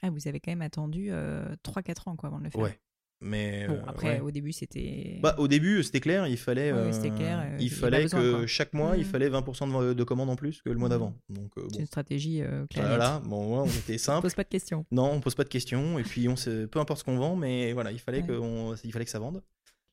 ah, 0.02 0.10
vous 0.10 0.28
avez 0.28 0.40
quand 0.40 0.50
même 0.50 0.60
attendu 0.60 1.10
3-4 1.10 2.10
ans 2.10 2.16
quoi, 2.16 2.28
avant 2.28 2.38
de 2.38 2.44
le 2.44 2.50
faire. 2.50 2.60
Ouais, 2.60 2.78
mais 3.22 3.68
bon, 3.68 3.80
après, 3.86 4.20
au 4.20 4.30
début, 4.30 4.52
c'était. 4.52 5.18
Bah, 5.22 5.36
au 5.38 5.46
début, 5.46 5.82
c'était 5.82 6.00
clair. 6.00 6.26
Il 6.26 6.36
fallait, 6.36 6.70
clair, 6.70 7.56
il 7.58 7.70
fallait 7.70 8.06
que 8.06 8.46
chaque 8.46 8.72
mois, 8.72 8.96
il 8.96 9.02
mmh. 9.02 9.04
fallait 9.04 9.30
20% 9.30 9.94
de, 9.94 10.04
commandes 10.04 10.30
en 10.30 10.36
plus 10.36 10.60
que 10.60 10.70
le 10.70 10.76
mois 10.76 10.88
mmh. 10.88 10.90
d'avant. 10.90 11.14
Donc, 11.28 11.52
C'est 11.70 11.80
une 11.80 11.86
stratégie 11.86 12.42
claire. 12.68 12.88
Voilà, 12.88 13.22
bon, 13.24 13.62
on 13.62 13.66
était 13.66 13.98
simple. 13.98 14.18
on 14.18 14.22
pose 14.22 14.34
pas 14.34 14.44
de 14.44 14.48
questions. 14.48 14.84
Non, 14.90 15.12
on 15.12 15.20
pose 15.20 15.34
pas 15.34 15.44
de 15.44 15.48
questions. 15.48 15.98
Et 15.98 16.02
puis, 16.02 16.28
on 16.28 16.36
sait, 16.36 16.66
peu 16.66 16.80
importe 16.80 17.00
ce 17.00 17.04
qu'on 17.04 17.16
vend, 17.16 17.36
mais 17.36 17.72
voilà, 17.72 17.92
il 17.92 18.00
fallait, 18.00 18.22
que, 18.22 18.32
il 18.84 18.92
fallait 18.92 19.04
que 19.04 19.10
ça 19.10 19.20
vende. 19.20 19.42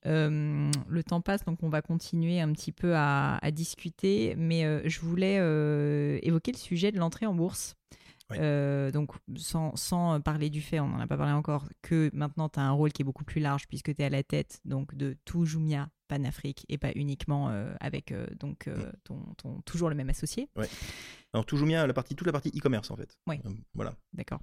le 0.03 1.01
temps 1.03 1.21
passe, 1.21 1.45
donc 1.45 1.61
on 1.61 1.69
va 1.69 1.81
continuer 1.81 2.41
un 2.41 2.51
petit 2.51 2.71
peu 2.71 2.95
à, 2.95 3.37
à 3.37 3.51
discuter, 3.51 4.33
mais 4.37 4.89
je 4.89 4.99
voulais 5.01 5.35
évoquer 6.23 6.51
le 6.51 6.57
sujet 6.57 6.91
de 6.91 6.97
l'entrée 6.97 7.27
en 7.27 7.35
bourse. 7.35 7.75
Euh, 8.33 8.91
donc, 8.91 9.11
sans, 9.37 9.75
sans, 9.75 10.21
parler 10.21 10.49
du 10.49 10.61
fait, 10.61 10.79
on 10.79 10.87
n'en 10.87 10.99
a 10.99 11.07
pas 11.07 11.17
parlé 11.17 11.33
encore, 11.33 11.67
que 11.81 12.09
maintenant 12.13 12.49
tu 12.49 12.59
as 12.59 12.63
un 12.63 12.71
rôle 12.71 12.91
qui 12.91 13.01
est 13.01 13.05
beaucoup 13.05 13.23
plus 13.23 13.41
large 13.41 13.67
puisque 13.67 13.95
tu 13.95 14.01
es 14.01 14.05
à 14.05 14.09
la 14.09 14.23
tête 14.23 14.61
donc, 14.65 14.95
de 14.95 15.17
tout 15.25 15.45
Jumia 15.45 15.89
Pan-Afrique 16.07 16.65
et 16.69 16.77
pas 16.77 16.91
uniquement 16.95 17.49
euh, 17.49 17.73
avec 17.79 18.11
euh, 18.11 18.27
donc, 18.39 18.69
ton, 19.03 19.33
ton, 19.37 19.61
toujours 19.61 19.89
le 19.89 19.95
même 19.95 20.09
associé. 20.09 20.49
Ouais. 20.55 20.69
Alors, 21.33 21.45
tout 21.45 21.57
Jumia, 21.57 21.85
la 21.87 21.93
partie, 21.93 22.15
toute 22.15 22.27
la 22.27 22.33
partie 22.33 22.49
e-commerce 22.49 22.91
en 22.91 22.95
fait. 22.95 23.17
Oui. 23.27 23.39
voilà. 23.73 23.95
D'accord 24.13 24.41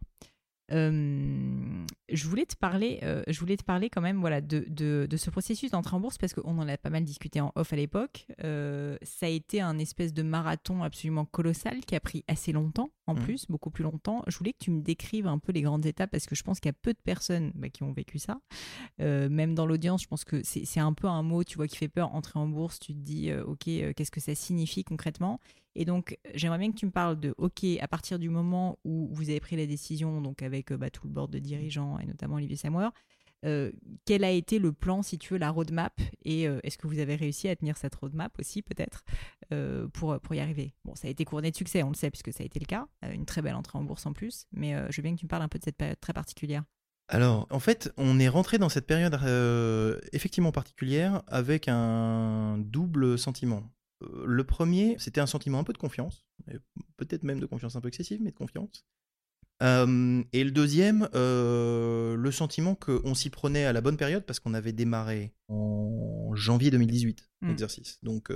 je 0.71 2.29
voulais 2.29 2.47
te 2.47 2.57
parler, 2.57 3.01
je 3.27 3.39
voulais 3.39 3.57
te 3.57 3.65
parler 3.65 3.91
quand 3.91 4.01
même, 4.01 4.21
voilà, 4.21 4.41
de, 4.41 4.65
de, 4.69 5.17
ce 5.17 5.31
processus 5.31 5.71
d'entrée 5.71 5.97
en 5.97 6.01
bourse 6.01 6.19
parce 6.19 6.33
qu'on 6.33 6.59
en 6.59 6.69
a 6.69 6.77
pas 6.77 6.91
mal 6.91 7.05
discuté 7.05 7.41
en 7.41 7.53
off 7.55 7.73
à 7.73 7.77
l'époque. 7.77 8.27
ça 8.39 9.27
a 9.27 9.29
été 9.29 9.61
un 9.61 9.79
espèce 9.79 10.13
de 10.13 10.23
marathon 10.23 10.83
absolument 10.83 11.25
colossal 11.25 11.81
qui 11.81 11.95
a 11.95 12.01
pris 12.01 12.25
assez 12.29 12.53
longtemps, 12.53 12.91
en 13.07 13.15
mmh. 13.15 13.21
plus, 13.21 13.47
beaucoup 13.49 13.71
plus 13.71 13.85
longtemps. 13.85 14.23
Je 14.27 14.37
voulais 14.39 14.53
que 14.53 14.65
tu 14.65 14.71
me 14.71 14.81
décrives 14.81 15.27
un 15.27 15.39
peu 15.39 15.53
les 15.53 15.63
grandes 15.63 15.87
étapes 15.87 16.11
parce 16.11 16.27
que 16.27 16.35
je 16.35 16.43
pense 16.43 16.61
qu'il 16.61 16.69
y 16.69 16.75
a 16.75 16.79
peu 16.81 16.93
de 16.93 16.99
personnes 17.03 17.53
bah, 17.55 17.69
qui 17.69 17.83
ont 17.83 17.93
vécu 17.93 18.19
ça. 18.19 18.41
même 18.99 19.55
dans 19.55 19.67
l'audience, 19.67 20.03
je 20.03 20.09
pense 20.09 20.25
que 20.25 20.41
c'est 20.43 20.81
un 20.81 20.93
peu 20.93 21.07
un 21.07 21.23
mot, 21.23 21.45
tu 21.45 21.57
vois, 21.57 21.67
qui 21.67 21.77
fait 21.77 21.89
peur. 21.89 22.15
Entrer 22.15 22.39
en 22.39 22.49
bourse, 22.49 22.79
tu 22.79 22.93
te 22.93 22.99
dis, 22.99 23.33
ok, 23.33 23.65
qu'est-ce 23.65 24.11
que 24.11 24.21
ça 24.21 24.35
signifie 24.35 24.85
concrètement? 24.85 25.41
Et 25.77 25.85
donc, 25.85 26.19
j'aimerais 26.35 26.59
bien 26.59 26.71
que 26.73 26.77
tu 26.77 26.87
me 26.87 26.91
parles 26.91 27.21
de, 27.21 27.35
OK, 27.37 27.65
à 27.81 27.87
partir 27.87 28.19
du 28.19 28.31
moment 28.31 28.79
où 28.85 29.09
vous 29.13 29.29
avez 29.29 29.41
pris 29.41 29.57
la 29.57 29.67
décision, 29.67 30.23
donc 30.23 30.41
avec 30.43 30.73
euh, 30.73 30.79
bah, 30.79 30.89
tout 30.89 31.07
le 31.07 31.13
board 31.13 31.31
de 31.31 31.39
dirigeants 31.39 31.99
et 31.99 32.07
notamment 32.07 32.37
Olivier 32.37 32.57
Samouer, 32.57 32.89
euh, 33.45 33.71
quel 34.07 34.25
a 34.25 34.31
été 34.31 34.59
le 34.59 34.73
plan, 34.73 35.03
si 35.03 35.19
tu 35.19 35.35
veux, 35.35 35.39
la 35.39 35.51
roadmap 35.51 36.01
Et 36.25 36.49
euh, 36.49 36.61
est-ce 36.63 36.79
que 36.79 36.87
vous 36.87 36.99
avez 36.99 37.15
réussi 37.15 37.49
à 37.49 37.57
tenir 37.57 37.77
cette 37.77 37.95
roadmap 37.95 38.33
aussi, 38.41 38.63
peut-être, 38.63 39.05
pour, 39.93 40.19
pour 40.19 40.35
y 40.35 40.41
arriver? 40.41 40.73
Bon, 40.87 40.95
ça 40.95 41.09
a 41.09 41.11
été 41.11 41.27
couronné 41.27 41.51
de 41.51 41.57
succès, 41.57 41.83
on 41.83 41.91
le 41.91 41.95
sait, 41.95 42.11
puisque 42.11 42.33
ça 42.33 42.43
a 42.43 42.47
été 42.47 42.59
le 42.59 42.67
cas. 42.67 42.87
une 43.13 43.27
très 43.27 43.43
belle 43.43 43.55
entrée 43.55 43.79
en 43.79 43.85
bourse 43.85 44.07
en 44.07 44.15
plus. 44.15 44.47
Mais 44.53 44.73
je 44.91 44.97
veux 44.97 45.03
bien 45.03 45.15
que 45.15 45.21
tu 45.21 45.27
me 45.27 45.29
parles 45.29 45.43
un 45.43 45.49
peu 45.49 45.59
de 45.59 45.65
cette 45.65 45.77
période 45.77 46.01
très 46.01 46.15
particulière. 46.15 46.65
Alors, 47.09 47.47
en 47.51 47.61
fait, 47.61 47.93
on 47.99 48.19
est 48.19 48.29
rentré 48.29 48.57
dans 48.57 48.71
cette 48.71 48.87
période 48.87 49.15
effectivement 50.13 50.53
particulière 50.53 51.23
avec 51.29 51.69
un 51.69 52.57
double 52.59 53.19
sentiment. 53.19 53.63
Euh, 54.03 54.25
le 54.27 54.45
premier, 54.45 54.97
c'était 54.99 55.21
un 55.21 55.27
sentiment 55.27 55.59
un 55.59 55.65
peu 55.65 55.73
de 55.73 55.79
confiance, 55.79 56.25
peut-être 56.97 57.25
même 57.25 57.41
de 57.41 57.47
confiance 57.47 57.77
un 57.77 57.81
peu 57.81 57.89
excessive, 57.89 58.21
mais 58.23 58.31
de 58.31 58.37
confiance. 58.37 58.85
Euh, 59.63 60.23
et 60.35 60.45
le 60.45 60.51
deuxième, 60.51 61.09
euh, 61.15 62.15
le 62.15 62.31
sentiment 62.31 62.75
qu'on 62.75 63.15
s'y 63.15 63.31
prenait 63.31 63.65
à 63.65 63.73
la 63.73 63.81
bonne 63.81 63.97
période 63.97 64.25
parce 64.25 64.39
qu'on 64.39 64.53
avait 64.53 64.75
démarré 64.75 65.33
en 65.49 66.35
janvier 66.35 66.71
2018 66.71 67.31
mmh. 67.41 67.49
l'exercice, 67.49 67.99
donc 68.03 68.31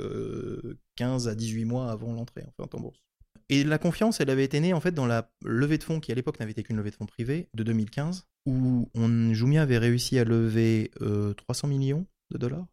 15 0.97 1.29
à 1.29 1.35
18 1.35 1.67
mois 1.67 1.91
avant 1.91 2.15
l'entrée 2.15 2.43
en 2.47 2.65
fait 2.65 2.75
en 2.75 2.81
bourse. 2.81 3.03
Et 3.51 3.65
la 3.65 3.79
confiance, 3.79 4.21
elle 4.21 4.31
avait 4.31 4.45
été 4.45 4.61
née 4.61 4.73
en 4.73 4.81
fait 4.81 4.93
dans 4.93 5.07
la 5.07 5.31
levée 5.45 5.77
de 5.77 5.83
fonds 5.83 6.01
qui 6.01 6.11
à 6.13 6.15
l'époque 6.15 6.41
n'avait 6.41 6.53
été 6.53 6.63
qu'une 6.63 6.77
levée 6.77 6.91
de 6.91 6.97
fonds 6.97 7.07
privée 7.07 7.49
de 7.53 7.65
2015, 7.65 8.27
où 8.47 8.89
on, 8.95 9.35
Jumia 9.35 9.61
avait 9.61 9.77
réussi 9.77 10.19
à 10.19 10.25
lever 10.25 10.91
300 11.37 11.69
millions 11.69 12.07
de 12.31 12.39
dollars 12.39 12.67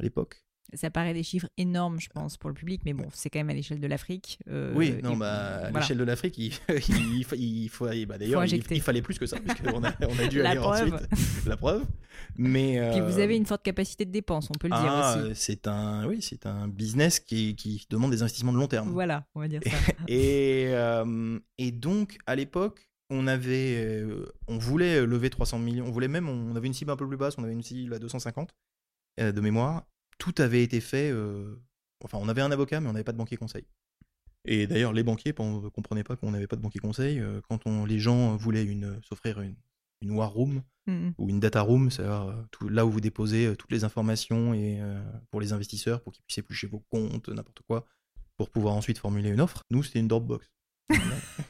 à 0.00 0.02
l'époque. 0.02 0.47
Ça 0.74 0.90
paraît 0.90 1.14
des 1.14 1.22
chiffres 1.22 1.48
énormes, 1.56 1.98
je 1.98 2.10
pense, 2.10 2.36
pour 2.36 2.50
le 2.50 2.54
public, 2.54 2.82
mais 2.84 2.92
bon, 2.92 3.06
c'est 3.14 3.30
quand 3.30 3.38
même 3.38 3.48
à 3.48 3.54
l'échelle 3.54 3.80
de 3.80 3.86
l'Afrique. 3.86 4.38
Euh, 4.50 4.74
oui, 4.76 4.96
non, 5.02 5.16
bah, 5.16 5.66
à 5.66 5.70
l'échelle 5.70 5.96
de 5.96 6.04
l'Afrique, 6.04 6.36
il, 6.36 6.52
il, 6.88 7.26
il, 7.36 7.68
faut, 7.70 7.86
bah, 8.06 8.18
d'ailleurs, 8.18 8.44
il, 8.44 8.82
fallait 8.82 9.00
plus 9.00 9.18
que 9.18 9.24
ça, 9.24 9.38
puisqu'on 9.38 9.82
a, 9.82 9.94
on 10.06 10.18
a 10.18 10.26
dû 10.26 10.42
aller 10.44 10.58
ensuite. 10.58 10.94
La 11.46 11.56
preuve. 11.56 11.86
Mais, 12.36 12.90
Puis 12.92 13.00
vous 13.00 13.18
avez 13.18 13.36
une 13.36 13.46
forte 13.46 13.62
capacité 13.62 14.04
de 14.04 14.10
dépense, 14.10 14.48
on 14.50 14.58
peut 14.58 14.68
le 14.68 14.76
dire 14.76 14.92
ah, 14.92 15.16
aussi. 15.18 15.34
C'est 15.34 15.66
un, 15.68 16.06
oui, 16.06 16.20
c'est 16.20 16.44
un 16.44 16.68
business 16.68 17.18
qui, 17.18 17.56
qui, 17.56 17.86
demande 17.88 18.10
des 18.10 18.20
investissements 18.20 18.52
de 18.52 18.58
long 18.58 18.68
terme. 18.68 18.90
Voilà, 18.90 19.24
on 19.34 19.40
va 19.40 19.48
dire 19.48 19.60
ça. 19.64 19.70
et, 20.08 20.66
euh, 20.68 21.38
et 21.56 21.72
donc, 21.72 22.18
à 22.26 22.36
l'époque, 22.36 22.90
on 23.08 23.26
avait, 23.26 23.82
euh, 23.86 24.26
on 24.48 24.58
voulait 24.58 25.06
lever 25.06 25.30
300 25.30 25.60
millions, 25.60 25.86
on 25.86 25.90
voulait 25.90 26.08
même, 26.08 26.28
on 26.28 26.54
avait 26.56 26.66
une 26.66 26.74
cible 26.74 26.90
un 26.90 26.96
peu 26.96 27.08
plus 27.08 27.16
basse, 27.16 27.38
on 27.38 27.44
avait 27.44 27.54
une 27.54 27.62
cible 27.62 27.94
à 27.94 27.98
250 27.98 28.50
de 29.18 29.40
mémoire, 29.40 29.84
tout 30.18 30.34
avait 30.38 30.62
été 30.62 30.80
fait. 30.80 31.10
Euh, 31.10 31.56
enfin, 32.04 32.18
on 32.20 32.28
avait 32.28 32.42
un 32.42 32.50
avocat, 32.50 32.80
mais 32.80 32.88
on 32.88 32.92
n'avait 32.92 33.04
pas 33.04 33.12
de 33.12 33.18
banquier 33.18 33.36
conseil. 33.36 33.64
Et 34.44 34.66
d'ailleurs, 34.66 34.92
les 34.92 35.02
banquiers 35.02 35.34
ne 35.38 35.68
comprenaient 35.68 36.04
pas 36.04 36.16
qu'on 36.16 36.30
n'avait 36.30 36.46
pas 36.46 36.56
de 36.56 36.62
banquier 36.62 36.80
conseil. 36.80 37.20
Euh, 37.20 37.40
quand 37.48 37.66
on, 37.66 37.84
les 37.84 37.98
gens 37.98 38.36
voulaient 38.36 38.64
une, 38.64 39.00
s'offrir 39.02 39.40
une, 39.40 39.56
une 40.00 40.10
war 40.12 40.32
room 40.32 40.62
mmh 40.86 41.10
ou 41.18 41.28
une 41.28 41.38
data 41.38 41.60
room, 41.60 41.90
c'est-à-dire 41.90 42.34
euh, 42.62 42.70
là 42.70 42.86
où 42.86 42.90
vous 42.90 43.00
déposez 43.00 43.54
toutes 43.56 43.72
les 43.72 43.84
informations 43.84 44.54
et, 44.54 44.80
pour 45.30 45.40
les 45.40 45.52
investisseurs, 45.52 46.02
pour 46.02 46.12
qu'ils 46.12 46.22
puissent 46.24 46.38
éplucher 46.38 46.66
vos 46.66 46.82
comptes, 46.90 47.28
n'importe 47.28 47.60
quoi, 47.66 47.84
pour 48.36 48.50
pouvoir 48.50 48.74
ensuite 48.74 48.98
formuler 48.98 49.28
une 49.30 49.40
offre. 49.40 49.64
Nous, 49.70 49.82
c'était 49.82 49.98
une 49.98 50.08
Dropbox. 50.08 50.50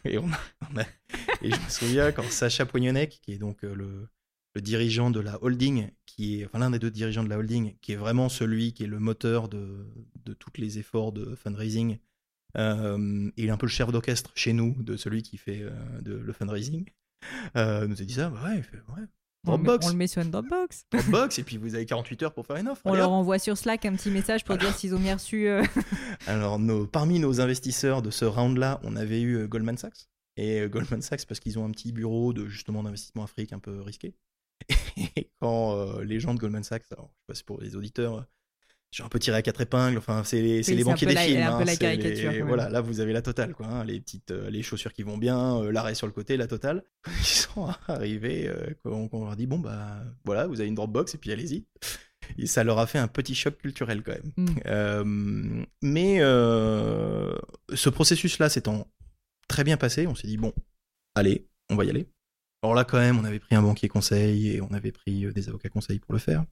et, 0.04 0.16
et 1.42 1.50
je 1.50 1.64
me 1.64 1.68
souviens 1.68 2.10
quand 2.10 2.24
Sacha 2.24 2.66
Poignonnec, 2.66 3.20
qui 3.22 3.32
est 3.32 3.38
donc 3.38 3.62
le, 3.62 4.08
le 4.54 4.60
dirigeant 4.60 5.12
de 5.12 5.20
la 5.20 5.40
holding, 5.42 5.88
qui 6.18 6.40
est 6.40 6.46
enfin, 6.46 6.58
l'un 6.58 6.70
des 6.70 6.80
deux 6.80 6.90
dirigeants 6.90 7.22
de 7.22 7.28
la 7.28 7.38
holding, 7.38 7.76
qui 7.80 7.92
est 7.92 7.96
vraiment 7.96 8.28
celui 8.28 8.72
qui 8.72 8.82
est 8.82 8.88
le 8.88 8.98
moteur 8.98 9.48
de, 9.48 9.86
de 10.24 10.32
tous 10.34 10.50
les 10.56 10.80
efforts 10.80 11.12
de 11.12 11.36
fundraising. 11.36 11.98
Euh, 12.56 13.30
il 13.36 13.46
est 13.46 13.50
un 13.50 13.56
peu 13.56 13.66
le 13.66 13.70
chef 13.70 13.92
d'orchestre 13.92 14.32
chez 14.34 14.52
nous 14.52 14.74
de 14.82 14.96
celui 14.96 15.22
qui 15.22 15.36
fait 15.36 15.60
euh, 15.62 15.70
de, 16.00 16.14
le 16.14 16.32
fundraising. 16.32 16.86
Euh, 17.56 17.86
nous 17.86 18.02
a 18.02 18.04
dit 18.04 18.14
ça, 18.14 18.30
bah 18.30 18.40
ouais, 18.46 18.56
met- 18.56 19.06
Dropbox. 19.44 19.86
On 19.86 19.90
le 19.90 19.94
met 19.96 20.08
sur 20.08 20.20
une 20.22 20.32
Dropbox. 20.32 20.86
Dropbox, 20.90 21.38
et 21.38 21.44
puis 21.44 21.56
vous 21.56 21.76
avez 21.76 21.86
48 21.86 22.22
heures 22.24 22.34
pour 22.34 22.46
faire 22.46 22.56
une 22.56 22.66
offre. 22.66 22.82
On 22.84 22.94
leur 22.94 23.12
envoie 23.12 23.38
sur 23.38 23.56
Slack 23.56 23.84
un 23.86 23.94
petit 23.94 24.10
message 24.10 24.44
pour 24.44 24.56
dire 24.58 24.74
s'ils 24.74 24.94
ont 24.96 24.98
bien 24.98 25.14
reçu. 25.14 25.46
euh, 25.46 25.62
Alors, 26.26 26.58
nos- 26.58 26.86
parmi 26.86 27.20
nos 27.20 27.40
investisseurs 27.40 28.02
de 28.02 28.10
ce 28.10 28.24
round-là, 28.24 28.80
on 28.82 28.96
avait 28.96 29.22
eu 29.22 29.46
Goldman 29.46 29.76
Sachs. 29.78 30.08
Et 30.36 30.66
Goldman 30.68 31.00
Sachs, 31.02 31.26
parce 31.26 31.38
qu'ils 31.38 31.58
ont 31.60 31.64
un 31.64 31.70
petit 31.70 31.92
bureau 31.92 32.32
de 32.32 32.46
justement 32.48 32.82
d'investissement 32.82 33.22
Afrique 33.22 33.52
un 33.52 33.58
peu 33.60 33.80
risqué. 33.82 34.14
Et 35.16 35.30
quand 35.40 35.76
euh, 35.76 36.04
les 36.04 36.20
gens 36.20 36.34
de 36.34 36.38
Goldman 36.40 36.62
Sachs, 36.64 36.84
alors 36.90 37.10
je 37.12 37.18
sais 37.18 37.24
pas 37.26 37.34
si 37.34 37.44
pour 37.44 37.60
les 37.60 37.76
auditeurs, 37.76 38.14
euh, 38.16 38.22
j'ai 38.90 39.02
un 39.02 39.08
peu 39.08 39.18
tiré 39.18 39.36
à 39.36 39.42
quatre 39.42 39.60
épingles. 39.60 39.98
Enfin, 39.98 40.24
c'est 40.24 40.40
les, 40.42 40.66
Oui, 40.68 40.74
les 40.76 40.84
banquiers 40.84 41.06
des 41.06 41.14
la- 41.14 41.20
films. 41.22 41.42
un 41.42 41.56
peu 41.56 41.62
hein, 41.62 41.64
la 41.66 41.76
caricature, 41.76 42.32
les- 42.32 42.42
voilà, 42.42 42.68
là 42.68 42.80
vous 42.80 43.00
avez 43.00 43.12
la 43.12 43.22
totale, 43.22 43.54
quoi. 43.54 43.66
hein, 43.66 43.84
les 43.84 44.00
petites, 44.00 44.30
euh, 44.30 44.50
les 44.50 44.62
chaussures 44.62 44.92
qui 44.92 45.02
vont 45.02 45.18
bien, 45.18 45.58
euh, 45.62 45.70
l'arrêt 45.70 45.94
sur 45.94 46.06
le 46.06 46.12
côté, 46.12 46.36
la 46.36 46.46
totale. 46.46 46.84
Ils 47.20 47.24
sont 47.24 47.68
arrivés, 47.86 48.48
euh, 48.48 48.66
quand 48.82 49.08
on 49.12 49.24
leur 49.24 49.32
a 49.32 49.36
dit 49.36 49.46
bon 49.46 49.58
bah 49.58 50.02
voilà, 50.24 50.46
vous 50.46 50.60
avez 50.60 50.68
une 50.68 50.74
Dropbox 50.74 51.14
et 51.14 51.18
puis 51.18 51.32
allez-y. 51.32 51.66
Et 52.38 52.46
ça 52.46 52.64
leur 52.64 52.78
a 52.78 52.86
fait 52.86 52.98
un 52.98 53.08
petit 53.08 53.34
choc 53.34 53.56
culturel 53.58 54.02
quand 54.02 54.12
même. 54.12 54.32
Mm. 54.36 55.64
Mais 55.82 56.18
ce 56.20 57.88
processus-là 57.88 58.48
s'étant 58.48 58.90
très 59.48 59.64
bien 59.64 59.76
passé, 59.76 60.06
on 60.06 60.14
s'est 60.14 60.26
dit 60.26 60.36
bon, 60.36 60.52
allez, 61.14 61.46
on 61.70 61.76
va 61.76 61.84
y 61.84 61.90
aller. 61.90 62.06
Alors 62.62 62.74
là, 62.74 62.84
quand 62.84 62.98
même, 62.98 63.18
on 63.18 63.24
avait 63.24 63.38
pris 63.38 63.54
un 63.54 63.62
banquier 63.62 63.88
conseil 63.88 64.48
et 64.48 64.60
on 64.60 64.72
avait 64.72 64.92
pris 64.92 65.24
euh, 65.26 65.32
des 65.32 65.48
avocats 65.48 65.68
conseils 65.68 65.98
pour 66.00 66.12
le 66.12 66.18
faire. 66.18 66.44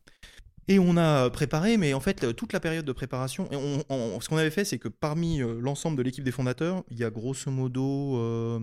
Et 0.68 0.78
on 0.78 0.96
a 0.96 1.30
préparé, 1.30 1.76
mais 1.76 1.94
en 1.94 2.00
fait, 2.00 2.24
euh, 2.24 2.32
toute 2.32 2.52
la 2.52 2.60
période 2.60 2.84
de 2.84 2.92
préparation, 2.92 3.48
et 3.52 3.56
on- 3.56 3.84
on- 3.88 4.20
ce 4.20 4.28
qu'on 4.28 4.36
avait 4.36 4.50
fait, 4.50 4.64
c'est 4.64 4.78
que 4.78 4.88
parmi 4.88 5.40
euh, 5.42 5.58
l'ensemble 5.60 5.96
de 5.96 6.02
l'équipe 6.02 6.24
des 6.24 6.32
fondateurs, 6.32 6.84
il 6.90 6.98
y 6.98 7.04
a 7.04 7.10
grosso 7.10 7.50
modo 7.50 8.16
euh, 8.18 8.60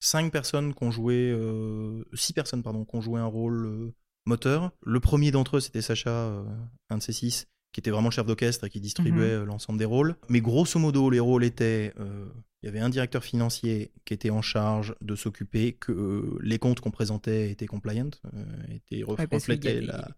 cinq 0.00 0.30
personnes 0.32 0.74
qui 0.74 0.84
ont 0.84 0.90
joué, 0.90 1.30
euh, 1.30 2.04
six 2.14 2.32
personnes, 2.34 2.62
pardon, 2.62 2.84
qui 2.84 2.96
ont 2.96 3.00
joué 3.00 3.20
un 3.20 3.26
rôle 3.26 3.66
euh, 3.66 3.94
moteur. 4.26 4.70
Le 4.84 5.00
premier 5.00 5.30
d'entre 5.30 5.56
eux, 5.58 5.60
c'était 5.60 5.82
Sacha, 5.82 6.10
euh, 6.10 6.44
un 6.90 6.98
de 6.98 7.02
ces 7.02 7.12
six, 7.12 7.46
qui 7.72 7.80
était 7.80 7.90
vraiment 7.90 8.08
le 8.08 8.12
chef 8.14 8.26
d'orchestre 8.26 8.64
et 8.66 8.70
qui 8.70 8.80
distribuait 8.80 9.24
euh, 9.32 9.44
l'ensemble 9.44 9.78
des 9.78 9.84
rôles. 9.86 10.16
Mais 10.28 10.40
grosso 10.40 10.78
modo, 10.78 11.08
les 11.10 11.20
rôles 11.20 11.44
étaient, 11.44 11.94
euh, 12.00 12.26
il 12.64 12.68
y 12.68 12.70
avait 12.70 12.80
un 12.80 12.88
directeur 12.88 13.22
financier 13.22 13.92
qui 14.06 14.14
était 14.14 14.30
en 14.30 14.40
charge 14.40 14.94
de 15.02 15.14
s'occuper 15.16 15.74
que 15.74 15.92
euh, 15.92 16.38
les 16.40 16.58
comptes 16.58 16.80
qu'on 16.80 16.90
présentait 16.90 17.50
étaient 17.50 17.66
compliant, 17.66 18.08
euh, 18.32 18.44
étaient 18.70 19.04
ouais, 19.04 19.26
parce 19.26 19.50
avait- 19.50 19.82
la, 19.82 20.08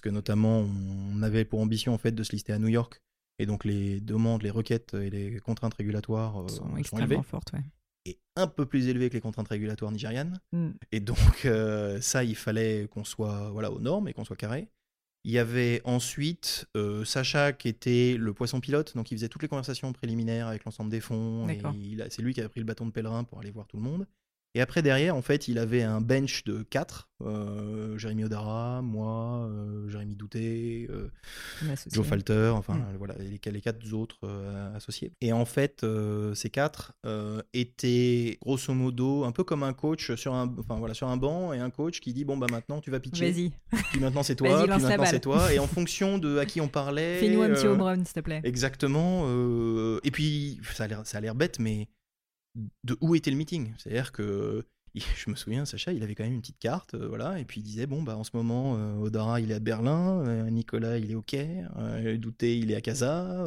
que 0.00 0.08
notamment, 0.08 0.60
on 0.60 1.20
avait 1.24 1.44
pour 1.44 1.58
ambition 1.60 1.92
en 1.92 1.98
fait 1.98 2.12
de 2.12 2.22
se 2.22 2.30
lister 2.30 2.52
à 2.52 2.60
New 2.60 2.68
York. 2.68 3.02
Et 3.40 3.46
donc 3.46 3.64
les 3.64 4.00
demandes, 4.00 4.44
les 4.44 4.50
requêtes 4.50 4.94
et 4.94 5.10
les 5.10 5.40
contraintes 5.40 5.74
régulatoires 5.74 6.42
euh, 6.42 6.48
sont 6.48 6.58
sont 6.58 6.68
élevées. 6.68 6.80
extrêmement 6.80 7.22
fortes. 7.24 7.52
Ouais. 7.54 7.64
Et 8.04 8.20
un 8.36 8.46
peu 8.46 8.66
plus 8.66 8.86
élevées 8.86 9.08
que 9.08 9.14
les 9.14 9.20
contraintes 9.20 9.48
régulatoires 9.48 9.90
nigérianes. 9.90 10.38
Mm. 10.52 10.70
Et 10.92 11.00
donc 11.00 11.44
euh, 11.44 12.00
ça, 12.00 12.22
il 12.22 12.36
fallait 12.36 12.86
qu'on 12.88 13.02
soit 13.02 13.50
voilà, 13.50 13.72
aux 13.72 13.80
normes 13.80 14.06
et 14.06 14.12
qu'on 14.12 14.24
soit 14.24 14.36
carré. 14.36 14.68
Il 15.28 15.32
y 15.32 15.38
avait 15.38 15.80
ensuite 15.84 16.66
euh, 16.76 17.04
Sacha 17.04 17.52
qui 17.52 17.66
était 17.66 18.16
le 18.16 18.32
poisson 18.32 18.60
pilote, 18.60 18.94
donc 18.94 19.10
il 19.10 19.16
faisait 19.16 19.28
toutes 19.28 19.42
les 19.42 19.48
conversations 19.48 19.92
préliminaires 19.92 20.46
avec 20.46 20.64
l'ensemble 20.64 20.88
des 20.88 21.00
fonds. 21.00 21.44
a- 22.00 22.10
C'est 22.10 22.22
lui 22.22 22.32
qui 22.32 22.38
avait 22.38 22.48
pris 22.48 22.60
le 22.60 22.66
bâton 22.66 22.86
de 22.86 22.92
pèlerin 22.92 23.24
pour 23.24 23.40
aller 23.40 23.50
voir 23.50 23.66
tout 23.66 23.76
le 23.76 23.82
monde. 23.82 24.06
Et 24.56 24.60
après, 24.62 24.80
derrière, 24.80 25.14
en 25.14 25.20
fait, 25.20 25.48
il 25.48 25.58
avait 25.58 25.82
un 25.82 26.00
bench 26.00 26.42
de 26.44 26.62
quatre. 26.62 27.10
euh, 27.22 27.96
Jérémy 27.96 28.24
Odara, 28.24 28.82
moi, 28.82 29.48
euh, 29.50 29.88
Jérémy 29.88 30.16
Douté, 30.16 30.86
euh. 30.90 31.08
Joe 31.90 32.06
Falter, 32.06 32.50
enfin 32.54 32.74
Mm. 32.74 32.96
voilà, 32.98 33.14
les, 33.18 33.38
les 33.52 33.60
quatre 33.62 33.90
autres 33.94 34.18
euh, 34.24 34.74
associés. 34.76 35.12
Et 35.22 35.32
en 35.32 35.44
fait, 35.46 35.84
ces 36.34 36.50
quatre 36.50 36.92
étaient 37.54 38.38
grosso 38.42 38.72
modo 38.74 39.24
un 39.24 39.32
peu 39.32 39.44
comme 39.44 39.62
un 39.62 39.72
coach 39.72 40.14
sur 40.14 40.34
un, 40.34 40.54
enfin 40.58 40.76
voilà, 40.78 40.92
sur 40.94 41.08
un 41.08 41.16
banc 41.16 41.52
et 41.54 41.58
un 41.58 41.70
coach 41.70 42.00
qui 42.00 42.12
dit 42.12 42.24
bon 42.24 42.36
bah 42.36 42.46
maintenant 42.50 42.80
tu 42.80 42.90
vas 42.90 43.00
pitcher, 43.00 43.30
Vas-y, 43.30 43.52
puis 43.92 44.00
maintenant 44.00 44.22
c'est 44.22 44.36
toi, 44.36 44.62
puis 44.62 44.68
maintenant 44.70 45.04
c'est 45.06 45.20
toi, 45.20 45.52
et 45.54 45.58
en 45.58 45.66
fonction 45.76 46.18
de 46.18 46.38
à 46.38 46.44
qui 46.46 46.60
on 46.60 46.68
parlait. 46.68 47.18
fais-nous 47.18 47.42
un 47.42 47.50
petit 47.50 47.66
home 47.66 48.04
s'il 48.04 48.14
te 48.14 48.20
plaît. 48.20 48.40
Exactement. 48.44 49.26
et 50.02 50.10
puis, 50.10 50.60
ça 50.74 50.84
a 50.84 51.20
l'air 51.20 51.34
bête, 51.34 51.58
mais 51.58 51.88
de 52.84 52.96
où 53.00 53.14
était 53.14 53.30
le 53.30 53.36
meeting 53.36 53.72
C'est-à-dire 53.78 54.12
que 54.12 54.64
je 54.94 55.28
me 55.30 55.34
souviens, 55.36 55.64
Sacha, 55.66 55.92
il 55.92 56.02
avait 56.02 56.14
quand 56.14 56.24
même 56.24 56.32
une 56.32 56.40
petite 56.40 56.58
carte, 56.58 56.94
euh, 56.94 57.06
voilà, 57.06 57.38
et 57.38 57.44
puis 57.44 57.60
il 57.60 57.64
disait 57.64 57.86
bon 57.86 58.02
bah 58.02 58.16
en 58.16 58.24
ce 58.24 58.30
moment, 58.34 58.76
euh, 58.78 58.94
Odara 58.96 59.40
il 59.40 59.50
est 59.50 59.54
à 59.54 59.60
Berlin, 59.60 60.22
euh, 60.26 60.48
Nicolas 60.50 60.96
il 60.98 61.10
est 61.10 61.14
au 61.14 61.20
Caire, 61.22 61.70
euh, 61.78 62.16
Douté 62.16 62.56
il 62.58 62.70
est 62.70 62.76
à 62.76 62.80
Casa, 62.80 63.44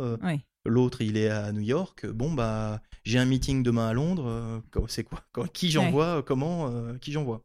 l'autre 0.65 1.01
il 1.01 1.17
est 1.17 1.29
à 1.29 1.51
New 1.51 1.61
York. 1.61 2.05
Bon 2.05 2.31
bah 2.31 2.81
j'ai 3.03 3.17
un 3.17 3.25
meeting 3.25 3.63
demain 3.63 3.87
à 3.87 3.93
Londres. 3.93 4.61
c'est 4.89 5.03
quoi 5.03 5.23
Quand- 5.31 5.51
Qui 5.51 5.71
j'envoie 5.71 6.21
Comment 6.23 6.71
Qui 7.01 7.11
j'envoie? 7.11 7.43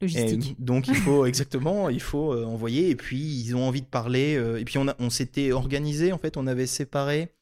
Et 0.00 0.06
Logistique. 0.06 0.56
donc 0.58 0.88
il 0.88 0.94
faut 0.96 1.26
exactement, 1.26 1.88
il 1.90 2.00
faut 2.00 2.32
envoyer 2.44 2.88
et 2.90 2.96
puis 2.96 3.20
ils 3.20 3.54
ont 3.54 3.62
envie 3.68 3.82
de 3.82 3.86
parler 3.86 4.32
et 4.58 4.64
puis 4.64 4.78
on, 4.78 4.88
a- 4.88 4.96
on 4.98 5.10
s'était 5.10 5.52
organisé 5.52 6.12
en 6.12 6.18
fait, 6.18 6.36
on 6.36 6.46
avait 6.48 6.66
séparé 6.66 7.32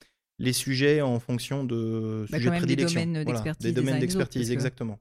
les 0.40 0.52
sujets 0.52 1.00
en 1.02 1.20
fonction 1.20 1.62
de 1.64 2.26
Bah, 2.30 2.38
sujets 2.38 2.46
de 2.46 2.50
même 2.50 2.60
des 2.60 2.66
prédilection, 2.66 3.00
domaines 3.00 3.24
d'expertise 3.24 3.64
des 3.66 3.72
domaines 3.72 4.00
d'expertise 4.00 4.48
que- 4.48 4.52
exactement. 4.52 4.98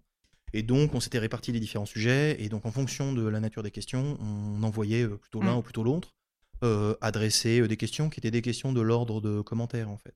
Et 0.53 0.63
donc 0.63 0.93
on 0.95 0.99
s'était 0.99 1.19
réparti 1.19 1.51
les 1.51 1.59
différents 1.59 1.85
sujets 1.85 2.35
et 2.43 2.49
donc 2.49 2.65
en 2.65 2.71
fonction 2.71 3.13
de 3.13 3.25
la 3.27 3.39
nature 3.39 3.63
des 3.63 3.71
questions, 3.71 4.17
on 4.21 4.61
envoyait 4.63 5.03
euh, 5.03 5.17
plutôt 5.17 5.41
l'un 5.41 5.55
Mm. 5.55 5.57
ou 5.57 5.61
plutôt 5.61 5.83
l'autre 5.83 6.15
euh, 6.63 6.93
adresser 7.01 7.61
euh, 7.61 7.67
des 7.67 7.77
questions 7.77 8.09
qui 8.09 8.19
étaient 8.19 8.31
des 8.31 8.41
questions 8.41 8.73
de 8.73 8.81
l'ordre 8.81 9.21
de 9.21 9.41
commentaires 9.41 9.89
en 9.89 9.97
fait. 9.97 10.15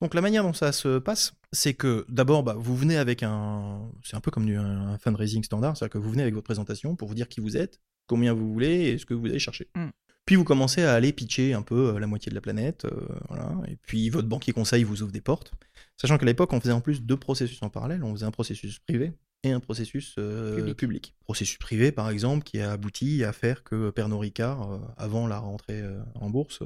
Donc 0.00 0.14
la 0.14 0.20
manière 0.20 0.42
dont 0.42 0.52
ça 0.52 0.72
se 0.72 0.98
passe, 0.98 1.32
c'est 1.52 1.72
que 1.74 2.04
d'abord, 2.10 2.42
bah, 2.42 2.54
vous 2.58 2.76
venez 2.76 2.96
avec 2.98 3.22
un... 3.22 3.80
C'est 4.04 4.14
un 4.14 4.20
peu 4.20 4.30
comme 4.30 4.44
du, 4.46 4.54
un, 4.56 4.88
un 4.88 4.98
fundraising 4.98 5.42
standard, 5.42 5.74
c'est-à-dire 5.76 5.92
que 5.94 5.98
vous 5.98 6.10
venez 6.10 6.22
avec 6.22 6.34
votre 6.34 6.44
présentation 6.44 6.96
pour 6.96 7.08
vous 7.08 7.14
dire 7.14 7.28
qui 7.28 7.40
vous 7.40 7.56
êtes, 7.56 7.80
combien 8.06 8.34
vous 8.34 8.52
voulez 8.52 8.88
et 8.90 8.98
ce 8.98 9.06
que 9.06 9.14
vous 9.14 9.26
allez 9.26 9.38
chercher. 9.38 9.68
Mm. 9.74 9.86
Puis 10.26 10.34
vous 10.34 10.44
commencez 10.44 10.82
à 10.82 10.92
aller 10.92 11.12
pitcher 11.12 11.54
un 11.54 11.62
peu 11.62 11.94
euh, 11.94 12.00
la 12.00 12.08
moitié 12.08 12.30
de 12.30 12.34
la 12.34 12.40
planète, 12.40 12.84
euh, 12.84 13.06
voilà, 13.28 13.52
et 13.68 13.76
puis 13.76 14.10
votre 14.10 14.28
banquier 14.28 14.52
conseil 14.52 14.82
vous 14.82 15.02
ouvre 15.02 15.12
des 15.12 15.20
portes. 15.20 15.52
Sachant 15.96 16.18
qu'à 16.18 16.26
l'époque, 16.26 16.52
on 16.52 16.60
faisait 16.60 16.72
en 16.72 16.80
plus 16.80 17.02
deux 17.02 17.16
processus 17.16 17.62
en 17.62 17.70
parallèle, 17.70 18.02
on 18.02 18.12
faisait 18.12 18.26
un 18.26 18.32
processus 18.32 18.80
privé 18.80 19.12
et 19.44 19.52
un 19.52 19.60
processus 19.60 20.16
euh, 20.18 20.56
Public. 20.56 20.76
public. 20.76 21.14
Processus 21.24 21.58
privé, 21.58 21.92
par 21.92 22.10
exemple, 22.10 22.42
qui 22.42 22.60
a 22.60 22.72
abouti 22.72 23.22
à 23.22 23.32
faire 23.32 23.62
que 23.62 23.90
Pernod 23.90 24.20
Ricard, 24.20 24.80
avant 24.96 25.28
la 25.28 25.38
rentrée 25.38 25.82
en 26.16 26.28
bourse, 26.28 26.60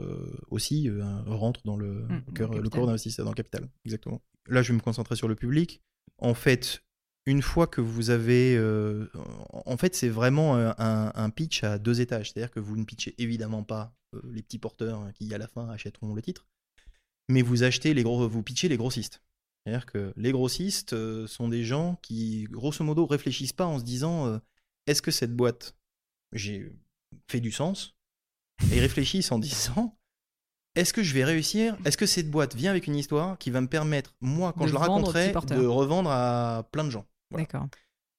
aussi 0.49 0.89
rentre 1.27 1.61
dans 1.65 1.77
le, 1.77 2.07
Mm, 2.09 2.23
dans 2.27 2.33
cœur, 2.33 2.55
le 2.55 2.69
corps 2.71 2.87
dans 2.87 2.95
le 3.31 3.35
capital. 3.35 3.69
Exactement. 3.85 4.23
Là, 4.49 4.63
je 4.63 4.73
vais 4.73 4.77
me 4.77 4.83
concentrer 4.83 5.17
sur 5.17 5.29
le 5.29 5.35
public. 5.35 5.83
En 6.19 6.35
fait, 6.35 6.83
une 7.27 7.43
fois 7.43 7.67
que 7.67 7.81
vous 7.81 8.11
avez... 8.11 8.57
euh, 8.57 9.11
en 9.53 9.77
fait, 9.77 9.95
c'est 9.95 10.09
vraiment 10.09 10.57
un, 10.57 11.13
un- 11.15 11.31
pitch 11.31 11.65
à 11.65 11.79
deux 11.79 12.01
étages. 12.01 12.31
C'est-à-dire 12.33 12.51
que 12.51 12.61
vous 12.61 12.77
ne 12.77 12.85
pitchez 12.85 13.15
évidemment 13.19 13.63
pas 13.63 13.95
euh, 14.15 14.21
les 14.33 14.43
petits 14.43 14.59
porteurs 14.59 15.13
qui, 15.15 15.33
à 15.35 15.39
la 15.39 15.47
fin, 15.47 15.69
achèteront 15.69 16.15
le 16.15 16.23
titre, 16.23 16.47
mais 17.29 17.43
vous 17.43 17.63
achetez 17.63 17.95
les 17.95 18.03
gros, 18.03 18.29
vous 18.29 18.43
pitchez 18.43 18.69
les 18.69 18.77
grossistes. 18.77 19.23
C'est-à-dire 19.65 19.87
que 19.87 20.13
les 20.17 20.33
grossistes 20.33 20.95
euh, 20.95 21.27
sont 21.27 21.49
des 21.49 21.65
gens 21.65 21.99
qui, 22.03 22.45
grosso 22.51 22.83
modo, 22.83 23.07
réfléchissent 23.07 23.53
pas 23.53 23.67
en 23.67 23.79
se 23.79 23.85
disant 23.85 24.27
euh, 24.27 24.39
est-ce 24.87 25.03
que 25.03 25.11
cette 25.11 25.37
boîte 25.37 25.75
j'ai 26.33 26.73
fait 27.29 27.41
du 27.41 27.53
sens? 27.53 27.95
Et 28.73 28.81
réfléchissent 28.81 29.33
en 29.33 29.39
disant 29.39 29.99
est-ce 30.75 30.93
que 30.93 31.03
je 31.03 31.15
vais 31.15 31.25
réussir? 31.25 31.77
Est-ce 31.85 31.97
que 31.97 32.07
cette 32.07 32.31
boîte 32.31 32.55
vient 32.55 32.71
avec 32.71 32.87
une 32.87 32.97
histoire 32.97 33.39
qui 33.39 33.51
va 33.51 33.61
me 33.61 33.69
permettre, 33.69 34.15
moi, 34.21 34.53
quand 34.53 34.65
De 34.65 34.69
je 34.69 34.75
la 34.75 34.81
raconterai, 34.81 35.33
de 35.33 35.67
revendre 35.67 36.11
à 36.11 36.69
plein 36.73 36.85
de 36.85 36.91
gens? 36.91 37.07
Voilà. 37.31 37.45
D'accord. 37.45 37.69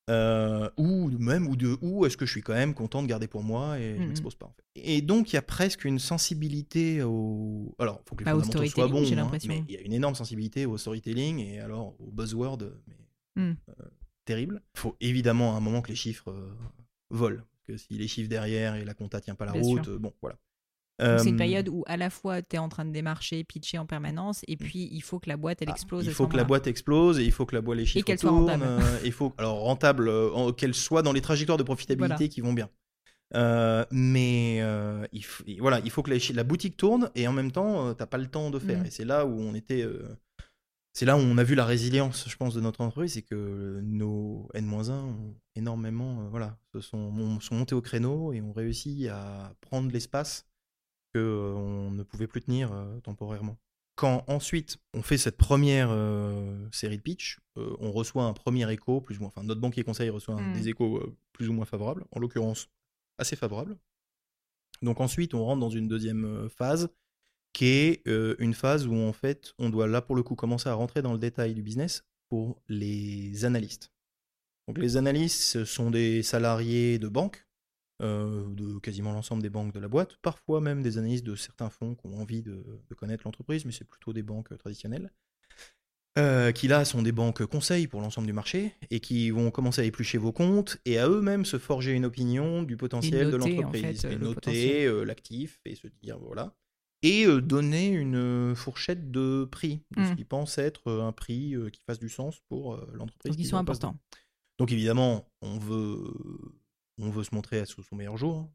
Euh, 0.10 0.70
ou 0.78 1.10
même 1.20 1.48
ou 1.48 1.56
de 1.56 1.78
ou 1.82 2.06
est-ce 2.06 2.18
que 2.18 2.26
je 2.26 2.32
suis 2.32 2.42
quand 2.42 2.56
même 2.56 2.74
content 2.74 3.04
de 3.04 3.08
garder 3.08 3.28
pour 3.28 3.44
moi 3.44 3.78
et 3.80 3.96
je 3.96 4.00
Mhm. 4.02 4.08
m'expose 4.08 4.36
pas 4.36 4.48
en 4.48 4.52
fait? 4.54 4.64
Et 4.76 5.02
donc 5.02 5.32
il 5.32 5.36
y 5.36 5.38
a 5.38 5.44
presque 5.44 5.86
une 5.86 6.00
sensibilité 6.00 7.04
au 7.04 7.76
alors 7.78 8.02
faut 8.10 8.16
que 8.16 8.22
les 8.24 8.26
Bah, 8.26 8.36
au 8.36 8.42
fondamentaux 8.42 8.66
soient 8.66 8.88
bons 8.88 9.04
hein, 9.14 9.32
mais 9.48 9.64
il 9.70 9.74
y 9.76 9.78
a 9.78 9.82
une 9.82 9.94
énorme 9.94 10.16
sensibilité 10.16 10.66
au 10.66 10.78
storytelling 10.78 11.40
et 11.40 11.60
alors 11.60 11.96
au 12.02 12.12
buzzword 12.12 12.58
mais 12.88 12.96
Mhm. 13.36 13.56
euh, 13.70 13.74
terrible. 14.26 14.62
Il 14.76 14.80
faut 14.80 14.98
évidemment 15.00 15.54
à 15.54 15.58
un 15.58 15.62
moment 15.62 15.82
que 15.82 15.90
les 15.90 15.96
chiffres 15.96 16.32
euh, 16.32 16.52
volent 17.12 17.44
que 17.66 17.78
si 17.78 17.94
les 17.94 18.08
chiffres 18.08 18.28
derrière 18.30 18.76
et 18.76 18.84
la 18.84 18.96
compta 18.96 19.22
tient 19.22 19.36
pas 19.36 19.46
la 19.46 19.54
Bien 19.54 19.62
route 19.62 19.88
bon 19.90 20.14
voilà. 20.22 20.38
C'est 21.00 21.30
une 21.30 21.34
Euh, 21.36 21.38
période 21.38 21.68
où 21.70 21.84
à 21.88 21.98
la 21.98 22.10
fois 22.12 22.42
tu 22.44 22.56
es 22.56 22.60
en 22.60 22.70
train 22.70 22.86
de 22.86 22.92
démarcher, 22.92 23.44
pitcher 23.44 23.80
en 23.80 23.86
permanence, 23.88 24.42
et 24.48 24.56
puis 24.56 24.88
il 24.92 25.02
faut 25.02 25.20
que 25.20 25.30
la 25.30 25.38
boîte 25.38 25.62
elle 25.64 25.70
Ah, 25.70 25.74
explose. 25.74 26.06
Il 26.06 26.14
faut 26.14 26.28
que 26.28 26.38
la 26.38 26.44
boîte 26.44 26.68
explose 26.68 27.18
et 27.20 27.24
il 27.26 27.32
faut 27.32 27.46
que 27.48 27.56
la 27.56 27.62
boîte 27.62 27.78
les 27.80 27.86
chiffres 27.88 28.06
qu'elle 28.06 28.20
soit 28.20 28.30
tournent. 28.30 28.44
rentable. 28.52 28.64
euh, 28.68 29.00
il 29.04 29.12
faut 29.12 29.34
alors 29.38 29.62
rentable, 29.62 30.10
euh, 30.10 30.52
qu'elle 30.52 30.76
soit 30.76 31.02
dans 31.02 31.12
les 31.14 31.22
trajectoires 31.22 31.58
de 31.58 31.64
profitabilité 31.64 32.16
Voilà. 32.16 32.28
qui 32.28 32.42
vont 32.42 32.54
bien. 32.54 32.70
Euh, 33.34 33.84
mais 33.92 34.58
il, 35.12 35.24
faut, 35.24 35.44
et 35.48 35.58
voilà, 35.60 35.80
il 35.84 35.90
faut 35.90 36.04
que 36.04 36.12
la, 36.34 36.44
boutique 36.44 36.78
tourne 36.78 37.10
et 37.16 37.28
en 37.28 37.34
même 37.34 37.52
temps, 37.52 37.94
t'as 37.96 38.06
pas 38.06 38.18
le 38.20 38.28
temps 38.28 38.52
de 38.52 38.60
faire. 38.60 38.82
Mm. 38.82 38.86
Et 38.86 38.90
c'est 38.92 39.06
là 39.06 39.26
où 39.26 39.40
on 39.40 39.56
était. 39.56 39.88
c'est 40.94 41.06
là 41.06 41.16
où 41.18 41.22
on 41.22 41.38
a 41.40 41.44
vu 41.44 41.56
la 41.56 41.66
résilience, 41.66 42.26
je 42.30 42.36
pense, 42.36 42.54
de 42.54 42.62
notre 42.62 42.82
entreprise, 42.82 43.14
c'est 43.14 43.22
que 43.22 43.80
nos 43.82 44.50
N-1 44.54 44.92
ont 44.92 45.36
énormément, 45.56 46.28
voilà, 46.30 46.58
se 46.74 46.82
sont, 46.82 47.40
sont 47.40 47.56
montés 47.56 47.74
au 47.74 47.82
créneau 47.82 48.34
et 48.34 48.42
ont 48.42 48.52
réussi 48.54 49.08
à 49.08 49.54
prendre 49.62 49.90
l'espace 49.92 50.46
que 51.14 51.20
euh, 51.20 51.54
on 51.54 51.92
ne 51.92 52.04
pouvait 52.04 52.28
plus 52.28 52.42
tenir 52.42 52.72
euh, 52.74 53.00
temporairement. 53.02 53.58
Quand 53.96 54.24
ensuite 54.28 54.78
on 54.94 55.02
fait 55.02 55.18
cette 55.18 55.38
première 55.38 55.90
euh, 55.92 56.58
série 56.72 56.98
de 56.98 57.02
pitch, 57.04 57.40
on 57.56 57.92
reçoit 57.92 58.24
un 58.24 58.34
premier 58.34 58.72
écho, 58.72 59.02
plus 59.02 59.18
ou 59.18 59.22
moins, 59.22 59.28
enfin 59.28 59.44
notre 59.44 59.62
banquier 59.62 59.84
conseil 59.84 60.10
reçoit 60.10 60.36
un- 60.36 60.54
des 60.54 60.70
échos 60.70 60.98
euh, 60.98 61.16
plus 61.34 61.50
ou 61.50 61.54
moins 61.54 61.66
favorables, 61.66 62.06
en 62.12 62.20
l'occurrence 62.20 62.68
assez 63.18 63.36
favorable. 63.36 63.78
Donc 64.82 65.00
ensuite, 65.00 65.34
on 65.34 65.44
rentre 65.46 65.60
dans 65.60 65.70
une 65.70 65.88
deuxième 65.88 66.50
phase 66.50 66.90
qui 67.54 67.66
est 67.66 68.08
une 68.40 68.54
phase 68.54 68.88
où 68.88 68.96
en 68.96 69.14
fait, 69.14 69.54
on 69.60 69.70
doit 69.70 69.86
là 69.88 70.02
pour 70.02 70.16
le 70.16 70.24
coup 70.24 70.36
commencer 70.36 70.70
à 70.70 70.74
rentrer 70.74 71.02
dans 71.02 71.12
le 71.14 71.20
détail 71.20 71.54
du 71.54 71.62
business 71.62 72.04
pour 72.30 72.60
les 72.70 73.44
analystes. 73.46 73.92
Donc 74.68 74.78
les 74.78 74.96
analystes 74.96 75.42
ce 75.42 75.66
sont 75.66 75.92
des 75.92 76.24
salariés 76.24 76.98
de 76.98 77.10
banque, 77.10 77.46
de 78.02 78.80
quasiment 78.80 79.14
l'ensemble 79.14 79.42
des 79.42 79.50
banques 79.50 79.74
de 79.74 79.80
la 79.80 79.88
boîte, 79.88 80.18
parfois 80.22 80.62
même 80.62 80.82
des 80.82 80.98
analystes 80.98 81.26
de 81.26 81.36
certains 81.36 81.70
fonds 81.70 81.96
qui 81.96 82.08
ont 82.08 82.20
envie 82.20 82.42
de, 82.42 82.64
connaître 82.98 83.24
l'entreprise, 83.26 83.66
mais 83.66 83.72
c'est 83.72 83.88
plutôt 83.88 84.14
des 84.14 84.24
banques 84.24 84.58
traditionnelles. 84.58 85.12
qui 86.56 86.68
là 86.68 86.84
sont 86.84 87.02
des 87.02 87.12
banques 87.12 87.46
conseils 87.46 87.88
pour 87.88 88.02
l'ensemble 88.02 88.28
du 88.28 88.34
marché 88.34 88.74
et 88.90 89.00
qui 89.00 89.30
vont 89.30 89.52
commencer 89.52 89.82
à 89.82 89.86
éplucher 89.86 90.18
vos 90.18 90.32
comptes 90.32 90.78
et 90.86 90.98
à 90.98 91.08
eux-mêmes 91.08 91.46
se 91.46 91.58
forger 91.58 91.94
une 91.94 92.06
opinion 92.06 92.64
du 92.64 92.76
potentiel 92.76 93.32
de 93.32 93.38
l'entreprise 93.38 94.06
et 94.06 94.16
noter 94.16 95.06
l'actif 95.06 95.60
et 95.66 95.76
se 95.76 95.88
dire 96.02 96.18
voilà 96.20 96.56
et 97.04 97.26
donner 97.42 97.88
une 97.88 98.54
fourchette 98.56 99.10
de 99.10 99.46
prix, 99.46 99.82
de 99.96 100.04
ce 100.04 100.12
mmh. 100.12 100.16
qu'ils 100.16 100.26
pensent 100.28 100.58
être 100.60 100.92
un 100.92 101.12
prix 101.12 101.56
qui 101.72 101.82
fasse 101.88 101.98
du 101.98 102.10
sens 102.10 102.40
pour 102.48 102.78
l'entreprise. 102.94 103.32
Donc 103.32 103.40
ils 103.40 103.48
sont 103.48 103.58
importants. 103.58 103.98
Donc 104.60 104.72
évidemment, 104.72 105.28
on 105.42 105.58
veut, 105.58 106.14
on 107.02 107.10
veut 107.10 107.24
se 107.24 107.34
montrer 107.36 107.60
à 107.60 107.66
son 107.66 107.96
meilleur 107.96 108.18
jour, 108.18 108.52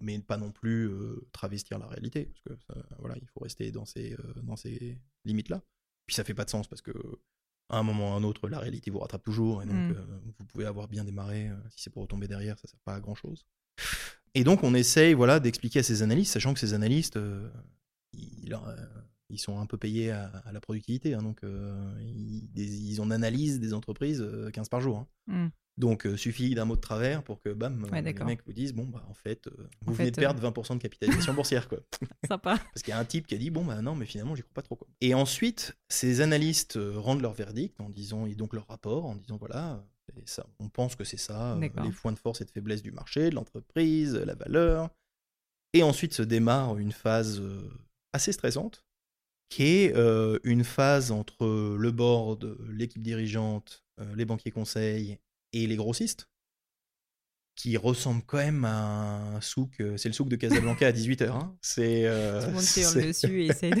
mais 0.00 0.18
pas 0.20 0.36
non 0.36 0.50
plus 0.50 0.90
travestir 1.32 1.78
la 1.78 1.86
réalité, 1.86 2.26
parce 2.26 2.40
que 2.40 2.72
voilà, 2.98 3.16
il 3.20 3.26
faut 3.28 3.40
rester 3.40 3.70
dans 3.70 3.84
ces, 3.84 4.16
dans 4.42 4.56
ces 4.56 4.98
limites-là. 5.24 5.62
Puis 6.06 6.14
ça 6.16 6.24
fait 6.24 6.34
pas 6.34 6.44
de 6.44 6.50
sens 6.50 6.66
parce 6.66 6.82
que 6.82 6.92
à 7.68 7.78
un 7.78 7.82
moment 7.82 8.10
ou 8.10 8.14
à 8.14 8.16
un 8.16 8.24
autre, 8.24 8.48
la 8.48 8.58
réalité 8.58 8.90
vous 8.90 8.98
rattrape 8.98 9.22
toujours, 9.22 9.62
et 9.62 9.66
donc 9.66 9.74
mmh. 9.74 9.96
vous 10.38 10.44
pouvez 10.46 10.66
avoir 10.66 10.88
bien 10.88 11.04
démarré, 11.04 11.50
si 11.70 11.82
c'est 11.82 11.90
pour 11.90 12.02
retomber 12.02 12.28
derrière, 12.28 12.58
ça 12.58 12.68
sert 12.68 12.80
pas 12.80 12.94
à 12.94 13.00
grand 13.00 13.14
chose. 13.14 13.44
Et 14.34 14.44
donc, 14.44 14.64
on 14.64 14.74
essaye 14.74 15.14
voilà, 15.14 15.40
d'expliquer 15.40 15.80
à 15.80 15.82
ces 15.82 16.02
analystes, 16.02 16.32
sachant 16.32 16.54
que 16.54 16.60
ces 16.60 16.74
analystes, 16.74 17.16
euh, 17.16 17.48
ils, 18.12 18.56
ils, 19.30 19.38
sont 19.38 19.60
un 19.60 19.66
peu 19.66 19.76
payés 19.76 20.10
à, 20.10 20.50
la 20.52 20.60
productivité. 20.60 21.14
Hein, 21.14 21.22
donc, 21.22 21.44
euh, 21.44 21.94
ils, 22.00 22.48
ils, 22.56 23.00
en 23.00 23.10
analysent 23.10 23.60
des 23.60 23.74
entreprises 23.74 24.18
15 24.52 24.66
euh, 24.66 24.70
par 24.70 24.80
jour. 24.80 24.98
Hein. 24.98 25.06
Mmh. 25.28 25.48
Donc, 25.76 26.06
suffit 26.16 26.54
d'un 26.54 26.64
mot 26.64 26.76
de 26.76 26.80
travers 26.80 27.24
pour 27.24 27.40
que, 27.40 27.48
bam, 27.48 27.86
les 27.92 28.12
mecs 28.12 28.46
vous 28.46 28.52
disent 28.52 28.72
Bon, 28.72 28.84
bah, 28.84 29.04
en 29.08 29.14
fait, 29.14 29.48
vous 29.82 29.92
venez 29.92 30.12
de 30.12 30.16
perdre 30.16 30.40
20% 30.40 30.74
de 30.76 30.82
capitalisation 30.82 31.34
boursière. 31.34 31.68
Quoi. 31.68 31.80
Sympa. 32.28 32.58
Parce 32.58 32.82
qu'il 32.82 32.90
y 32.90 32.96
a 32.96 32.98
un 32.98 33.04
type 33.04 33.26
qui 33.26 33.34
a 33.34 33.38
dit 33.38 33.50
Bon, 33.50 33.64
bah, 33.64 33.82
non, 33.82 33.96
mais 33.96 34.06
finalement, 34.06 34.36
j'y 34.36 34.42
crois 34.42 34.54
pas 34.54 34.62
trop. 34.62 34.76
Quoi. 34.76 34.86
Et 35.00 35.14
ensuite, 35.14 35.76
ces 35.88 36.20
analystes 36.20 36.78
rendent 36.94 37.22
leur 37.22 37.34
verdict 37.34 37.80
en 37.80 37.90
disant, 37.90 38.26
et 38.26 38.36
donc 38.36 38.52
leur 38.54 38.68
rapport, 38.68 39.04
en 39.04 39.16
disant 39.16 39.36
Voilà, 39.36 39.84
ça, 40.26 40.46
on 40.58 40.68
pense 40.68 40.96
que 40.96 41.04
c'est 41.04 41.16
ça, 41.16 41.54
euh, 41.54 41.60
les 41.60 41.90
points 41.90 42.12
de 42.12 42.18
force 42.18 42.40
et 42.40 42.44
de 42.44 42.50
faiblesse 42.50 42.82
du 42.82 42.92
marché, 42.92 43.30
de 43.30 43.34
l'entreprise, 43.34 44.14
la 44.14 44.34
valeur. 44.34 44.90
Et 45.72 45.82
ensuite 45.82 46.14
se 46.14 46.22
démarre 46.22 46.78
une 46.78 46.92
phase 46.92 47.40
euh, 47.40 47.68
assez 48.12 48.32
stressante, 48.32 48.84
qui 49.48 49.64
est 49.64 49.96
euh, 49.96 50.38
une 50.44 50.64
phase 50.64 51.10
entre 51.10 51.76
le 51.76 51.90
board, 51.90 52.56
l'équipe 52.68 53.02
dirigeante, 53.02 53.84
les 54.16 54.24
banquiers 54.24 54.50
conseils 54.50 55.18
et 55.54 55.66
les 55.66 55.76
grossistes 55.76 56.28
qui 57.56 57.76
ressemble 57.76 58.22
quand 58.26 58.38
même 58.38 58.64
à 58.64 59.36
un 59.36 59.40
souk. 59.40 59.80
Euh, 59.80 59.96
c'est 59.96 60.08
le 60.08 60.12
souk 60.12 60.28
de 60.28 60.36
Casablanca 60.36 60.86
à 60.86 60.92
18h. 60.92 61.30
Hein. 61.30 61.56
C'est, 61.62 62.04
euh, 62.04 62.40
Tout 62.40 62.48
le 62.48 62.52
monde 62.54 62.62
se 62.62 62.80
hurle 62.80 63.02
dessus 63.06 63.42
et 63.42 63.46
essaie 63.46 63.70
de... 63.70 63.80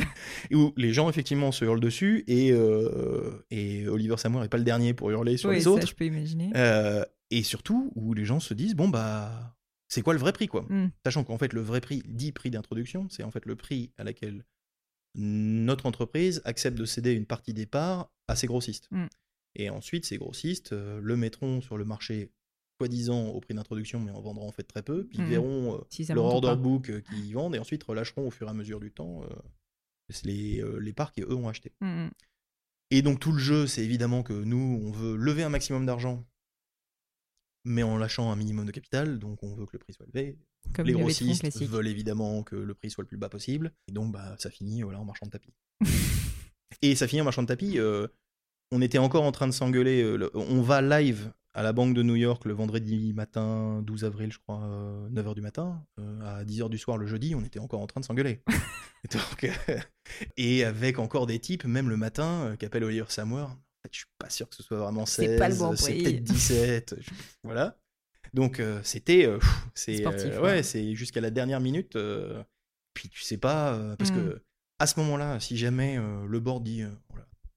Où 0.54 0.72
les 0.76 0.92
gens, 0.92 1.10
effectivement, 1.10 1.50
se 1.50 1.64
hurlent 1.64 1.80
dessus 1.80 2.22
et, 2.28 2.52
euh, 2.52 3.44
et 3.50 3.88
Oliver 3.88 4.16
Samour 4.16 4.42
n'est 4.42 4.48
pas 4.48 4.58
le 4.58 4.64
dernier 4.64 4.94
pour 4.94 5.10
hurler 5.10 5.36
sur 5.36 5.50
les 5.50 5.62
ça, 5.62 5.70
autres. 5.70 5.88
je 5.88 5.94
peux 5.94 6.06
imaginer. 6.06 6.52
et 7.30 7.42
surtout, 7.42 7.92
où 7.96 8.14
les 8.14 8.24
gens 8.24 8.38
se 8.38 8.54
disent 8.54 8.76
bon, 8.76 8.88
bah, 8.88 9.56
c'est 9.88 10.02
quoi 10.02 10.14
le 10.14 10.20
vrai 10.20 10.32
prix, 10.32 10.46
quoi? 10.46 10.62
Hmm. 10.68 10.90
Sachant 11.04 11.24
qu'en 11.24 11.38
fait, 11.38 11.52
le 11.52 11.60
vrai 11.60 11.80
prix, 11.80 12.02
dit 12.06 12.32
prix 12.32 12.50
d'introduction, 12.50 13.08
c'est 13.10 13.24
en 13.24 13.30
fait 13.30 13.44
le 13.44 13.56
prix 13.56 13.92
à 13.98 14.04
laquelle 14.04 14.44
notre 15.16 15.86
entreprise 15.86 16.42
accepte 16.44 16.76
de 16.76 16.84
céder 16.84 17.12
une 17.12 17.26
partie 17.26 17.54
des 17.54 17.66
parts 17.66 18.12
à 18.28 18.36
ses 18.36 18.46
grossistes. 18.46 18.88
Hmm. 18.90 19.06
Et 19.56 19.70
ensuite, 19.70 20.04
ces 20.04 20.18
grossistes 20.18 20.72
le 20.72 21.16
mettront 21.16 21.60
sur 21.60 21.76
le 21.76 21.84
marché 21.84 22.30
soi-disant 22.78 23.28
au 23.28 23.40
prix 23.40 23.54
d'introduction, 23.54 24.00
mais 24.00 24.10
en 24.10 24.20
vendront 24.20 24.48
en 24.48 24.52
fait 24.52 24.64
très 24.64 24.82
peu. 24.82 25.04
Puis 25.06 25.18
ils 25.18 25.24
mmh. 25.24 25.28
verront 25.28 25.74
euh, 25.74 26.14
leur 26.14 26.24
order 26.24 26.56
book 26.56 26.90
euh, 26.90 27.00
qu'ils 27.00 27.34
vendent 27.34 27.54
et 27.54 27.58
ensuite 27.58 27.82
relâcheront 27.84 28.26
au 28.26 28.30
fur 28.30 28.48
et 28.48 28.50
à 28.50 28.54
mesure 28.54 28.80
du 28.80 28.90
temps 28.90 29.22
euh, 29.22 29.26
les, 30.24 30.62
les 30.80 30.92
parts 30.92 31.12
qu'eux 31.12 31.34
ont 31.34 31.48
acheté. 31.48 31.72
Mmh, 31.80 31.86
mmh. 31.86 32.10
Et 32.90 33.02
donc 33.02 33.20
tout 33.20 33.32
le 33.32 33.38
jeu, 33.38 33.66
c'est 33.66 33.84
évidemment 33.84 34.22
que 34.22 34.32
nous, 34.32 34.80
on 34.84 34.90
veut 34.90 35.16
lever 35.16 35.42
un 35.42 35.48
maximum 35.48 35.86
d'argent, 35.86 36.24
mais 37.64 37.82
en 37.82 37.96
lâchant 37.96 38.30
un 38.30 38.36
minimum 38.36 38.66
de 38.66 38.72
capital, 38.72 39.18
donc 39.18 39.42
on 39.42 39.54
veut 39.54 39.66
que 39.66 39.72
le 39.72 39.78
prix 39.78 39.94
soit 39.94 40.06
élevé. 40.06 40.38
les 40.84 40.92
grossistes 40.92 41.62
veulent 41.62 41.88
évidemment 41.88 42.42
que 42.42 42.56
le 42.56 42.74
prix 42.74 42.90
soit 42.90 43.02
le 43.02 43.08
plus 43.08 43.16
bas 43.16 43.28
possible, 43.28 43.72
et 43.88 43.92
donc 43.92 44.12
bah, 44.12 44.36
ça 44.38 44.50
finit 44.50 44.82
voilà, 44.82 45.00
en 45.00 45.04
marchand 45.04 45.26
de 45.26 45.30
tapis. 45.30 45.54
et 46.82 46.94
ça 46.94 47.08
finit 47.08 47.22
en 47.22 47.24
marchand 47.24 47.42
de 47.42 47.48
tapis. 47.48 47.78
On 48.74 48.82
était 48.82 48.98
encore 48.98 49.22
en 49.22 49.30
train 49.30 49.46
de 49.46 49.52
s'engueuler. 49.52 50.18
on 50.34 50.60
va 50.60 50.82
live 50.82 51.32
à 51.54 51.62
la 51.62 51.72
Banque 51.72 51.94
de 51.94 52.02
New 52.02 52.16
York 52.16 52.44
le 52.44 52.52
vendredi 52.52 53.12
matin, 53.14 53.80
12 53.86 54.04
avril, 54.04 54.32
je 54.32 54.38
crois, 54.40 54.58
9h 55.12 55.28
euh, 55.28 55.34
du 55.34 55.40
matin, 55.40 55.86
euh, 56.00 56.40
à 56.40 56.44
10h 56.44 56.68
du 56.68 56.78
soir 56.78 56.98
le 56.98 57.06
jeudi, 57.06 57.36
on 57.36 57.44
était 57.44 57.60
encore 57.60 57.80
en 57.80 57.86
train 57.86 58.00
de 58.00 58.04
s'engueuler. 58.04 58.42
Euh, 59.14 59.78
et 60.38 60.64
avec 60.64 60.98
encore 60.98 61.26
des 61.26 61.38
types, 61.38 61.66
même 61.66 61.90
le 61.90 61.98
matin, 61.98 62.56
qui 62.58 62.64
appellent 62.64 62.84
Oliver 62.84 63.04
Samuel. 63.08 63.42
En 63.42 63.48
fait, 63.82 63.90
je 63.92 63.98
suis 63.98 64.06
pas 64.18 64.30
sûr 64.30 64.48
que 64.48 64.56
ce 64.56 64.62
soit 64.62 64.78
vraiment 64.78 65.04
16, 65.04 65.28
c'est, 65.28 65.36
pas 65.36 65.50
le 65.50 65.56
bon 65.56 65.76
c'est 65.76 65.92
peut-être 65.92 66.22
17. 66.22 66.96
voilà. 67.42 67.76
Donc 68.32 68.62
c'était. 68.82 69.28
c'est, 69.74 70.06
ouais, 70.38 70.62
c'est 70.62 70.94
jusqu'à 70.94 71.20
la 71.20 71.30
dernière 71.30 71.60
minute. 71.60 71.98
puis 72.94 73.10
tu 73.10 73.20
sais 73.20 73.36
pas. 73.36 73.78
parce 73.98 74.10
que 74.10 74.16
mmh. 74.16 74.40
à 74.78 74.86
ce 74.86 74.98
moment-là, 75.00 75.38
si 75.38 75.58
jamais 75.58 76.00
le 76.26 76.40
board 76.40 76.64
dit 76.64 76.82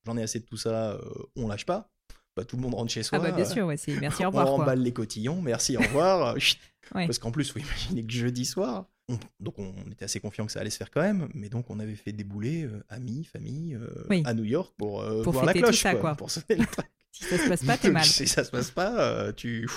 j'en 0.08 0.18
ai 0.18 0.24
assez 0.24 0.40
de 0.40 0.46
tout 0.46 0.58
ça, 0.58 1.00
on 1.36 1.48
lâche 1.48 1.66
pas 1.66 1.92
bah, 2.36 2.46
tout 2.46 2.56
le 2.56 2.62
monde 2.62 2.76
rentre 2.76 2.92
chez 2.92 3.02
soi. 3.02 3.18
Ah 3.20 3.24
bah 3.24 3.32
bien 3.32 3.46
sûr, 3.46 3.66
ouais, 3.66 3.78
c'est 3.78 4.00
merci, 4.00 4.24
au 4.26 4.28
revoir. 4.28 4.48
On 4.48 4.58
remballe 4.58 4.80
les 4.80 4.94
cotillons, 4.94 5.42
merci, 5.42 5.76
au 5.76 5.82
revoir. 5.82 6.36
Parce 6.92 7.18
qu'en 7.18 7.32
plus, 7.32 7.52
vous 7.52 7.60
imaginez 7.60 8.06
que 8.06 8.14
jeudi 8.14 8.46
soir, 8.46 8.86
donc 9.40 9.58
on 9.58 9.74
était 9.92 10.06
assez 10.06 10.20
confiant 10.20 10.46
que 10.46 10.52
ça 10.52 10.60
allait 10.60 10.70
se 10.70 10.78
faire 10.78 10.92
quand 10.92 11.02
même, 11.02 11.30
mais 11.34 11.50
donc 11.50 11.70
on 11.70 11.80
avait 11.80 11.96
fait 11.96 12.12
débouler 12.12 12.66
euh, 12.66 12.84
amis, 12.90 13.24
famille 13.24 13.74
euh, 13.76 14.22
à 14.24 14.36
New 14.36 14.44
York 14.44 14.74
pour, 14.78 15.02
euh, 15.02 15.24
pour 15.24 15.34
voir 15.34 15.46
la 15.46 15.54
cloche, 15.54 15.82
ça, 15.82 15.96
quoi. 15.96 16.14
pour 16.16 16.30
sonner 16.30 16.58
le 16.58 16.66
si 17.12 17.24
ça 17.24 17.38
se 17.40 17.50
passe 17.50 17.66
pas, 17.66 17.78
t'es 17.78 17.90
mal. 17.90 18.06
si 18.06 18.28
ça 18.28 18.44
se 18.44 18.52
passe 18.52 18.70
pas, 18.70 19.34
tu 19.34 19.68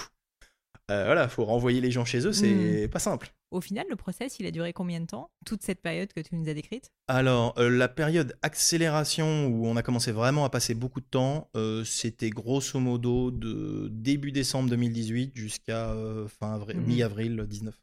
euh, 0.91 1.05
voilà, 1.05 1.29
faut 1.29 1.45
renvoyer 1.45 1.81
les 1.81 1.91
gens 1.91 2.05
chez 2.05 2.27
eux, 2.27 2.33
c'est 2.33 2.87
hmm. 2.87 2.91
pas 2.91 2.99
simple. 2.99 3.33
Au 3.51 3.61
final, 3.61 3.87
le 3.91 3.97
process, 3.97 4.39
il 4.39 4.47
a 4.47 4.53
duré 4.53 4.73
combien 4.73 5.01
de 5.01 5.07
temps 5.07 5.31
Toute 5.45 5.63
cette 5.63 5.83
période 5.83 6.13
que 6.13 6.21
tu 6.21 6.37
nous 6.37 6.49
as 6.49 6.55
décrite? 6.55 6.93
Alors, 7.09 7.59
euh, 7.59 7.69
la 7.69 7.89
période 7.89 8.37
accélération 8.43 9.47
où 9.49 9.67
on 9.67 9.77
a 9.77 9.83
commencé 9.83 10.13
vraiment 10.13 10.45
à 10.45 10.51
passer 10.51 10.75
beaucoup 10.75 11.01
de 11.01 11.07
temps, 11.07 11.51
euh, 11.57 11.85
c'était 11.85 12.31
grosso 12.31 12.79
modo 12.79 13.33
de 13.33 13.89
début 13.91 14.31
décembre 14.31 14.71
2018 14.71 15.33
jusqu'à 15.35 15.95
fin 16.29 16.59
hmm. 16.59 16.81
mi-avril 16.81 17.45
19. 17.49 17.75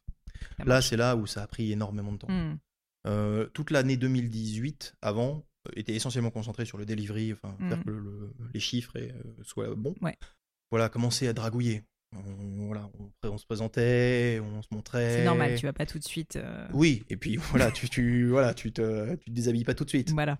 là, 0.64 0.80
c'est 0.80 0.96
là 0.96 1.16
où 1.16 1.26
ça 1.26 1.42
a 1.42 1.46
pris 1.46 1.70
énormément 1.72 2.12
de 2.12 2.18
temps. 2.18 2.28
Hmm. 2.28 3.46
toute 3.52 3.70
l'année 3.70 3.98
2018, 3.98 4.94
avant, 5.02 5.44
était 5.76 5.94
essentiellement 5.94 6.30
concentrée 6.30 6.64
sur 6.64 6.78
le 6.78 6.86
delivery, 6.86 7.34
enfin, 7.34 7.54
faire 7.68 7.84
que 7.84 8.32
les 8.54 8.60
chiffres 8.60 8.96
soient 9.42 9.74
bons. 9.74 9.94
Voilà, 10.70 10.88
commencer 10.88 11.28
à 11.28 11.32
dragouiller 11.32 11.82
on, 12.16 12.66
voilà, 12.66 12.88
on, 13.24 13.38
se 13.38 13.46
présentait, 13.46 14.40
on 14.42 14.62
se 14.62 14.68
montrait. 14.70 15.16
C'est 15.16 15.24
normal, 15.24 15.56
tu 15.56 15.66
vas 15.66 15.72
pas 15.72 15.86
tout 15.86 15.98
de 15.98 16.04
suite. 16.04 16.36
Euh, 16.36 16.66
oui, 16.72 17.04
et 17.10 17.16
puis 17.16 17.36
voilà, 17.50 17.70
tu, 17.70 17.88
tu, 17.88 18.28
voilà, 18.28 18.54
tu 18.54 18.72
te, 18.72 19.14
tu 19.16 19.30
te 19.30 19.30
déshabilles 19.30 19.64
pas 19.64 19.74
tout 19.74 19.84
de 19.84 19.90
suite. 19.90 20.10
Voilà. 20.12 20.38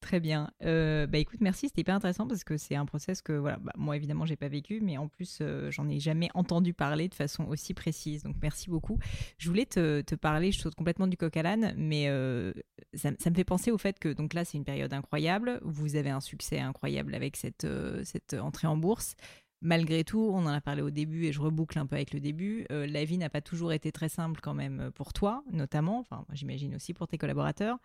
Très 0.00 0.20
bien. 0.20 0.50
Euh, 0.62 1.06
bah 1.06 1.16
écoute, 1.16 1.40
merci, 1.40 1.68
c'était 1.68 1.80
hyper 1.80 1.94
intéressant 1.94 2.26
parce 2.28 2.44
que 2.44 2.58
c'est 2.58 2.74
un 2.74 2.84
process 2.84 3.22
que 3.22 3.32
voilà, 3.32 3.56
bah, 3.56 3.72
moi 3.78 3.96
évidemment 3.96 4.26
j'ai 4.26 4.36
pas 4.36 4.48
vécu, 4.48 4.80
mais 4.82 4.98
en 4.98 5.08
plus 5.08 5.38
euh, 5.40 5.70
j'en 5.70 5.88
ai 5.88 5.98
jamais 5.98 6.28
entendu 6.34 6.74
parler 6.74 7.08
de 7.08 7.14
façon 7.14 7.44
aussi 7.44 7.72
précise. 7.72 8.22
Donc 8.22 8.36
merci 8.42 8.68
beaucoup. 8.68 8.98
Je 9.38 9.48
voulais 9.48 9.64
te, 9.64 10.02
te 10.02 10.14
parler, 10.14 10.52
je 10.52 10.60
saute 10.60 10.74
complètement 10.74 11.06
du 11.06 11.16
coq 11.16 11.34
à 11.38 11.42
l'âne, 11.42 11.72
mais 11.78 12.10
ça, 12.92 13.12
ça, 13.18 13.30
me 13.30 13.34
fait 13.34 13.44
penser 13.44 13.70
au 13.70 13.78
fait 13.78 13.98
que 13.98 14.10
donc 14.10 14.34
là 14.34 14.44
c'est 14.44 14.58
une 14.58 14.64
période 14.64 14.92
incroyable. 14.92 15.58
Vous 15.62 15.96
avez 15.96 16.10
un 16.10 16.20
succès 16.20 16.58
incroyable 16.58 17.14
avec 17.14 17.38
cette, 17.38 17.66
cette 18.04 18.34
entrée 18.34 18.66
en 18.66 18.76
bourse 18.76 19.16
malgré 19.62 20.04
tout, 20.04 20.30
on 20.32 20.44
en 20.44 20.48
a 20.48 20.60
parlé 20.60 20.82
au 20.82 20.90
début 20.90 21.24
et 21.24 21.32
je 21.32 21.40
reboucle 21.40 21.78
un 21.78 21.86
peu 21.86 21.96
avec 21.96 22.12
le 22.12 22.20
début, 22.20 22.66
euh, 22.70 22.86
la 22.86 23.04
vie 23.04 23.18
n'a 23.18 23.30
pas 23.30 23.40
toujours 23.40 23.72
été 23.72 23.92
très 23.92 24.08
simple 24.08 24.40
quand 24.42 24.54
même 24.54 24.80
euh, 24.80 24.90
pour 24.90 25.12
toi, 25.12 25.42
notamment, 25.50 25.98
enfin 26.00 26.24
j'imagine 26.32 26.74
aussi 26.74 26.94
pour 26.94 27.08
tes 27.08 27.18
collaborateurs. 27.18 27.78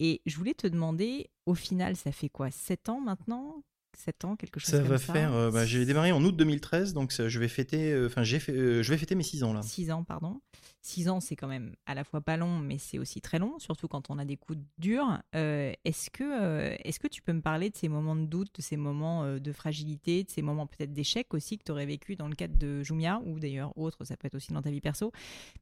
Et 0.00 0.22
je 0.26 0.36
voulais 0.36 0.54
te 0.54 0.66
demander, 0.66 1.28
au 1.46 1.54
final, 1.54 1.96
ça 1.96 2.12
fait 2.12 2.28
quoi 2.28 2.50
7 2.50 2.88
ans 2.88 3.00
maintenant? 3.00 3.64
7 3.96 4.24
ans, 4.26 4.36
quelque 4.36 4.60
chose 4.60 4.70
ça 4.70 4.78
comme 4.78 4.88
va 4.88 4.98
faire, 4.98 5.34
euh, 5.34 5.50
bah, 5.50 5.66
j'ai 5.66 5.84
démarré 5.84 6.12
en 6.12 6.22
août 6.22 6.36
2013, 6.36 6.94
donc 6.94 7.12
je 7.12 7.38
vais 7.40 7.48
fêter, 7.48 8.00
enfin 8.06 8.22
j'ai 8.22 8.38
fait, 8.38 8.82
je 8.82 8.90
vais 8.90 8.98
fêter 8.98 9.16
mes 9.16 9.24
6 9.24 9.42
ans 9.42 9.52
là. 9.52 9.62
6 9.62 9.90
ans, 9.90 10.04
pardon. 10.04 10.40
Six 10.88 11.08
ans, 11.08 11.20
c'est 11.20 11.36
quand 11.36 11.48
même 11.48 11.74
à 11.86 11.94
la 11.94 12.02
fois 12.02 12.20
pas 12.20 12.36
long, 12.36 12.58
mais 12.58 12.78
c'est 12.78 12.98
aussi 12.98 13.20
très 13.20 13.38
long, 13.38 13.58
surtout 13.58 13.88
quand 13.88 14.10
on 14.10 14.18
a 14.18 14.24
des 14.24 14.36
coups 14.36 14.58
durs. 14.78 15.20
Euh, 15.34 15.72
est-ce 15.84 16.10
que, 16.10 16.24
euh, 16.24 16.76
est-ce 16.82 16.98
que 16.98 17.08
tu 17.08 17.20
peux 17.20 17.32
me 17.32 17.42
parler 17.42 17.68
de 17.68 17.76
ces 17.76 17.88
moments 17.88 18.16
de 18.16 18.24
doute, 18.24 18.48
de 18.54 18.62
ces 18.62 18.76
moments 18.76 19.22
euh, 19.24 19.38
de 19.38 19.52
fragilité, 19.52 20.24
de 20.24 20.30
ces 20.30 20.40
moments 20.42 20.66
peut-être 20.66 20.92
d'échec 20.92 21.34
aussi 21.34 21.58
que 21.58 21.64
tu 21.64 21.72
aurais 21.72 21.86
vécu 21.86 22.16
dans 22.16 22.26
le 22.26 22.34
cadre 22.34 22.56
de 22.56 22.82
Jumia 22.82 23.20
ou 23.26 23.38
d'ailleurs 23.38 23.76
autre, 23.76 24.04
ça 24.04 24.16
peut 24.16 24.26
être 24.26 24.34
aussi 24.34 24.52
dans 24.52 24.62
ta 24.62 24.70
vie 24.70 24.80
perso. 24.80 25.12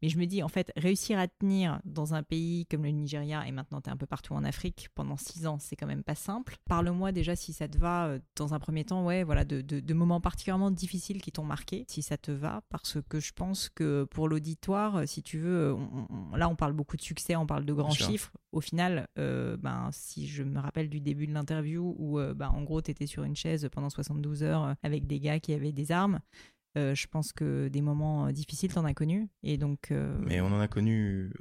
Mais 0.00 0.08
je 0.08 0.18
me 0.18 0.26
dis, 0.26 0.42
en 0.42 0.48
fait, 0.48 0.70
réussir 0.76 1.18
à 1.18 1.26
tenir 1.26 1.80
dans 1.84 2.14
un 2.14 2.22
pays 2.22 2.64
comme 2.66 2.84
le 2.84 2.90
Nigeria 2.90 3.46
et 3.46 3.52
maintenant 3.52 3.80
tu 3.80 3.90
es 3.90 3.92
un 3.92 3.96
peu 3.96 4.06
partout 4.06 4.34
en 4.34 4.44
Afrique 4.44 4.88
pendant 4.94 5.16
six 5.16 5.46
ans, 5.46 5.58
c'est 5.58 5.74
quand 5.74 5.88
même 5.88 6.04
pas 6.04 6.14
simple. 6.14 6.56
Parle-moi 6.68 7.10
déjà 7.10 7.34
si 7.34 7.52
ça 7.52 7.66
te 7.66 7.78
va 7.78 8.16
dans 8.36 8.54
un 8.54 8.60
premier 8.60 8.84
temps, 8.84 9.04
ouais, 9.04 9.24
voilà, 9.24 9.44
de, 9.44 9.60
de, 9.60 9.80
de 9.80 9.94
moments 9.94 10.20
particulièrement 10.20 10.70
difficiles 10.70 11.20
qui 11.20 11.32
t'ont 11.32 11.44
marqué, 11.44 11.84
si 11.88 12.02
ça 12.02 12.16
te 12.16 12.30
va, 12.30 12.62
parce 12.68 12.98
que 13.08 13.18
je 13.18 13.32
pense 13.32 13.68
que 13.68 14.04
pour 14.04 14.28
l'auditoire, 14.28 15.06
si 15.08 15.15
tu 15.22 15.38
veux, 15.38 15.76
là 16.34 16.48
on 16.48 16.56
parle 16.56 16.72
beaucoup 16.72 16.96
de 16.96 17.02
succès, 17.02 17.36
on 17.36 17.46
parle 17.46 17.64
de 17.64 17.72
grands 17.72 17.90
chiffres. 17.90 18.32
Au 18.52 18.60
final, 18.60 19.06
euh, 19.18 19.56
ben, 19.56 19.90
si 19.92 20.26
je 20.26 20.42
me 20.42 20.58
rappelle 20.58 20.88
du 20.88 21.00
début 21.00 21.26
de 21.26 21.32
l'interview 21.32 21.94
où 21.98 22.18
euh, 22.18 22.34
ben, 22.34 22.48
en 22.48 22.62
gros 22.62 22.80
tu 22.80 22.90
étais 22.90 23.06
sur 23.06 23.24
une 23.24 23.36
chaise 23.36 23.68
pendant 23.70 23.90
72 23.90 24.42
heures 24.42 24.64
euh, 24.64 24.74
avec 24.82 25.06
des 25.06 25.20
gars 25.20 25.40
qui 25.40 25.52
avaient 25.52 25.72
des 25.72 25.92
armes, 25.92 26.20
je 26.74 27.06
pense 27.06 27.32
que 27.32 27.68
des 27.68 27.80
moments 27.80 28.30
difficiles, 28.32 28.70
t'en 28.70 28.84
as 28.84 28.92
connu. 28.92 29.30
Et 29.42 29.56
donc, 29.56 29.92
Mais 30.26 30.42
on 30.42 30.48
en 30.48 30.60
a 30.60 30.68
connu 30.68 31.32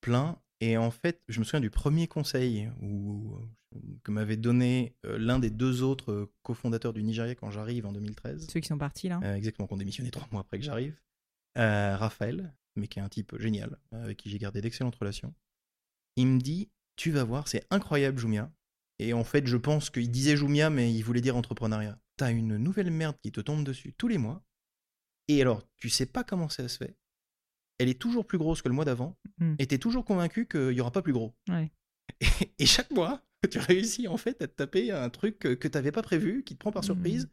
plein. 0.00 0.38
Et 0.60 0.76
en 0.76 0.92
fait, 0.92 1.20
je 1.28 1.40
me 1.40 1.44
souviens 1.44 1.60
du 1.60 1.68
premier 1.68 2.06
conseil 2.06 2.70
où, 2.80 3.36
que 4.04 4.12
m'avait 4.12 4.36
donné 4.36 4.94
l'un 5.02 5.40
des 5.40 5.50
deux 5.50 5.82
autres 5.82 6.30
cofondateurs 6.44 6.92
du 6.92 7.02
Nigeria 7.02 7.34
quand 7.34 7.50
j'arrive 7.50 7.86
en 7.86 7.92
2013. 7.92 8.46
Ceux 8.48 8.60
qui 8.60 8.68
sont 8.68 8.78
partis 8.78 9.08
là 9.08 9.18
Exactement, 9.34 9.66
qui 9.66 9.74
ont 9.74 9.78
démissionné 9.78 10.12
trois 10.12 10.28
mois 10.30 10.42
après 10.42 10.60
que 10.60 10.64
j'arrive. 10.64 10.96
Raphaël, 11.56 12.54
mais 12.76 12.88
qui 12.88 12.98
est 12.98 13.02
un 13.02 13.08
type 13.08 13.38
génial, 13.38 13.78
avec 13.92 14.18
qui 14.18 14.30
j'ai 14.30 14.38
gardé 14.38 14.60
d'excellentes 14.60 14.96
relations. 14.96 15.34
Il 16.16 16.26
me 16.26 16.40
dit 16.40 16.70
Tu 16.96 17.10
vas 17.10 17.24
voir, 17.24 17.48
c'est 17.48 17.66
incroyable, 17.70 18.18
Jumia. 18.18 18.52
Et 18.98 19.12
en 19.12 19.24
fait, 19.24 19.46
je 19.46 19.56
pense 19.56 19.90
qu'il 19.90 20.10
disait 20.10 20.36
Jumia, 20.36 20.70
mais 20.70 20.92
il 20.92 21.02
voulait 21.02 21.20
dire 21.20 21.36
entrepreneuriat. 21.36 21.98
T'as 22.16 22.30
une 22.30 22.56
nouvelle 22.56 22.90
merde 22.90 23.16
qui 23.22 23.32
te 23.32 23.40
tombe 23.40 23.64
dessus 23.64 23.92
tous 23.94 24.08
les 24.08 24.18
mois. 24.18 24.44
Et 25.28 25.40
alors, 25.40 25.66
tu 25.76 25.88
sais 25.88 26.06
pas 26.06 26.22
comment 26.22 26.48
ça 26.48 26.68
se 26.68 26.78
fait. 26.78 26.96
Elle 27.78 27.88
est 27.88 28.00
toujours 28.00 28.26
plus 28.26 28.38
grosse 28.38 28.62
que 28.62 28.68
le 28.68 28.74
mois 28.74 28.84
d'avant. 28.84 29.18
Mmh. 29.38 29.54
Et 29.58 29.66
t'es 29.66 29.78
toujours 29.78 30.04
convaincu 30.04 30.46
qu'il 30.46 30.72
y 30.72 30.80
aura 30.80 30.92
pas 30.92 31.02
plus 31.02 31.12
gros. 31.12 31.34
Et, 32.58 32.66
chaque 32.66 32.90
mois, 32.92 33.22
tu 33.50 33.58
réussis 33.58 34.06
en 34.06 34.16
fait 34.16 34.40
à 34.42 34.46
te 34.46 34.54
taper 34.54 34.92
un 34.92 35.10
truc 35.10 35.38
que, 35.38 35.68
t'avais 35.68 35.90
pas 35.90 36.02
prévu, 36.02 36.44
qui 36.44 36.54
te 36.54 36.60
prend 36.60 36.70
par 36.70 36.84
surprise. 36.84 37.26
Mmh. 37.26 37.30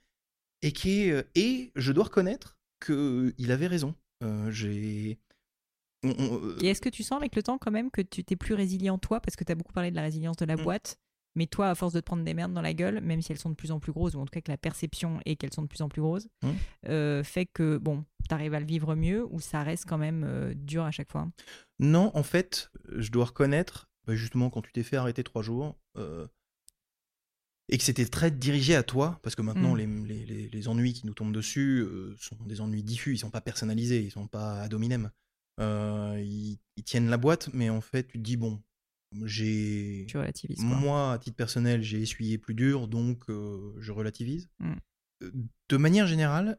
Et 0.64 0.72
qui 0.72 1.02
est. 1.02 1.28
Et 1.36 1.72
je 1.76 1.92
dois 1.92 2.06
reconnaître 2.06 2.60
qu'il 2.84 3.52
avait 3.52 3.68
raison. 3.68 3.96
Euh, 4.24 4.50
j'ai 4.52 5.20
euh, 6.06 6.58
Et 6.62 6.68
est-ce 6.68 6.82
que 6.82 6.89
tu 6.89 7.04
sens 7.04 7.18
avec 7.18 7.36
le 7.36 7.43
temps 7.43 7.58
quand 7.58 7.72
même 7.72 7.91
que 7.91 8.02
tu 8.02 8.24
t'es 8.24 8.36
plus 8.36 8.54
résilient 8.54 8.97
toi 8.97 9.20
Parce 9.20 9.36
que 9.36 9.43
tu 9.43 9.52
as 9.52 9.56
beaucoup 9.56 9.74
parlé 9.74 9.91
de 9.91 9.95
la 9.95 10.02
résilience 10.02 10.38
de 10.38 10.45
la 10.45 10.58
mm. 10.58 10.64
boîte. 10.64 10.99
Mais 11.36 11.47
toi, 11.47 11.70
à 11.70 11.76
force 11.76 11.93
de 11.93 12.02
te 12.02 12.06
prendre 12.06 12.26
des 12.26 12.34
merdes 12.34 12.54
dans 12.54 12.62
la 12.62 12.74
gueule, 12.74 12.99
même 12.99 13.22
si 13.22 13.32
elles 13.32 13.38
sont 13.38 13.49
de 13.49 13.56
plus 13.56 13.72
en 13.72 13.80
plus 13.80 13.93
grosses, 13.93 14.16
ou 14.16 14.20
en 14.20 14.26
tout 14.26 14.32
cas 14.32 14.41
que 14.41 14.52
la 14.52 14.58
perception 14.58 15.20
est 15.26 15.38
qu'elles 15.38 15.54
sont 15.54 15.62
de 15.62 15.68
plus 15.68 15.82
en 15.82 15.88
plus 15.88 16.02
grosses, 16.02 16.28
mm. 16.43 16.49
euh, 16.89 17.24
fait 17.24 17.45
que, 17.45 17.78
bon, 17.78 18.04
tu 18.28 18.34
arrives 18.34 18.54
à 18.54 18.60
le 18.60 18.66
vivre 18.66 18.95
mieux 18.95 19.26
ou 19.32 19.39
ça 19.39 19.64
reste 19.64 19.86
quand 19.88 19.97
même 19.97 20.26
euh, 20.26 20.54
dur 20.54 20.84
à 20.84 20.91
chaque 20.91 21.12
fois? 21.12 21.30
Non, 21.80 22.12
en 22.16 22.24
fait, 22.24 22.70
je 22.97 23.12
dois 23.12 23.26
reconnaître, 23.26 23.89
bah, 24.06 24.16
justement, 24.16 24.49
quand 24.49 24.62
tu 24.62 24.74
t'es 24.74 24.84
fait 24.84 24.97
arrêter 24.97 25.24
trois 25.24 25.41
jours, 25.41 25.78
et 27.70 27.78
que 27.78 27.84
c'était 27.84 28.06
très 28.06 28.32
dirigé 28.32 28.76
à 28.76 28.84
toi, 28.84 29.20
parce 29.24 29.36
que 29.36 29.41
maintenant, 29.41 29.76
mm. 29.76 29.78
les, 29.78 30.26
les, 30.26 30.49
les, 30.49 30.68
ennuis 30.68 30.91
qui 30.91 31.08
nous 31.08 31.14
tombent 31.14 31.32
dessus 31.32 31.88
sont 32.20 32.36
des 32.45 32.60
ennuis 32.60 32.84
diffus, 32.84 33.14
ils 33.14 33.20
sont 33.20 33.30
pas 33.30 33.39
personnalisés, 33.39 34.02
ils 34.02 34.12
sont 34.12 34.28
pas 34.28 34.62
ad 34.62 34.74
hominem. 34.74 35.12
Ils, 35.60 36.60
tiennent 36.84 37.10
la 37.10 37.18
boîte, 37.18 37.49
mais 37.54 37.70
en 37.70 37.82
fait, 37.82 38.08
tu 38.08 38.18
te 38.18 38.24
dis, 38.24 38.38
bon, 38.38 38.62
j'ai. 39.24 40.08
Moi, 40.58 41.14
à 41.14 41.20
titre 41.20 41.36
personnel, 41.36 41.84
j'ai 41.84 42.02
essuyé 42.02 42.38
plus 42.38 42.56
dur, 42.56 42.88
donc 42.88 43.26
je 43.28 43.91
relativise. 43.91 44.49
Mmh. 44.60 44.74
De 45.70 45.78
manière 45.78 46.08
générale, 46.08 46.58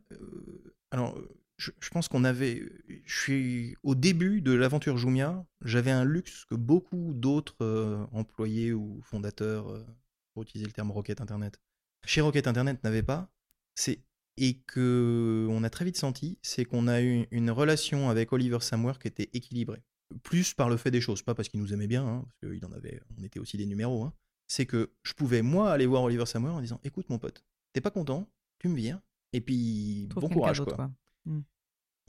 alors, 0.92 1.18
je, 1.56 1.90
pense 1.90 2.08
qu'on 2.08 2.24
avait. 2.24 2.62
Je 3.04 3.20
suis 3.20 3.76
au 3.82 3.94
début 3.94 4.40
de 4.42 4.52
l'aventure 4.52 4.96
Jumia, 4.96 5.44
j'avais 5.64 5.90
un 5.90 6.04
luxe 6.04 6.44
que 6.44 6.54
beaucoup 6.54 7.12
d'autres 7.14 8.06
employés 8.12 8.72
ou 8.72 9.00
fondateurs, 9.02 9.84
pour 10.32 10.42
utiliser 10.42 10.66
le 10.66 10.72
terme 10.72 10.90
Rocket 10.90 11.20
Internet, 11.20 11.60
chez 12.04 12.20
Rocket 12.20 12.46
Internet 12.46 12.82
n'avaient 12.84 13.02
pas. 13.02 13.30
C'est 13.74 14.00
et 14.36 14.58
que 14.66 15.46
on 15.50 15.62
a 15.62 15.70
très 15.70 15.84
vite 15.84 15.96
senti, 15.96 16.38
c'est 16.42 16.64
qu'on 16.64 16.88
a 16.88 17.02
eu 17.02 17.26
une 17.30 17.50
relation 17.50 18.08
avec 18.10 18.32
Oliver 18.32 18.60
Samwer 18.60 18.94
qui 19.00 19.08
était 19.08 19.30
équilibrée. 19.32 19.82
Plus 20.22 20.54
par 20.54 20.68
le 20.68 20.76
fait 20.76 20.90
des 20.90 21.00
choses, 21.00 21.22
pas 21.22 21.34
parce 21.34 21.48
qu'il 21.48 21.60
nous 21.60 21.72
aimait 21.72 21.86
bien, 21.86 22.06
hein, 22.06 22.24
parce 22.24 22.52
qu'il 22.52 22.64
en 22.64 22.72
avait, 22.72 23.00
on 23.18 23.22
était 23.22 23.40
aussi 23.40 23.56
des 23.56 23.66
numéros. 23.66 24.04
Hein. 24.04 24.12
C'est 24.46 24.66
que 24.66 24.92
je 25.02 25.14
pouvais 25.14 25.42
moi 25.42 25.72
aller 25.72 25.86
voir 25.86 26.02
Oliver 26.02 26.26
Samwer 26.26 26.50
en 26.50 26.60
disant, 26.60 26.80
écoute 26.84 27.08
mon 27.08 27.18
pote, 27.18 27.44
t'es 27.72 27.80
pas 27.80 27.90
content, 27.90 28.28
tu 28.58 28.68
me 28.68 28.76
vires, 28.76 29.00
et 29.32 29.40
puis 29.40 30.08
bon 30.14 30.28
courage 30.28 30.60
quoi. 30.60 30.90
Mmh. 31.24 31.40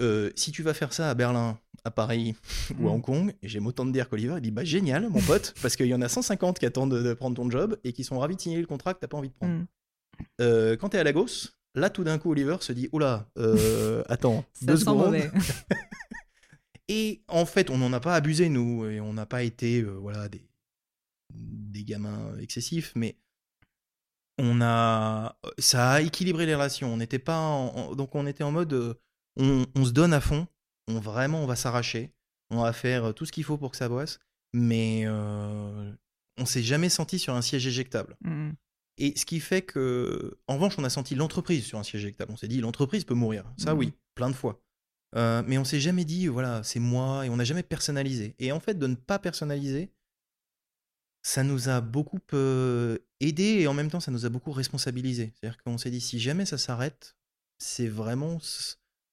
Euh, 0.02 0.32
si 0.36 0.52
tu 0.52 0.64
vas 0.64 0.74
faire 0.74 0.92
ça 0.92 1.10
à 1.10 1.14
Berlin, 1.14 1.60
à 1.84 1.92
Paris 1.92 2.36
ou 2.80 2.88
à 2.88 2.92
mmh. 2.92 2.96
Hong 2.96 3.02
Kong, 3.02 3.36
j'aime 3.44 3.68
autant 3.68 3.86
de 3.86 3.92
dire 3.92 4.10
qu'Oliver, 4.10 4.36
il 4.38 4.42
dit 4.42 4.52
bah 4.52 4.64
génial 4.64 5.08
mon 5.10 5.22
pote, 5.22 5.54
parce 5.62 5.76
qu'il 5.76 5.88
y 5.88 5.94
en 5.94 6.02
a 6.02 6.10
150 6.10 6.60
qui 6.60 6.66
attendent 6.66 6.94
de, 6.94 7.14
prendre 7.14 7.36
ton 7.36 7.50
job 7.50 7.78
et 7.84 7.94
qui 7.94 8.04
sont 8.04 8.20
ravis 8.20 8.36
de 8.36 8.42
signer 8.42 8.60
le 8.60 8.68
contrat 8.68 8.94
que 8.94 9.00
t'as 9.00 9.08
pas 9.08 9.18
envie 9.18 9.30
de 9.30 9.34
prendre. 9.34 9.54
Mmh. 9.54 9.68
Euh, 10.42 10.76
quand 10.78 10.90
t'es 10.90 10.98
à 10.98 11.04
Lagos, 11.04 11.52
Là, 11.76 11.90
tout 11.90 12.04
d'un 12.04 12.20
coup, 12.20 12.32
Oliver 12.32 12.58
se 12.62 12.72
dit 12.72 12.88
Oula, 12.92 13.30
euh, 13.38 14.04
attends, 14.10 14.46
deux 14.62 14.78
secondes. 14.78 15.16
et 16.88 17.24
en 17.28 17.46
fait, 17.46 17.70
on 17.70 17.78
n'en 17.78 17.94
a 17.94 18.00
pas 18.00 18.16
abusé, 18.16 18.50
nous, 18.50 18.86
et 18.86 19.00
on 19.00 19.14
n'a 19.14 19.26
pas 19.26 19.44
été 19.44 19.82
euh, 19.82 19.92
voilà, 19.94 20.30
des, 20.30 20.46
des 21.34 21.84
gamins 21.84 22.38
excessifs, 22.38 22.92
mais 22.96 23.18
on 24.38 24.62
a, 24.62 25.36
ça 25.58 25.94
a 25.94 26.02
équilibré 26.02 26.46
les 26.46 26.56
relations. 26.56 26.94
On 26.94 26.98
n'était 26.98 27.20
pas, 27.20 27.72
donc 27.96 28.14
on 28.14 28.28
était 28.28 28.44
en 28.44 28.52
mode, 28.52 28.74
euh, 28.74 28.94
on, 29.38 29.86
se 29.86 29.92
donne 29.92 30.14
à 30.14 30.22
fond, 30.22 30.48
on 30.88 31.00
vraiment, 31.00 31.44
on 31.44 31.48
va 31.48 31.56
s'arracher, 31.56 32.14
on 32.52 32.62
va 32.62 32.74
faire 32.74 33.16
tout 33.16 33.26
ce 33.26 33.32
qu'il 33.32 33.44
faut 33.44 33.58
pour 33.58 33.72
que 33.72 33.78
ça 33.78 33.90
boisse, 33.90 34.20
mais 34.54 35.08
on 35.08 36.46
s'est 36.46 36.64
jamais 36.64 36.90
senti 36.90 37.18
sur 37.18 37.34
un 37.34 37.42
siège 37.42 37.66
éjectable. 37.66 38.16
Mmh 38.22 38.52
et 38.98 39.18
ce 39.18 39.26
qui 39.26 39.40
fait 39.40 39.62
que, 39.62 40.38
en 40.48 40.56
revanche, 40.56 40.78
on 40.78 40.84
a 40.84 40.90
senti 40.90 41.16
l'entreprise 41.16 41.66
sur 41.66 41.80
un 41.80 41.84
siège 41.84 42.04
éjectable. 42.04 42.32
On 42.32 42.38
s'est 42.38 42.48
dit, 42.48 42.62
l'entreprise 42.62 43.04
peut 43.04 43.16
mourir. 43.16 43.44
Ça, 43.58 43.74
oui, 43.76 43.88
mmh. 43.88 43.94
plein 44.16 44.30
de 44.30 44.36
fois. 44.36 44.62
Euh, 45.16 45.44
mais 45.48 45.58
on 45.58 45.64
s'est 45.64 45.80
jamais 45.80 46.06
dit, 46.06 46.28
voilà, 46.28 46.64
c'est 46.64 46.80
moi, 46.80 47.26
et 47.26 47.30
on 47.30 47.38
n'a 47.38 47.44
jamais 47.44 47.64
personnalisé. 47.64 48.36
Et 48.40 48.52
en 48.52 48.60
fait, 48.60 48.76
de 48.76 48.88
ne 48.88 48.96
pas 48.96 49.20
personnaliser, 49.20 49.92
ça 51.24 51.44
nous 51.44 51.70
a 51.70 51.82
beaucoup 51.82 52.20
euh, 52.34 52.98
aidé 53.20 53.62
et 53.62 53.68
en 53.68 53.74
même 53.74 53.90
temps, 53.90 54.00
ça 54.00 54.12
nous 54.12 54.26
a 54.26 54.30
beaucoup 54.30 54.52
responsabilisé. 54.52 55.34
C'est-à-dire 55.34 55.62
qu'on 55.64 55.78
s'est 55.78 55.92
dit, 55.92 56.02
si 56.02 56.20
jamais 56.20 56.46
ça 56.46 56.58
s'arrête, 56.58 57.16
c'est 57.58 57.88
vraiment, 57.88 58.40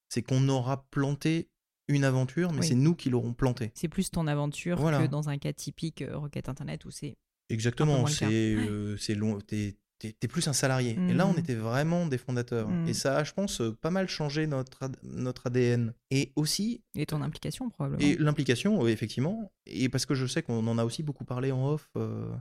c'est 0.09 0.23
qu'on 0.23 0.49
aura 0.49 0.89
planté 0.91 1.49
une 1.89 2.05
aventure, 2.05 2.53
mais 2.53 2.63
c'est 2.63 2.75
nous 2.75 2.95
qui 2.95 3.11
l'aurons 3.11 3.33
planté. 3.33 3.73
C'est 3.75 3.89
plus 3.89 4.11
ton 4.11 4.27
aventure 4.27 4.79
que 4.79 5.07
dans 5.07 5.29
un 5.29 5.39
cas 5.39 5.53
typique 5.53 6.03
euh, 6.03 6.19
Rocket 6.19 6.49
Internet 6.49 6.85
où 6.85 6.91
c'est 6.91 7.17
Exactement, 7.51 8.07
c'est 8.07 8.27
euh, 8.31 8.97
c'est 8.97 9.15
long, 9.15 9.41
t'es 9.41 9.77
es, 10.03 10.29
plus 10.29 10.49
un 10.49 10.53
salarié. 10.53 10.97
Et 11.09 11.13
là, 11.13 11.27
on 11.27 11.35
mmh. 11.35 11.39
était 11.39 11.55
vraiment 11.55 12.07
des 12.07 12.19
fondateurs. 12.19 12.69
Et 12.87 12.91
mmh. 12.91 12.95
ça 12.95 13.19
a, 13.19 13.25
je 13.25 13.33
pense, 13.33 13.63
pas 13.81 13.91
mal 13.91 14.09
changé 14.09 14.47
notre, 14.47 14.91
notre 15.03 15.49
ADN. 15.49 15.93
Et 16.11 16.33
aussi. 16.37 16.83
Et 16.95 17.07
ton 17.07 17.23
implication, 17.23 17.69
probablement. 17.69 18.01
Et 18.01 18.17
l'implication, 18.17 18.87
effectivement. 18.87 19.53
Et 19.67 19.89
parce 19.89 20.07
que 20.07 20.15
je 20.15 20.27
sais 20.27 20.43
qu'on 20.43 20.67
en 20.67 20.79
a 20.79 20.85
aussi 20.85 21.03
beaucoup 21.03 21.25
parlé 21.25 21.53
en 21.53 21.69
off. 21.69 21.91
Euh, 21.97 22.33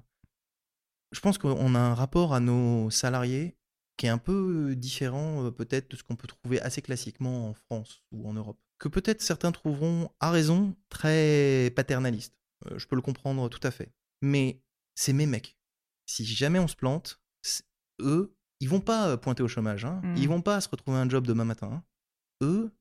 je 1.12 1.20
pense 1.20 1.38
qu'on 1.38 1.76
a 1.76 1.80
un 1.80 1.96
rapport 1.96 2.34
à 2.34 2.40
nos 2.40 2.90
salariés 2.92 3.56
qui 3.98 4.06
est 4.06 4.10
un 4.10 4.18
peu 4.18 4.76
différent, 4.78 5.52
peut-être, 5.52 5.92
de 5.92 5.98
ce 5.98 6.04
qu'on 6.04 6.16
peut 6.16 6.28
trouver 6.28 6.62
assez 6.62 6.82
classiquement 6.82 7.50
en 7.50 7.54
France 7.54 8.04
ou 8.14 8.30
en 8.30 8.34
Europe. 8.34 8.58
Que 8.78 8.88
peut-être 8.88 9.22
certains 9.22 9.52
trouveront, 9.52 10.10
à 10.22 10.32
raison, 10.32 10.74
très 10.88 11.74
paternaliste. 11.76 12.34
je 12.78 12.86
peux 12.86 12.96
le 12.96 13.02
comprendre 13.02 13.50
tout 13.50 13.60
à 13.64 13.72
fait. 13.72 13.92
Mais 14.22 14.62
c'est 15.00 15.14
mes 15.14 15.26
mecs. 15.26 15.58
Si 16.08 16.26
jamais 16.26 16.60
on 16.60 16.68
se 16.68 16.76
plante, 16.76 17.22
eux, 18.02 18.36
ils 18.60 18.68
vont 18.68 18.82
pas 18.82 19.16
pointer 19.18 19.44
au 19.44 19.48
chômage. 19.48 19.86
Hein. 19.86 20.02
Ils 20.18 20.26
mmh. 20.26 20.32
vont 20.32 20.42
pas 20.42 20.60
se 20.60 20.68
retrouver 20.68 20.98
un 20.98 21.08
job 21.08 21.26
demain 21.26 21.46
matin. 21.46 21.72
Hein. 21.72 21.84
Eux, 22.42 22.72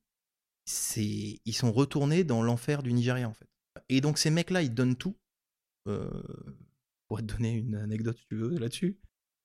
c'est, 0.65 1.39
ils 1.45 1.53
sont 1.53 1.71
retournés 1.71 2.25
dans 2.25 2.43
l'enfer 2.43 2.83
du 2.83 2.91
Nigeria 2.91 3.29
en 3.29 3.33
fait. 3.33 3.47
Et 3.87 4.01
donc 4.01 4.17
ces 4.17 4.31
mecs-là, 4.31 4.61
ils 4.63 4.73
donnent 4.73 4.97
tout. 4.97 5.15
Euh, 5.87 6.09
pour 7.07 7.19
te 7.19 7.23
donner 7.23 7.53
une 7.53 7.75
anecdote, 7.75 8.17
si 8.17 8.25
tu 8.27 8.35
veux, 8.35 8.57
là-dessus. 8.57 8.99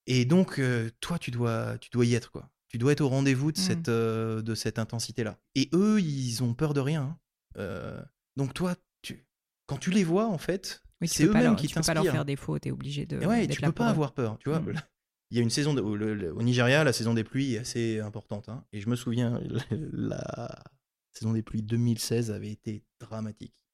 Et 0.07 0.25
donc, 0.27 0.61
toi, 1.01 1.19
tu 1.19 1.31
dois, 1.31 1.79
tu 1.79 1.89
dois 1.91 2.05
y 2.05 2.15
être, 2.15 2.31
quoi. 2.31 2.51
Tu 2.69 2.77
dois 2.77 2.93
être 2.93 3.01
au 3.01 3.09
rendez-vous 3.09 3.53
de, 3.53 3.59
mmh. 3.59 3.63
cette, 3.63 3.89
de 3.89 4.55
cette 4.55 4.79
intensité-là. 4.79 5.39
Et 5.55 5.71
eux, 5.73 5.99
ils 5.99 6.43
ont 6.43 6.53
peur 6.53 6.75
de 6.75 6.81
rien. 6.81 7.17
Hein. 7.57 8.05
donc, 8.37 8.53
toi, 8.53 8.77
tu, 9.01 9.27
quand 9.67 9.79
tu 9.79 9.91
les 9.91 10.05
vois, 10.05 10.27
en 10.27 10.37
fait, 10.37 10.84
c'est 11.07 11.25
eux-mêmes 11.25 11.57
qui 11.57 11.69
t'inspirent. 11.69 11.83
Tu 11.83 11.91
peux 11.91 11.95
pas 11.95 11.95
leur 11.95 12.13
faire 12.13 12.25
défaut, 12.25 12.59
t'es 12.59 12.71
obligé 12.71 13.07
de. 13.07 13.25
ouais, 13.25 13.47
tu 13.47 13.61
peux 13.61 13.73
pas 13.73 13.89
avoir 13.89 14.13
peur. 14.13 14.39
Tu 14.39 14.49
vois, 14.49 14.61
mmh. 14.61 14.75
il 15.31 15.37
y 15.37 15.41
a 15.41 15.43
une 15.43 15.51
saison 15.51 15.77
au 15.77 16.43
Nigeria, 16.43 16.85
la 16.85 16.93
saison 16.93 17.15
des 17.15 17.25
pluies 17.25 17.55
est 17.55 17.59
assez 17.59 18.01
importante. 18.01 18.49
Hein, 18.49 18.65
et 18.73 18.81
je 18.81 18.89
me 18.89 18.97
souviens 18.97 19.41
la 19.71 20.63
saison 21.13 21.33
des 21.33 21.43
pluies 21.43 21.63
2016 21.63 22.31
avait 22.31 22.51
été 22.51 22.85
dramatique. 23.01 23.65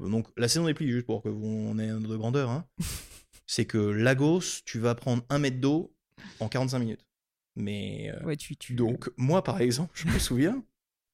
Donc 0.00 0.28
la 0.36 0.48
saison 0.48 0.66
des 0.66 0.74
pluies, 0.74 0.90
juste 0.90 1.06
pour 1.06 1.22
que 1.22 1.28
vous 1.28 1.68
en 1.70 1.78
ayez 1.78 1.90
un 1.90 2.00
de 2.00 2.16
grandeur, 2.16 2.50
hein, 2.50 2.66
c'est 3.46 3.66
que 3.66 3.78
Lagos, 3.78 4.62
tu 4.64 4.78
vas 4.78 4.94
prendre 4.94 5.22
un 5.28 5.38
mètre 5.38 5.60
d'eau 5.60 5.94
en 6.40 6.48
45 6.48 6.78
minutes. 6.78 7.06
Mais 7.54 8.10
euh, 8.10 8.24
Ouais, 8.24 8.36
tu, 8.36 8.56
tu... 8.56 8.74
donc 8.74 9.10
moi 9.16 9.44
par 9.44 9.60
exemple, 9.60 9.90
je 9.94 10.08
me 10.08 10.18
souviens, 10.18 10.64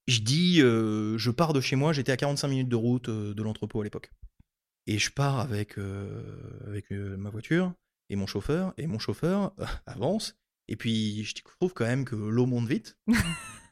je 0.07 0.21
dis, 0.21 0.61
euh, 0.63 1.19
je 1.19 1.31
pars 1.31 1.53
de 1.53 1.61
chez 1.61 1.77
moi, 1.77 1.93
j'étais 1.93 2.13
à 2.13 2.17
45 2.17 2.49
minutes 2.49 2.69
de 2.69 2.77
route 2.77 3.09
euh, 3.09 3.35
de 3.35 3.43
l'entrepôt 3.43 3.81
à 3.81 3.85
l'époque, 3.85 4.13
et 4.89 4.98
je 4.98 5.10
pars 5.10 5.39
avec 5.39 5.78
euh, 5.78 6.23
avec 6.66 6.90
euh, 6.90 7.16
ma 7.16 7.31
voiture 7.31 7.73
et 8.10 8.16
mon 8.16 8.27
chauffeur, 8.27 8.73
et 8.78 8.86
mon 8.89 8.98
chauffeur 8.98 9.52
euh, 9.60 9.65
avance, 9.86 10.36
et 10.66 10.74
puis 10.77 11.23
je 11.24 11.35
trouve 11.60 11.73
quand 11.74 11.85
même 11.86 12.05
que 12.05 12.16
l'eau 12.16 12.47
monte 12.47 12.66
vite. 12.66 12.97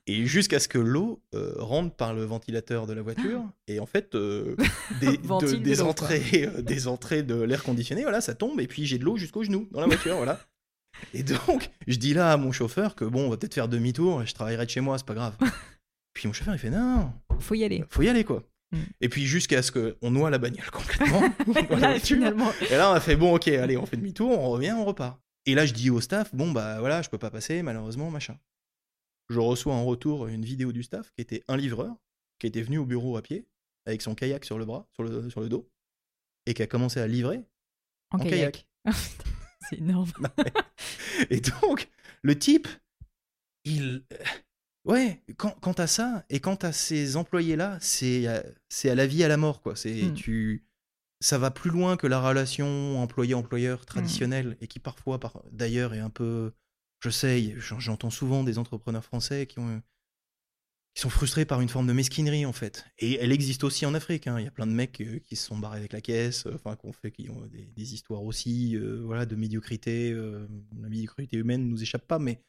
Et 0.09 0.25
jusqu'à 0.25 0.61
ce 0.61 0.69
que 0.69 0.79
l'eau 0.79 1.21
rentre 1.57 1.97
par 1.97 2.15
le 2.15 2.23
ventilateur 2.25 2.87
de 2.87 2.93
la 2.93 3.03
voiture, 3.03 3.43
et 3.67 3.81
en 3.81 3.87
fait, 3.87 4.13
des, 4.13 5.17
de- 5.17 5.33
entrées, 5.83 6.47
des 6.63 6.87
entrées 6.87 7.25
de 7.25 7.35
l'air 7.43 7.65
conditionné, 7.65 8.03
voilà, 8.03 8.21
ça 8.21 8.37
tombe, 8.37 8.61
et 8.61 8.69
puis 8.69 8.87
j'ai 8.87 8.99
de 8.99 9.05
l'eau 9.05 9.17
jusqu'au 9.17 9.43
genou 9.43 9.67
dans 9.73 9.81
la 9.81 9.87
voiture, 9.89 10.15
voilà. 10.15 10.39
Et 11.13 11.25
donc, 11.25 11.71
je 11.89 11.97
dis 11.97 12.15
là 12.15 12.31
à 12.33 12.37
mon 12.37 12.53
chauffeur 12.53 12.95
que 12.95 13.05
bon, 13.05 13.27
on 13.27 13.31
va 13.31 13.37
peut-être 13.37 13.55
faire 13.55 13.67
demi-tour, 13.69 14.23
et 14.23 14.27
je 14.27 14.33
travaillerai 14.35 14.67
de 14.67 14.71
chez 14.71 14.81
moi, 14.81 14.97
c'est 14.97 15.07
pas 15.07 15.15
grave. 15.15 15.35
Puis 16.15 16.29
mon 16.29 16.33
chauffeur, 16.33 16.55
il 16.55 16.59
fait 16.59 16.71
non, 16.71 17.13
Faut 17.41 17.55
y 17.57 17.65
aller. 17.65 17.85
faut 17.91 18.03
y 18.03 18.09
aller 18.09 18.23
quoi. 18.23 18.45
Mm. 18.73 18.79
Et 19.01 19.09
puis 19.09 19.27
jusqu'à 19.27 19.63
ce 19.63 19.71
qu'on 19.73 20.11
noie 20.11 20.31
la 20.31 20.39
bagnole 20.39 20.71
complètement. 20.71 21.23
Là, 21.79 21.99
finalement, 21.99 22.51
Et 22.71 22.77
là, 22.77 22.91
on 22.91 22.95
a 22.95 23.01
fait 23.01 23.17
bon, 23.17 23.35
ok, 23.35 23.49
allez, 23.49 23.77
on 23.77 23.87
fait 23.87 23.97
demi-tour, 23.97 24.31
on 24.31 24.51
revient, 24.51 24.73
on 24.77 24.85
repart. 24.85 25.21
Et 25.47 25.55
là, 25.55 25.65
je 25.65 25.73
dis 25.73 25.91
au 25.91 26.01
staff, 26.01 26.35
bon, 26.35 26.51
bah 26.51 26.81
voilà, 26.81 27.03
je 27.03 27.09
peux 27.09 27.19
pas 27.19 27.31
passer, 27.31 27.63
malheureusement, 27.63 28.11
machin. 28.11 28.37
Je 29.29 29.39
reçois 29.39 29.75
en 29.75 29.85
retour 29.85 30.27
une 30.27 30.45
vidéo 30.45 30.73
du 30.73 30.83
staff 30.83 31.13
qui 31.13 31.21
était 31.23 31.45
un 31.47 31.57
livreur, 31.57 31.95
qui 32.41 32.49
était 32.49 32.63
venu 32.63 32.79
au 32.79 32.85
bureau 32.85 33.17
à 33.17 33.23
pied, 33.23 33.47
avec 33.87 34.03
son 34.03 34.15
kayak 34.17 34.45
sur 34.45 34.59
le 34.59 34.65
bras, 34.65 34.89
sur 34.93 35.05
le, 35.05 35.31
sur 35.31 35.41
le 35.41 35.49
dos, 35.49 35.71
et 36.47 36.55
qui 36.55 36.63
a 36.63 36.67
commencé 36.67 37.01
à 37.01 37.07
livrer. 37.07 37.45
en, 38.11 38.19
En 38.19 38.25
kayak. 38.25 38.67
c'est 39.69 39.79
énorme. 39.79 40.11
Et 41.31 41.41
donc, 41.41 41.89
le 42.23 42.39
type, 42.39 42.67
il. 43.65 44.03
Euh, 44.87 44.93
Ouais, 44.93 45.23
quand, 45.37 45.51
quand 45.61 45.75
t'as 45.75 45.87
ça, 45.87 46.25
et 46.31 46.41
quand 46.41 46.57
t'as 46.57 46.73
ces 46.73 47.17
employés-là, 47.17 47.79
c'est 47.81 48.27
à- 48.27 48.45
c'est 48.69 48.91
à 48.91 48.95
la 48.95 49.07
vie, 49.07 49.25
à 49.25 49.29
la 49.29 49.37
mort, 49.37 49.61
quoi. 49.63 49.77
C'est 49.77 50.03
Mm. 50.05 50.15
tu. 50.15 50.65
Ça 51.21 51.39
va 51.39 51.51
plus 51.51 51.71
loin 51.71 51.97
que 51.97 52.07
la 52.07 52.21
relation 52.21 53.01
employé-employeur 53.01 53.81
Hmm. 53.81 53.85
traditionnelle, 53.87 54.57
et 54.61 54.67
qui 54.69 54.79
parfois, 54.81 55.19
par, 55.19 55.43
d'ailleurs, 55.51 55.95
est 55.95 55.99
un 56.01 56.11
peu. 56.11 56.53
Je 57.01 57.09
sais, 57.11 57.55
j'en- 57.59 57.81
j'entends 57.81 58.11
souvent 58.11 58.45
des 58.45 58.59
entrepreneurs 58.59 59.05
français 59.05 59.47
qui 59.47 59.59
ont. 59.59 59.83
qui 60.95 61.03
sont 61.03 61.11
frustrés 61.11 61.45
par 61.45 61.61
une 61.61 61.69
forme 61.69 61.87
de 61.87 61.93
mesquinerie, 61.93 62.47
en 62.47 62.55
fait. 62.55 62.87
Et 62.99 63.19
elle 63.21 63.31
existe 63.31 63.65
aussi 63.65 63.85
en 63.85 63.93
Afrique. 63.93 64.27
hein. 64.29 64.41
Il 64.41 64.45
y 64.45 64.49
a 64.49 64.51
plein 64.51 64.67
de 64.67 64.73
mecs 64.73 64.99
euh, 65.03 65.19
qui 65.19 65.37
se 65.37 65.45
sont 65.47 65.59
barrés 65.59 65.79
avec 65.79 65.93
la 65.93 66.01
caisse, 66.01 66.47
euh, 66.47 66.55
enfin, 66.55 66.75
qu'on 66.75 66.95
fait, 66.95 67.11
qui 67.11 67.29
ont 67.29 67.45
des, 67.49 67.67
des 67.67 67.93
histoires 67.93 68.23
aussi, 68.25 68.77
euh, 68.77 69.03
voilà, 69.05 69.27
de 69.27 69.37
médiocrité. 69.37 70.11
euh, 70.13 70.49
la 70.81 70.89
médiocrité 70.89 71.37
humaine 71.37 71.65
ne 71.67 71.69
nous 71.71 71.83
échappe 71.83 72.07
pas, 72.07 72.19
mais 72.19 72.41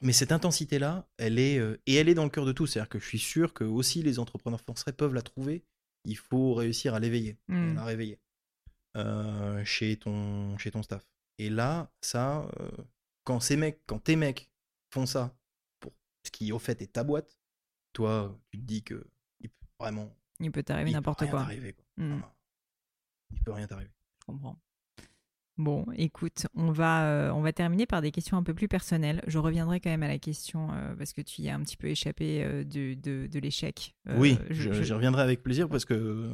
mais 0.00 0.12
cette 0.12 0.32
intensité-là, 0.32 1.08
elle 1.16 1.38
est 1.38 1.58
euh, 1.58 1.80
et 1.86 1.94
elle 1.94 2.08
est 2.08 2.14
dans 2.14 2.24
le 2.24 2.30
cœur 2.30 2.46
de 2.46 2.52
tout. 2.52 2.66
C'est-à-dire 2.66 2.88
que 2.88 2.98
je 2.98 3.06
suis 3.06 3.18
sûr 3.18 3.52
que 3.52 3.64
aussi 3.64 4.02
les 4.02 4.18
entrepreneurs 4.18 4.60
français 4.60 4.92
peuvent 4.92 5.14
la 5.14 5.22
trouver. 5.22 5.64
Il 6.04 6.16
faut 6.16 6.54
réussir 6.54 6.94
à 6.94 7.00
l'éveiller, 7.00 7.36
à 7.48 7.74
la 7.74 7.84
réveiller 7.84 8.18
euh, 8.96 9.64
chez 9.64 9.96
ton 9.96 10.56
chez 10.58 10.70
ton 10.70 10.82
staff. 10.82 11.06
Et 11.38 11.50
là, 11.50 11.92
ça, 12.00 12.48
euh, 12.60 12.70
quand 13.24 13.40
ces 13.40 13.56
mecs, 13.56 13.80
quand 13.86 13.98
tes 13.98 14.16
mecs 14.16 14.50
font 14.92 15.06
ça 15.06 15.36
pour 15.80 15.92
ce 16.24 16.30
qui 16.30 16.52
au 16.52 16.58
fait 16.58 16.80
est 16.82 16.92
ta 16.92 17.04
boîte, 17.04 17.38
toi, 17.92 18.36
tu 18.50 18.58
te 18.58 18.64
dis 18.64 18.82
que 18.82 19.06
il 19.40 19.50
peut 19.50 19.66
vraiment 19.78 20.16
Il 20.40 20.50
peut 20.50 20.62
t'arriver 20.62 20.92
n'importe 20.92 21.28
quoi. 21.28 21.44
Mm. 21.44 22.08
Vraiment. 22.08 22.32
Il 23.30 23.42
peut 23.42 23.52
rien 23.52 23.66
t'arriver. 23.66 23.90
Je 24.20 24.26
comprends. 24.26 24.58
Bon, 25.58 25.84
écoute, 25.96 26.46
on 26.54 26.70
va, 26.70 27.04
euh, 27.04 27.30
on 27.32 27.40
va 27.40 27.52
terminer 27.52 27.84
par 27.84 28.00
des 28.00 28.12
questions 28.12 28.36
un 28.36 28.44
peu 28.44 28.54
plus 28.54 28.68
personnelles. 28.68 29.22
Je 29.26 29.38
reviendrai 29.38 29.80
quand 29.80 29.90
même 29.90 30.04
à 30.04 30.08
la 30.08 30.18
question, 30.18 30.68
euh, 30.72 30.94
parce 30.94 31.12
que 31.12 31.20
tu 31.20 31.42
y 31.42 31.48
as 31.50 31.54
un 31.56 31.60
petit 31.62 31.76
peu 31.76 31.88
échappé 31.88 32.44
euh, 32.44 32.62
de, 32.62 32.94
de, 32.94 33.26
de 33.26 33.38
l'échec. 33.40 33.96
Oui, 34.16 34.38
je- 34.50 34.54
je- 34.54 34.72
je- 34.72 34.82
j'y 34.84 34.92
reviendrai 34.92 35.22
avec 35.22 35.42
plaisir 35.42 35.68
parce 35.68 35.84
que 35.84 36.30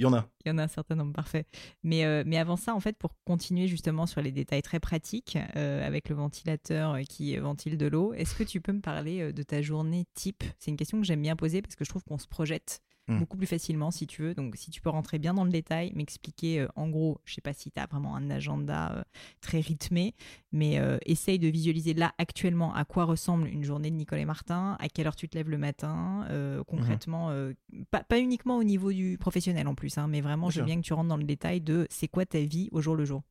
il 0.00 0.02
y 0.02 0.06
en 0.06 0.12
a. 0.12 0.28
Il 0.44 0.48
y 0.48 0.50
en 0.52 0.58
a 0.58 0.64
un 0.64 0.68
certain 0.68 0.96
nombre, 0.96 1.12
parfait. 1.12 1.46
Mais, 1.84 2.04
euh, 2.04 2.24
mais 2.26 2.36
avant 2.36 2.56
ça, 2.56 2.74
en 2.74 2.80
fait, 2.80 2.98
pour 2.98 3.14
continuer 3.24 3.68
justement 3.68 4.06
sur 4.06 4.20
les 4.22 4.32
détails 4.32 4.62
très 4.62 4.80
pratiques, 4.80 5.38
euh, 5.54 5.86
avec 5.86 6.08
le 6.08 6.16
ventilateur 6.16 6.98
qui 7.08 7.36
ventile 7.36 7.78
de 7.78 7.86
l'eau, 7.86 8.12
est-ce 8.12 8.34
que 8.34 8.42
tu 8.42 8.60
peux 8.60 8.72
me 8.72 8.80
parler 8.80 9.32
de 9.32 9.42
ta 9.44 9.62
journée 9.62 10.04
type? 10.14 10.42
C'est 10.58 10.72
une 10.72 10.76
question 10.76 10.98
que 11.00 11.06
j'aime 11.06 11.22
bien 11.22 11.36
poser 11.36 11.62
parce 11.62 11.76
que 11.76 11.84
je 11.84 11.90
trouve 11.90 12.02
qu'on 12.02 12.18
se 12.18 12.26
projette 12.26 12.80
Hmm. 13.06 13.18
beaucoup 13.18 13.36
plus 13.36 13.46
facilement 13.46 13.90
si 13.90 14.06
tu 14.06 14.22
veux. 14.22 14.34
Donc, 14.34 14.56
si 14.56 14.70
tu 14.70 14.80
peux 14.80 14.88
rentrer 14.88 15.18
bien 15.18 15.34
dans 15.34 15.44
le 15.44 15.50
détail, 15.50 15.92
m'expliquer 15.94 16.60
euh, 16.60 16.68
en 16.74 16.88
gros, 16.88 17.20
je 17.26 17.34
sais 17.34 17.42
pas 17.42 17.52
si 17.52 17.70
tu 17.70 17.78
as 17.78 17.86
vraiment 17.86 18.16
un 18.16 18.30
agenda 18.30 18.92
euh, 18.92 19.02
très 19.42 19.60
rythmé, 19.60 20.14
mais 20.52 20.78
euh, 20.78 20.96
essaye 21.04 21.38
de 21.38 21.48
visualiser 21.48 21.92
là 21.92 22.14
actuellement 22.16 22.74
à 22.74 22.86
quoi 22.86 23.04
ressemble 23.04 23.48
une 23.48 23.62
journée 23.62 23.90
de 23.90 23.96
Nicolas 23.96 24.24
Martin, 24.24 24.78
à 24.80 24.88
quelle 24.88 25.06
heure 25.06 25.16
tu 25.16 25.28
te 25.28 25.36
lèves 25.36 25.50
le 25.50 25.58
matin, 25.58 26.26
concrètement, 26.66 27.28
euh, 27.30 27.52
pas, 27.90 28.02
pas 28.02 28.18
uniquement 28.18 28.56
au 28.56 28.64
niveau 28.64 28.90
du 28.90 29.18
professionnel 29.18 29.68
en 29.68 29.74
plus, 29.74 29.98
hein, 29.98 30.08
mais 30.08 30.22
vraiment, 30.22 30.48
je 30.48 30.60
veux 30.60 30.66
bien 30.66 30.76
que 30.76 30.86
tu 30.86 30.94
rentres 30.94 31.08
dans 31.08 31.18
le 31.18 31.24
détail 31.24 31.60
de 31.60 31.86
c'est 31.90 32.08
quoi 32.08 32.24
ta 32.24 32.40
vie 32.40 32.68
au 32.72 32.80
jour 32.80 32.96
le 32.96 33.04
jour. 33.04 33.22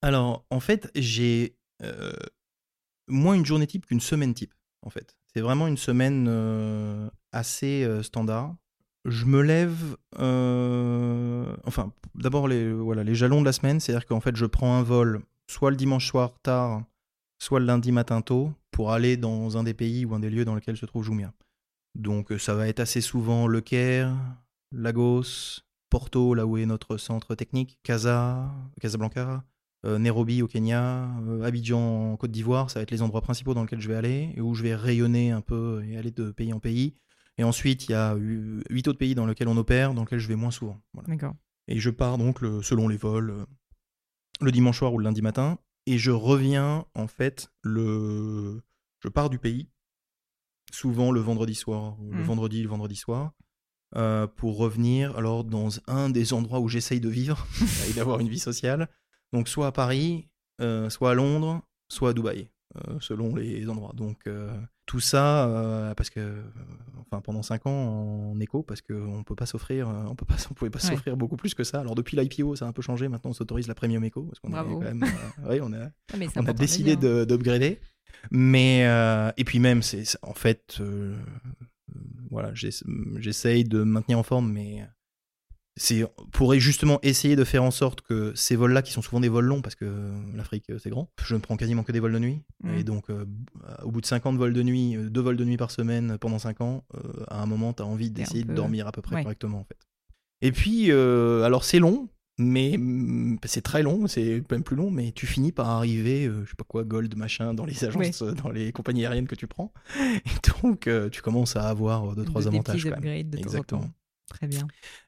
Alors, 0.00 0.46
en 0.48 0.60
fait, 0.60 0.90
j'ai 0.94 1.54
moins 3.08 3.34
une 3.34 3.44
journée 3.44 3.66
type 3.66 3.84
qu'une 3.84 4.00
semaine 4.00 4.32
type, 4.32 4.54
en 4.82 4.90
fait. 4.90 5.16
C'est 5.32 5.40
vraiment 5.40 5.68
une 5.68 5.76
semaine 5.76 6.26
euh, 6.28 7.08
assez 7.32 7.84
euh, 7.84 8.02
standard. 8.02 8.56
Je 9.06 9.24
me 9.24 9.40
lève, 9.40 9.96
euh, 10.18 11.56
enfin, 11.64 11.92
d'abord 12.14 12.48
les, 12.48 12.70
voilà, 12.72 13.02
les 13.02 13.14
jalons 13.14 13.40
de 13.40 13.46
la 13.46 13.52
semaine, 13.52 13.80
c'est-à-dire 13.80 14.06
qu'en 14.06 14.20
fait, 14.20 14.36
je 14.36 14.44
prends 14.44 14.76
un 14.76 14.82
vol 14.82 15.22
soit 15.46 15.70
le 15.70 15.76
dimanche 15.76 16.06
soir 16.06 16.38
tard, 16.42 16.84
soit 17.38 17.60
le 17.60 17.66
lundi 17.66 17.92
matin 17.92 18.20
tôt, 18.20 18.52
pour 18.70 18.92
aller 18.92 19.16
dans 19.16 19.56
un 19.56 19.64
des 19.64 19.74
pays 19.74 20.04
ou 20.04 20.14
un 20.14 20.20
des 20.20 20.30
lieux 20.30 20.44
dans 20.44 20.54
lesquels 20.54 20.76
se 20.76 20.86
trouve 20.86 21.04
Jumia. 21.04 21.32
Donc, 21.94 22.30
euh, 22.30 22.38
ça 22.38 22.54
va 22.54 22.68
être 22.68 22.80
assez 22.80 23.00
souvent 23.00 23.46
Le 23.46 23.60
Caire, 23.60 24.14
Lagos, 24.70 25.62
Porto, 25.88 26.34
là 26.34 26.46
où 26.46 26.56
est 26.56 26.66
notre 26.66 26.98
centre 26.98 27.34
technique, 27.34 27.78
Casa, 27.82 28.54
Casablanca, 28.80 29.44
euh, 29.86 29.98
Nairobi 29.98 30.42
au 30.42 30.46
Kenya, 30.46 31.08
Abidjan 31.42 32.12
en 32.12 32.16
Côte 32.16 32.30
d'Ivoire, 32.30 32.70
ça 32.70 32.78
va 32.78 32.82
être 32.82 32.90
les 32.90 33.02
endroits 33.02 33.22
principaux 33.22 33.54
dans 33.54 33.62
lesquels 33.62 33.80
je 33.80 33.88
vais 33.88 33.96
aller 33.96 34.32
et 34.36 34.40
où 34.40 34.54
je 34.54 34.62
vais 34.62 34.74
rayonner 34.74 35.30
un 35.30 35.40
peu 35.40 35.82
et 35.88 35.96
aller 35.96 36.10
de 36.10 36.30
pays 36.30 36.52
en 36.52 36.60
pays. 36.60 36.94
Et 37.38 37.44
ensuite, 37.44 37.88
il 37.88 37.92
y 37.92 37.94
a 37.94 38.16
hu- 38.16 38.62
huit 38.70 38.86
autres 38.88 38.98
pays 38.98 39.14
dans 39.14 39.26
lesquels 39.26 39.48
on 39.48 39.56
opère, 39.56 39.94
dans 39.94 40.02
lesquels 40.02 40.18
je 40.18 40.28
vais 40.28 40.36
moins 40.36 40.50
souvent. 40.50 40.80
Voilà. 40.92 41.08
D'accord. 41.08 41.34
Et 41.68 41.78
je 41.78 41.90
pars 41.90 42.18
donc 42.18 42.40
le- 42.40 42.62
selon 42.62 42.88
les 42.88 42.96
vols 42.96 43.30
euh, 43.30 43.44
le 44.40 44.50
dimanche 44.52 44.78
soir 44.78 44.92
ou 44.94 44.98
le 44.98 45.04
lundi 45.04 45.22
matin 45.22 45.58
et 45.86 45.98
je 45.98 46.10
reviens 46.10 46.84
en 46.94 47.06
fait 47.06 47.50
le 47.62 48.62
je 49.02 49.08
pars 49.08 49.28
du 49.30 49.38
pays 49.38 49.68
souvent 50.72 51.10
le 51.12 51.20
vendredi 51.20 51.54
soir 51.54 51.96
le 52.10 52.18
Mhm. 52.18 52.22
vendredi 52.22 52.62
le 52.62 52.68
vendredi 52.68 52.96
soir 52.96 53.32
euh, 53.96 54.26
pour 54.26 54.56
revenir 54.56 55.16
alors 55.16 55.44
dans 55.44 55.68
un 55.88 56.08
des 56.10 56.32
endroits 56.32 56.60
où 56.60 56.68
j'essaye 56.68 57.00
de 57.00 57.08
vivre 57.08 57.46
et 57.88 57.92
d'avoir 57.92 58.20
une 58.20 58.28
vie 58.28 58.38
sociale 58.38 58.88
donc 59.32 59.48
soit 59.48 59.66
à 59.66 59.72
Paris 59.72 60.28
euh, 60.60 60.88
soit 60.90 61.10
à 61.10 61.14
Londres 61.14 61.62
soit 61.88 62.10
à 62.10 62.12
Dubaï 62.12 62.50
euh, 62.76 62.98
selon 63.00 63.34
les 63.34 63.68
endroits 63.68 63.92
donc 63.94 64.26
tout 64.90 64.98
ça 65.00 65.46
euh, 65.46 65.94
parce 65.94 66.10
que 66.10 66.18
euh, 66.18 66.42
enfin 66.98 67.20
pendant 67.20 67.42
5 67.42 67.66
ans 67.66 68.32
en 68.32 68.40
éco 68.40 68.64
parce 68.64 68.80
qu'on 68.82 69.22
peut 69.24 69.36
pas 69.36 69.46
s'offrir 69.46 69.88
euh, 69.88 70.02
on 70.08 70.16
peut 70.16 70.26
pas 70.26 70.34
on 70.50 70.54
pouvait 70.54 70.70
pas 70.70 70.80
Ouais. 70.80 70.90
s'offrir 70.96 71.16
beaucoup 71.16 71.36
plus 71.36 71.54
que 71.54 71.62
ça 71.62 71.78
alors 71.80 71.94
depuis 71.94 72.16
l'IPO 72.16 72.56
ça 72.56 72.64
a 72.64 72.68
un 72.68 72.72
peu 72.72 72.82
changé 72.82 73.06
maintenant 73.06 73.30
on 73.30 73.34
s'autorise 73.34 73.68
la 73.68 73.74
premium 73.76 74.02
éco 74.02 74.22
parce 74.24 74.40
qu'on 74.40 74.50
quand 74.50 74.80
même 74.80 75.04
euh, 75.04 75.48
ouais, 75.48 75.60
on 75.62 75.72
a 75.72 75.90
Ah, 76.12 76.16
on 76.36 76.46
a 76.46 76.52
décidé 76.52 76.96
d'upgrader. 76.96 77.78
Mais 78.32 78.84
euh, 78.86 79.30
et 79.36 79.44
puis 79.44 79.60
même, 79.60 79.80
c'est 79.82 80.02
en 80.22 80.34
fait, 80.34 80.80
voilà, 82.30 82.52
j'ess- 82.54 82.84
j'essaye 83.18 83.64
de 83.64 83.78
me 83.78 83.84
maintenir 83.92 84.18
en 84.18 84.22
forme, 84.22 84.52
mais 84.52 84.86
c'est 85.82 86.04
pour 86.32 86.52
justement 86.56 86.98
essayer 87.02 87.36
de 87.36 87.44
faire 87.44 87.64
en 87.64 87.70
sorte 87.70 88.02
que 88.02 88.32
ces 88.34 88.54
vols-là, 88.54 88.82
qui 88.82 88.92
sont 88.92 89.00
souvent 89.00 89.18
des 89.18 89.30
vols 89.30 89.46
longs, 89.46 89.62
parce 89.62 89.74
que 89.74 90.10
l'Afrique 90.34 90.68
euh, 90.68 90.78
c'est 90.78 90.90
grand, 90.90 91.08
je 91.24 91.34
ne 91.34 91.40
prends 91.40 91.56
quasiment 91.56 91.82
que 91.84 91.92
des 91.92 92.00
vols 92.00 92.12
de 92.12 92.18
nuit. 92.18 92.42
Mm. 92.62 92.74
Et 92.74 92.84
donc, 92.84 93.08
euh, 93.08 93.24
au 93.82 93.90
bout 93.90 94.02
de 94.02 94.06
50 94.06 94.36
vols 94.36 94.52
de 94.52 94.62
nuit, 94.62 94.96
euh, 94.96 95.08
deux 95.08 95.22
vols 95.22 95.38
de 95.38 95.44
nuit 95.46 95.56
par 95.56 95.70
semaine 95.70 96.18
pendant 96.18 96.38
5 96.38 96.60
ans, 96.60 96.84
euh, 96.94 97.24
à 97.28 97.40
un 97.42 97.46
moment, 97.46 97.72
tu 97.72 97.82
as 97.82 97.86
envie 97.86 98.10
d'essayer 98.10 98.44
peu- 98.44 98.50
de 98.50 98.54
dormir 98.56 98.86
à 98.86 98.92
peu 98.92 99.00
près 99.00 99.16
Ouais. 99.16 99.22
correctement, 99.22 99.60
en 99.60 99.64
fait. 99.64 99.78
Et 100.42 100.52
puis, 100.52 100.90
euh, 100.90 101.44
alors 101.44 101.64
c'est 101.64 101.78
long, 101.78 102.08
mais 102.38 102.76
mm, 102.76 103.38
c'est 103.44 103.62
très 103.62 103.82
long, 103.82 104.06
c'est 104.06 104.42
même 104.50 104.62
plus 104.62 104.76
long, 104.76 104.90
mais 104.90 105.12
tu 105.12 105.26
finis 105.26 105.50
par 105.52 105.70
arriver, 105.70 106.26
euh, 106.26 106.44
je 106.44 106.50
sais 106.50 106.56
pas 106.56 106.64
quoi, 106.68 106.84
gold, 106.84 107.16
machin, 107.16 107.54
dans 107.54 107.64
les 107.64 107.84
agences, 107.84 108.20
euh, 108.22 108.32
dans 108.32 108.50
les 108.50 108.70
compagnies 108.72 109.06
aériennes 109.06 109.26
que 109.28 109.34
tu 109.34 109.46
prends. 109.46 109.72
Et 109.98 110.60
donc, 110.62 110.86
euh, 110.88 111.08
tu 111.08 111.22
commences 111.22 111.56
à 111.56 111.68
avoir 111.68 112.10
euh, 112.12 112.14
deux, 112.14 112.24
trois 112.26 112.42
De- 112.42 112.48
des 112.50 112.54
avantages. 112.56 112.76
petits 112.76 112.84
quand 112.90 112.90
même. 112.90 112.98
upgrades 112.98 113.30
de 113.30 113.38
Exactement. 113.38 113.90
Très 114.30 114.46
bien. 114.46 114.66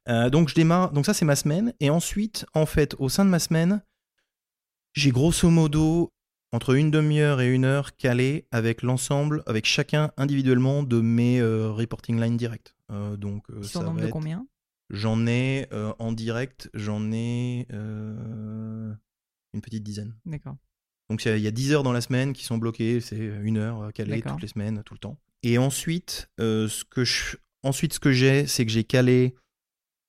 Euh, 0.08 0.28
donc 0.30 0.48
je 0.50 0.54
démarre, 0.54 0.92
donc 0.92 1.06
ça 1.06 1.14
c'est 1.14 1.24
ma 1.24 1.36
semaine, 1.36 1.72
et 1.80 1.88
ensuite, 1.90 2.44
en 2.54 2.66
fait, 2.66 2.94
au 2.98 3.08
sein 3.08 3.24
de 3.24 3.30
ma 3.30 3.38
semaine, 3.38 3.82
j'ai 4.94 5.10
grosso 5.10 5.48
modo 5.48 6.12
entre 6.52 6.74
une 6.74 6.90
demi-heure 6.90 7.40
et 7.40 7.48
une 7.50 7.64
heure 7.64 7.96
calé 7.96 8.46
avec 8.50 8.82
l'ensemble, 8.82 9.42
avec 9.46 9.64
chacun 9.64 10.10
individuellement 10.18 10.82
de 10.82 11.00
mes 11.00 11.40
euh, 11.40 11.70
reporting 11.70 12.20
lines 12.20 12.36
directs. 12.36 12.74
Euh, 12.90 13.16
donc, 13.16 13.46
Sur 13.62 13.64
ça 13.64 13.80
nombre 13.80 13.94
va 13.96 14.00
de 14.02 14.06
être- 14.08 14.12
combien? 14.12 14.46
J'en 14.90 15.26
ai 15.26 15.68
en 15.98 16.12
direct, 16.12 16.68
j'en 16.74 17.10
ai 17.12 17.66
une 17.70 19.60
petite 19.62 19.82
dizaine. 19.82 20.14
D'accord. 20.26 20.56
Donc 21.08 21.24
il 21.24 21.38
y 21.38 21.46
a 21.46 21.50
10 21.50 21.72
heures 21.72 21.82
dans 21.82 21.92
la 21.92 22.02
semaine 22.02 22.34
qui 22.34 22.44
sont 22.44 22.58
bloquées, 22.58 23.00
c'est 23.00 23.16
une 23.18 23.56
heure 23.56 23.90
calée 23.94 24.20
toutes 24.20 24.42
les 24.42 24.48
semaines, 24.48 24.82
tout 24.84 24.92
le 24.92 24.98
temps. 24.98 25.18
Et 25.42 25.56
ensuite, 25.56 26.28
euh, 26.40 26.68
ce 26.68 26.84
que 26.84 27.04
je, 27.04 27.36
ensuite 27.62 27.94
ce 27.94 28.00
que 28.00 28.12
j'ai, 28.12 28.46
c'est 28.46 28.64
que 28.66 28.72
j'ai 28.72 28.84
calé, 28.84 29.34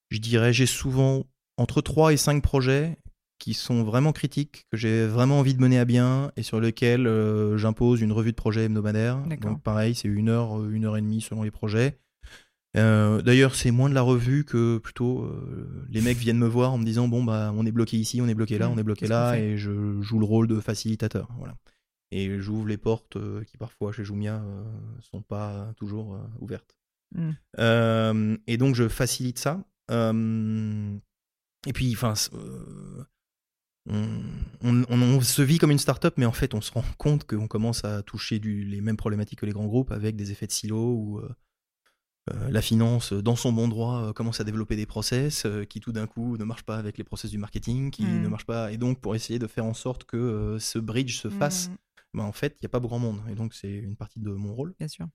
je 0.10 0.20
dirais, 0.20 0.54
j'ai 0.54 0.66
souvent 0.66 1.26
entre 1.58 1.82
3 1.82 2.14
et 2.14 2.18
5 2.18 2.42
projets 2.42 2.98
qui 3.40 3.54
sont 3.54 3.84
vraiment 3.84 4.14
critiques, 4.14 4.68
que 4.72 4.78
j'ai 4.78 5.06
vraiment 5.06 5.40
envie 5.40 5.54
de 5.54 5.60
mener 5.60 5.78
à 5.78 5.86
bien 5.86 6.32
et 6.38 6.44
sur 6.44 6.62
lesquels 6.62 7.08
euh, 7.08 7.58
j'impose 7.58 8.00
une 8.02 8.14
revue 8.14 8.32
de 8.32 8.38
projet 8.38 8.66
hebdomadaire. 8.66 9.18
Donc 9.42 9.62
pareil, 9.62 9.96
c'est 9.96 10.08
une 10.08 10.30
heure, 10.30 10.60
euh, 10.62 10.70
une 10.70 10.86
heure 10.86 10.96
et 10.96 11.02
demie 11.02 11.20
selon 11.20 11.44
les 11.44 11.52
projets. 11.52 12.00
Euh, 12.78 13.22
D'ailleurs, 13.22 13.54
c'est 13.56 13.72
moins 13.72 13.90
de 13.90 13.94
la 13.94 14.02
revue 14.02 14.46
que 14.46 14.78
plutôt 14.78 15.24
euh, 15.24 15.86
les 15.90 16.02
mecs 16.02 16.18
viennent 16.18 16.38
me 16.38 16.48
voir 16.48 16.72
en 16.74 16.78
me 16.78 16.86
disant 16.86 17.08
bon 17.08 17.24
bah 17.24 17.52
on 17.56 17.66
est 17.66 17.72
bloqué 17.72 17.98
ici, 17.98 18.22
on 18.22 18.28
est 18.28 18.34
bloqué 18.34 18.58
là, 18.58 18.70
Mm, 18.70 18.72
on 18.72 18.78
est 18.78 18.84
bloqué 18.84 19.08
là 19.08 19.38
et 19.38 19.58
je 19.58 20.02
joue 20.02 20.20
le 20.20 20.26
rôle 20.26 20.48
de 20.48 20.60
facilitateur. 20.60 21.28
Voilà. 21.38 21.56
Et 22.12 22.40
j'ouvre 22.40 22.68
les 22.68 22.78
portes 22.78 23.18
qui 23.46 23.58
parfois 23.58 23.92
chez 23.92 24.06
Jumia 24.06 24.42
sont 25.02 25.22
pas 25.22 25.74
toujours 25.76 26.18
ouvertes. 26.40 26.78
Mm. 27.16 27.32
Euh, 27.60 28.38
et 28.48 28.58
donc 28.58 28.76
je 28.76 28.88
facilite 28.90 29.40
ça. 29.40 29.64
Euh, 29.92 30.98
et 31.68 31.74
puis 31.74 31.94
enfin 31.94 32.14
euh, 32.34 33.04
on, 33.90 34.06
on- 34.62 34.84
on- 34.90 35.02
on 35.02 35.22
se 35.22 35.42
vit 35.42 35.58
comme 35.58 35.72
une 35.72 35.78
start-up, 35.80 36.14
mais 36.18 36.26
en 36.26 36.32
fait 36.32 36.54
on 36.54 36.62
se 36.62 36.72
rend 36.72 36.84
compte 36.98 37.26
qu'on 37.26 37.48
commence 37.48 37.84
à 37.84 38.02
toucher 38.04 38.40
du- 38.40 38.64
les 38.64 38.82
mêmes 38.82 38.98
problématiques 38.98 39.40
que 39.40 39.46
les 39.46 39.52
grands 39.52 39.68
groupes 39.68 39.92
avec 39.92 40.16
des 40.16 40.32
effets 40.32 40.48
de 40.48 40.52
silo 40.52 41.20
euh, 41.22 42.50
la 42.50 42.62
finance, 42.62 43.12
dans 43.12 43.36
son 43.36 43.52
bon 43.52 43.68
droit, 43.68 44.14
commence 44.14 44.40
à 44.40 44.46
développer 44.46 44.78
des 44.78 44.86
process 44.86 45.46
qui 45.70 45.82
tout 45.82 45.92
d'un 45.92 46.08
coup 46.08 46.38
ne 46.38 46.46
marchent 46.46 46.64
pas 46.64 46.78
avec 46.78 46.98
les 46.98 47.04
process 47.04 47.30
du 47.30 47.38
marketing, 47.38 47.92
qui 47.92 48.06
Mm. 48.06 48.22
ne 48.22 48.28
marchent 48.30 48.46
pas. 48.46 48.72
Et 48.72 48.78
donc, 48.78 49.02
pour 49.02 49.14
essayer 49.14 49.40
de 49.40 49.48
faire 49.48 49.66
en 49.66 49.74
sorte 49.74 50.06
que 50.06 50.56
ce 50.58 50.80
bridge 50.80 51.18
se 51.20 51.28
fasse, 51.30 51.68
Mm, 51.68 51.76
bah, 52.14 52.24
en 52.24 52.32
fait, 52.32 52.54
il 52.54 52.64
n'y 52.64 52.68
a 52.68 52.70
pas 52.70 52.80
grand 52.80 52.98
monde. 52.98 53.20
Et 53.30 53.36
donc, 53.36 53.54
c'est 53.54 53.74
une 53.74 53.98
partie 53.98 54.22
de 54.22 54.30
mon 54.30 54.56
rôle. 54.56 54.74
bien 54.80 54.88
sûr. 54.88 55.06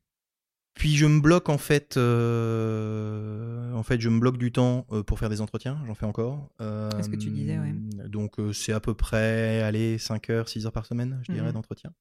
Puis, 0.79 0.97
je 0.97 1.07
me 1.07 1.21
bloque, 1.21 1.49
en 1.49 1.59
fait, 1.59 1.97
euh, 1.97 3.73
en 3.73 3.83
fait 3.83 4.01
je 4.01 4.09
me 4.09 4.21
bloque 4.21 4.39
du 4.39 4.53
temps 4.53 4.87
euh, 4.93 5.03
pour 5.03 5.19
faire 5.19 5.29
des 5.29 5.41
entretiens. 5.41 5.83
J'en 5.87 5.95
fais 5.95 6.07
encore. 6.07 6.51
Euh, 6.61 6.89
C'est 6.97 7.03
ce 7.03 7.09
que 7.09 7.17
tu 7.17 7.31
disais, 7.31 7.59
ouais. 7.59 7.75
Donc, 8.09 8.39
euh, 8.39 8.53
c'est 8.53 8.73
à 8.73 8.79
peu 8.79 8.95
près, 8.95 9.61
allez, 9.63 9.99
5 9.99 10.31
heures, 10.31 10.49
6 10.49 10.67
heures 10.67 10.73
par 10.73 10.87
semaine, 10.87 11.21
je 11.27 11.33
dirais, 11.33 11.49
Mhm. 11.49 11.53
d'entretien. 11.55 11.93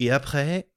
Et 0.00 0.10
après, 0.10 0.68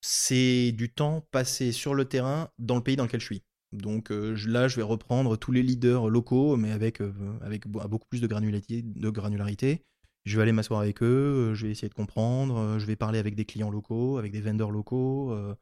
c'est 0.00 0.72
du 0.72 0.90
temps 0.90 1.20
passé 1.30 1.72
sur 1.72 1.94
le 1.94 2.04
terrain 2.06 2.48
dans 2.58 2.76
le 2.76 2.82
pays 2.82 2.96
dans 2.96 3.04
lequel 3.04 3.20
je 3.20 3.26
suis. 3.26 3.42
Donc 3.72 4.10
euh, 4.10 4.34
là, 4.46 4.68
je 4.68 4.76
vais 4.76 4.82
reprendre 4.82 5.36
tous 5.36 5.52
les 5.52 5.62
leaders 5.62 6.08
locaux, 6.08 6.56
mais 6.56 6.70
avec, 6.72 7.02
euh, 7.02 7.12
avec 7.42 7.68
beaucoup 7.68 8.08
plus 8.08 8.20
de 8.22 8.26
granularité, 8.26 8.82
de 8.82 9.10
granularité. 9.10 9.84
Je 10.28 10.36
vais 10.36 10.42
aller 10.42 10.52
m'asseoir 10.52 10.80
avec 10.80 11.02
eux, 11.02 11.06
euh, 11.50 11.54
je 11.54 11.66
vais 11.66 11.72
essayer 11.72 11.88
de 11.88 11.94
comprendre, 11.94 12.58
euh, 12.58 12.78
je 12.78 12.86
vais 12.86 12.96
parler 12.96 13.18
avec 13.18 13.34
des 13.34 13.44
clients 13.44 13.70
locaux, 13.70 14.18
avec 14.18 14.32
des 14.32 14.40
vendors 14.40 14.70
locaux. 14.70 15.32
euh, 15.32 15.54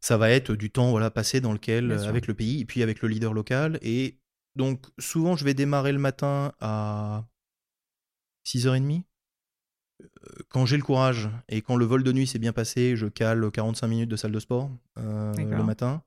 ça 0.00 0.16
va 0.16 0.30
être 0.30 0.54
du 0.54 0.70
temps 0.70 0.90
voilà, 0.90 1.10
passé 1.12 1.40
dans 1.40 1.52
lequel, 1.52 1.92
avec 1.92 2.26
le 2.26 2.34
pays, 2.34 2.62
et 2.62 2.64
puis 2.64 2.82
avec 2.82 3.02
le 3.02 3.08
leader 3.08 3.32
local. 3.32 3.78
Et 3.82 4.18
donc 4.56 4.86
souvent, 4.98 5.36
je 5.36 5.44
vais 5.44 5.54
démarrer 5.54 5.92
le 5.92 6.00
matin 6.00 6.52
à 6.58 7.24
6h30 8.44 9.04
quand 10.48 10.66
j'ai 10.66 10.76
le 10.76 10.82
courage 10.82 11.30
et 11.48 11.62
quand 11.62 11.76
le 11.76 11.84
vol 11.84 12.02
de 12.02 12.12
nuit 12.12 12.26
s'est 12.26 12.38
bien 12.38 12.52
passé, 12.52 12.96
je 12.96 13.06
cale 13.06 13.50
45 13.50 13.86
minutes 13.86 14.10
de 14.10 14.16
salle 14.16 14.32
de 14.32 14.40
sport 14.40 14.70
euh, 14.98 15.32
le 15.34 15.62
matin. 15.64 16.02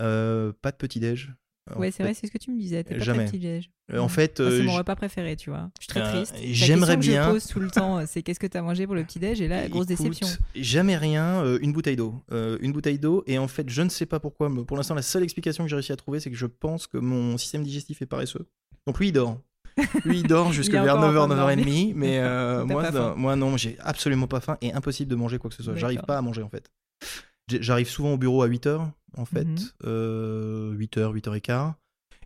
Euh, 0.00 0.52
pas 0.60 0.72
de 0.72 0.76
petit-déj. 0.76 1.32
En 1.74 1.78
Ouais, 1.80 1.90
c'est 1.90 2.02
vrai, 2.02 2.12
c'est 2.12 2.26
ce 2.26 2.32
que 2.32 2.36
tu 2.38 2.50
me 2.50 2.58
disais. 2.58 2.84
T'es 2.84 2.96
pas 2.96 3.02
jamais. 3.04 3.26
très 3.26 3.38
petit. 3.38 3.68
Euh, 3.92 3.98
En 3.98 4.08
fait, 4.08 4.38
euh, 4.40 4.58
c'est 4.58 4.64
mon 4.64 4.74
repas 4.74 4.96
préféré, 4.96 5.34
tu 5.36 5.48
vois. 5.50 5.70
Je 5.78 5.84
suis 5.84 5.88
très 5.88 6.00
Euh, 6.02 6.12
triste. 6.12 6.34
J'aimerais 6.42 6.96
question 6.96 7.00
que 7.00 7.16
bien- 7.16 7.26
Je 7.26 7.30
pose 7.32 7.46
tout 7.46 7.60
le 7.60 7.70
temps, 7.70 7.98
euh, 7.98 8.04
c'est 8.06 8.22
qu'est-ce 8.22 8.38
que 8.40 8.46
t'as 8.46 8.60
mangé 8.60 8.84
pour 8.86 8.94
le 8.94 9.02
petit 9.04 9.18
déj? 9.18 9.40
Et 9.40 9.48
là, 9.48 9.66
grosse 9.68 9.84
écoute, 9.84 9.88
déception. 10.10 10.26
Jamais 10.54 10.96
rien, 10.96 11.42
euh, 11.42 11.58
une 11.62 11.72
bouteille 11.72 11.96
d'eau. 11.96 12.22
Euh, 12.32 12.58
une 12.60 12.72
bouteille 12.72 12.98
d'eau, 12.98 13.24
et 13.26 13.38
en 13.38 13.48
fait, 13.48 13.68
je 13.70 13.80
ne 13.82 13.88
sais 13.88 14.04
pas 14.06 14.20
pourquoi, 14.20 14.50
mais 14.50 14.62
pour 14.64 14.76
l'instant, 14.76 14.94
la 14.94 15.02
seule 15.02 15.22
explication 15.22 15.64
que 15.64 15.70
j'ai 15.70 15.76
réussi 15.76 15.92
à 15.92 15.96
trouver, 15.96 16.20
c'est 16.20 16.30
que 16.30 16.36
je 16.36 16.46
pense 16.46 16.86
que 16.86 16.98
mon 16.98 17.38
système 17.38 17.62
digestif 17.62 18.02
est 18.02 18.06
paresseux. 18.06 18.46
Donc 18.86 18.98
lui, 18.98 19.08
il 19.08 19.12
dort. 19.12 19.40
Lui, 20.04 20.18
il 20.20 20.26
dort 20.26 20.52
jusque 20.52 20.72
vers 20.72 20.82
encore 20.96 21.04
en 21.04 21.12
9h, 21.12 21.34
train 21.36 21.56
de 21.56 21.62
9h30, 21.62 21.92
mais 21.96 22.18
euh, 22.20 22.64
moi, 22.66 23.14
moi, 23.16 23.36
non, 23.36 23.56
j'ai 23.56 23.76
absolument 23.80 24.26
pas 24.26 24.40
faim 24.40 24.58
et 24.60 24.72
impossible 24.74 25.10
de 25.10 25.16
manger 25.16 25.38
quoi 25.38 25.48
que 25.50 25.56
ce 25.56 25.62
soit. 25.62 25.76
J'arrive 25.76 26.02
pas 26.02 26.18
à 26.18 26.22
manger 26.22 26.42
en 26.42 26.48
fait. 26.50 26.70
J'arrive 27.48 27.88
souvent 27.88 28.14
au 28.14 28.18
bureau 28.18 28.42
à 28.42 28.46
8h, 28.46 28.90
en 29.16 29.24
fait, 29.24 29.46
Mhm. 29.46 29.56
euh, 29.84 30.72
8h, 30.72 31.12
8h15. 31.12 31.74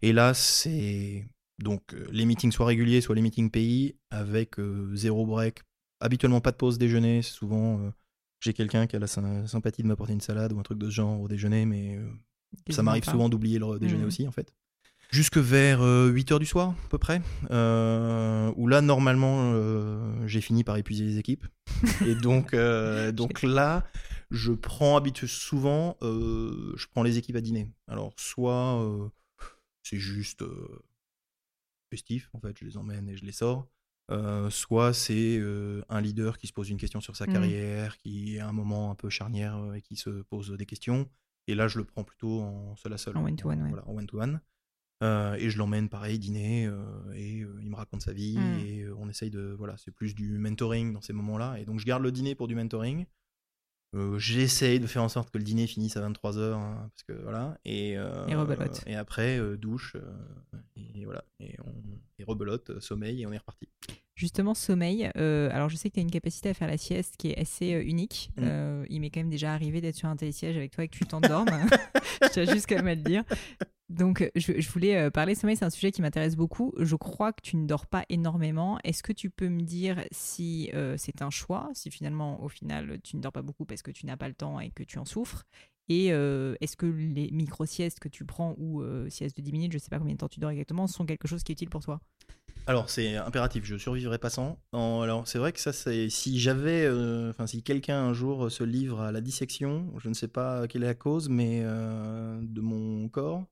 Et 0.02 0.12
là, 0.12 0.32
c'est 0.34 1.26
donc 1.60 1.82
euh, 1.92 2.06
les 2.12 2.24
meetings 2.24 2.52
soit 2.52 2.66
réguliers, 2.66 3.00
soit 3.00 3.16
les 3.16 3.22
meetings 3.22 3.50
pays, 3.50 3.96
avec 4.10 4.60
euh, 4.60 4.94
zéro 4.94 5.26
break. 5.26 5.62
Habituellement, 6.00 6.40
pas 6.40 6.52
de 6.52 6.56
pause 6.56 6.78
déjeuner. 6.78 7.22
Souvent, 7.22 7.80
euh, 7.80 7.90
j'ai 8.40 8.52
quelqu'un 8.52 8.86
qui 8.86 8.94
a 8.94 9.00
la 9.00 9.08
sy- 9.08 9.20
sympathie 9.46 9.82
de 9.82 9.88
m'apporter 9.88 10.12
une 10.12 10.20
salade 10.20 10.52
ou 10.52 10.60
un 10.60 10.62
truc 10.62 10.78
de 10.78 10.86
ce 10.86 10.94
genre 10.94 11.20
au 11.20 11.26
déjeuner, 11.26 11.66
mais 11.66 11.98
ça 12.70 12.84
m'arrive 12.84 13.04
souvent 13.04 13.28
d'oublier 13.28 13.58
le 13.58 13.78
déjeuner 13.80 14.02
Mhm. 14.02 14.06
aussi, 14.08 14.28
en 14.28 14.30
fait. 14.32 14.54
Jusque 15.10 15.38
vers 15.38 15.80
8h 15.82 16.38
du 16.38 16.46
soir, 16.46 16.70
à 16.84 16.88
peu 16.90 16.98
près. 16.98 17.20
où 17.50 18.66
là, 18.68 18.80
normalement, 18.82 19.52
j'ai 20.28 20.40
fini 20.40 20.62
par 20.62 20.76
épuiser 20.76 21.04
les 21.04 21.18
équipes. 21.18 21.44
Et 22.06 22.14
donc, 22.14 22.54
donc 23.14 23.42
là, 23.42 23.84
je 24.30 24.52
prends 24.52 24.96
habitude 24.96 25.28
souvent, 25.28 25.96
euh, 26.02 26.72
je 26.76 26.86
prends 26.88 27.02
les 27.02 27.18
équipes 27.18 27.36
à 27.36 27.40
dîner. 27.40 27.70
Alors, 27.86 28.12
soit 28.16 28.82
euh, 28.82 29.08
c'est 29.82 29.96
juste 29.98 30.42
euh, 30.42 30.82
festif, 31.90 32.28
en 32.34 32.40
fait, 32.40 32.56
je 32.58 32.64
les 32.64 32.76
emmène 32.76 33.08
et 33.08 33.16
je 33.16 33.24
les 33.24 33.32
sors. 33.32 33.66
Soit 34.50 34.94
c'est 34.94 35.38
un 35.90 36.00
leader 36.00 36.38
qui 36.38 36.46
se 36.46 36.52
pose 36.54 36.70
une 36.70 36.78
question 36.78 37.00
sur 37.00 37.14
sa 37.16 37.26
Mhm. 37.26 37.32
carrière, 37.34 37.98
qui 37.98 38.36
est 38.36 38.38
à 38.38 38.48
un 38.48 38.52
moment 38.52 38.90
un 38.90 38.94
peu 38.94 39.10
charnière 39.10 39.74
et 39.74 39.82
qui 39.82 39.96
se 39.96 40.22
pose 40.22 40.50
des 40.52 40.64
questions. 40.66 41.08
Et 41.46 41.54
là, 41.54 41.68
je 41.68 41.78
le 41.78 41.84
prends 41.84 42.04
plutôt 42.04 42.40
en 42.40 42.74
seul 42.76 42.92
à 42.94 42.98
seul. 42.98 43.16
En 43.18 43.24
one-to-one, 43.24 43.62
ouais. 43.62 43.68
Voilà, 43.68 43.86
en 43.86 43.96
one-to-one. 43.96 44.40
Euh, 45.02 45.34
et 45.34 45.48
je 45.50 45.58
l'emmène 45.58 45.88
pareil 45.88 46.18
dîner 46.18 46.66
euh, 46.66 46.82
et 47.14 47.42
euh, 47.42 47.56
il 47.62 47.70
me 47.70 47.76
raconte 47.76 48.02
sa 48.02 48.12
vie 48.12 48.36
Mm. 48.36 48.58
et 48.66 48.88
on 48.98 49.08
essaye 49.08 49.30
de 49.30 49.54
voilà 49.56 49.76
c'est 49.76 49.92
plus 49.92 50.12
du 50.12 50.38
mentoring 50.38 50.92
dans 50.92 51.00
ces 51.00 51.12
moments-là 51.12 51.60
et 51.60 51.64
donc 51.64 51.78
je 51.78 51.84
garde 51.86 52.02
le 52.02 52.10
dîner 52.10 52.34
pour 52.34 52.48
du 52.48 52.56
mentoring 52.56 53.06
Euh, 53.96 54.18
j'essaye 54.18 54.80
de 54.80 54.86
faire 54.86 55.02
en 55.02 55.08
sorte 55.08 55.30
que 55.30 55.38
le 55.38 55.44
dîner 55.44 55.66
finisse 55.66 55.96
à 55.96 56.06
23h 56.06 56.52
parce 56.90 57.02
que 57.06 57.14
voilà 57.22 57.58
et 57.64 57.96
euh, 57.96 58.26
Et 58.26 58.34
rebelote. 58.34 58.82
et 58.86 58.94
après 58.94 59.38
euh, 59.38 59.56
douche 59.56 59.96
euh, 59.96 60.58
et 60.76 61.06
voilà 61.06 61.24
et 61.40 61.56
on 61.64 61.72
et 62.18 62.24
rebelote 62.24 62.80
sommeil 62.80 63.22
et 63.22 63.26
on 63.26 63.32
est 63.32 63.38
reparti 63.38 63.68
Justement, 64.14 64.52
sommeil. 64.52 65.04
alors, 65.14 65.68
je 65.68 65.76
sais 65.76 65.90
que 65.90 65.94
tu 65.94 66.00
as 66.00 66.02
une 66.02 66.10
capacité 66.10 66.48
à 66.48 66.54
faire 66.54 66.66
la 66.66 66.76
sieste 66.76 67.14
qui 67.16 67.30
est 67.30 67.38
assez 67.38 67.68
unique. 67.70 68.32
Mm. 68.36 68.82
Il 68.90 69.00
m'est 69.00 69.10
quand 69.10 69.20
même 69.20 69.30
déjà 69.30 69.54
arrivé 69.54 69.80
d'être 69.80 69.94
sur 69.94 70.08
un 70.08 70.16
télésiège 70.16 70.56
avec 70.56 70.72
toi 70.72 70.82
et 70.82 70.88
que 70.88 70.96
tu 70.96 71.06
t'endormes. 71.06 71.46
je 72.22 72.28
tiens 72.28 72.44
juste 72.44 72.66
quand 72.68 72.74
même 72.74 72.88
à 72.88 72.94
le 72.96 73.02
dire. 73.02 73.22
Donc, 73.88 74.30
je, 74.36 74.60
je 74.60 74.70
voulais 74.70 74.96
euh, 74.96 75.10
parler 75.10 75.34
sommeil. 75.34 75.56
C'est 75.56 75.64
un 75.64 75.70
sujet 75.70 75.92
qui 75.92 76.02
m'intéresse 76.02 76.36
beaucoup. 76.36 76.74
Je 76.78 76.94
crois 76.94 77.32
que 77.32 77.40
tu 77.42 77.56
ne 77.56 77.66
dors 77.66 77.86
pas 77.86 78.04
énormément. 78.08 78.78
Est-ce 78.84 79.02
que 79.02 79.12
tu 79.12 79.30
peux 79.30 79.48
me 79.48 79.62
dire 79.62 80.04
si 80.10 80.70
euh, 80.74 80.96
c'est 80.98 81.22
un 81.22 81.30
choix, 81.30 81.70
si 81.72 81.90
finalement, 81.90 82.42
au 82.42 82.48
final, 82.48 83.00
tu 83.02 83.16
ne 83.16 83.22
dors 83.22 83.32
pas 83.32 83.42
beaucoup 83.42 83.64
parce 83.64 83.82
que 83.82 83.90
tu 83.90 84.04
n'as 84.06 84.16
pas 84.16 84.28
le 84.28 84.34
temps 84.34 84.60
et 84.60 84.70
que 84.70 84.82
tu 84.82 84.98
en 84.98 85.04
souffres? 85.04 85.44
Et 85.88 86.12
euh, 86.12 86.54
est-ce 86.60 86.76
que 86.76 86.86
les 86.86 87.30
micro-siestes 87.30 87.98
que 87.98 88.08
tu 88.08 88.24
prends 88.24 88.54
ou 88.58 88.82
euh, 88.82 89.08
siestes 89.08 89.36
de 89.36 89.42
10 89.42 89.52
minutes, 89.52 89.72
je 89.72 89.78
ne 89.78 89.80
sais 89.80 89.88
pas 89.88 89.98
combien 89.98 90.14
de 90.14 90.18
temps 90.18 90.28
tu 90.28 90.40
dors 90.40 90.50
exactement, 90.50 90.86
sont 90.86 91.06
quelque 91.06 91.26
chose 91.26 91.42
qui 91.42 91.52
est 91.52 91.54
utile 91.54 91.70
pour 91.70 91.82
toi? 91.82 92.00
Alors 92.66 92.90
c'est 92.90 93.16
impératif, 93.16 93.64
je 93.64 93.76
survivrai 93.78 94.18
pas 94.18 94.28
sans. 94.28 94.58
Alors 94.74 95.26
c'est 95.26 95.38
vrai 95.38 95.52
que 95.52 95.60
ça 95.60 95.72
c'est 95.72 96.10
si 96.10 96.38
j'avais, 96.38 96.84
euh, 96.84 97.32
si 97.46 97.62
quelqu'un 97.62 97.98
un 97.98 98.12
jour 98.12 98.50
se 98.50 98.62
livre 98.62 99.00
à 99.00 99.10
la 99.10 99.22
dissection, 99.22 99.90
je 99.96 100.10
ne 100.10 100.14
sais 100.14 100.28
pas 100.28 100.68
quelle 100.68 100.82
est 100.82 100.88
la 100.88 100.94
cause, 100.94 101.30
mais 101.30 101.62
euh, 101.62 102.38
de 102.42 102.60
mon 102.60 103.08
corps. 103.08 103.46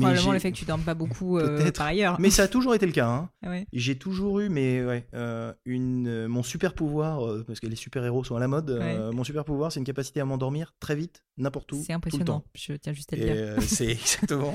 Probablement 0.00 0.32
le 0.32 0.38
fait 0.38 0.52
que 0.52 0.56
tu 0.56 0.64
dormes 0.64 0.82
pas 0.82 0.94
beaucoup 0.94 1.38
euh, 1.38 1.70
par 1.72 1.86
ailleurs. 1.86 2.20
Mais 2.20 2.30
ça 2.30 2.44
a 2.44 2.48
toujours 2.48 2.74
été 2.74 2.86
le 2.86 2.92
cas. 2.92 3.08
Hein. 3.08 3.30
Ah 3.42 3.50
ouais. 3.50 3.66
J'ai 3.72 3.96
toujours 3.98 4.40
eu, 4.40 4.48
mais 4.48 4.84
ouais, 4.84 5.06
euh, 5.14 5.52
une, 5.64 6.06
euh, 6.08 6.28
mon 6.28 6.42
super 6.42 6.74
pouvoir, 6.74 7.44
parce 7.46 7.60
que 7.60 7.66
les 7.66 7.76
super 7.76 8.04
héros 8.04 8.24
sont 8.24 8.36
à 8.36 8.40
la 8.40 8.48
mode. 8.48 8.70
mon 9.12 9.24
super 9.24 9.44
pouvoir, 9.44 9.72
c'est 9.72 9.80
une 9.80 9.86
capacité 9.86 10.20
à 10.20 10.24
m'endormir 10.24 10.74
très 10.80 10.96
vite, 10.96 11.24
n'importe 11.36 11.72
où, 11.72 11.76
C'est 11.76 11.84
tout 11.84 11.90
le 11.92 11.96
impressionnant. 11.96 12.24
temps. 12.40 12.44
Je 12.54 12.72
tiens 12.74 12.92
juste 12.92 13.12
à 13.12 13.16
le 13.16 13.24
dire. 13.24 13.62
c'est 13.62 13.86
exactement. 13.90 14.54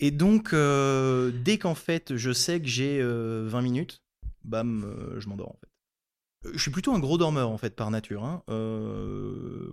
Et 0.00 0.10
donc, 0.10 0.54
dès 0.54 1.58
qu'en 1.58 1.74
fait, 1.74 2.16
je 2.16 2.32
sais 2.32 2.60
que 2.60 2.66
j'ai 2.68 2.98
euh, 3.00 3.46
20 3.48 3.62
minutes, 3.62 4.02
bam, 4.44 4.94
je 5.18 5.28
m'endors 5.28 5.50
en 5.50 5.58
fait. 5.60 5.68
Je 6.54 6.58
suis 6.58 6.72
plutôt 6.72 6.92
un 6.92 6.98
gros 6.98 7.18
dormeur 7.18 7.50
en 7.50 7.56
fait 7.58 7.76
par 7.76 7.90
nature. 7.92 8.24
hein. 8.24 8.42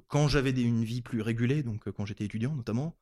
Quand 0.08 0.28
j'avais 0.28 0.52
une 0.52 0.84
vie 0.84 1.02
plus 1.02 1.22
régulée, 1.22 1.64
donc 1.64 1.90
quand 1.92 2.06
j'étais 2.06 2.26
étudiant 2.26 2.56
notamment. 2.56 2.96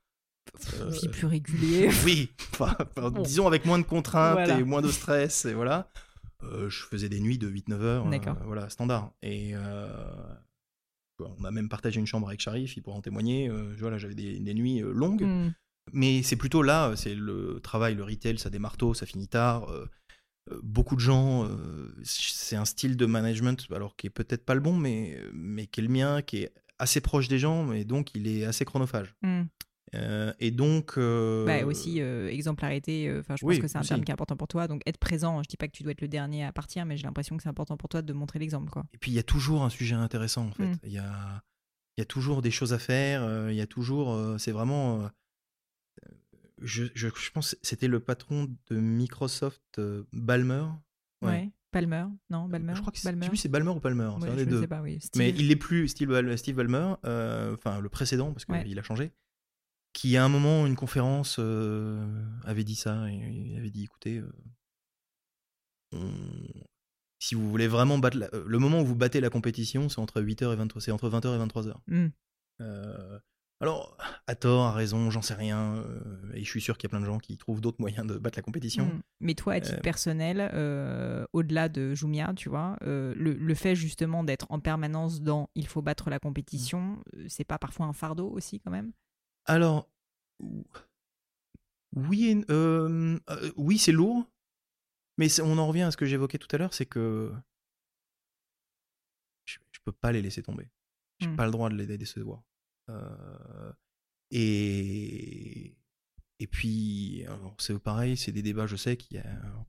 Euh, 0.80 0.90
Vie 0.90 1.08
plus 1.10 1.28
régulière. 1.28 1.94
oui, 2.06 2.30
enfin, 2.54 2.76
enfin, 2.80 3.10
Bon. 3.10 3.22
disons 3.22 3.48
avec 3.48 3.66
moins 3.66 3.80
de 3.80 3.84
contraintes 3.84 4.34
Voilà. 4.34 4.60
et 4.60 4.64
moins 4.64 4.82
de 4.82 4.90
stress, 4.90 5.46
et 5.46 5.54
voilà. 5.54 5.90
je 6.42 6.70
faisais 6.90 7.10
des 7.10 7.20
nuits 7.20 7.38
de 7.38 7.50
8-9 7.50 7.82
heures, 7.82 8.10
D'accord. 8.10 8.38
voilà, 8.46 8.70
standard. 8.70 9.12
Et 9.22 9.54
on 11.20 11.44
a 11.44 11.52
même 11.52 11.68
partagé 11.70 12.00
une 12.00 12.06
chambre 12.06 12.28
avec 12.28 12.40
Sharif, 12.42 12.78
il 12.78 12.82
pourra 12.82 12.98
en 12.98 13.02
témoigner. 13.02 13.50
voilà, 13.80 13.98
j'avais 13.98 14.16
des, 14.16 14.40
des, 14.40 14.54
nuits 14.54 14.80
longues. 14.82 15.24
Mmh. 15.24 15.54
Mais 15.94 16.22
c'est 16.22 16.36
plutôt 16.36 16.62
là, 16.64 16.94
c'est 16.96 17.16
le 17.16 17.60
travail, 17.62 17.96
le 17.96 18.04
retail, 18.04 18.38
ça 18.38 18.50
des 18.50 18.60
marteaux, 18.60 18.94
ça 18.94 19.06
finit 19.06 19.28
tard. 19.28 19.72
beaucoup 20.62 20.96
de 20.96 21.00
gens, 21.02 21.50
c'est 22.04 22.56
un 22.56 22.66
style 22.66 22.98
de 22.98 23.06
management, 23.06 23.66
alors 23.72 23.96
qui 23.96 24.08
est 24.08 24.12
peut-être 24.12 24.46
pas 24.46 24.54
le 24.54 24.60
bon, 24.62 24.76
mais, 24.76 25.18
mais 25.34 25.66
qui 25.68 25.80
est 25.80 25.84
le 25.84 25.90
mien, 25.90 26.22
qui 26.22 26.44
est 26.44 26.54
assez 26.80 27.02
proche 27.02 27.28
des 27.28 27.40
gens, 27.40 27.64
mais 27.64 27.84
donc 27.86 28.14
il 28.14 28.28
est 28.28 28.46
assez 28.46 28.64
chronophage. 28.66 29.16
Mmh. 29.24 29.44
Euh, 29.96 30.34
et 30.40 30.52
donc. 30.52 30.94
Euh... 30.98 31.46
Bah, 31.46 31.66
aussi, 31.66 32.02
euh, 32.02 32.30
exemplarité, 32.30 33.14
enfin, 33.20 33.36
je 33.38 33.46
pense 33.46 33.60
que 33.60 33.68
c'est 33.68 33.78
un 33.78 33.82
terme 33.82 34.04
qui 34.04 34.12
est 34.12 34.14
important 34.14 34.36
pour 34.36 34.48
toi. 34.48 34.68
Donc, 34.68 34.82
être 34.86 34.98
présent, 34.98 35.42
je 35.44 35.48
dis 35.48 35.58
pas 35.58 35.68
que 35.68 35.74
tu 35.74 35.84
dois 35.84 35.92
être 35.92 36.02
le 36.02 36.08
dernier 36.08 36.46
à 36.46 36.52
partir, 36.52 36.86
mais 36.86 36.98
j'ai 36.98 37.04
l'impression 37.04 37.38
que 37.38 37.44
c'est 37.44 37.50
important 37.50 37.78
pour 37.78 37.90
toi 37.90 38.02
de 38.02 38.14
montrer 38.14 38.40
l'exemple. 38.40 38.70
Quoi. 38.70 38.86
Et 38.94 38.98
puis, 38.98 39.12
il 39.12 39.16
y 39.16 39.20
a 39.20 39.24
toujours 39.24 39.64
un 39.64 39.70
sujet 39.70 39.96
intéressant, 39.96 40.48
en 40.48 40.52
fait. 40.52 40.66
Mmh. 40.68 40.80
Il 40.84 40.92
y, 40.92 40.98
a, 40.98 41.44
y 41.98 42.02
a 42.02 42.06
toujours 42.06 42.42
des 42.42 42.52
choses 42.52 42.74
à 42.74 42.80
faire. 42.80 43.50
Il 43.50 43.56
y 43.56 43.62
a 43.62 43.68
toujours. 43.68 44.40
c'est 44.40 44.52
vraiment. 44.52 45.10
Je, 46.60 46.86
je, 46.96 47.10
je, 47.16 47.32
pense 47.32 47.52
que 47.52 47.58
c'était 47.62 47.88
le 47.88 48.00
patron 48.00 48.48
de 48.72 48.78
Microsoft, 48.78 49.80
Balmer. 50.12 50.66
Ouais. 51.22 51.30
ouais. 51.30 51.52
Palmer, 51.70 52.06
non 52.30 52.48
Balmer? 52.48 52.74
Je 52.76 52.82
crois 52.82 52.94
que 52.94 53.04
Balmer? 53.04 53.20
Je 53.20 53.26
sais 53.26 53.30
plus 53.30 53.38
c'est 53.38 53.50
Balmer 53.50 53.72
ou 53.72 53.80
Palmer, 53.80 54.06
ouais, 54.06 54.16
c'est 54.22 54.30
un 54.30 54.36
des 54.36 54.46
deux. 54.46 54.66
Pas, 54.66 54.82
oui. 54.82 55.00
Mais 55.16 55.30
il 55.32 55.50
n'est 55.50 55.56
plus 55.56 55.88
Steve, 55.90 56.10
Ballmer, 56.10 56.96
enfin 57.04 57.80
le 57.82 57.90
précédent 57.90 58.32
parce 58.32 58.46
qu'il 58.46 58.56
ouais. 58.56 58.80
a 58.80 58.84
changé 58.84 59.12
qui 59.98 60.16
à 60.16 60.24
un 60.24 60.30
moment, 60.30 60.68
une 60.68 60.76
conférence, 60.76 61.38
euh, 61.40 62.06
avait 62.44 62.64
dit 62.64 62.76
ça, 62.76 63.10
il 63.10 63.58
avait 63.58 63.72
dit, 63.72 63.84
écoutez, 63.84 64.20
euh, 64.20 64.32
on... 65.92 66.12
si 67.18 67.34
vous 67.34 67.50
voulez 67.50 67.68
vraiment 67.68 67.98
battre, 67.98 68.18
la... 68.18 68.30
le 68.32 68.60
moment 68.60 68.82
où 68.82 68.86
vous 68.86 68.96
battez 68.96 69.20
la 69.22 69.32
compétition, 69.32 69.90
c'est 69.90 69.98
entre 69.98 70.22
8h 70.22 70.54
et 70.54 70.56
23 70.56 70.82
c'est 70.84 70.92
entre 70.92 71.10
20h 71.10 71.36
et 71.36 71.48
23h. 71.48 71.74
Mmh. 71.88 72.08
Euh, 72.62 73.20
alors, 73.60 73.98
à 74.28 74.36
tort, 74.36 74.66
à 74.66 74.74
raison, 74.74 75.10
j'en 75.10 75.24
sais 75.24 75.34
rien, 75.34 75.84
et 76.36 76.44
je 76.44 76.48
suis 76.48 76.62
sûr 76.62 76.78
qu'il 76.78 76.88
y 76.88 76.90
a 76.90 76.94
plein 76.94 77.02
de 77.02 77.08
gens 77.08 77.18
qui 77.18 77.36
trouvent 77.40 77.60
d'autres 77.60 77.82
moyens 77.82 78.06
de 78.06 78.20
battre 78.20 78.38
la 78.38 78.44
compétition. 78.44 78.86
Mmh. 78.86 79.02
Mais 79.22 79.34
toi, 79.34 79.54
à 79.54 79.62
titre 79.62 79.82
personnel, 79.82 80.42
au-delà 81.34 81.70
de 81.70 81.96
Jumia, 81.96 82.36
tu 82.36 82.50
vois, 82.50 82.78
le, 82.82 83.16
le 83.16 83.56
fait 83.56 83.74
justement 83.74 84.24
d'être 84.24 84.46
en 84.52 84.60
permanence 84.60 85.24
dans 85.24 85.50
il 85.56 85.66
faut 85.66 85.82
battre 85.82 86.12
la 86.12 86.20
compétition, 86.20 87.04
c'est 87.28 87.46
pas 87.46 87.58
parfois 87.58 87.88
un 87.88 87.94
fardeau 87.94 88.30
aussi 88.30 88.60
quand 88.60 88.70
même? 88.70 88.92
Alors, 89.48 89.90
oui, 91.96 92.26
et- 92.30 92.46
euh, 92.52 93.18
euh, 93.30 93.52
oui, 93.56 93.78
c'est 93.78 93.92
lourd, 93.92 94.26
mais 95.18 95.28
on 95.42 95.58
en 95.58 95.68
revient 95.68 95.82
à 95.84 95.92
ce 95.92 95.98
que 95.98 96.06
j'évoquais 96.06 96.38
tout 96.38 96.48
à 96.52 96.58
l'heure, 96.58 96.74
c'est 96.74 96.86
que 96.86 97.34
je, 99.46 99.58
je 99.72 99.80
peux 99.84 99.92
pas 99.92 100.12
les 100.12 100.22
laisser 100.22 100.44
tomber. 100.44 100.70
J'ai 101.20 101.28
Mm. 101.30 101.36
pas 101.36 101.46
le 101.46 101.52
droit 101.52 101.70
de 101.70 101.76
les 101.76 101.98
décevoir. 101.98 102.44
Euh, 102.90 103.72
et 104.32 105.74
et 106.40 106.46
puis, 106.46 107.26
c'est 107.58 107.80
pareil, 107.80 108.16
c'est 108.16 108.32
des 108.32 108.44
débats, 108.44 108.68
je 108.68 108.76
sais, 108.76 108.96
qui, 108.96 109.18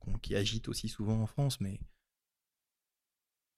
qu'on- 0.00 0.18
qui 0.18 0.36
agitent 0.36 0.68
aussi 0.68 0.86
souvent 0.88 1.22
en 1.22 1.26
France, 1.26 1.62
mais 1.62 1.80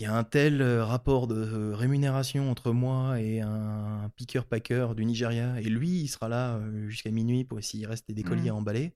il 0.01 0.05
y 0.05 0.07
a 0.07 0.15
un 0.17 0.25
tel 0.25 0.63
euh, 0.63 0.85
rapport 0.85 1.27
de 1.27 1.35
euh, 1.37 1.75
rémunération 1.77 2.51
entre 2.51 2.73
moi 2.73 3.21
et 3.21 3.41
un 3.41 4.11
picker-packer 4.17 4.95
du 4.95 5.05
Nigeria, 5.05 5.61
et 5.61 5.65
lui, 5.69 6.01
il 6.01 6.09
sera 6.09 6.29
là 6.29 6.57
euh, 6.57 6.89
jusqu'à 6.89 7.11
minuit 7.11 7.45
pour 7.45 7.63
s'il 7.63 7.87
reste 7.87 8.11
des 8.11 8.23
colis 8.23 8.47
Mm. 8.47 8.49
à 8.49 8.55
emballer. 8.55 8.93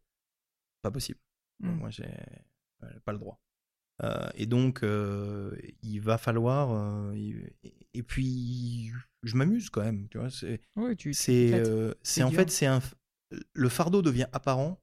Pas 0.83 0.91
possible. 0.91 1.21
Mm. 1.61 1.71
Moi, 1.73 1.91
j'ai 1.91 2.09
pas 3.05 3.13
le 3.13 3.19
droit. 3.19 3.39
Euh, 4.03 4.29
et 4.35 4.47
donc, 4.47 4.83
euh, 4.83 5.57
il 5.83 6.01
va 6.01 6.19
falloir. 6.19 6.73
euh, 6.73 7.15
et 7.93 8.03
puis, 8.03 8.91
je 9.23 9.37
m'amuse 9.37 9.71
quand 9.71 9.83
même. 9.83 10.09
Tu 10.09 10.19
vois, 10.19 10.31
c'est, 10.31 10.61
Oui, 10.77 10.97
c'est, 11.13 12.23
en 12.23 12.31
fait, 12.31 12.51
c'est 12.51 12.67
un. 12.67 12.81
Le 13.53 13.69
fardeau 13.69 14.03
devient 14.03 14.27
apparent 14.33 14.81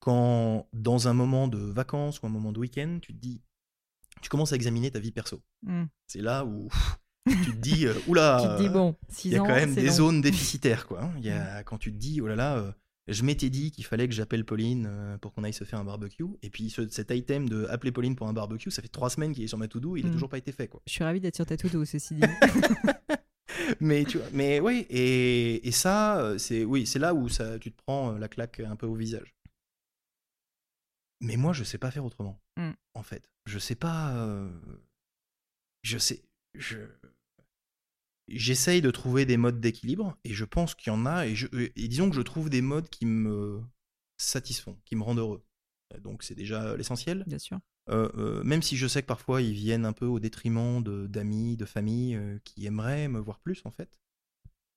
quand, 0.00 0.68
dans 0.72 1.08
un 1.08 1.14
moment 1.14 1.48
de 1.48 1.58
vacances 1.58 2.20
ou 2.20 2.26
un 2.26 2.30
moment 2.30 2.52
de 2.52 2.58
week-end, 2.58 2.98
tu 3.00 3.12
te 3.14 3.18
dis, 3.18 3.40
tu 4.22 4.28
commences 4.28 4.52
à 4.52 4.56
examiner 4.56 4.90
ta 4.90 4.98
vie 4.98 5.12
perso. 5.12 5.40
Mm. 5.62 5.84
C'est 6.06 6.22
là 6.22 6.44
où 6.44 6.68
tu 7.28 7.52
te 7.52 7.56
dis, 7.56 7.86
euh, 7.86 7.94
oula, 8.08 8.56
bon, 8.72 8.96
il 9.08 9.14
6 9.14 9.28
y 9.30 9.36
a 9.36 9.42
ans, 9.42 9.46
quand 9.46 9.54
même 9.54 9.74
des 9.74 9.86
long. 9.86 9.92
zones 9.92 10.20
déficitaires, 10.22 10.86
quoi. 10.86 11.02
hein. 11.04 11.12
Y 11.20 11.30
a, 11.30 11.62
quand 11.62 11.78
tu 11.78 11.92
te 11.92 11.98
dis, 11.98 12.20
oh 12.20 12.26
là 12.26 12.36
là, 12.36 12.56
euh, 12.56 12.72
je 13.08 13.22
m'étais 13.24 13.50
dit 13.50 13.70
qu'il 13.72 13.84
fallait 13.84 14.06
que 14.08 14.14
j'appelle 14.14 14.44
Pauline 14.44 14.86
euh, 14.88 15.18
pour 15.18 15.32
qu'on 15.32 15.42
aille 15.44 15.52
se 15.52 15.64
faire 15.64 15.78
un 15.80 15.84
barbecue. 15.84 16.24
Et 16.42 16.50
puis 16.50 16.70
ce- 16.70 16.88
cet 16.88 17.10
item 17.10 17.48
de 17.48 17.66
appeler 17.66 17.92
Pauline 17.92 18.14
pour 18.16 18.28
un 18.28 18.32
barbecue, 18.32 18.70
ça 18.70 18.82
fait 18.82 18.88
trois 18.88 19.10
semaines 19.10 19.32
qu'il 19.32 19.42
est 19.44 19.48
sur 19.48 19.58
ma 19.58 19.68
to-do, 19.68 19.96
il 19.96 20.04
n'a 20.04 20.10
Mm. 20.10 20.12
toujours 20.12 20.28
pas 20.28 20.38
été 20.38 20.52
fait, 20.52 20.68
quoi. 20.68 20.80
Je 20.86 20.92
suis 20.92 21.04
ravie 21.04 21.20
d'être 21.20 21.36
sur 21.36 21.46
ta 21.46 21.56
to-do, 21.56 21.84
ceci 21.84 22.14
dit. 22.14 22.20
mais 23.80 24.04
tu 24.04 24.18
vois, 24.18 24.26
mais 24.32 24.60
oui, 24.60 24.86
et, 24.90 25.66
et 25.66 25.72
ça, 25.72 26.34
c'est 26.38 26.64
oui, 26.64 26.86
c'est 26.86 26.98
là 26.98 27.14
où 27.14 27.28
ça, 27.28 27.58
tu 27.58 27.70
te 27.72 27.76
prends 27.84 28.12
la 28.12 28.28
claque 28.28 28.60
un 28.60 28.76
peu 28.76 28.86
au 28.86 28.94
visage. 28.94 29.34
Mais 31.20 31.36
moi, 31.36 31.52
je 31.52 31.64
sais 31.64 31.78
pas 31.78 31.90
faire 31.90 32.04
autrement. 32.04 32.40
Mm. 32.56 32.70
En 32.94 33.02
fait, 33.02 33.30
je 33.46 33.58
sais 33.58 33.74
pas. 33.74 34.14
euh, 34.16 34.50
je 35.82 35.98
sais. 35.98 36.24
Je 36.54 36.78
j'essaye 38.30 38.80
de 38.80 38.90
trouver 38.90 39.26
des 39.26 39.36
modes 39.36 39.60
d'équilibre 39.60 40.16
et 40.24 40.32
je 40.32 40.44
pense 40.44 40.74
qu'il 40.74 40.92
y 40.92 40.96
en 40.96 41.04
a 41.04 41.26
et, 41.26 41.34
je, 41.34 41.48
et 41.52 41.88
disons 41.88 42.08
que 42.08 42.16
je 42.16 42.22
trouve 42.22 42.48
des 42.48 42.62
modes 42.62 42.88
qui 42.88 43.04
me 43.04 43.60
satisfont, 44.18 44.78
qui 44.84 44.96
me 44.96 45.02
rendent 45.02 45.18
heureux. 45.18 45.44
Donc 45.98 46.22
c'est 46.22 46.36
déjà 46.36 46.76
l'essentiel. 46.76 47.24
Bien 47.26 47.38
sûr. 47.38 47.58
Euh, 47.88 48.08
euh, 48.14 48.44
même 48.44 48.62
si 48.62 48.76
je 48.76 48.86
sais 48.86 49.02
que 49.02 49.06
parfois 49.08 49.42
ils 49.42 49.54
viennent 49.54 49.84
un 49.84 49.92
peu 49.92 50.06
au 50.06 50.20
détriment 50.20 50.82
de- 50.82 51.08
d'amis, 51.08 51.56
de, 51.56 51.64
famille 51.64 52.14
euh, 52.14 52.38
qui 52.44 52.66
aimeraient 52.66 53.08
me 53.08 53.18
voir 53.18 53.40
plus 53.40 53.62
en 53.64 53.72
fait. 53.72 53.98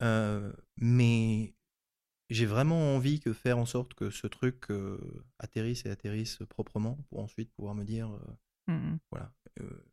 Euh, 0.02 0.52
mais 0.78 1.53
j'ai 2.30 2.45
vraiment 2.45 2.95
envie 2.95 3.20
de 3.20 3.34
faire 3.34 3.58
en 3.58 3.66
sorte 3.66 3.94
que 3.94 4.10
ce 4.10 4.28
truc 4.28 4.70
euh, 4.70 4.98
atterrisse 5.40 5.86
et 5.86 5.90
atterrisse 5.90 6.40
proprement 6.50 6.98
pour 7.10 7.20
ensuite 7.20 7.52
pouvoir 7.54 7.76
me 7.76 7.84
dire 7.84 8.10
euh, 8.12 8.20
Mm, 8.68 8.74
mm. 8.76 9.00
voilà, 9.12 9.30
euh, 9.60 9.84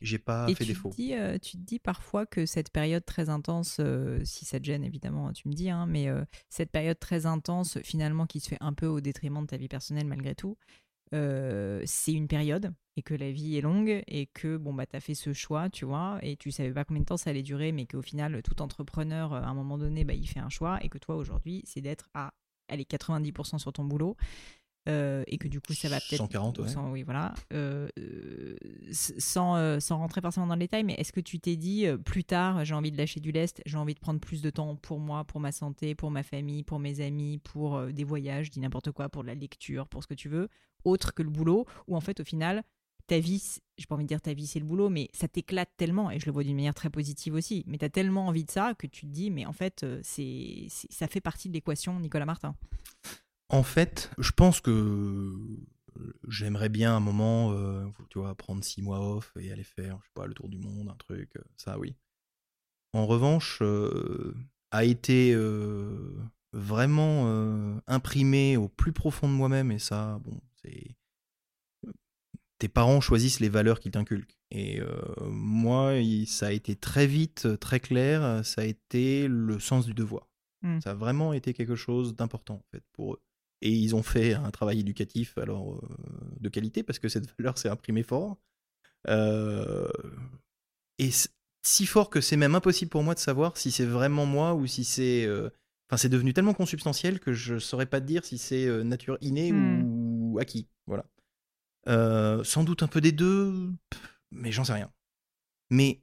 j'ai 0.00 0.18
pas 0.18 0.46
Et 0.48 0.54
fait 0.54 0.62
tu 0.64 0.70
défaut. 0.70 0.90
te, 0.90 0.94
dis, 0.94 1.12
tu 1.40 1.56
te 1.56 1.62
dis 1.64 1.80
parfois 1.80 2.24
que 2.24 2.46
cette 2.46 2.70
période 2.70 3.04
très 3.04 3.30
intense, 3.30 3.80
si 4.22 4.44
ça 4.44 4.60
te 4.60 4.64
gêne 4.64 4.84
évidemment, 4.84 5.32
tu 5.32 5.48
me 5.48 5.52
dis, 5.52 5.70
hein, 5.70 5.86
mais 5.86 6.06
cette 6.48 6.70
période 6.70 7.00
très 7.00 7.26
intense, 7.26 7.78
finalement, 7.82 8.26
qui 8.26 8.38
se 8.38 8.48
fait 8.48 8.58
un 8.60 8.74
peu 8.74 8.86
au 8.86 9.00
détriment 9.00 9.42
de 9.42 9.46
ta 9.48 9.56
vie 9.56 9.66
personnelle 9.66 10.06
malgré 10.06 10.36
tout, 10.36 10.56
euh, 11.14 11.82
c'est 11.84 12.12
une 12.12 12.28
période 12.28 12.72
et 12.96 13.02
que 13.02 13.14
la 13.14 13.30
vie 13.30 13.56
est 13.56 13.60
longue 13.60 14.02
et 14.06 14.26
que 14.26 14.56
bon 14.56 14.72
bah 14.74 14.86
tu 14.86 14.96
as 14.96 15.00
fait 15.00 15.14
ce 15.14 15.32
choix, 15.32 15.68
tu 15.70 15.84
vois, 15.84 16.18
et 16.22 16.36
tu 16.36 16.50
savais 16.50 16.72
pas 16.72 16.84
combien 16.84 17.00
de 17.00 17.06
temps 17.06 17.16
ça 17.16 17.30
allait 17.30 17.42
durer, 17.42 17.72
mais 17.72 17.86
qu'au 17.86 18.02
final, 18.02 18.42
tout 18.42 18.60
entrepreneur, 18.62 19.32
à 19.34 19.46
un 19.46 19.54
moment 19.54 19.78
donné, 19.78 20.04
bah, 20.04 20.14
il 20.14 20.26
fait 20.26 20.40
un 20.40 20.48
choix 20.50 20.78
et 20.84 20.88
que 20.88 20.98
toi, 20.98 21.16
aujourd'hui, 21.16 21.62
c'est 21.66 21.80
d'être 21.80 22.08
à 22.14 22.32
allez, 22.68 22.84
90% 22.84 23.58
sur 23.58 23.72
ton 23.72 23.84
boulot. 23.84 24.16
euh, 24.88 25.22
et 25.28 25.38
que 25.38 25.46
du 25.46 25.60
coup 25.60 25.74
ça 25.74 25.88
va 25.88 25.98
peut-être 26.00 26.16
140, 26.18 26.58
ouais. 26.58 26.66
sans- 26.68 26.90
oui 26.90 27.04
voilà 27.04 27.34
euh, 27.52 27.86
sans, 28.92 29.80
sans 29.80 29.98
rentrer 29.98 30.20
forcément 30.20 30.46
dans 30.46 30.54
le 30.54 30.60
détail 30.60 30.84
mais 30.84 30.94
est-ce 30.94 31.12
que 31.12 31.20
tu 31.20 31.38
t'es 31.38 31.56
dit 31.56 31.86
plus 32.04 32.24
tard 32.24 32.64
j'ai 32.64 32.74
envie 32.74 32.90
de 32.90 32.96
lâcher 32.98 33.20
du 33.20 33.32
lest 33.32 33.62
j'ai 33.64 33.76
envie 33.76 33.94
de 33.94 34.00
prendre 34.00 34.20
plus 34.20 34.42
de 34.42 34.50
temps 34.50 34.74
pour 34.76 34.98
moi 34.98 35.24
pour 35.24 35.40
ma 35.40 35.52
santé 35.52 35.94
pour 35.94 36.10
ma 36.10 36.22
famille 36.22 36.62
pour 36.64 36.78
mes 36.78 37.00
amis 37.00 37.38
pour 37.38 37.80
des 37.92 38.04
voyages 38.04 38.50
dis 38.50 38.60
n'importe 38.60 38.90
quoi 38.90 39.08
pour 39.08 39.22
de 39.22 39.28
la 39.28 39.34
lecture 39.34 39.86
pour 39.88 40.02
ce 40.02 40.08
que 40.08 40.14
tu 40.14 40.28
veux 40.28 40.48
autre 40.84 41.14
que 41.14 41.22
le 41.22 41.30
boulot 41.30 41.66
ou 41.88 41.96
en 41.96 42.00
fait 42.00 42.20
au 42.20 42.24
final 42.24 42.62
ta 43.06 43.18
vie 43.18 43.60
j'ai 43.76 43.86
pas 43.86 43.94
envie 43.94 44.04
de 44.04 44.08
dire 44.08 44.20
ta 44.20 44.32
vie 44.32 44.46
c'est 44.46 44.58
le 44.58 44.64
boulot 44.64 44.88
mais 44.88 45.08
ça 45.12 45.28
t'éclate 45.28 45.70
tellement 45.76 46.10
et 46.10 46.18
je 46.18 46.26
le 46.26 46.32
vois 46.32 46.44
d'une 46.44 46.56
manière 46.56 46.74
très 46.74 46.90
positive 46.90 47.34
aussi 47.34 47.64
mais 47.66 47.78
tu 47.78 47.84
as 47.84 47.90
tellement 47.90 48.26
envie 48.26 48.44
de 48.44 48.50
ça 48.50 48.74
que 48.74 48.86
tu 48.86 49.06
te 49.06 49.10
dis 49.12 49.30
mais 49.30 49.46
en 49.46 49.52
fait 49.52 49.82
euh, 49.82 50.00
c'est 50.02 50.66
ça 50.68 51.08
fait 51.08 51.20
partie 51.20 51.48
de 51.48 51.54
l'équation 51.54 51.98
Nicolas 51.98 52.26
Martin 52.26 52.54
En 53.48 53.62
fait, 53.62 54.10
je 54.18 54.30
pense 54.32 54.60
que 54.60 55.36
j'aimerais 56.26 56.70
bien 56.70 56.96
un 56.96 57.00
moment, 57.00 57.52
euh, 57.52 57.84
tu 58.08 58.18
vois, 58.18 58.34
prendre 58.34 58.64
six 58.64 58.80
mois 58.80 59.00
off 59.00 59.34
et 59.38 59.52
aller 59.52 59.62
faire, 59.62 59.98
je 60.00 60.06
sais 60.06 60.12
pas, 60.14 60.26
le 60.26 60.32
tour 60.32 60.48
du 60.48 60.56
monde, 60.56 60.88
un 60.88 60.94
truc, 60.94 61.36
euh, 61.36 61.42
ça 61.58 61.78
oui. 61.78 61.94
En 62.94 63.06
revanche, 63.06 63.62
a 64.70 64.84
été 64.84 65.34
vraiment 66.52 67.80
imprimé 67.86 68.58
au 68.58 68.68
plus 68.68 68.92
profond 68.92 69.28
de 69.28 69.34
moi-même 69.34 69.70
et 69.70 69.78
ça, 69.78 70.18
bon, 70.24 70.38
tes 72.58 72.68
parents 72.68 73.00
choisissent 73.00 73.40
les 73.40 73.48
valeurs 73.48 73.80
qu'ils 73.80 73.92
t'inculquent. 73.92 74.38
Et 74.50 74.80
euh, 74.80 74.86
moi, 75.22 75.94
il- 75.94 76.26
ça 76.26 76.46
a 76.48 76.52
été 76.52 76.76
très 76.76 77.06
vite, 77.06 77.58
très 77.58 77.80
clair, 77.80 78.44
ça 78.44 78.60
a 78.62 78.64
été 78.64 79.26
le 79.28 79.58
sens 79.58 79.84
du 79.86 79.94
devoir. 79.94 80.28
Mm. 80.62 80.80
Ça 80.80 80.90
a 80.92 80.94
vraiment 80.94 81.32
été 81.32 81.54
quelque 81.54 81.74
chose 81.74 82.14
d'important 82.14 82.54
en 82.54 82.64
fait 82.70 82.84
pour 82.92 83.14
eux. 83.14 83.20
Et 83.62 83.70
ils 83.70 83.94
ont 83.94 84.02
fait 84.02 84.34
un 84.34 84.50
travail 84.50 84.80
éducatif 84.80 85.38
alors 85.38 85.76
euh, 85.76 85.88
de 86.40 86.48
qualité 86.48 86.82
parce 86.82 86.98
que 86.98 87.08
cette 87.08 87.26
valeur 87.38 87.58
s'est 87.58 87.68
imprimée 87.68 88.02
fort. 88.04 88.38
Euh, 89.08 89.88
et 90.98 91.10
si 91.64 91.86
fort 91.86 92.10
que 92.10 92.20
c'est 92.20 92.36
même 92.36 92.54
impossible 92.54 92.90
pour 92.90 93.02
moi 93.02 93.14
de 93.14 93.18
savoir 93.18 93.56
si 93.56 93.70
c'est 93.70 93.86
vraiment 93.86 94.26
moi 94.26 94.54
ou 94.54 94.66
si 94.66 94.84
c'est. 94.84 95.24
euh, 95.26 95.50
Enfin, 95.92 95.98
c'est 95.98 96.08
devenu 96.08 96.32
tellement 96.32 96.54
consubstantiel 96.54 97.20
que 97.20 97.34
je 97.34 97.58
saurais 97.58 97.84
pas 97.84 98.00
te 98.00 98.06
dire 98.06 98.24
si 98.24 98.38
c'est 98.38 98.64
euh, 98.64 98.82
nature 98.82 99.18
innée 99.20 99.52
Mm. 99.52 99.82
ou 99.84 100.38
acquis. 100.40 100.66
Voilà. 100.86 101.04
Euh, 101.86 102.42
sans 102.44 102.64
doute 102.64 102.82
un 102.82 102.86
peu 102.86 103.02
des 103.02 103.12
deux, 103.12 103.70
mais 104.30 104.52
j'en 104.52 104.64
sais 104.64 104.72
rien. 104.72 104.90
Mais 105.68 106.02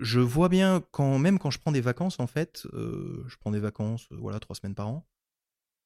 je 0.00 0.20
vois 0.20 0.50
bien 0.50 0.84
quand 0.90 1.18
même 1.18 1.38
quand 1.38 1.50
je 1.50 1.58
prends 1.58 1.72
des 1.72 1.80
vacances 1.80 2.20
en 2.20 2.26
fait, 2.26 2.66
euh, 2.74 3.24
je 3.26 3.36
prends 3.38 3.52
des 3.52 3.58
vacances, 3.58 4.06
voilà, 4.10 4.38
trois 4.38 4.54
semaines 4.54 4.74
par 4.74 4.88
an. 4.88 5.08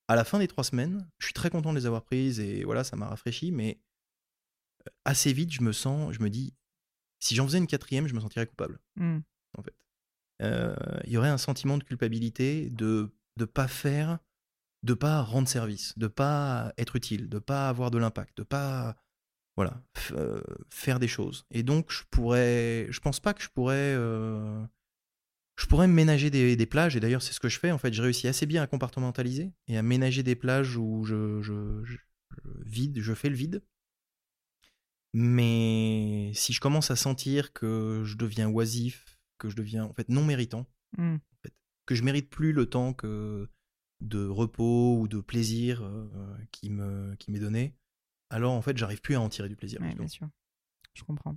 À 0.09 0.17
la 0.17 0.25
fin 0.25 0.41
des 0.41 0.49
trois 0.49 0.65
semaines, 0.65 1.09
je 1.19 1.27
suis 1.27 1.35
très 1.35 1.51
content 1.51 1.73
de 1.73 1.79
les 1.79 1.87
avoir 1.87 2.03
prises 2.03 2.41
et 2.41 2.65
voilà, 2.65 2.83
ça 2.83 2.97
m'a 2.97 3.07
rafraîchi, 3.07 3.53
mais 3.53 3.79
assez 5.05 5.33
vite, 5.33 5.53
je 5.53 5.63
me 5.63 5.71
sens, 5.71 6.13
je 6.13 6.21
me 6.21 6.31
dis, 6.31 6.53
si 7.21 7.37
j'en 7.37 7.47
faisais 7.47 7.59
une 7.59 7.69
quatrième, 7.69 8.09
je 8.09 8.15
me 8.15 8.21
sentirais 8.21 8.47
coupable. 8.49 8.81
Hmm. 8.97 9.19
En 9.57 9.63
fait, 9.63 9.75
il 10.41 11.11
y 11.13 11.17
aurait 11.17 11.29
un 11.29 11.39
sentiment 11.39 11.79
de 11.79 11.85
culpabilité 11.85 12.71
de 12.71 13.11
ne 13.39 13.45
pas 13.45 13.69
faire 13.69 14.19
de 14.83 14.95
pas 14.95 15.23
rendre 15.23 15.49
service, 15.49 15.99
de 15.99 16.07
pas 16.07 16.73
être 16.79 16.97
utile, 16.97 17.29
de 17.29 17.39
pas 17.39 17.69
avoir 17.69 17.91
de 17.91 17.99
l'impact, 17.99 18.37
de 18.39 18.43
pas 18.43 18.97
voilà 19.57 19.83
euh, 20.13 20.41
faire 20.71 21.01
des 21.01 21.09
choses. 21.09 21.47
Et 21.51 21.63
donc 21.63 21.91
je 21.91 22.03
pourrais, 22.11 22.87
je 22.91 23.01
pense 23.01 23.19
pas 23.19 23.35
que 23.35 23.43
je 23.43 23.49
pourrais, 23.49 23.75
euh, 23.97 24.65
je 25.57 25.67
pourrais 25.67 25.89
ménager 25.89 26.31
des, 26.31 26.67
plages. 26.67 26.95
Et 26.95 27.01
d'ailleurs 27.01 27.23
c'est 27.23 27.33
ce 27.33 27.41
que 27.41 27.49
je 27.49 27.59
fais 27.59 27.73
en 27.73 27.79
fait. 27.79 27.93
Je 27.93 28.03
réussis 28.03 28.29
assez 28.29 28.47
bien 28.47 28.63
à 28.63 28.67
compartimentaliser 28.67 29.53
et 29.67 29.77
à 29.77 29.83
ménager 29.83 30.23
des 30.23 30.37
plages 30.37 30.77
où 30.77 31.05
je, 31.05 31.43
je, 31.43 31.97
vide, 32.65 33.01
je 33.01 33.15
fais 33.15 33.29
le 33.29 33.37
vide. 33.37 33.63
Mais 35.13 36.31
si 36.35 36.53
je 36.53 36.61
commence 36.61 36.91
à 36.91 36.97
sentir 36.97 37.53
que 37.53 38.03
je 38.05 38.17
deviens 38.17 38.49
oisif, 38.49 39.18
que 39.39 39.49
je 39.49 39.57
deviens 39.57 39.85
en 39.85 39.93
fait 39.93 40.09
non 40.09 40.25
méritant, 40.25 40.67
mmh. 40.97 41.17
que 41.87 41.95
je 41.95 42.03
mérite 42.03 42.31
plus 42.31 42.53
le 42.53 42.67
temps 42.67 42.93
que 42.93 43.49
de 44.01 44.27
repos 44.27 44.99
ou 44.99 45.09
de 45.09 45.21
plaisir 45.21 45.83
euh, 45.83 46.37
qui 46.53 46.71
me 46.71 47.15
qui 47.17 47.31
m'est 47.31 47.41
donné, 47.41 47.75
alors 48.31 48.53
en 48.53 48.63
fait 48.63 48.77
j'arrive 48.77 49.01
plus 49.01 49.15
à 49.15 49.21
en 49.21 49.29
tirer 49.29 49.49
du 49.49 49.57
plaisir. 49.57 49.81
bien 49.81 50.09
sûr, 50.09 50.29
je 50.95 51.03
comprends. 51.05 51.37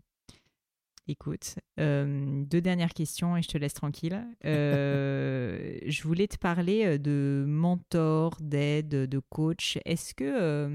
Écoute, 1.08 1.56
euh, 1.80 2.44
deux 2.46 2.62
dernières 2.62 2.94
questions 2.94 3.36
et 3.36 3.42
je 3.42 3.48
te 3.48 3.58
laisse 3.58 3.74
tranquille. 3.74 4.26
Euh, 4.44 5.78
je 5.86 6.04
voulais 6.04 6.28
te 6.28 6.38
parler 6.38 6.86
euh, 6.86 6.98
de 6.98 7.46
mentor, 7.48 8.38
d'aide, 8.42 8.90
de 8.90 9.20
coach. 9.20 9.78
Est-ce 9.86 10.14
que, 10.14 10.68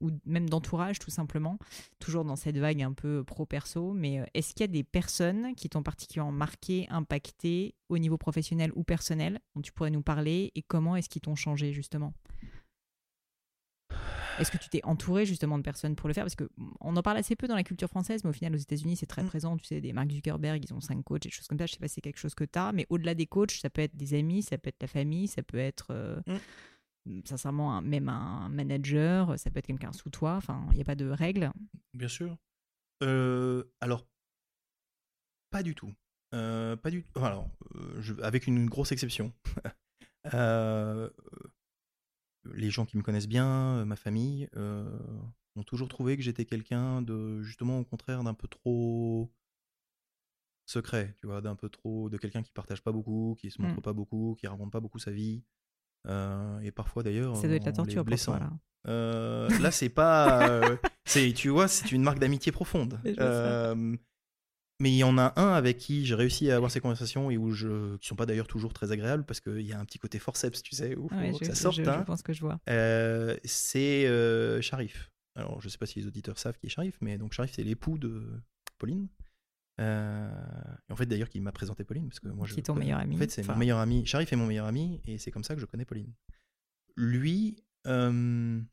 ou 0.00 0.10
même 0.24 0.48
d'entourage 0.48 0.98
tout 0.98 1.10
simplement, 1.10 1.58
toujours 1.98 2.24
dans 2.24 2.36
cette 2.36 2.56
vague 2.56 2.82
un 2.82 2.92
peu 2.92 3.24
pro-perso, 3.24 3.92
mais 3.92 4.26
est-ce 4.32 4.54
qu'il 4.54 4.62
y 4.62 4.64
a 4.64 4.72
des 4.72 4.84
personnes 4.84 5.54
qui 5.54 5.68
t'ont 5.68 5.82
particulièrement 5.82 6.32
marqué, 6.32 6.86
impacté 6.88 7.74
au 7.88 7.98
niveau 7.98 8.16
professionnel 8.16 8.72
ou 8.74 8.84
personnel, 8.84 9.40
dont 9.54 9.62
tu 9.62 9.72
pourrais 9.72 9.90
nous 9.90 10.02
parler 10.02 10.52
et 10.54 10.62
comment 10.62 10.96
est-ce 10.96 11.08
qu'ils 11.08 11.22
t'ont 11.22 11.36
changé 11.36 11.72
justement? 11.72 12.14
Est-ce 14.38 14.50
que 14.50 14.58
tu 14.58 14.68
t'es 14.68 14.80
entouré 14.84 15.26
justement 15.26 15.58
de 15.58 15.62
personnes 15.62 15.96
pour 15.96 16.08
le 16.08 16.14
faire? 16.14 16.24
Parce 16.24 16.36
qu'on 16.36 16.48
mm, 16.56 16.98
en 16.98 17.02
parle 17.02 17.16
assez 17.18 17.36
peu 17.36 17.46
dans 17.46 17.54
la 17.54 17.64
culture 17.64 17.88
française, 17.88 18.24
mais 18.24 18.30
au 18.30 18.32
final, 18.32 18.54
aux 18.54 18.58
États-Unis, 18.58 18.96
c'est 18.96 19.06
très 19.06 19.22
mm. 19.22 19.26
présent. 19.26 19.56
Tu 19.56 19.64
sais, 19.64 19.80
des 19.80 19.92
Mark 19.92 20.10
Zuckerberg, 20.10 20.64
ils 20.64 20.74
ont 20.74 20.80
cinq 20.80 21.02
coachs 21.02 21.26
et 21.26 21.28
des 21.28 21.34
choses 21.34 21.46
comme 21.46 21.58
ça. 21.58 21.66
Je 21.66 21.72
sais 21.72 21.78
pas 21.78 21.88
si 21.88 21.94
c'est 21.94 22.00
quelque 22.00 22.18
chose 22.18 22.34
que 22.34 22.44
tu 22.44 22.58
as, 22.58 22.72
mais 22.72 22.86
au-delà 22.90 23.14
des 23.14 23.26
coachs, 23.26 23.52
ça 23.52 23.70
peut 23.70 23.82
être 23.82 23.96
des 23.96 24.14
amis, 24.14 24.42
ça 24.42 24.58
peut 24.58 24.68
être 24.68 24.82
la 24.82 24.88
famille, 24.88 25.28
ça 25.28 25.42
peut 25.42 25.58
être. 25.58 25.88
Euh, 25.90 26.20
mm. 26.26 27.20
Sincèrement, 27.26 27.82
même 27.82 28.08
un 28.08 28.48
manager, 28.48 29.38
ça 29.38 29.50
peut 29.50 29.58
être 29.58 29.66
quelqu'un 29.66 29.92
sous 29.92 30.08
toi. 30.08 30.36
Enfin, 30.36 30.66
il 30.70 30.76
n'y 30.76 30.80
a 30.80 30.86
pas 30.86 30.94
de 30.94 31.06
règles. 31.10 31.52
Bien 31.92 32.08
sûr. 32.08 32.34
Euh, 33.02 33.64
alors, 33.82 34.06
pas 35.50 35.62
du 35.62 35.74
tout. 35.74 35.92
Euh, 36.34 36.76
pas 36.76 36.90
du 36.90 37.02
tout. 37.02 37.22
Alors, 37.22 37.50
avec 38.22 38.46
une 38.46 38.70
grosse 38.70 38.90
exception. 38.90 39.34
les 42.52 42.70
gens 42.70 42.84
qui 42.84 42.96
me 42.96 43.02
connaissent 43.02 43.28
bien, 43.28 43.78
euh, 43.78 43.84
ma 43.84 43.96
famille, 43.96 44.48
euh, 44.56 44.98
ont 45.56 45.62
toujours 45.62 45.88
trouvé 45.88 46.16
que 46.16 46.22
j'étais 46.22 46.44
quelqu'un 46.44 47.02
de, 47.02 47.42
justement, 47.42 47.78
au 47.78 47.84
contraire, 47.84 48.24
d'un 48.24 48.34
peu 48.34 48.48
trop 48.48 49.32
secret, 50.66 51.14
tu 51.18 51.26
vois, 51.26 51.40
d'un 51.40 51.56
peu 51.56 51.68
trop, 51.68 52.08
de 52.08 52.16
quelqu'un 52.16 52.42
qui 52.42 52.52
partage 52.52 52.82
pas 52.82 52.92
beaucoup, 52.92 53.36
qui 53.38 53.50
se 53.50 53.60
montre 53.60 53.78
mmh. 53.78 53.82
pas 53.82 53.92
beaucoup, 53.92 54.36
qui 54.38 54.46
raconte 54.46 54.72
pas 54.72 54.80
beaucoup 54.80 54.98
sa 54.98 55.10
vie. 55.10 55.44
Euh, 56.06 56.60
et 56.60 56.70
parfois 56.70 57.02
d'ailleurs. 57.02 57.36
Ça 57.36 57.46
doit 57.46 57.56
être 57.56 57.66
la 57.66 57.72
torture 57.72 58.04
pour 58.04 58.18
toi, 58.18 58.38
là. 58.38 59.48
là, 59.58 59.70
c'est 59.70 59.88
pas. 59.88 60.60
c'est, 61.04 61.32
tu 61.32 61.50
vois, 61.50 61.68
c'est 61.68 61.92
une 61.92 62.02
marque 62.02 62.18
d'amitié 62.18 62.52
profonde. 62.52 62.98
Mais 64.80 64.90
il 64.90 64.96
y 64.96 65.04
en 65.04 65.18
a 65.18 65.32
un 65.36 65.52
avec 65.52 65.78
qui 65.78 66.04
j'ai 66.04 66.16
réussi 66.16 66.50
à 66.50 66.56
avoir 66.56 66.70
ces 66.70 66.80
conversations 66.80 67.30
et 67.30 67.36
où 67.36 67.52
je, 67.52 67.96
qui 67.98 68.08
sont 68.08 68.16
pas 68.16 68.26
d'ailleurs 68.26 68.48
toujours 68.48 68.72
très 68.72 68.90
agréables 68.90 69.24
parce 69.24 69.40
qu'il 69.40 69.60
y 69.60 69.72
a 69.72 69.78
un 69.78 69.84
petit 69.84 70.00
côté 70.00 70.18
forceps, 70.18 70.62
tu 70.62 70.74
sais, 70.74 70.96
où 70.96 71.08
ça 71.42 71.54
sorte. 71.54 71.76
Je, 71.76 71.82
hein. 71.82 72.02
pense 72.02 72.22
que 72.22 72.32
je 72.32 72.40
vois. 72.40 72.58
Euh, 72.68 73.36
c'est 73.44 74.06
euh, 74.06 74.60
Sharif. 74.60 75.12
Alors, 75.36 75.60
je 75.60 75.68
sais 75.68 75.78
pas 75.78 75.86
si 75.86 76.00
les 76.00 76.06
auditeurs 76.06 76.38
savent 76.38 76.58
qui 76.58 76.66
est 76.66 76.70
Sharif, 76.70 76.96
mais 77.00 77.18
donc 77.18 77.32
Sharif, 77.32 77.52
c'est 77.54 77.62
l'époux 77.62 77.98
de 77.98 78.42
Pauline. 78.78 79.08
Euh, 79.80 80.28
et 80.88 80.92
en 80.92 80.96
fait, 80.96 81.06
d'ailleurs, 81.06 81.28
qui 81.28 81.40
m'a 81.40 81.52
présenté 81.52 81.84
Pauline 81.84 82.08
parce 82.08 82.20
que 82.20 82.28
moi, 82.28 82.46
qui 82.46 82.58
est 82.58 82.64
ton 82.64 82.74
meilleur 82.74 82.98
ami. 82.98 83.14
En 83.14 83.18
fait, 83.18 83.30
c'est 83.30 83.46
mon 83.46 83.56
meilleur 83.56 83.78
ami. 83.78 84.04
Sharif 84.06 84.32
est 84.32 84.36
mon 84.36 84.46
meilleur 84.46 84.66
ami 84.66 85.00
et 85.06 85.18
c'est 85.18 85.30
comme 85.30 85.44
ça 85.44 85.54
que 85.54 85.60
je 85.60 85.66
connais 85.66 85.84
Pauline. 85.84 86.12
Lui, 86.96 87.62
on, 87.84 88.64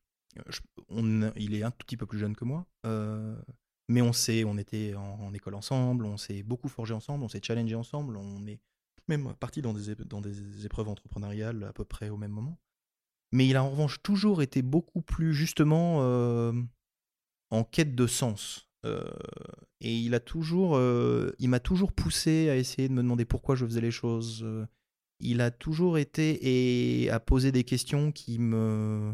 il 1.35 1.53
est 1.55 1.63
un 1.63 1.71
tout 1.71 1.85
petit 1.85 1.97
peu 1.97 2.07
plus 2.07 2.17
jeune 2.17 2.35
que 2.35 2.45
moi. 2.45 2.65
Mais 3.91 4.01
on 4.01 4.13
sait, 4.13 4.45
on 4.45 4.57
était 4.57 4.95
en, 4.95 5.33
école 5.33 5.53
ensemble, 5.53 6.05
on 6.05 6.15
s'est 6.15 6.43
beaucoup 6.43 6.69
forgé 6.69 6.93
ensemble, 6.93 7.25
on 7.25 7.27
s'est 7.27 7.41
challengé 7.43 7.75
ensemble, 7.75 8.15
on 8.15 8.47
est 8.47 8.61
même 9.09 9.33
parti 9.33 9.61
dans 9.61 9.73
des, 9.73 9.95
dans 10.05 10.21
des 10.21 10.65
épreuves 10.65 10.87
entrepreneuriales 10.87 11.65
à 11.65 11.73
peu 11.73 11.83
près 11.83 12.07
au 12.07 12.15
même 12.15 12.31
moment. 12.31 12.57
Mais 13.33 13.45
il 13.45 13.57
a 13.57 13.63
en 13.65 13.69
revanche 13.69 14.01
toujours 14.01 14.41
été 14.41 14.61
beaucoup 14.61 15.01
plus 15.01 15.33
justement 15.33 15.97
euh, 16.03 16.53
en 17.49 17.65
quête 17.65 17.93
de 17.93 18.07
sens. 18.07 18.69
Euh, 18.85 19.03
et 19.81 19.93
il 19.93 20.15
a 20.15 20.21
toujours, 20.21 20.77
euh, 20.77 21.35
il 21.39 21.49
m'a 21.49 21.59
toujours 21.59 21.91
poussé 21.91 22.49
à 22.49 22.55
essayer 22.55 22.87
de 22.87 22.93
me 22.93 23.03
demander 23.03 23.25
pourquoi 23.25 23.55
je 23.55 23.65
faisais 23.65 23.81
les 23.81 23.91
choses. 23.91 24.47
il 25.19 25.41
a 25.41 25.51
toujours 25.51 25.97
été 25.97 27.03
et 27.03 27.09
à 27.09 27.19
poser 27.19 27.51
des 27.51 27.65
questions 27.65 28.13
qui 28.13 28.39
me, 28.39 29.13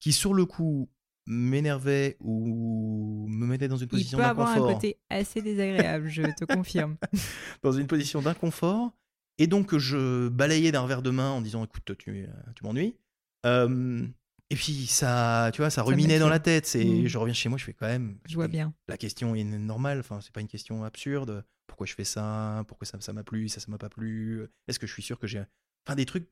qui 0.00 0.12
sur 0.12 0.34
le 0.34 0.44
coup 0.44 0.88
m'énervait 1.26 2.16
ou 2.20 3.26
me 3.28 3.46
mettait 3.46 3.68
dans 3.68 3.76
une 3.76 3.88
position 3.88 4.18
d'inconfort. 4.18 4.48
Il 4.48 4.54
peut 4.54 4.60
avoir 4.60 4.70
un 4.70 4.74
côté 4.74 4.98
assez 5.10 5.42
désagréable, 5.42 6.08
je 6.08 6.22
te 6.22 6.44
confirme. 6.44 6.96
dans 7.62 7.72
une 7.72 7.86
position 7.86 8.22
d'inconfort. 8.22 8.92
Et 9.38 9.46
donc, 9.46 9.76
je 9.76 10.28
balayais 10.28 10.72
d'un 10.72 10.86
verre 10.86 11.02
de 11.02 11.10
main 11.10 11.30
en 11.30 11.40
disant 11.40 11.64
Écoute, 11.64 11.96
tu, 11.98 12.26
tu 12.54 12.64
m'ennuies. 12.64 12.96
Euh, 13.44 14.06
et 14.50 14.54
puis, 14.54 14.86
ça, 14.86 15.50
tu 15.52 15.60
vois, 15.60 15.70
ça, 15.70 15.82
ruminait 15.82 16.18
dans 16.18 16.28
la 16.28 16.38
tête. 16.38 16.66
C'est, 16.66 16.84
mmh. 16.84 17.06
Je 17.06 17.18
reviens 17.18 17.34
chez 17.34 17.48
moi, 17.48 17.58
je 17.58 17.64
fais 17.64 17.74
quand 17.74 17.86
même. 17.86 18.18
Je 18.26 18.34
vois 18.34 18.48
bien. 18.48 18.72
La 18.88 18.96
question 18.96 19.34
est 19.34 19.44
normale, 19.44 20.00
enfin, 20.00 20.20
c'est 20.20 20.32
pas 20.32 20.40
une 20.40 20.48
question 20.48 20.84
absurde. 20.84 21.44
Pourquoi 21.66 21.86
je 21.86 21.94
fais 21.94 22.04
ça? 22.04 22.64
Pourquoi 22.68 22.86
ça, 22.86 22.98
ça 23.00 23.12
m'a 23.12 23.24
plu? 23.24 23.48
Ça, 23.48 23.60
ça 23.60 23.70
m'a 23.70 23.78
pas 23.78 23.88
plu? 23.88 24.46
Est-ce 24.68 24.78
que 24.78 24.86
je 24.86 24.92
suis 24.92 25.02
sûr 25.02 25.18
que 25.18 25.26
j'ai. 25.26 25.42
Enfin, 25.86 25.96
des 25.96 26.06
trucs. 26.06 26.28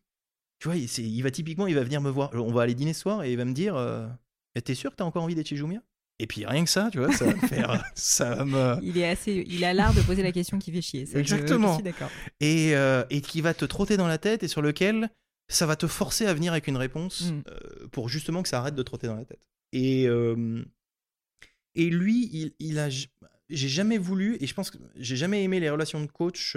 Tu 0.61 0.69
vois, 0.69 0.77
il 0.77 1.23
va 1.23 1.31
typiquement, 1.31 1.67
il 1.67 1.75
va 1.75 1.83
venir 1.83 2.01
me 2.01 2.09
voir. 2.09 2.31
On 2.35 2.53
va 2.53 2.63
aller 2.63 2.75
dîner 2.75 2.93
ce 2.93 3.01
soir 3.01 3.25
et 3.25 3.33
il 3.33 3.37
va 3.37 3.45
me 3.45 3.53
dire. 3.53 3.75
Euh, 3.75 4.07
T'es 4.63 4.75
sûr 4.75 4.91
que 4.91 4.97
t'as 4.97 5.05
encore 5.05 5.23
envie 5.25 5.35
d'être 5.35 5.49
chez 5.49 5.57
Jumia 5.57 5.83
et 6.21 6.27
puis 6.27 6.47
rien 6.47 6.65
que 6.65 6.71
ça, 6.71 6.91
tu 6.93 6.99
vois, 6.99 7.13
ça 7.13 7.25
va 7.25 7.35
me 7.35 7.49
faire, 7.49 7.85
ça 7.97 8.45
me... 8.45 8.79
Il 8.83 8.97
est 8.99 9.09
assez, 9.09 9.45
il 9.49 9.65
a 9.65 9.75
l'art 9.75 9.95
de 9.95 10.01
poser 10.03 10.23
la 10.23 10.31
question 10.31 10.59
qui 10.59 10.71
fait 10.71 10.81
chier. 10.81 11.09
Exactement. 11.17 11.79
d'accord. 11.81 12.11
Et, 12.41 12.77
euh, 12.77 13.05
et 13.11 13.21
qui 13.21 13.41
va 13.41 13.53
te 13.53 13.65
trotter 13.65 13.97
dans 13.97 14.07
la 14.07 14.19
tête 14.19 14.45
et 14.45 14.49
sur 14.49 14.63
lequel 14.63 15.11
ça 15.49 15.67
va 15.67 15.75
te 15.75 15.89
forcer 15.89 16.27
à 16.27 16.35
venir 16.35 16.53
avec 16.53 16.69
une 16.69 16.77
réponse 16.77 17.33
mm. 17.33 17.43
euh, 17.49 17.89
pour 17.89 18.09
justement 18.09 18.43
que 18.43 18.49
ça 18.49 18.59
arrête 18.59 18.77
de 18.77 18.83
trotter 18.83 19.09
dans 19.09 19.17
la 19.17 19.25
tête. 19.25 19.49
Et 19.73 20.07
euh, 20.07 20.65
et 21.75 21.91
lui, 21.91 22.31
il, 22.33 22.55
il 22.61 22.79
a, 22.79 22.89
j'ai 22.89 23.69
jamais 23.69 23.99
voulu 23.99 24.37
et 24.41 24.47
je 24.47 24.55
pense 24.55 24.71
que 24.71 24.79
j'ai 24.95 25.17
jamais 25.17 25.43
aimé 25.43 25.59
les 25.59 25.69
relations 25.69 26.01
de 26.01 26.07
coach. 26.07 26.57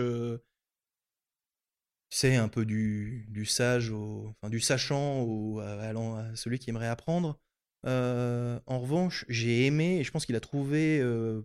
c'est 2.12 2.36
un 2.36 2.48
peu 2.48 2.64
du, 2.64 3.26
du 3.30 3.46
sage 3.48 3.90
au, 3.90 4.28
enfin 4.30 4.52
du 4.52 4.60
sachant 4.60 5.22
au, 5.24 5.60
allant 5.60 6.18
à 6.18 6.36
celui 6.36 6.60
qui 6.60 6.70
aimerait 6.70 6.88
apprendre. 6.88 7.40
Euh, 7.86 8.60
en 8.66 8.80
revanche, 8.80 9.26
j'ai 9.30 9.66
aimé 9.66 10.00
et 10.00 10.04
je 10.04 10.12
pense 10.12 10.26
qu'il 10.26 10.36
a 10.36 10.40
trouvé, 10.40 11.00
euh, 11.00 11.42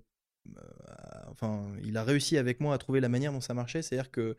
euh, 0.57 0.63
enfin, 1.29 1.67
il 1.85 1.97
a 1.97 2.05
réussi 2.05 2.39
avec 2.39 2.61
moi 2.61 2.75
à 2.75 2.79
trouver 2.79 3.01
la 3.01 3.09
manière 3.09 3.33
dont 3.33 3.41
ça 3.41 3.55
marchait, 3.55 3.83
c'est-à-dire 3.83 4.11
que 4.11 4.37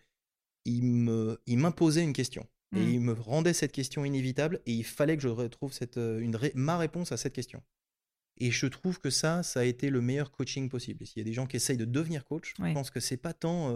il 0.65 0.84
me, 0.86 1.41
il 1.45 1.57
m'imposait 1.57 2.03
une 2.03 2.14
question 2.14 2.48
et 2.76 2.80
mmh. 2.80 2.90
il 2.90 2.99
me 3.02 3.14
rendait 3.14 3.53
cette 3.53 3.74
question 3.74 4.06
inévitable 4.06 4.61
et 4.65 4.74
il 4.74 4.86
fallait 4.86 5.18
que 5.18 5.24
je 5.24 5.28
retrouve 5.28 5.74
cette, 5.74 5.98
une 5.98 6.38
ma 6.56 6.78
réponse 6.78 7.11
à 7.11 7.18
cette 7.18 7.34
question. 7.34 7.61
Et 8.38 8.49
je 8.49 8.65
trouve 8.65 8.99
que 8.99 9.11
ça, 9.11 9.44
ça 9.44 9.60
a 9.60 9.64
été 9.64 9.90
le 9.91 10.02
meilleur 10.02 10.32
coaching 10.32 10.70
possible. 10.70 11.06
S'il 11.06 11.20
y 11.20 11.22
a 11.22 11.26
des 11.26 11.34
gens 11.34 11.45
qui 11.45 11.57
essayent 11.57 11.78
de 11.78 11.86
devenir 11.86 12.26
coach, 12.26 12.56
je 12.57 12.74
pense 12.74 12.90
que 12.90 12.99
c'est 12.99 13.18
pas 13.18 13.34
tant 13.34 13.76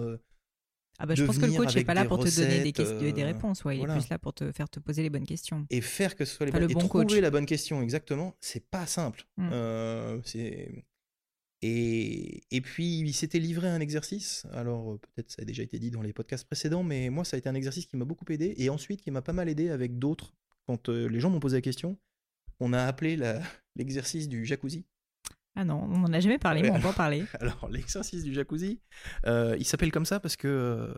ah 0.99 1.06
bah, 1.06 1.14
je 1.15 1.24
pense 1.24 1.38
que 1.38 1.45
le 1.45 1.53
coach 1.53 1.76
n'est 1.76 1.84
pas 1.84 1.94
là 1.94 2.06
pour 2.06 2.24
te 2.24 2.36
donner 2.36 2.64
des, 2.64 2.72
questions, 2.72 2.99
des 2.99 3.22
euh, 3.22 3.26
réponses, 3.26 3.64
ouais, 3.65 3.78
il 3.78 3.84
est 3.84 3.88
plus 3.88 4.10
là 4.10 4.18
pour 4.18 4.34
te 4.34 4.52
faire 4.52 4.68
te 4.68 4.80
poser 4.80 5.03
les 5.03 5.10
bonnes 5.10 5.26
questions. 5.26 5.65
Et 5.69 5.82
faire 5.82 6.15
que 6.15 6.26
ce 6.26 6.36
soit 6.36 6.48
les 6.48 6.52
bonnes... 6.52 6.69
et 6.69 6.74
trouver 6.74 7.22
la 7.22 7.30
bonne 7.30 7.45
question, 7.45 7.82
exactement, 7.82 8.36
c'est 8.40 8.68
pas 8.68 8.88
simple. 8.88 9.26
Mmh. 9.38 9.49
Euh. 9.52 10.22
Et, 11.64 12.44
et 12.52 12.61
puis, 12.61 12.99
il 12.99 13.14
s'était 13.14 13.40
livré 13.40 13.68
un 13.68 13.80
exercice. 13.80 14.45
Alors, 14.53 14.94
euh, 14.94 14.98
peut-être 14.98 15.32
ça 15.32 15.41
a 15.41 15.45
déjà 15.45 15.64
été 15.64 15.80
dit 15.80 15.91
dans 15.91 16.02
les 16.02 16.14
podcasts 16.14 16.45
précédents, 16.45 16.84
mais 16.84 17.10
moi, 17.10 17.26
ça 17.26 17.36
a 17.36 17.38
été 17.40 17.49
un 17.49 17.56
exercice 17.56 17.86
qui 17.86 17.98
m'a 17.98 18.06
beaucoup 18.06 18.26
aidé 18.30 18.53
et 18.57 18.69
ensuite 18.69 19.02
qui 19.02 19.11
m'a 19.11 19.22
pas 19.22 19.34
mal 19.34 19.49
aidé 19.49 19.69
avec 19.69 19.99
d'autres. 19.99 20.34
Quand 20.65 20.90
les 20.90 21.19
gens 21.19 21.30
m'ont 21.30 21.40
posé 21.40 21.57
la 21.57 21.61
question, 21.61 21.98
qu'on 22.60 22.74
a 22.74 22.84
appelé 22.84 23.18
l'exercice 23.76 24.28
du 24.28 24.45
jacuzzi. 24.45 24.86
Ah 25.59 25.65
non, 25.65 25.81
on 25.85 25.97
n'en 25.97 26.13
a 26.13 26.19
jamais 26.19 26.38
parlé, 26.38 26.61
mais 26.61 26.69
on 26.69 26.79
peut 26.79 26.88
en 26.88 26.93
parler. 26.93 27.25
Alors, 27.39 27.67
l'exercice 27.71 28.23
du 28.23 28.31
jacuzzi, 28.31 28.79
euh, 29.25 29.55
il 29.57 29.65
s'appelle 29.65 29.91
comme 29.91 30.05
ça 30.05 30.19
parce 30.19 30.35
que. 30.35 30.47
euh, 30.47 30.93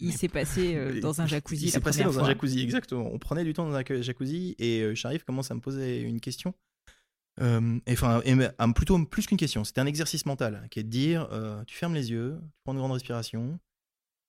Il 0.00 0.12
s'est 0.12 0.28
passé 0.28 0.76
euh, 0.76 1.00
dans 1.00 1.22
un 1.22 1.26
jacuzzi 1.26 1.64
Il 1.64 1.70
s'est 1.70 1.80
passé 1.80 2.04
dans 2.04 2.20
un 2.20 2.26
jacuzzi, 2.26 2.60
exactement. 2.60 3.08
On 3.10 3.18
prenait 3.18 3.44
du 3.44 3.54
temps 3.54 3.66
dans 3.66 3.74
un 3.74 4.02
jacuzzi 4.02 4.54
et 4.58 4.94
Sharif 4.94 5.24
commence 5.24 5.50
à 5.50 5.54
me 5.54 5.60
poser 5.60 6.02
une 6.02 6.20
question. 6.20 6.52
Et 7.40 7.92
enfin, 7.92 8.20
plutôt 8.74 9.02
plus 9.06 9.26
qu'une 9.26 9.38
question. 9.38 9.64
C'était 9.64 9.80
un 9.80 9.86
exercice 9.86 10.26
mental 10.26 10.68
qui 10.70 10.80
est 10.80 10.84
de 10.84 10.90
dire 10.90 11.26
tu 11.66 11.74
fermes 11.74 11.94
les 11.94 12.10
yeux, 12.10 12.38
tu 12.38 12.60
prends 12.64 12.74
une 12.74 12.80
grande 12.80 12.92
respiration 12.92 13.58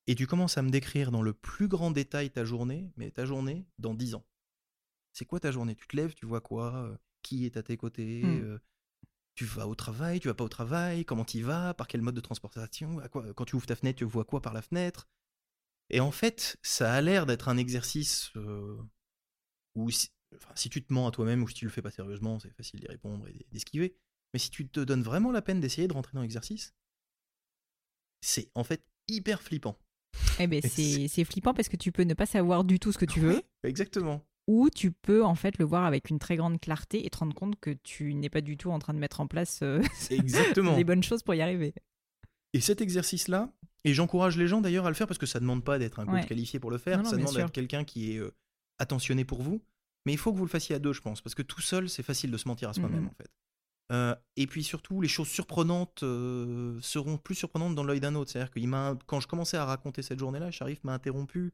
et 0.07 0.15
tu 0.15 0.27
commences 0.27 0.57
à 0.57 0.61
me 0.61 0.69
décrire 0.69 1.11
dans 1.11 1.21
le 1.21 1.33
plus 1.33 1.67
grand 1.67 1.91
détail 1.91 2.29
ta 2.29 2.45
journée, 2.45 2.89
mais 2.95 3.11
ta 3.11 3.25
journée 3.25 3.65
dans 3.79 3.93
10 3.93 4.15
ans. 4.15 4.25
C'est 5.11 5.25
quoi 5.25 5.41
ta 5.41 5.51
journée? 5.51 5.75
Tu 5.75 5.87
te 5.87 5.95
lèves, 5.97 6.13
tu 6.13 6.25
vois 6.25 6.39
quoi? 6.39 6.97
Qui 7.21 7.45
est 7.45 7.57
à 7.57 7.63
tes 7.63 7.75
côtés? 7.75 8.21
Hmm. 8.23 8.59
Tu 9.35 9.45
vas 9.45 9.67
au 9.67 9.75
travail, 9.75 10.19
tu 10.19 10.27
vas 10.27 10.33
pas 10.33 10.43
au 10.43 10.49
travail 10.49 11.05
Comment 11.05 11.25
tu 11.25 11.37
y 11.37 11.41
vas 11.41 11.73
Par 11.73 11.87
quel 11.87 12.01
mode 12.01 12.15
de 12.15 12.21
transportation 12.21 12.99
à 12.99 13.09
quoi, 13.09 13.33
Quand 13.33 13.45
tu 13.45 13.55
ouvres 13.55 13.65
ta 13.65 13.75
fenêtre, 13.75 13.97
tu 13.97 14.05
vois 14.05 14.25
quoi 14.25 14.41
par 14.41 14.53
la 14.53 14.61
fenêtre 14.61 15.07
Et 15.89 15.99
en 15.99 16.11
fait, 16.11 16.57
ça 16.61 16.93
a 16.93 17.01
l'air 17.01 17.25
d'être 17.25 17.49
un 17.49 17.57
exercice 17.57 18.31
euh, 18.35 18.77
où 19.75 19.89
si, 19.89 20.09
enfin, 20.35 20.51
si 20.55 20.69
tu 20.69 20.83
te 20.83 20.93
mens 20.93 21.07
à 21.07 21.11
toi-même 21.11 21.41
ou 21.43 21.47
si 21.47 21.55
tu 21.55 21.65
le 21.65 21.71
fais 21.71 21.81
pas 21.81 21.91
sérieusement, 21.91 22.39
c'est 22.39 22.53
facile 22.53 22.79
d'y 22.79 22.87
répondre 22.87 23.27
et 23.27 23.45
d'esquiver. 23.51 23.95
Mais 24.33 24.39
si 24.39 24.49
tu 24.49 24.67
te 24.67 24.79
donnes 24.79 25.03
vraiment 25.03 25.31
la 25.31 25.41
peine 25.41 25.59
d'essayer 25.59 25.87
de 25.87 25.93
rentrer 25.93 26.13
dans 26.13 26.21
l'exercice, 26.21 26.73
c'est 28.21 28.49
en 28.55 28.63
fait 28.63 28.83
hyper 29.07 29.41
flippant. 29.41 29.77
Eh 30.39 30.47
ben, 30.47 30.61
c'est 30.61 31.07
c'est 31.07 31.25
flippant 31.25 31.53
parce 31.53 31.69
que 31.69 31.75
tu 31.75 31.91
peux 31.91 32.03
ne 32.03 32.13
pas 32.13 32.25
savoir 32.25 32.63
du 32.63 32.79
tout 32.79 32.91
ce 32.91 32.97
que 32.97 33.05
tu 33.05 33.19
veux, 33.19 33.35
Oui, 33.35 33.41
exactement. 33.63 34.25
Ou 34.47 34.69
tu 34.69 34.91
peux 34.91 35.23
en 35.23 35.35
fait 35.35 35.57
le 35.57 35.65
voir 35.65 35.85
avec 35.85 36.09
une 36.09 36.19
très 36.19 36.35
grande 36.35 36.59
clarté 36.59 37.05
et 37.05 37.09
te 37.09 37.17
rendre 37.17 37.33
compte 37.35 37.59
que 37.59 37.71
tu 37.71 38.13
n'es 38.13 38.29
pas 38.29 38.41
du 38.41 38.57
tout 38.57 38.71
en 38.71 38.79
train 38.79 38.93
de 38.93 38.99
mettre 38.99 39.19
en 39.21 39.27
place 39.27 39.59
euh, 39.63 39.81
Exactement. 40.09 40.75
les 40.77 40.83
bonnes 40.83 41.03
choses 41.03 41.23
pour 41.23 41.33
y 41.35 41.41
arriver. 41.41 41.73
Et 42.53 42.59
cet 42.61 42.81
exercice-là, 42.81 43.51
et 43.83 43.93
j'encourage 43.93 44.37
les 44.37 44.47
gens 44.47 44.61
d'ailleurs 44.61 44.85
à 44.85 44.89
le 44.89 44.95
faire 44.95 45.07
parce 45.07 45.17
que 45.17 45.25
ça 45.25 45.39
ne 45.39 45.43
demande 45.43 45.63
pas 45.63 45.79
d'être 45.79 45.99
un 45.99 46.05
coach 46.05 46.13
Ouais. 46.15 46.25
qualifié 46.25 46.59
pour 46.59 46.71
le 46.71 46.77
faire, 46.77 46.97
Non, 46.97 47.03
non, 47.05 47.09
ça 47.09 47.17
demande 47.17 47.35
d'être 47.35 47.51
quelqu'un 47.51 47.83
qui 47.83 48.13
est 48.13 48.17
euh, 48.19 48.31
attentionné 48.79 49.25
pour 49.25 49.41
vous. 49.41 49.61
Mais 50.05 50.11
il 50.11 50.17
faut 50.17 50.33
que 50.33 50.37
vous 50.37 50.43
le 50.45 50.49
fassiez 50.49 50.75
à 50.75 50.79
deux, 50.79 50.91
je 50.93 51.01
pense, 51.01 51.21
parce 51.21 51.33
que 51.35 51.41
tout 51.41 51.61
seul, 51.61 51.89
c'est 51.89 52.03
facile 52.03 52.29
de 52.29 52.37
se 52.37 52.47
mentir 52.47 52.69
à 52.69 52.73
soi-même, 52.73 53.01
Mhm. 53.03 53.07
en 53.07 53.13
fait. 53.13 53.29
Euh, 53.91 54.15
et 54.37 54.47
puis 54.47 54.63
surtout, 54.63 55.01
les 55.01 55.07
choses 55.07 55.27
surprenantes 55.27 56.03
euh, 56.03 56.77
seront 56.81 57.17
plus 57.17 57.35
surprenantes 57.35 57.75
dans 57.75 57.83
l'œil 57.83 57.99
d'un 57.99 58.15
autre. 58.15 58.31
C'est-à-dire 58.31 58.51
que 58.51 59.05
quand 59.05 59.19
je 59.19 59.27
commençais 59.27 59.57
à 59.57 59.65
raconter 59.65 60.01
cette 60.01 60.19
journée-là, 60.19 60.51
Sharif 60.51 60.83
m'a 60.83 60.93
interrompu 60.93 61.51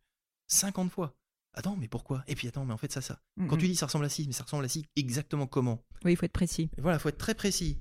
50 0.47 0.91
fois. 0.91 1.15
Attends, 1.59 1.75
mais 1.75 1.89
pourquoi? 1.89 2.23
Et 2.29 2.35
puis 2.35 2.47
attends, 2.47 2.63
mais 2.63 2.71
en 2.73 2.77
fait, 2.77 2.89
ça, 2.91 3.01
ça. 3.01 3.19
Quand 3.37 3.55
Mhm. 3.55 3.57
tu 3.61 3.67
dis 3.67 3.75
ça 3.75 3.85
ressemble 3.87 4.05
à 4.05 4.09
ci, 4.09 4.23
mais 4.27 4.31
ça 4.33 4.43
ressemble 4.45 4.63
à 4.63 4.69
ci, 4.69 4.85
exactement 4.95 5.45
comment? 5.45 5.83
Oui, 6.05 6.13
il 6.13 6.15
faut 6.15 6.25
être 6.25 6.31
précis. 6.31 6.69
et 6.77 6.81
voilà, 6.81 6.99
faut 6.99 7.09
être 7.09 7.17
très 7.17 7.35
précis. 7.35 7.77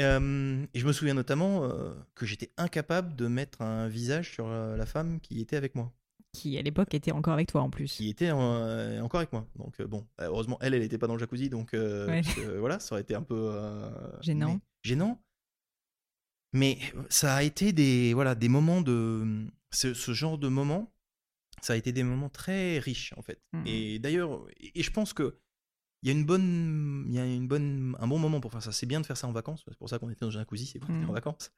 Euh, 0.00 0.66
et 0.74 0.78
je 0.78 0.86
me 0.86 0.92
souviens 0.92 1.14
notamment 1.14 1.64
euh, 1.64 1.94
que 2.14 2.26
j'étais 2.26 2.50
incapable 2.58 3.16
de 3.16 3.26
mettre 3.28 3.62
un 3.62 3.88
visage 3.88 4.32
sur 4.32 4.46
euh, 4.48 4.76
la 4.76 4.84
femme 4.84 5.18
qui 5.20 5.40
était 5.40 5.56
avec 5.56 5.74
moi, 5.74 5.90
Qui 6.34 6.58
à 6.58 6.62
l'époque 6.62 6.92
était 6.94 7.12
encore 7.12 7.32
avec 7.34 7.48
toi 7.48 7.62
en 7.62 7.70
plus. 7.70 7.90
qui 7.94 8.08
était 8.10 8.30
encore 8.30 9.20
avec 9.20 9.32
moi. 9.32 9.46
Donc 9.56 9.80
bon, 9.82 10.06
heureusement 10.18 10.58
elle, 10.60 10.74
elle 10.74 10.80
n'était 10.82 10.98
pas 10.98 11.06
dans 11.06 11.14
le 11.14 11.18
jacuzzi, 11.20 11.48
donc 11.48 11.72
euh, 11.74 12.06
Ouais. 12.08 12.20
parce 12.22 12.34
que, 12.34 12.58
voilà, 12.58 12.78
ça 12.80 12.94
aurait 12.94 13.02
été 13.02 13.14
un 13.14 13.22
peu 13.22 13.50
Gênant. 14.20 14.54
mais- 14.54 14.60
gênant. 14.82 15.18
Mais 16.54 16.78
ça 17.08 17.34
a 17.34 17.42
été 17.42 17.72
des 17.72 18.12
voilà 18.12 18.34
des 18.34 18.48
moments 18.48 18.82
de 18.82 19.46
ce, 19.70 19.94
ce 19.94 20.12
genre 20.12 20.36
de 20.38 20.48
moments, 20.48 20.92
ça 21.62 21.72
a 21.74 21.76
été 21.76 21.92
des 21.92 22.02
moments 22.02 22.28
très 22.30 22.78
riches 22.78 23.14
en 23.16 23.22
fait. 23.22 23.40
Mhm. 23.52 23.66
Et 23.66 23.98
d'ailleurs, 23.98 24.46
et 24.60 24.80
et 24.80 24.82
je 24.82 24.90
pense 24.90 25.12
que 25.14 25.38
il 26.02 26.08
y 26.08 26.10
a 26.10 26.18
une 26.18 26.24
bonne, 26.26 27.04
il 27.08 27.14
y 27.14 27.18
a 27.20 27.24
une 27.24 27.46
bonne, 27.46 27.96
un 28.00 28.08
bon 28.08 28.18
moment 28.18 28.40
pour 28.40 28.50
faire 28.50 28.62
ça. 28.62 28.72
C'est 28.72 28.86
bien 28.86 29.00
de 29.00 29.06
faire 29.06 29.16
ça 29.16 29.28
en 29.28 29.32
vacances. 29.32 29.62
C'est 29.68 29.78
pour 29.78 29.88
ça 29.88 30.00
qu'on 30.00 30.10
était 30.10 30.20
dans 30.24 30.28
un 30.28 30.40
jacuzzi, 30.40 30.66
c'est 30.66 30.80
pour 30.80 30.90
être 30.90 30.96
Mhm. 31.02 31.10
en 31.10 31.12
vacances. 31.12 31.52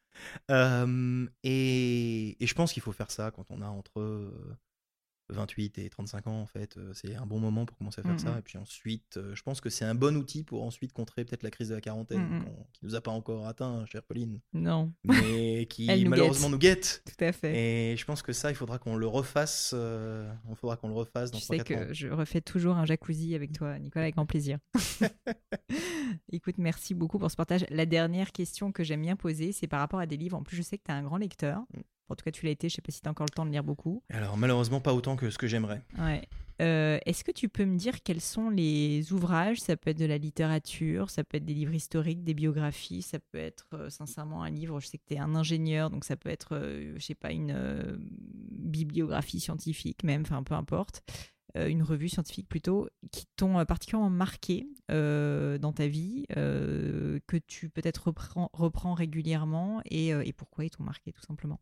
Euh, 0.51 1.27
et, 1.43 2.37
et 2.43 2.47
je 2.47 2.55
pense 2.55 2.73
qu'il 2.75 2.83
faut 2.83 2.93
faire 2.93 3.11
ça 3.11 3.31
quand 3.31 3.47
on 3.51 3.63
a 3.63 3.67
entre 3.69 4.01
euh, 4.01 4.57
28 5.31 5.79
et 5.79 5.89
35 5.89 6.27
ans 6.27 6.41
en 6.41 6.47
fait. 6.47 6.77
Euh, 6.77 6.93
C'est 6.95 7.15
un 7.15 7.27
bon 7.27 7.39
moment 7.41 7.65
pour 7.67 7.77
commencer 7.79 8.01
à 8.01 8.03
faire 8.05 8.13
Mhm. 8.13 8.19
ça. 8.19 8.39
Et 8.39 8.43
puis 8.43 8.59
ensuite, 8.59 9.17
euh, 9.17 9.35
je 9.35 9.43
pense 9.43 9.61
que 9.61 9.71
c'est 9.71 9.85
un 9.85 9.95
bon 9.95 10.17
outil 10.17 10.43
pour 10.45 10.63
ensuite 10.63 10.93
contrer 10.93 11.25
peut-être 11.25 11.43
la 11.43 11.51
crise 11.51 11.71
de 11.71 11.75
la 11.75 11.81
quarantaine 11.81 12.21
Mhm. 12.23 12.45
qu'on- 12.45 12.67
qui 12.73 12.85
nous 12.85 12.95
a 12.95 13.01
pas 13.01 13.11
encore 13.11 13.47
atteint, 13.47 13.85
chère 13.87 14.03
Pauline, 14.03 14.41
Non, 14.53 14.93
mais 15.05 15.67
qui 15.71 15.87
nous 16.05 16.11
malheureusement 16.11 16.49
guette. 16.51 16.53
nous 16.53 16.59
guette. 16.59 17.03
tout 17.19 17.25
à 17.25 17.33
fait. 17.33 17.93
Et 17.93 17.97
je 17.97 18.05
pense 18.05 18.23
que 18.23 18.33
ça, 18.33 18.51
il 18.51 18.55
faudra 18.55 18.79
qu'on 18.79 18.97
le 18.97 19.07
refasse. 19.07 19.73
euh, 19.75 20.33
il 20.51 20.57
faudra 20.57 20.77
qu'on 20.77 20.89
le 20.89 20.95
refasse 20.95 21.31
dans 21.31 21.39
Tu 21.39 21.45
sais 21.45 21.57
3-4 21.59 21.83
ans. 21.83 21.87
que 21.89 21.95
je 21.95 22.09
refais 22.09 22.41
toujours 22.41 22.77
un 22.77 22.85
jacuzzi 22.85 23.35
avec 23.35 23.53
toi, 23.53 23.79
Nicolas, 23.79 24.05
avec 24.05 24.15
grand 24.17 24.27
plaisir. 24.27 24.59
Écoute, 26.33 26.59
merci 26.59 26.95
beaucoup 26.95 27.19
pour 27.19 27.31
ce 27.31 27.37
partage. 27.37 27.65
La 27.71 27.87
dernière 27.87 28.33
question 28.33 28.73
que 28.73 28.85
j'aime 28.85 29.03
bien 29.03 29.17
poser, 29.17 29.53
c'est 29.53 29.67
par 29.67 29.81
rapport 29.81 30.01
à 30.01 30.07
des 30.07 30.17
livres. 30.17 30.37
En 30.37 30.43
plus, 30.43 30.57
je 30.57 30.63
sais 30.63 30.79
que 30.79 30.83
tu 30.85 30.91
es 30.91 30.95
un 30.95 31.03
grand 31.03 31.17
lecteur. 31.17 31.63
En 32.09 32.17
tout 32.17 32.25
cas, 32.25 32.31
tu 32.31 32.45
l'as 32.45 32.53
été. 32.53 32.69
Je 32.69 32.75
sais 32.75 32.83
pas 32.83 32.93
si 32.93 33.01
tu 33.01 33.09
as 33.09 33.11
encore 33.11 33.27
le 33.27 33.35
temps 33.35 33.47
de 33.47 33.51
lire 33.51 33.65
beaucoup. 33.65 34.03
Alors 34.11 34.37
malheureusement 34.37 34.81
pas 34.81 34.93
autant 34.95 35.17
que 35.17 35.31
ce 35.31 35.39
que 35.39 35.47
j'aimerais. 35.47 35.83
Ouais. 35.99 36.23
Euh, 36.63 36.99
Est-ce 37.05 37.25
que 37.25 37.33
tu 37.33 37.49
peux 37.49 37.65
me 37.65 37.77
dire 37.77 38.03
quels 38.03 38.21
sont 38.21 38.49
les 38.49 39.13
ouvrages? 39.13 39.61
Ça 39.61 39.77
peut 39.77 39.91
être 39.91 39.99
de 39.99 40.05
la 40.05 40.19
littérature, 40.19 41.11
ça 41.11 41.25
peut 41.25 41.39
être 41.39 41.45
des 41.45 41.55
livres 41.55 41.75
historiques, 41.75 42.23
des 42.23 42.35
biographies, 42.35 43.03
ça 43.03 43.19
peut 43.19 43.39
être 43.39 43.67
euh, 43.73 43.91
sincèrement 43.91 44.45
un 44.45 44.51
livre. 44.51 44.79
Je 44.81 44.87
sais 44.87 44.99
que 44.99 45.03
tu 45.09 45.15
es 45.15 45.19
un 45.19 45.35
ingénieur, 45.35 45.91
donc 45.91 46.05
ça 46.05 46.17
peut 46.17 46.29
être, 46.29 46.55
euh, 46.55 46.95
je 46.97 47.05
sais 47.05 47.17
pas, 47.17 47.33
une 47.33 47.53
euh, 47.53 47.97
bibliographie 47.99 49.41
scientifique, 49.41 50.05
même, 50.05 50.23
enfin 50.23 50.43
peu 50.43 50.55
importe, 50.55 51.03
une 51.57 51.85
revue 51.85 52.09
scientifique 52.09 52.49
plutôt, 52.49 52.89
qui 53.13 53.27
t'ont 53.37 53.65
particulièrement 53.65 54.11
marqué 54.11 54.67
dans 54.89 55.73
ta 55.73 55.87
vie, 55.87 56.25
que 56.29 57.37
tu 57.47 57.69
peut-être 57.69 58.09
reprends, 58.09 58.51
reprends 58.53 58.95
régulièrement 58.95 59.81
et, 59.85 60.09
et 60.09 60.33
pourquoi 60.33 60.65
ils 60.65 60.71
t'ont 60.71 60.83
marqué 60.83 61.13
tout 61.13 61.23
simplement? 61.23 61.61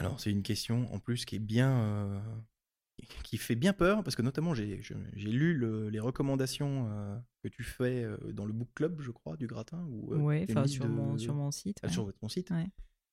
Alors 0.00 0.18
c'est 0.20 0.30
une 0.30 0.42
question 0.42 0.92
en 0.92 0.98
plus 0.98 1.24
qui 1.24 1.36
est 1.36 1.40
bien, 1.40 1.70
euh, 1.70 2.20
qui 3.22 3.36
fait 3.38 3.54
bien 3.54 3.72
peur 3.72 4.02
parce 4.02 4.16
que 4.16 4.22
notamment 4.22 4.54
j'ai 4.54 4.80
lu 5.16 5.54
le- 5.54 5.88
les 5.90 6.00
recommandations 6.00 6.88
euh, 6.90 7.16
que 7.42 7.48
tu 7.48 7.62
fais 7.62 8.02
euh, 8.04 8.16
dans 8.32 8.44
le 8.46 8.52
book 8.52 8.68
club, 8.74 9.00
je 9.00 9.10
crois, 9.10 9.36
du 9.36 9.46
gratin 9.46 9.84
ou 9.90 10.14
ouais, 10.16 10.46
sur, 10.66 10.84
de- 10.86 10.90
mon, 10.90 11.18
sur 11.18 11.34
mon 11.34 11.50
site. 11.50 11.78
ah, 11.82 11.86
ouais. 11.86 11.92
sur 11.92 12.04
votre- 12.04 12.18
ton 12.18 12.28
site. 12.28 12.50
Ouais. 12.50 12.66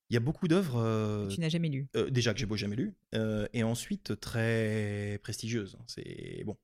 Il 0.09 0.14
y 0.14 0.18
a 0.18 0.22
beaucoup 0.22 0.47
d'œuvres 0.47 0.77
euh, 0.77 1.27
Tu 1.27 1.41
n'as 1.41 1.49
jamais 1.49 1.68
lu. 1.68 1.89
euh, 1.97 2.09
déjà 2.09 2.34
que 2.34 2.39
j'ai 2.39 2.45
beau 2.45 2.55
jamais 2.55 2.77
lu 2.77 2.95
euh, 3.14 3.45
et 3.51 3.64
ensuite 3.64 4.18
très 4.22 5.19
prestigieuses. 5.22 5.77
C'est 5.88 6.43
bon, 6.45 6.57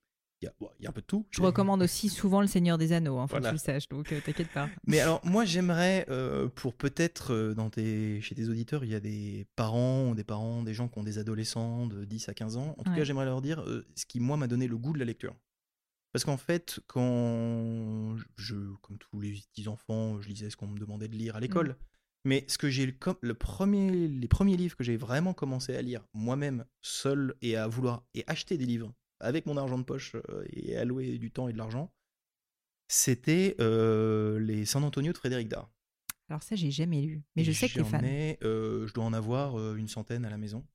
il 0.44 0.46
y, 0.46 0.66
a, 0.66 0.70
y 0.82 0.88
un 0.88 0.92
peu 0.92 1.02
de 1.02 1.06
tout. 1.06 1.26
Je 1.32 1.42
recommande 1.42 1.82
aussi 1.82 2.10
souvent 2.10 2.42
Le 2.42 2.48
Seigneur 2.48 2.78
des 2.78 2.92
Anneaux, 2.94 3.18
hein, 3.20 3.28
faut 3.28 3.32
Voilà. 3.32 3.50
que 3.52 3.56
tu 3.56 3.62
le 3.62 3.74
saches, 3.74 3.88
donc 3.90 4.12
euh, 4.12 4.20
t'inquiète 4.26 4.50
pas. 4.50 4.70
Mais 4.88 5.00
alors, 5.00 5.22
moi, 5.26 5.46
j'aimerais, 5.46 6.06
euh, 6.10 6.48
pour 6.50 6.74
peut-être 6.74 7.34
euh, 7.34 7.54
dans 7.54 7.70
tes, 7.70 8.20
chez 8.22 8.36
tes 8.36 8.50
auditeurs, 8.50 8.84
il 8.84 8.92
y 8.92 8.96
a 8.96 9.00
des 9.00 9.46
parents, 9.56 10.10
ou 10.10 10.16
des 10.16 10.24
parents, 10.24 10.64
des 10.64 10.74
gens 10.74 10.88
qui 10.88 11.00
ont 11.00 11.04
des 11.04 11.18
adolescents 11.18 11.88
de 11.88 12.04
10 12.06 12.30
à 12.30 12.34
15 12.34 12.58
ans. 12.58 12.76
En 12.78 12.84
tout 12.84 12.92
Ouais. 12.92 12.98
cas, 12.98 13.04
j'aimerais 13.04 13.26
leur 13.26 13.42
dire 13.42 13.64
ce 13.96 14.06
qui, 14.06 14.20
moi, 14.20 14.38
m'a 14.38 14.48
donné 14.48 14.68
le 14.68 14.78
goût 14.78 14.94
de 14.94 15.00
la 15.00 15.06
lecture. 15.06 15.36
Parce 16.12 16.26
qu'en 16.26 16.38
fait, 16.38 16.80
quand 16.88 18.16
je, 18.38 18.56
comme 18.82 18.98
tous 19.00 19.20
les 19.20 19.32
petits 19.52 19.68
enfants, 19.68 20.22
je 20.22 20.30
lisais 20.30 20.50
ce 20.50 20.56
qu'on 20.58 20.68
me 20.68 20.78
demandait 20.80 21.08
de 21.08 21.16
lire 21.16 21.36
à 21.36 21.40
l'école. 21.40 21.76
Mais 22.26 22.46
ce 22.48 22.58
que 22.58 22.70
j'ai 22.70 22.86
le, 22.86 22.94
le 23.22 23.34
premier, 23.34 24.08
les 24.08 24.28
premiers 24.28 24.56
livres 24.56 24.78
que 24.78 24.84
j'ai 24.84 24.96
vraiment 24.96 25.34
commencé 25.34 25.76
à 25.76 25.82
lire 25.82 26.06
moi-même, 26.14 26.66
seul, 26.82 27.34
et 27.42 27.58
à 27.58 27.68
vouloir 27.68 28.04
et 28.14 28.24
acheter 28.28 28.58
des 28.58 28.66
livres 28.66 28.94
avec 29.24 29.46
mon 29.46 29.58
argent 29.58 29.78
de 29.78 29.84
poche 29.84 30.16
euh, 30.16 30.44
et 30.52 30.78
allouer 30.78 31.18
du 31.18 31.32
temps 31.32 31.48
et 31.48 31.54
de 31.54 31.58
l'argent, 31.58 31.92
c'était 32.88 33.56
euh, 33.60 34.40
les 34.40 34.66
San 34.66 34.84
Antonio 34.84 35.12
de 35.14 35.18
Frédéric 35.18 35.48
Dard. 35.48 35.70
Alors 36.30 36.44
ça, 36.44 36.56
j'ai 36.56 36.72
jamais 36.72 37.02
lu, 37.02 37.24
mais 37.36 37.44
je 37.44 37.52
sais 37.52 37.68
que 37.68 37.74
t'es 37.74 37.80
J'en 37.82 37.86
fan. 37.90 38.06
ai, 38.06 38.38
euh, 38.44 38.88
je 38.88 38.94
dois 38.94 39.04
en 39.04 39.14
avoir 39.14 39.76
une 39.76 39.88
centaine 39.88 40.26
à 40.26 40.30
la 40.30 40.38
maison. 40.38 40.66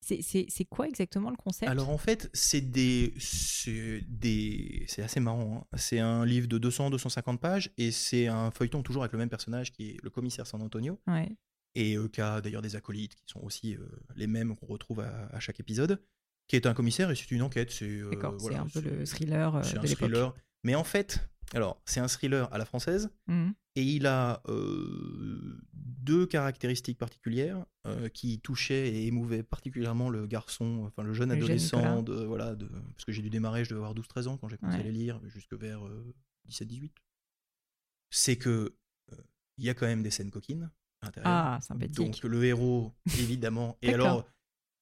C'est- 0.00 0.64
quoi 0.70 0.88
exactement 0.88 1.28
le 1.28 1.36
concept? 1.36 1.70
Alors 1.70 1.90
en 1.90 1.98
fait, 1.98 2.30
c'est 2.32 2.60
des, 2.62 3.12
c'est 3.18 4.00
des, 4.08 4.84
c'est 4.88 5.02
assez 5.02 5.20
marrant. 5.20 5.66
hein. 5.72 5.76
C'est 5.76 5.98
un 5.98 6.24
livre 6.24 6.46
de 6.48 6.56
200-250 6.58 7.38
pages 7.38 7.70
et 7.76 7.90
c'est 7.90 8.26
un 8.28 8.50
feuilleton 8.50 8.82
toujours 8.82 9.02
avec 9.02 9.12
le 9.12 9.18
même 9.18 9.28
personnage 9.28 9.72
qui 9.72 9.90
est 9.90 9.96
le 10.02 10.08
commissaire 10.10 10.46
San 10.46 10.62
Antonio 10.62 10.98
Ouais. 11.06 11.28
et 11.74 11.96
euh, 11.96 12.08
qui 12.08 12.20
a 12.20 12.40
d'ailleurs 12.40 12.62
des 12.62 12.76
acolytes 12.76 13.14
qui 13.16 13.24
sont 13.26 13.40
aussi 13.40 13.74
euh, 13.74 13.86
les 14.16 14.26
mêmes 14.28 14.56
qu'on 14.56 14.66
retrouve 14.66 15.00
à, 15.00 15.26
à 15.26 15.40
chaque 15.40 15.60
épisode, 15.60 16.00
qui 16.48 16.56
est 16.56 16.66
un 16.66 16.74
commissaire 16.74 17.10
et 17.10 17.14
c'est 17.14 17.30
une 17.30 17.42
enquête. 17.42 17.70
C'est 17.70 17.84
euh, 17.86 18.10
voilà, 18.38 18.62
un 18.62 18.66
peu 18.66 18.80
le 18.80 19.04
thriller 19.04 19.56
euh, 19.56 19.62
c'est 19.62 19.78
un 19.78 19.82
thriller. 19.82 20.34
Mais 20.64 20.74
en 20.74 20.84
fait, 20.84 21.28
alors 21.54 21.80
c'est 21.84 22.00
un 22.00 22.08
thriller 22.08 22.52
à 22.52 22.58
la 22.58 22.64
française. 22.64 23.10
Mhm. 23.28 23.54
Et 23.76 23.82
il 23.84 24.06
a 24.06 24.42
euh, 24.48 25.60
deux 25.72 26.26
caractéristiques 26.26 26.98
particulières 26.98 27.64
euh, 27.86 28.08
qui 28.08 28.40
touchaient 28.40 28.88
et 28.88 29.06
émouvaient 29.06 29.44
particulièrement 29.44 30.10
le 30.10 30.26
garçon, 30.26 30.82
enfin 30.86 31.04
le 31.04 31.12
jeune 31.12 31.28
Le 31.28 31.36
jeune 31.36 31.44
adolescent, 31.44 32.02
de, 32.02 32.24
voilà, 32.24 32.56
de, 32.56 32.66
parce 32.66 33.04
que 33.04 33.12
j'ai 33.12 33.22
dû 33.22 33.30
démarrer, 33.30 33.62
je 33.64 33.70
devais 33.70 33.78
avoir 33.78 33.94
12-13 33.94 34.26
ans 34.26 34.36
quand 34.36 34.48
j'ai 34.48 34.56
commencé 34.56 34.78
Ouais. 34.78 34.84
à 34.84 34.86
les 34.86 34.92
lire, 34.92 35.20
jusque 35.26 35.52
vers 35.54 35.86
euh, 35.86 36.12
17-18. 36.48 36.90
C'est 38.10 38.36
que 38.36 38.74
il 39.58 39.64
y 39.64 39.70
a 39.70 39.74
quand 39.74 39.86
même 39.86 40.02
des 40.02 40.10
scènes 40.10 40.30
coquines 40.30 40.70
à. 41.02 41.10
Ah, 41.24 41.60
sympathique. 41.60 41.94
Donc 41.94 42.22
le 42.24 42.44
héros, 42.44 42.94
évidemment. 43.18 43.76
et 43.82 43.94
alors, 43.94 44.28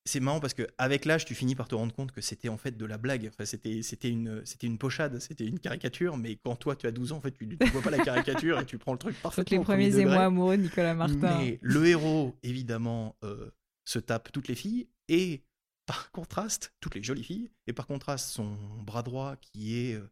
c'est 0.07 0.21
marrant 0.21 0.41
parce 0.41 0.55
que 0.55 0.67
avec 0.79 1.05
l'âge, 1.05 1.25
tu 1.25 1.35
finis 1.35 1.55
par 1.55 1.69
te 1.69 1.75
rendre 1.75 1.93
compte 1.93 2.13
que 2.13 2.21
c'était 2.21 2.49
en 2.49 2.57
fait 2.57 2.77
de 2.77 2.87
la 2.87 2.97
blague. 2.97 3.29
Enfin, 3.29 3.45
c'était, 3.45 3.83
c'était 3.83 4.09
une, 4.09 4.41
c'était 4.47 4.67
une 4.67 4.79
pochade, 4.79 5.19
c'était 5.21 5.45
une 5.45 5.59
caricature. 5.59 6.17
Mais 6.17 6.37
quand 6.37 6.57
toi, 6.57 6.77
tu 6.77 6.87
as 6.87 6.93
12 6.93 7.13
ans, 7.13 7.17
en 7.17 7.21
fait, 7.21 7.33
tu 7.33 7.47
ne 7.47 7.57
vois 7.71 7.83
pas 7.83 7.91
la 7.91 7.99
caricature 7.99 8.59
et 8.61 8.65
tu 8.65 8.79
prends 8.79 8.93
le 8.93 8.99
truc 8.99 9.21
parfaitement. 9.21 9.43
Donc 9.43 9.51
les 9.51 9.65
premier 9.65 9.91
premiers 9.91 10.03
émois 10.03 10.25
amoureux 10.25 10.57
de 10.57 10.63
Nicolas 10.63 10.95
Martin. 10.95 11.39
Mais 11.39 11.59
le 11.61 11.87
héros, 11.87 12.37
évidemment, 12.43 13.17
euh, 13.25 13.51
se 13.85 13.99
tape 13.99 14.31
toutes 14.33 14.49
les 14.49 14.55
filles 14.55 14.89
et 15.09 15.43
par 15.87 16.11
contraste, 16.13 16.75
toutes 16.81 16.95
les 16.95 17.03
jolies 17.03 17.25
filles, 17.25 17.51
et 17.67 17.73
par 17.73 17.87
contraste, 17.87 18.31
son 18.31 18.57
bras 18.83 19.03
droit 19.03 19.37
qui 19.37 19.79
est 19.79 19.95
euh, 19.95 20.11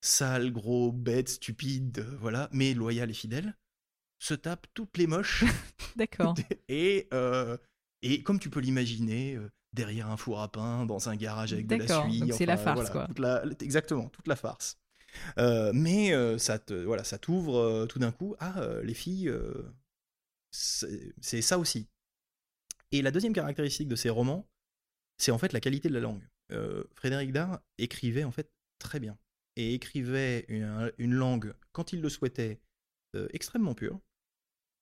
sale, 0.00 0.52
gros, 0.52 0.92
bête, 0.92 1.28
stupide, 1.28 1.98
euh, 1.98 2.16
voilà, 2.18 2.48
mais 2.52 2.74
loyal 2.74 3.10
et 3.10 3.14
fidèle, 3.14 3.56
se 4.18 4.34
tape 4.34 4.66
toutes 4.74 4.96
les 4.96 5.06
moches 5.06 5.44
D'accord. 5.96 6.34
et, 6.68 7.08
et 8.02 8.22
comme 8.22 8.38
tu 8.38 8.50
peux 8.50 8.60
l'imaginer, 8.60 9.36
euh, 9.36 9.50
derrière 9.72 10.08
un 10.10 10.16
four 10.16 10.40
à 10.40 10.50
pain, 10.50 10.84
dans 10.86 11.08
un 11.08 11.16
garage 11.16 11.52
avec 11.52 11.66
de 11.66 11.76
la 11.76 11.86
suie. 12.10 12.20
c'est 12.38 12.46
la 12.46 12.56
farce, 12.56 12.90
quoi. 12.90 13.06
toute 13.06 13.18
la- 13.18 13.44
exactement, 13.60 14.08
toute 14.08 14.26
la 14.26 14.36
farce. 14.36 14.78
Euh, 15.38 15.72
mais 15.74 16.12
euh, 16.14 16.38
ça 16.38 16.58
te, 16.58 16.72
voilà, 16.74 17.04
ça 17.04 17.18
t'ouvre 17.18 17.86
tout 17.86 17.98
d'un 17.98 18.12
coup. 18.12 18.34
Ah, 18.40 18.62
les 18.82 18.94
filles, 18.94 19.32
c'est 20.50 21.14
c'est 21.20 21.42
ça 21.42 21.58
aussi. 21.58 21.88
Et 22.90 23.02
la 23.02 23.10
deuxième 23.10 23.32
caractéristique 23.32 23.88
de 23.88 23.96
ces 23.96 24.10
romans, 24.10 24.48
c'est 25.18 25.30
en 25.32 25.38
fait 25.38 25.52
la 25.52 25.60
qualité 25.60 25.88
de 25.88 25.94
la 25.94 26.00
langue. 26.00 26.26
Frédéric 26.94 27.32
Dard 27.32 27.60
écrivait 27.78 28.24
en 28.24 28.30
fait 28.32 28.50
très 28.78 29.00
bien 29.00 29.16
et 29.56 29.72
écrivait 29.74 30.44
une, 30.48 30.92
une 30.98 31.14
langue 31.14 31.54
quand 31.72 31.92
il 31.94 32.02
le 32.02 32.08
souhaitait 32.10 32.60
extrêmement 33.32 33.74
pure. 33.74 34.00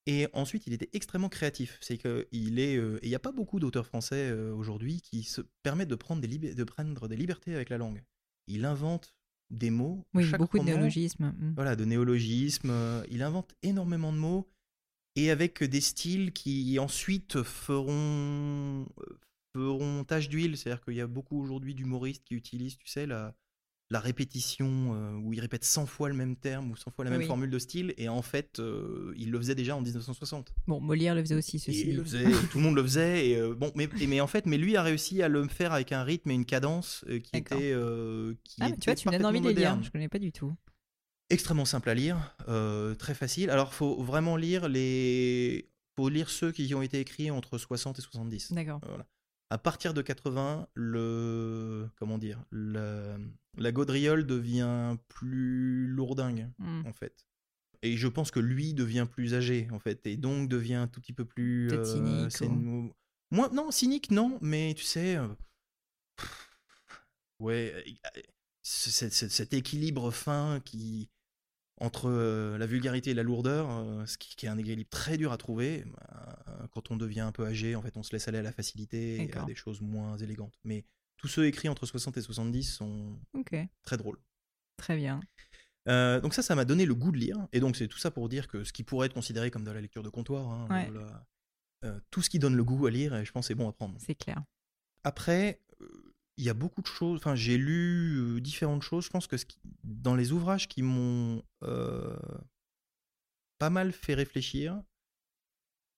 Et 0.07 0.27
ensuite, 0.33 0.65
il 0.65 0.73
était 0.73 0.89
extrêmement 0.93 1.29
créatif. 1.29 1.77
C'est 1.81 1.97
que 1.97 2.27
il 2.31 2.57
est, 2.59 2.75
euh, 2.77 2.97
et 3.01 3.05
il 3.05 3.09
n'y 3.09 3.15
a 3.15 3.19
pas 3.19 3.31
beaucoup 3.31 3.59
d'auteurs 3.59 3.85
français 3.85 4.29
euh, 4.31 4.53
aujourd'hui 4.53 5.01
qui 5.01 5.23
se 5.23 5.41
permettent 5.63 5.89
de 5.89 5.95
prendre 5.95 6.21
des 6.21 6.27
libé- 6.27 6.55
de 6.55 6.63
prendre 6.63 7.07
des 7.07 7.15
libertés 7.15 7.53
avec 7.53 7.69
la 7.69 7.77
langue. 7.77 8.03
Il 8.47 8.65
invente 8.65 9.13
des 9.51 9.69
mots. 9.69 10.05
Oui, 10.13 10.23
chaque 10.25 10.39
beaucoup 10.39 10.57
de 10.59 10.63
néologismes. 10.63 11.33
mm. 11.37 11.53
voilà, 11.55 11.75
de 11.75 11.85
néologismes. 11.85 12.69
euh, 12.71 13.03
Il 13.11 13.21
invente 13.21 13.53
énormément 13.61 14.11
de 14.11 14.17
mots 14.17 14.49
et 15.15 15.29
avec 15.29 15.63
des 15.63 15.81
styles 15.81 16.31
qui 16.31 16.79
ensuite 16.79 17.43
feront, 17.43 18.87
feront 19.53 20.03
tache 20.03 20.29
d'huile. 20.29 20.57
C'est-à-dire 20.57 20.83
qu'il 20.83 20.95
y 20.95 21.01
a 21.01 21.07
beaucoup 21.07 21.39
aujourd'hui 21.39 21.75
d'humoristes 21.75 22.23
qui 22.23 22.33
utilisent, 22.35 22.77
tu 22.77 22.87
sais, 22.87 23.05
la, 23.05 23.35
la 23.91 23.99
répétition 23.99 24.95
euh, 24.95 25.11
où 25.17 25.33
ils 25.33 25.39
répètent 25.41 25.65
100 25.65 25.85
fois 25.85 26.07
le 26.07 26.15
même 26.15 26.35
terme 26.37 26.71
ou 26.71 26.75
100 26.77 26.91
fois 26.91 27.03
la 27.05 27.11
même 27.11 27.19
Oui. 27.19 27.25
formule 27.27 27.49
de 27.49 27.59
style. 27.59 27.93
Et 27.97 28.07
en 28.07 28.21
fait, 28.21 28.59
euh, 28.59 29.13
ils 29.17 29.29
le 29.29 29.37
faisaient 29.37 29.53
déjà 29.53 29.75
en 29.75 29.81
1960. 29.81 30.53
Bon, 30.65 30.79
Molière 30.79 31.13
le 31.13 31.21
faisait 31.21 31.35
aussi, 31.35 31.59
ceci 31.59 31.89
il 31.89 31.97
le 31.97 32.03
faisait, 32.03 32.23
tout 32.51 32.57
le 32.57 32.63
monde 32.63 32.75
le 32.75 32.83
faisait. 32.83 33.27
Et 33.29 33.37
euh, 33.37 33.53
bon, 33.53 33.71
mais, 33.75 33.89
et- 33.99 34.07
mais 34.07 34.21
en 34.21 34.27
fait, 34.27 34.45
mais 34.45 34.57
lui 34.57 34.77
a 34.77 34.81
réussi 34.81 35.21
à 35.21 35.27
le 35.27 35.45
faire 35.47 35.73
avec 35.73 35.91
un 35.91 36.03
rythme 36.03 36.31
et 36.31 36.33
une 36.35 36.45
cadence 36.45 37.03
qui 37.07 37.35
était, 37.37 37.75
qui 38.45 38.57
Ah, 38.61 38.71
tu 38.71 38.85
vois, 38.85 38.95
tu 38.95 39.07
me 39.09 39.11
donnes 39.13 39.25
envie 39.25 39.41
de 39.41 39.47
les 39.49 39.53
lire. 39.55 39.77
Je 39.83 39.91
connais 39.91 40.09
pas 40.09 40.19
du 40.19 40.31
tout. 40.31 40.53
extrêmement 41.29 41.65
simple 41.65 41.89
à 41.89 41.93
lire, 41.93 42.35
très 42.97 43.13
facile. 43.13 43.49
Alors, 43.49 43.73
faut 43.73 44.01
vraiment 44.01 44.37
lire 44.37 44.69
les, 44.69 45.69
faut 45.97 46.07
lire 46.09 46.29
ceux 46.29 46.51
qui 46.53 46.73
ont 46.75 46.81
été 46.81 46.99
écrits 47.01 47.29
entre 47.29 47.57
60 47.57 47.99
et 47.99 48.01
70. 48.01 48.53
D'accord. 48.53 48.79
Voilà. 48.87 49.05
À 49.51 49.57
partir 49.57 49.93
de 49.93 50.01
80, 50.01 50.67
le, 50.75 51.89
comment 51.97 52.17
dire, 52.17 52.41
la, 52.51 53.17
la 53.57 53.71
gaudriole 53.73 54.25
devient 54.25 54.95
plus 55.09 55.87
lourdingue 55.87 56.49
Mm. 56.57 56.83
en 56.87 56.93
fait. 56.93 57.27
Et 57.81 57.97
je 57.97 58.07
pense 58.07 58.31
que 58.31 58.39
lui 58.39 58.73
devient 58.73 59.07
plus 59.11 59.33
âgé 59.33 59.67
en 59.71 59.79
fait, 59.79 60.05
et 60.07 60.15
donc 60.15 60.47
devient 60.47 60.75
un 60.75 60.87
tout 60.87 61.01
petit 61.01 61.11
peu 61.13 61.25
plus. 61.25 61.67
Peut-être 61.67 61.85
cynique 61.85 62.31
c'est 62.31 62.47
ou- 62.47 62.93
Moi, 63.31 63.49
non, 63.53 63.71
cynique, 63.71 64.09
non, 64.11 64.37
mais 64.41 64.73
tu 64.77 64.83
sais. 64.83 65.17
euh, 65.17 65.27
Ouais, 67.39 67.73
euh, 68.15 68.21
cet 68.63 69.53
équilibre 69.53 70.11
fin 70.11 70.59
qui 70.63 71.09
entre 71.81 72.09
euh, 72.09 72.57
la 72.57 72.65
vulgarité 72.67 73.09
et 73.11 73.13
la 73.13 73.23
lourdeur, 73.23 73.69
euh, 73.71 74.05
ce 74.05 74.17
qui, 74.17 74.35
qui 74.35 74.45
est 74.45 74.49
un 74.49 74.57
équilibre 74.57 74.89
très 74.89 75.17
dur 75.17 75.31
à 75.31 75.37
trouver. 75.37 75.83
euh, 76.47 76.67
quand 76.71 76.91
on 76.91 76.95
devient 76.95 77.21
un 77.21 77.31
peu 77.31 77.45
âgé, 77.45 77.75
en 77.75 77.81
fait, 77.81 77.97
on 77.97 78.03
se 78.03 78.11
laisse 78.13 78.27
aller 78.27 78.37
à 78.37 78.43
la 78.43 78.51
facilité 78.51 79.15
et 79.23 79.33
à 79.33 79.45
des 79.45 79.55
choses 79.55 79.81
moins 79.81 80.17
élégantes. 80.17 80.53
Mais 80.63 80.85
tous 81.17 81.27
ceux 81.27 81.45
écrits 81.45 81.69
entre 81.69 81.85
60 81.85 82.17
et 82.17 82.21
70 82.21 82.63
sont 82.63 83.19
très 83.83 83.97
drôles. 83.97 84.19
très 84.77 84.95
bien. 84.95 85.19
Euh, 85.87 86.21
donc 86.21 86.35
ça, 86.35 86.43
ça 86.43 86.53
m'a 86.55 86.63
donné 86.65 86.85
le 86.85 86.93
goût 86.93 87.11
de 87.11 87.17
lire. 87.17 87.47
Et 87.53 87.59
donc 87.59 87.75
c'est 87.75 87.87
tout 87.87 87.97
ça 87.97 88.11
pour 88.11 88.29
dire 88.29 88.47
que 88.47 88.63
ce 88.63 88.71
qui 88.71 88.83
pourrait 88.83 89.07
être 89.07 89.13
considéré 89.15 89.49
comme 89.49 89.63
de 89.63 89.71
la 89.71 89.81
lecture 89.81 90.03
de 90.03 90.09
comptoir, 90.09 90.47
hein, 90.47 90.67
Ouais. 90.69 90.91
euh, 91.85 91.99
tout 92.11 92.21
ce 92.21 92.29
qui 92.29 92.37
donne 92.37 92.55
le 92.55 92.63
goût 92.63 92.85
à 92.85 92.91
lire, 92.91 93.25
je 93.25 93.31
pense 93.31 93.47
c'est 93.47 93.55
bon 93.55 93.67
à 93.67 93.73
prendre. 93.73 93.95
C'est 93.99 94.13
clair. 94.15 94.43
Après, 95.03 95.59
il 96.41 96.45
y 96.45 96.49
a 96.49 96.53
beaucoup 96.55 96.81
de 96.81 96.87
choses. 96.87 97.17
Enfin, 97.19 97.35
j'ai 97.35 97.57
lu 97.57 98.17
euh, 98.17 98.41
différentes 98.41 98.81
choses. 98.81 99.05
Je 99.05 99.09
pense 99.09 99.27
que 99.27 99.37
ce 99.37 99.45
qui- 99.45 99.59
dans 99.83 100.15
les 100.15 100.31
ouvrages 100.31 100.67
qui 100.67 100.81
m'ont 100.81 101.43
euh, 101.63 102.17
pas 103.59 103.69
mal 103.69 103.91
fait 103.91 104.13
réfléchir. 104.15 104.81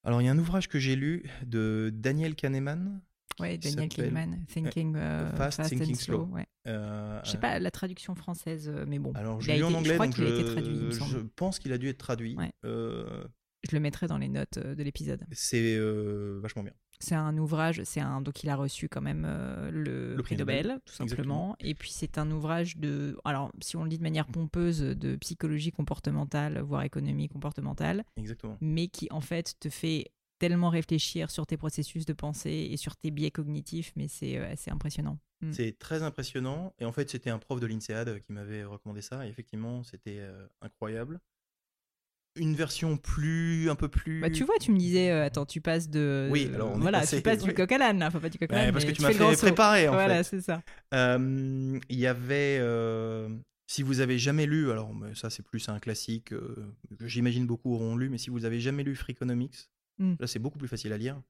Alors, 0.04 0.22
il 0.22 0.26
y 0.26 0.28
a 0.28 0.32
un 0.32 0.38
ouvrage 0.38 0.68
que 0.68 0.80
j'ai 0.80 0.96
lu 0.98 1.24
de 1.46 1.90
Daniel 1.94 2.36
Kahneman. 2.36 3.02
Qui 3.38 3.58
Daniel 3.58 3.90
Kahneman, 3.90 4.46
Thinking 4.48 4.96
euh, 4.96 5.32
Fast, 5.36 5.58
Fast, 5.58 5.70
Thinking 5.70 5.94
and 5.96 5.98
Slow. 5.98 6.26
Slow. 6.26 6.36
ouais. 6.36 6.46
euh, 6.68 7.20
Je 7.24 7.32
sais 7.32 7.40
pas 7.40 7.58
la 7.58 7.72
traduction 7.72 8.14
française, 8.14 8.70
mais 8.86 9.00
bon. 9.00 9.12
Alors, 9.14 9.40
il 9.42 9.46
je 9.46 9.52
a 9.52 9.54
l'ai 9.54 9.60
lu 9.60 9.66
en 9.66 9.70
été- 9.70 9.78
anglais, 9.78 9.90
je 9.92 9.96
crois 9.96 10.06
donc 10.08 10.16
qu'il 10.16 10.26
a 10.26 10.28
je, 10.28 10.34
été 10.36 10.44
traduit, 10.52 10.74
il 10.76 10.82
me 10.82 10.92
je 10.92 11.18
pense 11.36 11.58
qu'il 11.58 11.72
a 11.74 11.78
dû 11.78 11.88
être 11.88 11.98
traduit. 11.98 12.36
Ouais. 12.36 12.52
Je 12.64 13.72
le 13.72 13.80
mettrai 13.80 14.08
dans 14.08 14.18
les 14.18 14.28
notes 14.28 14.60
de 14.60 14.84
l'épisode. 14.84 15.24
c'est 15.32 15.80
vachement 16.42 16.64
bien. 16.64 16.74
C'est 17.04 17.16
un 17.16 17.38
ouvrage, 17.38 17.82
c'est 17.84 18.00
un 18.00 18.22
donc 18.22 18.44
il 18.44 18.50
a 18.50 18.56
reçu 18.56 18.88
quand 18.88 19.02
même 19.02 19.26
euh, 19.28 19.70
le, 19.72 20.16
Le 20.16 20.24
prix 20.24 20.38
Nobel, 20.38 20.68
Nobel, 20.68 20.82
tout 20.86 20.94
simplement. 20.94 21.56
Et 21.60 21.76
puis 21.76 21.92
c'est 21.92 22.18
un 22.18 22.32
ouvrage 22.32 22.78
de, 22.78 23.18
alors 23.26 23.52
si 23.62 23.76
on 23.76 23.84
le 23.84 23.90
dit 23.90 23.98
de 23.98 24.04
manière 24.04 24.28
pompeuse, 24.28 24.80
de 24.80 25.16
psychologie 25.18 25.72
comportementale, 25.72 26.60
voire 26.62 26.84
économie 26.84 27.28
comportementale, 27.28 28.06
Exactement. 28.16 28.58
mais 28.62 28.88
qui 28.88 29.08
en 29.12 29.22
fait 29.22 29.56
te 29.60 29.70
fait 29.70 30.12
tellement 30.40 30.70
réfléchir 30.70 31.30
sur 31.32 31.46
tes 31.46 31.58
processus 31.58 32.06
de 32.06 32.14
pensée 32.14 32.70
et 32.72 32.78
sur 32.78 32.96
tes 32.96 33.12
biais 33.12 33.32
cognitifs, 33.32 33.94
mais 33.96 34.08
c'est 34.08 34.38
euh, 34.38 34.52
assez 34.52 34.72
impressionnant. 34.72 35.20
Mm. 35.42 35.52
C'est 35.52 35.78
très 35.78 36.04
impressionnant. 36.04 36.74
Et 36.80 36.86
en 36.86 36.92
fait, 36.92 37.10
c'était 37.10 37.30
un 37.30 37.40
prof 37.40 37.60
de 37.60 37.66
l'INSEAD 37.66 38.22
qui 38.22 38.34
m'avait 38.34 38.64
recommandé 38.64 39.02
ça. 39.02 39.26
Et 39.26 39.30
effectivement, 39.30 39.84
c'était 39.84 40.20
euh, 40.20 40.46
incroyable. 40.62 41.20
Une 42.36 42.56
version 42.56 42.98
plus, 42.98 43.70
un 43.70 43.76
peu 43.76 43.88
plus. 43.90 44.20
Bah, 44.22 44.30
tu 44.32 44.44
vois, 44.44 44.56
tu 44.60 44.72
me 44.72 44.78
disais, 44.80 45.12
euh, 45.12 45.26
attends, 45.26 45.46
tu 45.46 45.62
passes 45.62 45.88
de. 45.90 46.30
Oui, 46.32 46.50
alors 46.54 46.72
on 46.72 46.78
est 46.78 46.82
voilà, 46.82 47.02
passé- 47.02 47.18
tu 47.18 47.22
passes 47.22 47.44
du 47.44 47.54
coq 47.54 47.72
à 47.72 47.78
l'âne. 47.78 48.02
Enfin, 48.04 48.20
pas 48.20 48.30
du 48.30 48.40
coq 48.40 48.52
à 48.52 48.56
Ouais, 48.56 48.62
l'âne. 48.64 48.72
parce 48.74 48.86
que 48.86 48.92
tu 48.92 49.02
fais 49.04 49.14
m'as 49.14 49.30
fait 49.36 49.38
préparer, 49.38 49.88
en 49.88 49.94
Voilà, 49.94 50.24
c'est 50.24 50.42
ça. 50.42 50.64
Euh, 50.96 51.80
Il 51.90 52.00
y 52.00 52.08
avait. 52.08 52.58
euh, 52.60 53.30
si 53.68 53.82
vous 53.84 54.00
avez 54.02 54.18
jamais 54.20 54.46
lu, 54.46 54.72
alors 54.72 54.92
ça 55.16 55.30
c'est 55.30 55.44
plus 55.44 55.70
un 55.70 55.80
classique 55.80 56.34
euh, 56.34 56.56
que 57.00 57.08
j'imagine 57.08 57.46
beaucoup 57.48 57.74
auront 57.74 57.96
lu, 57.96 58.10
mais 58.10 58.18
si 58.18 58.30
vous 58.30 58.46
avez 58.46 58.60
jamais 58.60 58.84
lu 58.84 58.96
Freakonomics, 58.96 59.70
Mm. 60.00 60.16
là 60.20 60.26
c'est 60.28 60.40
beaucoup 60.40 60.58
plus 60.58 60.68
facile 60.68 60.92
à 60.92 60.98
lire. 60.98 61.22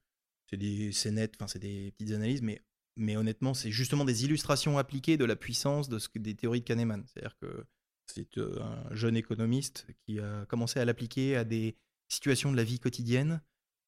C'est 0.49 0.55
des 0.57 0.91
c'est 0.93 1.11
net, 1.11 1.33
enfin 1.37 1.47
c'est 1.47 1.59
des 1.59 1.91
petites 1.97 2.13
analyses, 2.13 2.41
mais 2.41 2.61
mais 2.95 3.17
honnêtement 3.17 3.53
c'est 3.53 3.71
justement 3.71 4.05
des 4.05 4.23
illustrations 4.23 4.77
appliquées 4.77 5.17
de 5.17 5.25
la 5.25 5.35
puissance 5.35 5.89
de 5.89 5.99
ce 5.99 6.07
que 6.07 6.17
des 6.17 6.33
théories 6.33 6.61
de 6.61 6.65
Kahneman. 6.65 7.03
C'est-à-dire 7.07 7.35
que 7.41 7.65
c'est 8.05 8.37
euh, 8.37 8.59
un 8.61 8.95
jeune 8.95 9.15
économiste 9.15 9.87
qui 10.05 10.19
a 10.19 10.45
commencé 10.47 10.79
à 10.79 10.85
l'appliquer 10.85 11.35
à 11.35 11.43
des 11.43 11.75
situations 12.09 12.51
de 12.51 12.57
la 12.57 12.63
vie 12.63 12.79
quotidienne. 12.79 13.41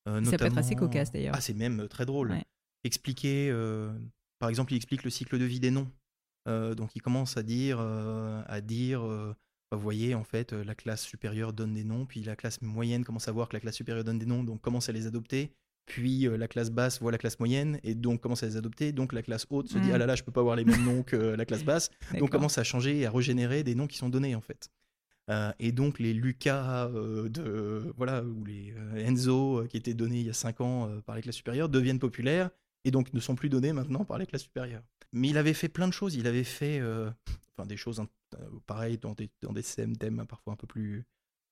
euh, 0.07 0.23
Ça 0.23 0.37
peut 0.37 0.45
être 0.45 0.57
assez 0.57 0.75
notamment- 0.75 0.87
cocasse, 0.91 1.11
d'ailleurs. 1.11 1.35
Ah 1.37 1.41
c'est 1.41 1.53
même 1.53 1.87
très 1.87 2.05
drôle. 2.05 2.31
Ouais. 2.31 2.43
Expliquer, 2.83 3.49
euh, 3.51 3.91
par 4.39 4.49
exemple, 4.49 4.73
il 4.73 4.75
explique 4.77 5.03
le 5.03 5.09
cycle 5.09 5.37
de 5.39 5.45
vie 5.45 5.59
des 5.59 5.71
noms. 5.71 5.91
Euh, 6.47 6.75
donc 6.75 6.95
il 6.95 7.01
commence 7.01 7.37
à 7.37 7.43
dire, 7.43 7.77
euh, 7.79 8.41
à 8.47 8.61
dire, 8.61 9.01
euh, 9.03 9.33
bah, 9.71 9.77
vous 9.77 9.83
voyez, 9.83 10.13
en 10.13 10.23
fait, 10.23 10.53
euh, 10.53 10.63
la 10.63 10.75
classe 10.75 11.01
supérieure 11.03 11.53
donne 11.53 11.73
des 11.73 11.83
noms, 11.83 12.05
puis 12.05 12.23
la 12.23 12.35
classe 12.35 12.61
moyenne 12.61 13.03
commence 13.03 13.27
à 13.27 13.31
voir 13.31 13.49
que 13.49 13.55
la 13.55 13.59
classe 13.59 13.75
supérieure 13.75 14.03
donne 14.03 14.19
des 14.19 14.27
noms, 14.27 14.43
donc 14.43 14.61
commence 14.61 14.87
à 14.89 14.91
les 14.91 15.07
adopter? 15.07 15.51
Puis 15.85 16.27
euh, 16.27 16.37
la 16.37 16.47
classe 16.47 16.71
basse 16.71 16.99
voit 16.99 17.11
la 17.11 17.17
classe 17.17 17.39
moyenne 17.39 17.79
et 17.83 17.93
donc 17.95 18.21
commence 18.21 18.43
à 18.43 18.47
les 18.47 18.57
adopter. 18.57 18.91
Donc 18.91 19.13
la 19.13 19.21
classe 19.21 19.45
haute 19.49 19.67
se 19.69 19.77
dit 19.77 19.89
Mm. 19.89 19.93
ah 19.93 19.97
là 19.99 20.05
là 20.07 20.15
je 20.15 20.23
peux 20.23 20.31
pas 20.31 20.41
avoir 20.41 20.55
les 20.55 20.65
mêmes 20.65 20.83
noms 20.83 21.03
que 21.03 21.15
la 21.15 21.45
classe 21.45 21.63
basse. 21.63 21.89
Donc 22.19 22.31
commence 22.31 22.57
à 22.57 22.63
changer 22.63 22.99
et 22.99 23.05
à 23.05 23.11
régénérer 23.11 23.63
des 23.63 23.75
noms 23.75 23.87
qui 23.87 23.97
sont 23.97 24.09
donnés 24.09 24.35
en 24.35 24.41
fait. 24.41 24.69
Euh, 25.31 25.51
et 25.57 25.71
donc 25.71 25.97
les 25.99 26.13
Lucas 26.13 26.87
euh, 26.87 27.29
de 27.29 27.91
voilà 27.97 28.23
ou 28.23 28.45
les 28.45 28.73
euh, 28.77 29.07
Enzo 29.07 29.61
euh, 29.61 29.67
qui 29.67 29.75
étaient 29.77 29.95
donnés 29.95 30.19
il 30.19 30.27
y 30.27 30.29
a 30.29 30.33
5 30.33 30.61
ans 30.61 30.87
euh, 30.87 31.01
par 31.01 31.15
les 31.15 31.23
classes 31.23 31.35
supérieures 31.37 31.67
deviennent 31.67 31.97
populaires 31.97 32.51
et 32.83 32.91
donc 32.91 33.11
ne 33.11 33.19
sont 33.19 33.33
plus 33.33 33.49
donnés 33.49 33.73
maintenant 33.73 34.05
par 34.05 34.19
les 34.19 34.27
classes 34.27 34.43
supérieures. 34.43 34.83
Mais 35.13 35.29
il 35.29 35.37
avait 35.39 35.53
fait 35.55 35.69
plein 35.69 35.87
de 35.87 35.93
choses. 35.93 36.13
Il 36.15 36.27
avait 36.27 36.43
fait 36.43 36.79
euh, 36.79 37.09
enfin 37.57 37.65
des 37.65 37.77
choses 37.77 37.99
hein, 37.99 38.07
euh, 38.35 38.45
pareilles 38.67 38.97
dans 38.99 39.13
des 39.13 39.29
dans 39.41 39.53
des 39.53 39.63
thèmes, 39.63 39.97
thèmes 39.97 40.25
parfois 40.27 40.53
un 40.53 40.57
peu 40.57 40.67
plus 40.67 41.05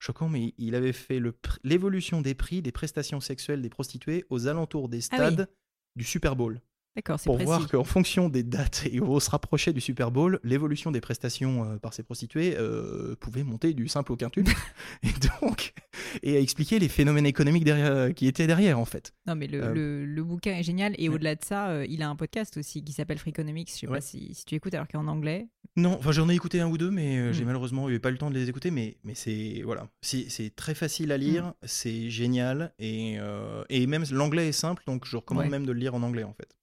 choquants, 0.03 0.29
mais 0.29 0.53
il 0.57 0.75
avait 0.75 0.93
fait 0.93 1.21
l'évolution 1.63 2.21
des 2.21 2.35
prix 2.35 2.61
des 2.61 2.71
prestations 2.71 3.19
sexuelles 3.21 3.61
des 3.61 3.69
prostituées 3.69 4.25
aux 4.29 4.47
alentours 4.47 4.89
des 4.89 4.97
Ah 4.97 4.99
oui. 4.99 5.33
stades 5.33 5.49
du 5.95 6.03
Super 6.03 6.35
Bowl. 6.35 6.61
D'accord, 6.95 7.19
c'est 7.19 7.25
pour 7.25 7.35
précis. 7.35 7.45
voir 7.47 7.67
qu'en 7.67 7.83
fonction 7.83 8.29
des 8.29 8.43
dates 8.43 8.83
et 8.91 8.99
où 8.99 9.05
on 9.15 9.19
se 9.19 9.29
rapprochait 9.31 9.73
du 9.73 9.81
Super 9.81 10.11
Bowl, 10.11 10.39
l'évolution 10.43 10.91
des 10.91 11.01
prestations 11.01 11.63
euh, 11.65 11.77
par 11.77 11.91
ces 11.93 12.03
prostituées 12.03 12.55
euh, 12.57 13.15
pouvait 13.19 13.41
monter 13.43 13.73
du 13.73 13.87
simple 13.87 14.11
au 14.11 14.15
quintuple. 14.15 14.51
et 15.03 15.07
donc, 15.41 15.73
et 16.21 16.37
à 16.37 16.39
expliquer 16.39 16.77
les 16.77 16.89
phénomènes 16.89 17.25
économiques 17.25 17.63
derrière, 17.63 18.13
qui 18.13 18.27
étaient 18.27 18.45
derrière, 18.45 18.77
en 18.77 18.85
fait. 18.85 19.11
Non, 19.25 19.33
mais 19.35 19.47
le, 19.47 19.63
Euh, 19.63 19.73
le- 19.73 20.05
le 20.05 20.23
bouquin 20.23 20.51
est 20.53 20.61
génial. 20.63 20.93
Et 20.99 21.09
ouais. 21.09 21.15
au-delà 21.15 21.33
de 21.35 21.43
ça, 21.43 21.69
euh, 21.69 21.85
il 21.89 22.03
a 22.03 22.09
un 22.09 22.15
podcast 22.15 22.57
aussi 22.57 22.83
qui 22.83 22.91
s'appelle 22.93 23.17
Freakonomics. 23.17 23.69
Je 23.71 23.73
sais 23.73 23.87
Ouais. 23.87 23.97
pas 23.97 24.01
si, 24.01 24.35
si 24.35 24.45
tu 24.45 24.53
écoutes 24.53 24.75
alors 24.75 24.87
qu'en 24.87 25.07
anglais. 25.07 25.47
Non, 25.75 25.95
enfin 25.97 26.11
j'en 26.11 26.29
ai 26.29 26.35
écouté 26.35 26.59
un 26.61 26.67
ou 26.67 26.77
deux, 26.77 26.91
mais 26.91 27.17
euh, 27.17 27.33
j'ai 27.33 27.41
Mm. 27.43 27.47
malheureusement 27.47 27.89
eu 27.89 27.99
pas 27.99 28.11
le 28.11 28.19
temps 28.19 28.29
de 28.29 28.35
les 28.35 28.49
écouter. 28.49 28.69
Mais, 28.69 28.97
mais 29.03 29.15
c'est 29.15 29.63
voilà, 29.65 29.87
c'est 30.01 30.29
c'est 30.29 30.55
très 30.55 30.75
facile 30.75 31.11
à 31.11 31.17
lire, 31.17 31.45
Mm. 31.47 31.53
c'est 31.63 32.09
génial 32.11 32.71
et, 32.77 33.15
euh, 33.19 33.63
et 33.69 33.87
même 33.87 34.03
l'anglais 34.11 34.49
est 34.49 34.51
simple, 34.51 34.83
donc 34.85 35.05
je 35.07 35.17
recommande 35.17 35.45
Ouais. 35.45 35.49
même 35.49 35.65
de 35.65 35.71
le 35.71 35.79
lire 35.79 35.95
en 35.95 36.03
anglais 36.03 36.23
en 36.23 36.33
fait. 36.33 36.55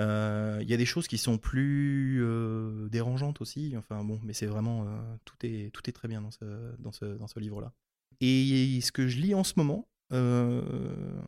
Euh, 0.00 0.58
Il 0.62 0.68
y 0.68 0.74
a 0.74 0.76
des 0.76 0.86
choses 0.86 1.06
qui 1.06 1.18
sont 1.18 1.38
plus 1.38 2.20
euh, 2.24 2.88
dérangeantes 2.88 3.40
aussi. 3.40 3.74
Enfin 3.76 4.02
bon, 4.04 4.18
mais 4.24 4.32
c'est 4.32 4.46
vraiment 4.46 4.86
euh, 4.86 5.00
tout 5.24 5.36
est 5.44 5.70
tout 5.72 5.88
est 5.88 5.92
très 5.92 6.08
bien 6.08 6.20
dans 6.22 6.30
ce 6.30 6.44
dans 6.78 6.92
ce 6.92 7.04
dans 7.04 7.26
ce 7.28 7.38
livre 7.38 7.60
là. 7.60 7.72
Et 8.20 8.80
ce 8.82 8.92
que 8.92 9.06
je 9.08 9.18
lis 9.18 9.34
en 9.34 9.44
ce 9.44 9.54
moment, 9.56 9.88
euh, 10.12 11.20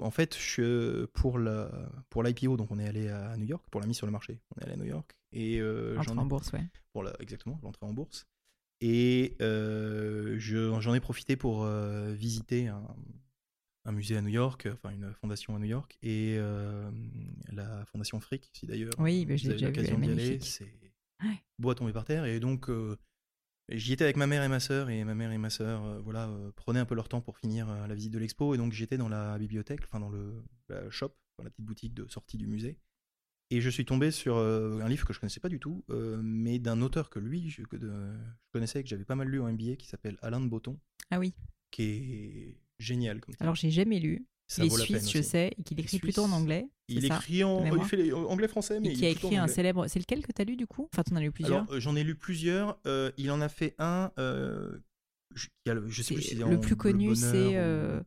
en 0.00 0.10
fait, 0.10 0.36
je, 0.38 1.04
pour 1.06 1.38
la 1.38 1.70
pour 2.10 2.22
l'IPO, 2.22 2.56
donc 2.56 2.70
on 2.70 2.78
est 2.78 2.86
allé 2.88 3.08
à 3.08 3.36
New 3.36 3.46
York 3.46 3.64
pour 3.70 3.80
la 3.80 3.86
mise 3.86 3.96
sur 3.96 4.06
le 4.06 4.12
marché. 4.12 4.40
On 4.56 4.60
est 4.60 4.64
allé 4.64 4.72
à 4.74 4.76
New 4.76 4.84
York 4.86 5.14
et 5.32 5.60
euh, 5.60 6.00
j'en 6.02 6.16
ai- 6.16 6.20
en 6.20 6.26
bourse, 6.26 6.52
ouais. 6.52 6.64
pour 6.92 7.02
la- 7.02 7.12
exactement 7.20 7.58
l'entrée 7.62 7.86
en 7.86 7.92
bourse. 7.92 8.26
Et 8.80 9.36
euh, 9.40 10.36
je- 10.38 10.80
j'en 10.80 10.94
ai 10.94 11.00
profité 11.00 11.36
pour 11.36 11.64
euh, 11.64 12.12
visiter 12.12 12.68
un, 12.68 12.82
un 13.84 13.92
musée 13.92 14.16
à 14.16 14.22
New 14.22 14.28
York, 14.28 14.68
enfin 14.72 14.90
une 14.90 15.12
fondation 15.14 15.56
à 15.56 15.58
New 15.58 15.66
York, 15.66 15.98
et 16.02 16.36
euh, 16.38 16.90
la 17.52 17.84
fondation 17.86 18.20
Frick, 18.20 18.50
si 18.52 18.66
d'ailleurs 18.66 18.92
Oui, 18.98 19.24
bah, 19.26 19.32
avez 19.34 19.42
déjà 19.42 19.54
vu, 19.56 19.64
l'occasion 19.66 19.98
d'y 19.98 20.10
aller, 20.10 20.38
c'est 20.40 20.72
Ouais. 21.24 21.40
beau 21.58 21.70
à 21.70 21.74
tomber 21.74 21.92
par 21.92 22.04
terre. 22.04 22.24
Et 22.24 22.40
donc 22.40 22.68
euh, 22.68 22.96
j'y 23.68 23.92
étais 23.92 24.04
avec 24.04 24.16
ma 24.16 24.26
mère 24.26 24.42
et 24.42 24.48
ma 24.48 24.60
sœur, 24.60 24.90
et 24.90 25.04
ma 25.04 25.14
mère 25.14 25.30
et 25.32 25.38
ma 25.38 25.50
sœur 25.50 25.84
euh, 25.84 26.00
voilà, 26.00 26.28
euh, 26.28 26.50
prenaient 26.52 26.80
un 26.80 26.84
peu 26.84 26.94
leur 26.96 27.08
temps 27.08 27.20
pour 27.20 27.38
finir 27.38 27.68
euh, 27.70 27.86
la 27.86 27.94
visite 27.94 28.12
de 28.12 28.18
l'expo, 28.18 28.54
et 28.54 28.58
donc 28.58 28.72
j'étais 28.72 28.96
dans 28.98 29.08
la 29.08 29.38
bibliothèque, 29.38 29.80
enfin 29.84 30.00
dans 30.00 30.10
le 30.10 30.42
la 30.68 30.88
shop, 30.90 31.14
dans 31.38 31.44
la 31.44 31.50
petite 31.50 31.64
boutique 31.64 31.94
de 31.94 32.06
sortie 32.08 32.38
du 32.38 32.46
musée. 32.46 32.78
Et 33.50 33.60
je 33.60 33.68
suis 33.68 33.84
tombé 33.84 34.10
sur 34.10 34.36
euh, 34.36 34.80
un 34.80 34.88
livre 34.88 35.06
que 35.06 35.12
je 35.12 35.20
connaissais 35.20 35.40
pas 35.40 35.50
du 35.50 35.60
tout, 35.60 35.84
euh, 35.90 36.18
mais 36.22 36.58
d'un 36.58 36.80
auteur 36.80 37.10
que 37.10 37.18
lui, 37.18 37.50
je, 37.50 37.62
que 37.62 37.76
de- 37.76 38.14
je 38.46 38.50
connaissais, 38.52 38.82
que 38.82 38.88
j'avais 38.88 39.04
pas 39.04 39.14
mal 39.16 39.28
lu 39.28 39.40
en 39.40 39.52
MBA, 39.52 39.76
qui 39.76 39.86
s'appelle 39.88 40.16
Alain 40.22 40.40
de 40.40 40.46
Botton, 40.48 40.78
Ah 41.10 41.18
oui. 41.18 41.34
qui 41.70 41.82
est 41.82 42.56
génial 42.82 43.20
comme. 43.20 43.34
Alors, 43.40 43.54
j'ai 43.54 43.70
jamais 43.70 43.98
lu. 44.00 44.26
Ça 44.48 44.64
il 44.64 44.66
est 44.66 44.76
suisse, 44.76 45.10
je 45.10 45.18
aussi. 45.20 45.28
sais, 45.28 45.54
et 45.56 45.62
qu'il 45.62 45.78
Il 45.78 45.84
écrit 45.84 45.98
plutôt 45.98 46.24
en 46.24 46.32
anglais. 46.32 46.68
Il 46.88 47.04
écrit 47.06 47.42
en, 47.42 47.64
il 47.74 47.84
fait 47.84 47.96
les- 47.96 48.12
anglais-français, 48.12 48.80
mais 48.80 48.88
Et 48.88 48.92
il 48.92 48.98
qui 48.98 49.06
a 49.06 49.08
est 49.08 49.12
plutôt 49.12 49.28
écrit 49.28 49.36
un 49.38 49.46
célèbre. 49.48 49.86
C'est 49.88 49.98
lequel 49.98 50.26
que 50.26 50.30
tu 50.32 50.42
as 50.42 50.44
lu 50.44 50.56
du 50.56 50.66
coup? 50.66 50.88
Enfin, 50.92 51.02
tu 51.04 51.12
en 51.14 51.16
as 51.16 51.20
lu 51.20 51.32
plusieurs. 51.32 51.60
Alors, 51.62 51.72
euh, 51.72 51.80
j'en 51.80 51.96
ai 51.96 52.04
lu 52.04 52.14
plusieurs. 52.16 52.78
euh, 52.86 53.10
il 53.16 53.30
en 53.30 53.40
a 53.40 53.48
fait 53.48 53.74
un. 53.78 54.10
euh, 54.18 54.78
je, 55.34 55.48
il 55.64 55.72
a 55.72 55.76
je 55.86 56.02
sais 56.02 56.12
plus 56.14 56.22
si 56.22 56.28
c'est 56.30 56.34
le 56.34 56.44
en 56.44 56.58
plus 56.58 56.76
connu, 56.76 57.14
c'est. 57.16 57.56
euh, 57.56 58.02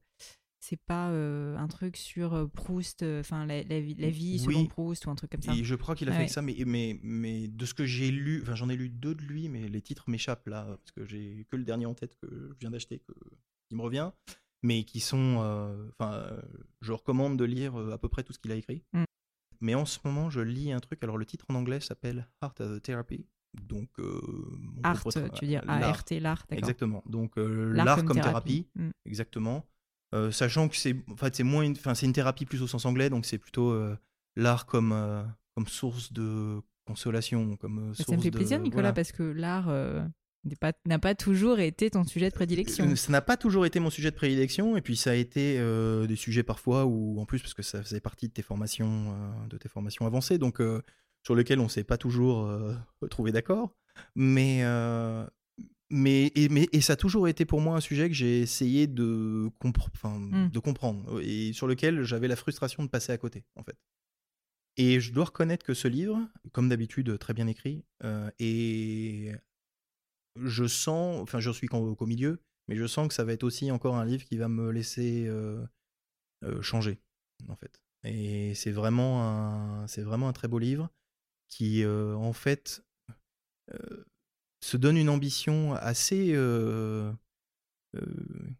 C'est 0.59 0.79
pas 0.79 1.09
euh, 1.09 1.57
un 1.57 1.67
truc 1.67 1.97
sur 1.97 2.33
euh, 2.35 2.45
Proust, 2.47 3.01
euh, 3.01 3.21
enfin 3.21 3.45
la, 3.47 3.63
la 3.63 3.79
vie, 3.79 3.95
la 3.95 4.09
vie 4.11 4.39
Oui. 4.45 4.53
selon 4.53 4.65
Proust 4.67 5.05
ou 5.07 5.09
un 5.09 5.15
truc 5.15 5.31
comme 5.31 5.41
ça. 5.41 5.53
Et 5.55 5.63
je 5.63 5.73
crois 5.75 5.95
qu'il 5.95 6.09
a 6.09 6.11
Ah 6.11 6.15
fait 6.15 6.21
ouais. 6.23 6.27
ça, 6.27 6.41
mais, 6.43 6.55
mais, 6.67 6.99
mais 7.01 7.47
de 7.47 7.65
ce 7.65 7.73
que 7.73 7.85
j'ai 7.85 8.11
lu, 8.11 8.41
enfin 8.43 8.53
j'en 8.55 8.69
ai 8.69 8.75
lu 8.75 8.89
deux 8.89 9.15
de 9.15 9.21
lui, 9.23 9.47
mais 9.49 9.67
les 9.67 9.81
titres 9.81 10.09
m'échappent 10.09 10.47
là, 10.47 10.65
parce 10.65 10.91
que 10.91 11.05
j'ai 11.05 11.45
que 11.49 11.55
le 11.55 11.63
dernier 11.63 11.85
en 11.87 11.95
tête 11.95 12.15
que 12.21 12.27
je 12.53 12.59
viens 12.59 12.71
d'acheter, 12.71 12.99
que, 12.99 13.13
qui 13.67 13.75
me 13.75 13.81
revient, 13.81 14.11
mais 14.65 14.83
qui 14.83 14.99
sont, 14.99 15.37
euh, 15.41 15.87
enfin, 15.99 16.13
euh, 16.13 16.41
je 16.81 16.91
recommande 16.91 17.37
de 17.37 17.45
lire 17.45 17.79
euh, 17.79 17.93
à 17.93 17.97
peu 17.97 18.09
près 18.09 18.23
tout 18.23 18.33
ce 18.33 18.39
qu'il 18.39 18.51
a 18.51 18.55
écrit. 18.55 18.83
Mm. 18.93 19.03
Mais 19.61 19.75
en 19.75 19.85
ce 19.85 19.99
moment, 20.03 20.29
je 20.29 20.41
lis 20.41 20.71
un 20.71 20.79
truc, 20.79 21.03
alors 21.03 21.17
le 21.17 21.25
titre 21.25 21.45
en 21.49 21.55
anglais 21.55 21.79
s'appelle 21.79 22.27
Art 22.41 22.55
as 22.59 22.63
a 22.75 22.79
Therapy, 22.79 23.25
donc 23.61 23.89
euh, 23.99 24.19
Art, 24.83 25.03
tu 25.03 25.19
veux 25.19 25.29
dire 25.47 25.63
l'art. 25.65 25.83
ART, 25.83 26.03
l'art, 26.19 26.45
d'accord. 26.49 26.57
Exactement, 26.57 27.03
donc 27.05 27.37
euh, 27.37 27.71
L'art 27.73 27.85
l'art 27.85 28.05
comme, 28.05 28.17
thérapie, 28.19 28.67
Mm. 28.75 28.89
exactement. 29.05 29.65
Euh, 30.13 30.31
sachant 30.31 30.67
que 30.69 30.75
c'est 30.75 30.95
en 31.11 31.15
fait, 31.17 31.39
moins 31.41 31.63
une, 31.63 31.71
enfin, 31.73 31.93
c'est 31.95 32.05
une 32.05 32.13
thérapie 32.13 32.45
plus 32.45 32.61
au 32.61 32.67
sens 32.67 32.85
anglais 32.85 33.09
donc 33.09 33.25
c'est 33.25 33.39
plutôt 33.39 33.71
euh, 33.71 33.97
l'art 34.35 34.65
comme 34.65 34.91
euh, 34.93 35.23
comme 35.55 35.67
source 35.67 36.13
de 36.13 36.61
consolation 36.85 37.57
comme 37.57 37.79
euh, 37.79 37.89
Bah, 37.89 37.95
Ça 37.95 38.03
me 38.03 38.05
source 38.17 38.23
fait 38.23 38.31
de- 38.31 38.37
plaisir, 38.37 38.59
Nicolas, 38.59 38.81
voilà. 38.83 38.93
parce 38.93 39.11
que 39.11 39.23
l'art 39.23 39.67
euh, 39.69 40.05
n'a 40.85 40.99
pas, 40.99 41.15
toujours 41.15 41.59
été 41.59 41.89
ton 41.89 42.03
sujet 42.03 42.29
de 42.29 42.35
prédilection. 42.35 42.85
Euh, 42.89 42.95
ça 42.95 43.11
n'a 43.11 43.21
pas 43.21 43.37
toujours 43.37 43.65
été 43.65 43.79
mon 43.79 43.89
sujet 43.89 44.11
de 44.11 44.15
prédilection 44.15 44.77
et 44.77 44.81
puis 44.81 44.95
ça 44.95 45.11
a 45.11 45.15
été 45.15 45.57
euh, 45.59 46.05
des 46.07 46.15
sujets 46.15 46.43
parfois 46.43 46.85
où 46.85 47.19
en 47.19 47.25
plus 47.25 47.41
parce 47.41 47.53
que 47.53 47.63
ça 47.63 47.81
faisait 47.81 47.99
partie 47.99 48.27
de 48.27 48.33
tes 48.33 48.41
formations 48.43 49.13
euh, 49.13 49.47
de 49.47 49.57
tes 49.57 49.69
formations 49.69 50.05
avancées 50.05 50.37
donc 50.37 50.61
euh, 50.61 50.81
sur 51.23 51.35
lesquelles 51.35 51.59
on 51.59 51.67
s'est 51.69 51.83
pas 51.83 51.97
toujours 51.97 52.51
trouvé 53.09 53.31
d'accord 53.31 53.75
mais 54.15 54.63
mais 55.89 56.31
et, 56.35 56.49
mais 56.49 56.67
et 56.71 56.81
ça 56.81 56.93
a 56.93 56.95
toujours 56.95 57.27
été 57.27 57.45
pour 57.45 57.61
moi 57.61 57.77
un 57.77 57.79
sujet 57.81 58.07
que 58.09 58.15
j'ai 58.15 58.41
essayé 58.41 58.87
de, 58.87 59.49
compre- 59.61 59.89
enfin, 59.93 60.19
Mm. 60.19 60.49
de 60.51 60.59
comprendre 60.59 61.21
et 61.21 61.53
sur 61.53 61.67
lequel 61.67 62.03
j'avais 62.03 62.27
la 62.27 62.35
frustration 62.35 62.83
de 62.83 62.89
passer 62.89 63.11
à 63.11 63.17
côté 63.17 63.43
en 63.55 63.63
fait 63.63 63.77
et 64.77 64.99
je 64.99 65.13
dois 65.13 65.25
reconnaître 65.25 65.65
que 65.65 65.73
ce 65.73 65.87
livre 65.87 66.19
comme 66.51 66.69
d'habitude 66.69 67.17
très 67.19 67.33
bien 67.33 67.47
écrit 67.47 67.85
euh, 68.03 68.29
et 68.39 69.31
je 70.35 70.65
sens, 70.65 71.21
enfin 71.21 71.39
je 71.39 71.51
suis 71.51 71.67
qu'au 71.67 72.05
milieu, 72.05 72.41
mais 72.67 72.75
je 72.75 72.85
sens 72.87 73.07
que 73.07 73.13
ça 73.13 73.23
va 73.23 73.33
être 73.33 73.43
aussi 73.43 73.71
encore 73.71 73.95
un 73.95 74.05
livre 74.05 74.23
qui 74.25 74.37
va 74.37 74.47
me 74.47 74.71
laisser 74.71 75.25
euh, 75.27 75.65
euh, 76.43 76.61
changer, 76.61 76.99
en 77.47 77.55
fait. 77.55 77.81
Et 78.03 78.53
c'est 78.55 78.71
vraiment 78.71 79.23
un, 79.23 79.87
c'est 79.87 80.01
vraiment 80.03 80.27
un 80.29 80.33
très 80.33 80.47
beau 80.47 80.59
livre 80.59 80.89
qui, 81.47 81.83
euh, 81.83 82.15
en 82.15 82.33
fait, 82.33 82.83
se 84.61 84.77
donne 84.77 84.97
une 84.97 85.09
ambition 85.09 85.73
assez, 85.73 86.35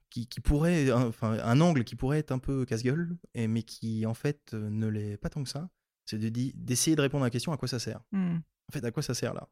qui, 0.10 0.28
qui 0.28 0.40
pourrait, 0.40 0.92
enfin 0.92 1.38
un 1.40 1.62
angle 1.62 1.84
qui 1.84 1.96
pourrait 1.96 2.20
être 2.20 2.32
un 2.32 2.40
peu 2.40 2.66
casse-gueule, 2.66 3.18
et- 3.34 3.48
mais 3.48 3.64
qui 3.64 4.06
en 4.06 4.14
fait 4.14 4.54
ne 4.54 4.88
l'est 4.88 5.18
pas 5.18 5.30
tant 5.30 5.44
que 5.44 5.50
ça. 5.50 5.70
C'est 6.06 6.18
de 6.20 6.30
d'essayer 6.30 6.96
de 6.96 7.02
répondre 7.02 7.24
à 7.24 7.28
la 7.28 7.32
question 7.32 7.52
à 7.52 7.58
quoi 7.58 7.68
ça 7.68 7.80
sert? 7.80 8.02
Hmm. 8.12 8.38
En 8.70 8.72
fait, 8.72 8.84
à 8.86 8.92
quoi 8.92 9.04
ça 9.04 9.14
sert 9.14 9.34
là? 9.34 9.50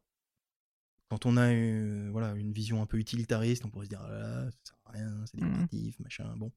Quand 1.14 1.26
on 1.26 1.36
a 1.36 1.46
euh, 1.52 2.08
voilà, 2.10 2.32
une 2.34 2.50
vision 2.50 2.82
un 2.82 2.86
peu 2.86 2.98
utilitariste, 2.98 3.64
on 3.64 3.70
pourrait 3.70 3.84
se 3.84 3.90
dire 3.90 4.00
ah 4.04 4.10
là 4.10 4.18
là, 4.18 4.50
ça 4.50 4.56
sert 4.64 4.76
à 4.86 4.90
rien, 4.90 5.24
c'est 5.26 5.40
Mhm. 5.40 5.48
décoratif, 5.48 6.00
machin, 6.00 6.34
bon. 6.36 6.50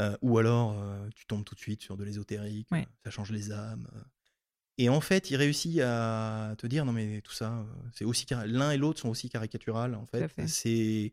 Euh, 0.00 0.16
ou 0.22 0.38
alors, 0.38 0.80
euh, 0.80 1.06
tu 1.14 1.26
tombes 1.26 1.44
tout 1.44 1.54
de 1.54 1.60
suite 1.60 1.82
sur 1.82 1.98
de 1.98 2.04
l'ésotérique, 2.04 2.68
Ouais. 2.72 2.88
ça 3.04 3.10
change 3.10 3.30
les 3.30 3.52
âmes. 3.52 3.86
Et 4.78 4.88
en 4.88 5.02
fait, 5.02 5.30
il 5.30 5.36
réussit 5.36 5.80
à 5.82 6.54
te 6.56 6.66
dire 6.66 6.86
non 6.86 6.92
mais 6.94 7.20
tout 7.20 7.34
ça, 7.34 7.66
c'est 7.92 8.06
aussi 8.06 8.24
l'un 8.46 8.70
et 8.70 8.78
l'autre 8.78 9.00
sont 9.00 9.10
aussi 9.10 9.28
caricaturales. 9.28 9.94
En 9.94 10.06
fait, 10.06 10.26
fait. 10.28 10.46
c'est 10.48 11.12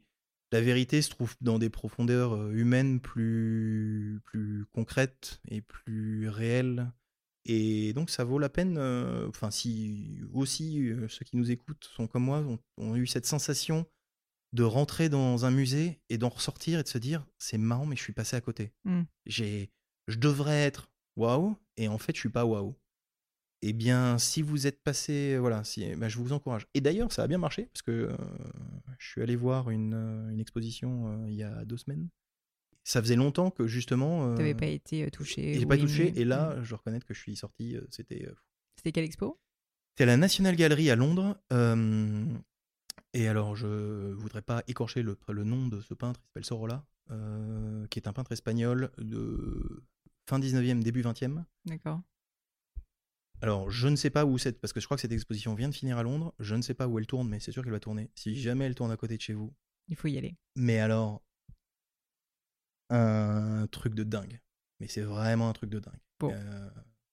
la 0.54 0.62
vérité 0.62 1.02
se 1.02 1.10
trouve 1.10 1.36
dans 1.42 1.60
des 1.60 1.70
profondeurs 1.70 2.52
humaines 2.52 3.02
plus 3.02 4.22
plus 4.24 4.66
concrètes 4.72 5.42
et 5.50 5.60
plus 5.60 6.30
réelles. 6.30 6.90
Et 7.50 7.94
donc 7.94 8.10
ça 8.10 8.26
vaut 8.26 8.40
la 8.40 8.50
peine, 8.50 8.78
euh, 8.78 9.26
enfin 9.30 9.52
si 9.52 10.20
aussi 10.34 10.90
euh, 10.90 11.08
ceux 11.08 11.24
qui 11.24 11.38
nous 11.38 11.50
écoutent 11.50 11.90
sont 11.96 12.06
comme 12.06 12.26
moi, 12.26 12.40
ont, 12.40 12.60
ont 12.76 12.96
eu 12.98 13.08
cette 13.08 13.26
sensation 13.26 13.86
de 14.52 14.64
rentrer 14.64 15.08
dans 15.08 15.46
un 15.46 15.52
musée 15.52 16.02
et 16.10 16.18
d'en 16.18 16.28
ressortir 16.28 16.80
et 16.80 16.84
de 16.84 16.88
se 16.90 16.98
dire 16.98 17.26
c'est 17.38 17.58
marrant 17.58 17.86
mais 17.86 17.96
je 17.96 18.04
suis 18.04 18.12
passé 18.12 18.36
à 18.36 18.42
côté. 18.42 18.74
Mm. 18.84 19.04
J'ai, 19.26 19.72
je 20.10 20.18
devrais 20.18 20.66
être 20.66 20.92
waouh 21.16 21.56
et 21.78 21.88
en 21.88 21.98
fait 21.98 22.14
je 22.14 22.20
suis 22.20 22.30
pas 22.30 22.44
waouh. 22.44 22.76
Eh 23.62 23.72
bien 23.72 24.18
si 24.18 24.42
vous 24.42 24.68
êtes 24.68 24.84
passé, 24.84 25.38
voilà, 25.38 25.64
si, 25.64 25.96
bah, 25.96 26.10
je 26.10 26.18
vous 26.18 26.34
encourage. 26.34 26.68
Et 26.74 26.82
d'ailleurs 26.82 27.14
ça 27.14 27.24
a 27.24 27.28
bien 27.28 27.38
marché 27.38 27.68
parce 27.68 27.82
que 27.82 27.92
euh, 27.92 28.18
je 29.00 29.08
suis 29.08 29.22
allé 29.22 29.38
voir 29.38 29.70
une, 29.70 29.94
une 30.32 30.42
exposition 30.42 31.08
euh, 31.08 31.30
il 31.30 31.36
y 31.36 31.44
a 31.44 31.64
deux 31.64 31.78
semaines. 31.78 32.10
Ça 32.90 33.02
faisait 33.02 33.18
longtemps 33.18 33.52
que 33.52 33.68
justement. 33.68 34.34
T'avais 34.36 34.54
euh, 34.54 34.58
pas 34.58 34.66
été 34.68 35.04
euh, 35.06 35.10
touché. 35.10 35.60
j'ai 35.60 35.66
pas 35.66 35.78
touché. 35.78 36.14
Et 36.20 36.24
là, 36.24 36.56
Hmm. 36.56 36.64
je 36.64 36.74
reconnais 36.76 37.00
que 37.02 37.14
je 37.14 37.20
suis 37.20 37.36
sorti. 37.36 37.76
euh, 37.76 37.82
C'était 37.90 38.26
C'était 38.78 38.94
quelle 38.94 39.04
expo? 39.04 39.40
C'était 39.90 40.04
à 40.04 40.08
la 40.08 40.16
National 40.18 40.56
Gallery 40.56 40.90
à 40.90 40.96
Londres. 40.96 41.38
et 43.14 43.28
alors, 43.28 43.56
je 43.58 44.14
voudrais 44.14 44.42
pas 44.42 44.64
écorcher 44.68 45.02
le, 45.02 45.18
le 45.28 45.44
nom 45.44 45.68
de 45.68 45.82
ce 45.82 45.94
peintre, 45.94 46.22
il 46.24 46.28
s'appelle 46.28 46.46
Sorolla, 46.46 46.86
qui 47.90 48.00
est 48.00 48.08
un 48.08 48.14
peintre 48.14 48.32
espagnol 48.32 48.92
de 49.00 49.84
fin 50.30 50.40
19e, 50.40 50.82
début 50.82 51.02
20e. 51.02 51.44
D'accord. 51.66 52.02
Alors, 53.42 53.70
je 53.70 53.88
ne 53.88 53.96
sais 53.96 54.10
pas 54.10 54.26
où 54.26 54.38
c'est, 54.38 54.60
parce 54.60 54.72
que 54.74 54.80
je 54.80 54.86
crois 54.86 54.98
que 54.98 55.02
cette 55.02 55.12
exposition 55.12 55.54
vient 55.56 55.70
de 55.70 55.76
finir 55.76 55.98
à 55.98 56.04
Londres. 56.04 56.34
Je 56.40 56.56
ne 56.56 56.62
sais 56.62 56.74
pas 56.74 56.88
où 56.88 56.98
elle 57.00 57.06
tourne, 57.06 57.28
mais 57.28 57.40
c'est 57.40 57.52
sûr 57.52 57.64
qu'elle 57.64 57.72
va 57.74 57.80
tourner. 57.80 58.10
Si 58.16 58.36
jamais 58.40 58.66
elle 58.66 58.76
tourne 58.76 58.92
à 58.92 58.98
côté 58.98 59.18
de 59.18 59.22
chez 59.22 59.34
vous. 59.34 59.54
Il 59.90 59.96
faut 59.96 60.08
y 60.08 60.18
aller. 60.18 60.36
Mais 60.56 60.80
alors, 60.80 61.22
un 62.90 63.68
truc 63.68 63.94
de 63.94 64.04
dingue. 64.04 64.40
Mais 64.80 64.88
c'est 64.88 65.02
vraiment 65.02 65.50
un 65.50 65.54
truc 65.54 65.70
de 65.70 65.80
dingue. 65.80 66.00
Bon. 66.20 66.32
Euh, 66.32 66.70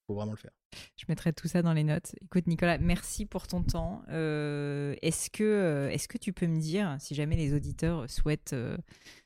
faut 0.06 0.14
vraiment 0.14 0.32
le 0.32 0.38
faire. 0.38 0.52
Je 0.96 1.04
mettrai 1.08 1.32
tout 1.32 1.48
ça 1.48 1.62
dans 1.62 1.72
les 1.72 1.84
notes. 1.84 2.14
Écoute, 2.20 2.46
Nicolas, 2.46 2.78
merci 2.78 3.26
pour 3.26 3.46
ton 3.46 3.62
temps. 3.62 4.02
Euh, 4.10 4.94
est-ce 5.02 5.30
que, 5.30 5.44
euh, 5.44 5.90
est 5.90 6.06
que 6.06 6.18
tu 6.18 6.32
peux 6.32 6.46
me 6.46 6.60
dire, 6.60 6.96
si 6.98 7.14
jamais 7.14 7.36
les 7.36 7.54
auditeurs 7.54 8.10
souhaitent 8.10 8.52
euh, 8.52 8.76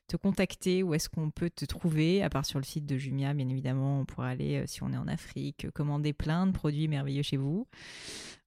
te 0.06 0.16
contacter, 0.16 0.82
où 0.82 0.94
est-ce 0.94 1.08
qu'on 1.08 1.30
peut 1.30 1.50
te 1.50 1.64
trouver, 1.64 2.22
à 2.22 2.30
part 2.30 2.44
sur 2.44 2.58
le 2.58 2.64
site 2.64 2.86
de 2.86 2.96
Jumia, 2.96 3.34
bien 3.34 3.48
évidemment, 3.48 4.00
on 4.00 4.04
pourrait 4.04 4.30
aller, 4.30 4.66
si 4.66 4.82
on 4.82 4.92
est 4.92 4.96
en 4.96 5.08
Afrique, 5.08 5.70
commander 5.72 6.12
plein 6.12 6.46
de 6.46 6.52
produits 6.52 6.86
merveilleux 6.86 7.22
chez 7.22 7.36
vous. 7.36 7.66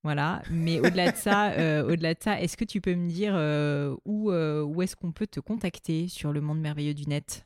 Voilà. 0.03 0.41
Mais 0.49 0.79
au-delà 0.79 1.11
de 1.11 1.17
ça, 1.17 1.49
au-delà 1.85 2.13
de 2.13 2.19
ça, 2.21 2.39
est-ce 2.39 2.55
que 2.55 2.65
tu 2.65 2.81
peux 2.81 2.95
me 2.95 3.09
dire 3.09 3.33
où, 4.05 4.31
où 4.31 4.81
est-ce 4.81 4.95
qu'on 4.95 5.11
peut 5.11 5.27
te 5.27 5.39
contacter 5.39 6.07
sur 6.07 6.31
le 6.31 6.41
monde 6.41 6.59
merveilleux 6.59 6.93
du 6.93 7.07
net? 7.07 7.45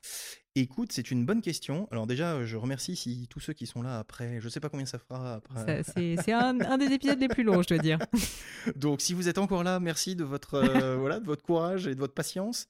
Écoute, 0.58 0.94
c'est 0.94 1.12
une 1.12 1.26
bonne 1.26 1.42
question. 1.42 1.86
Alors 1.92 2.08
déjà, 2.08 2.46
je 2.46 2.56
remercie 2.56 2.96
si 2.96 3.28
tous 3.30 3.42
ceux 3.42 3.52
qui 3.52 3.66
sont 3.66 3.82
là 3.82 4.00
après, 4.00 4.40
je 4.40 4.48
sais 4.48 4.62
pas 4.62 4.70
combien 4.70 4.86
ça 4.86 4.98
fera 4.98 5.36
après. 5.36 5.84
C'est 5.84 6.32
un, 6.32 6.78
des 6.78 6.94
épisodes 6.94 7.20
les 7.20 7.28
plus 7.28 7.44
longs, 7.44 7.62
je 7.62 7.68
dois 7.68 7.78
dire. 7.78 8.00
Donc 8.78 9.02
si 9.02 9.14
vous 9.14 9.28
êtes 9.28 9.38
encore 9.38 9.64
là, 9.64 9.82
merci 9.82 10.16
de 10.16 10.24
votre 10.24 10.54
euh, 10.54 10.96
voilà 11.00 11.20
de 11.20 11.26
votre 11.26 11.44
courage 11.44 11.88
et 11.88 11.94
de 11.94 12.00
votre 12.00 12.14
patience. 12.14 12.70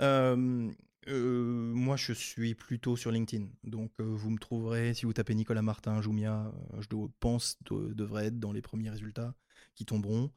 Euh, 0.00 0.68
euh, 1.06 1.72
moi, 1.72 1.96
je 1.96 2.12
suis 2.12 2.56
plutôt 2.56 2.96
sur 2.96 3.12
LinkedIn, 3.12 3.46
donc 3.62 3.92
vous 3.98 4.30
me 4.30 4.38
trouverez 4.38 4.92
si 4.94 5.06
vous 5.06 5.12
tapez 5.12 5.34
Nicolas 5.36 5.62
Martin 5.62 6.02
Joumia, 6.02 6.52
je 6.80 6.88
pense 7.20 7.58
de, 7.70 7.94
devrait 7.94 8.26
être 8.26 8.40
dans 8.40 8.52
les 8.52 8.60
premiers 8.60 8.90
résultats 8.90 9.34
qui 9.76 9.84
tomberont. 9.84 10.32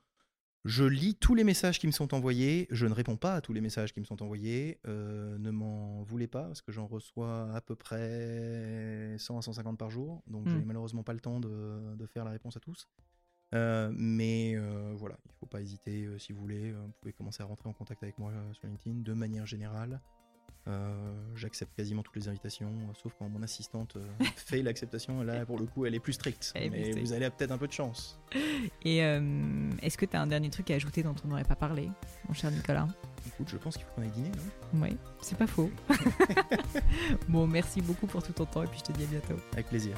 Je 0.65 0.85
lis 0.85 1.15
tous 1.15 1.35
les 1.35 1.43
messages 1.43 1.77
qui 1.77 1.87
me 1.87 1.91
sont 1.91 2.13
envoyés. 2.13 2.67
Je 2.71 2.85
ne 2.85 2.93
réponds 2.93 3.17
pas 3.17 3.35
à 3.35 3.41
tous 3.41 3.51
les 3.51 3.59
messages 3.59 3.93
qui 3.93 3.99
me 3.99 4.05
sont 4.05 4.23
envoyés. 4.23 4.79
Euh, 4.87 5.37
ne 5.37 5.51
m'en 5.51 6.03
voulez 6.03 6.27
pas, 6.27 6.43
parce 6.43 6.61
que 6.61 6.71
j'en 6.71 6.87
reçois 6.87 7.53
à 7.53 7.59
peu 7.59 7.75
près 7.75 9.17
100 9.17 9.37
à 9.37 9.41
150 9.41 9.77
par 9.77 9.89
jour. 9.89 10.23
Donc, 10.27 10.47
j'ai 10.47 10.55
hmm. 10.55 10.63
malheureusement 10.65 11.03
pas 11.03 11.13
le 11.13 11.19
temps 11.19 11.41
de, 11.41 12.05
faire 12.05 12.23
la 12.23 12.31
réponse 12.31 12.55
à 12.55 12.61
tous. 12.61 12.87
Euh, 13.53 13.91
mais 13.93 14.53
euh, 14.55 14.93
voilà, 14.95 15.17
il 15.25 15.31
ne 15.31 15.35
faut 15.35 15.45
pas 15.45 15.61
hésiter 15.61 16.07
si 16.17 16.31
vous 16.31 16.39
voulez. 16.39 16.71
Vous 16.71 16.93
pouvez 17.01 17.13
commencer 17.13 17.43
à 17.43 17.45
rentrer 17.45 17.67
en 17.67 17.73
contact 17.73 18.01
avec 18.01 18.17
moi 18.17 18.31
sur 18.53 18.65
LinkedIn 18.65 19.01
de 19.01 19.13
manière 19.13 19.45
générale. 19.45 19.99
Euh, 20.67 21.13
j'accepte 21.35 21.75
quasiment 21.75 22.03
toutes 22.03 22.15
les 22.15 22.29
invitations, 22.29 22.67
euh, 22.67 22.93
sauf 23.01 23.13
quand 23.19 23.27
mon 23.27 23.43
assistante 23.43 23.97
euh, 23.97 24.23
fait 24.37 24.61
l'acceptation. 24.61 25.21
Là, 25.21 25.45
pour 25.45 25.59
le 25.59 25.65
coup, 25.65 25.85
elle 25.85 25.95
est 25.95 25.99
plus 25.99 26.13
stricte. 26.13 26.53
mais 26.55 26.91
vous 26.91 27.13
allez 27.13 27.29
peut-être 27.29 27.51
un 27.51 27.57
peu 27.57 27.67
de 27.67 27.73
chance. 27.73 28.19
Et 28.83 28.97
est-ce 28.97 29.97
que 29.97 30.05
tu 30.05 30.15
as 30.15 30.21
un 30.21 30.27
dernier 30.27 30.49
truc 30.49 30.71
à 30.71 30.75
ajouter 30.75 31.03
dont 31.03 31.15
on 31.25 31.27
n'aurait 31.27 31.43
pas 31.43 31.55
parlé, 31.55 31.89
mon 32.27 32.33
cher 32.33 32.51
Nicolas? 32.51 32.87
Écoute, 33.25 33.47
je 33.49 33.57
pense 33.57 33.77
qu'il 33.77 33.85
faut 33.85 33.93
qu'on 33.95 34.01
aille 34.01 34.11
dîner, 34.11 34.29
non? 34.29 34.81
Oui, 34.81 34.97
c'est 35.21 35.37
pas 35.37 35.47
faux. 35.47 35.71
bon, 37.29 37.47
merci 37.47 37.81
beaucoup 37.81 38.05
pour 38.05 38.21
tout 38.21 38.33
ton 38.33 38.45
temps 38.45 38.63
et 38.63 38.67
puis 38.67 38.79
je 38.79 38.91
te 38.91 38.97
dis 38.97 39.03
à 39.03 39.07
bientôt. 39.07 39.41
Avec 39.53 39.67
plaisir. 39.67 39.97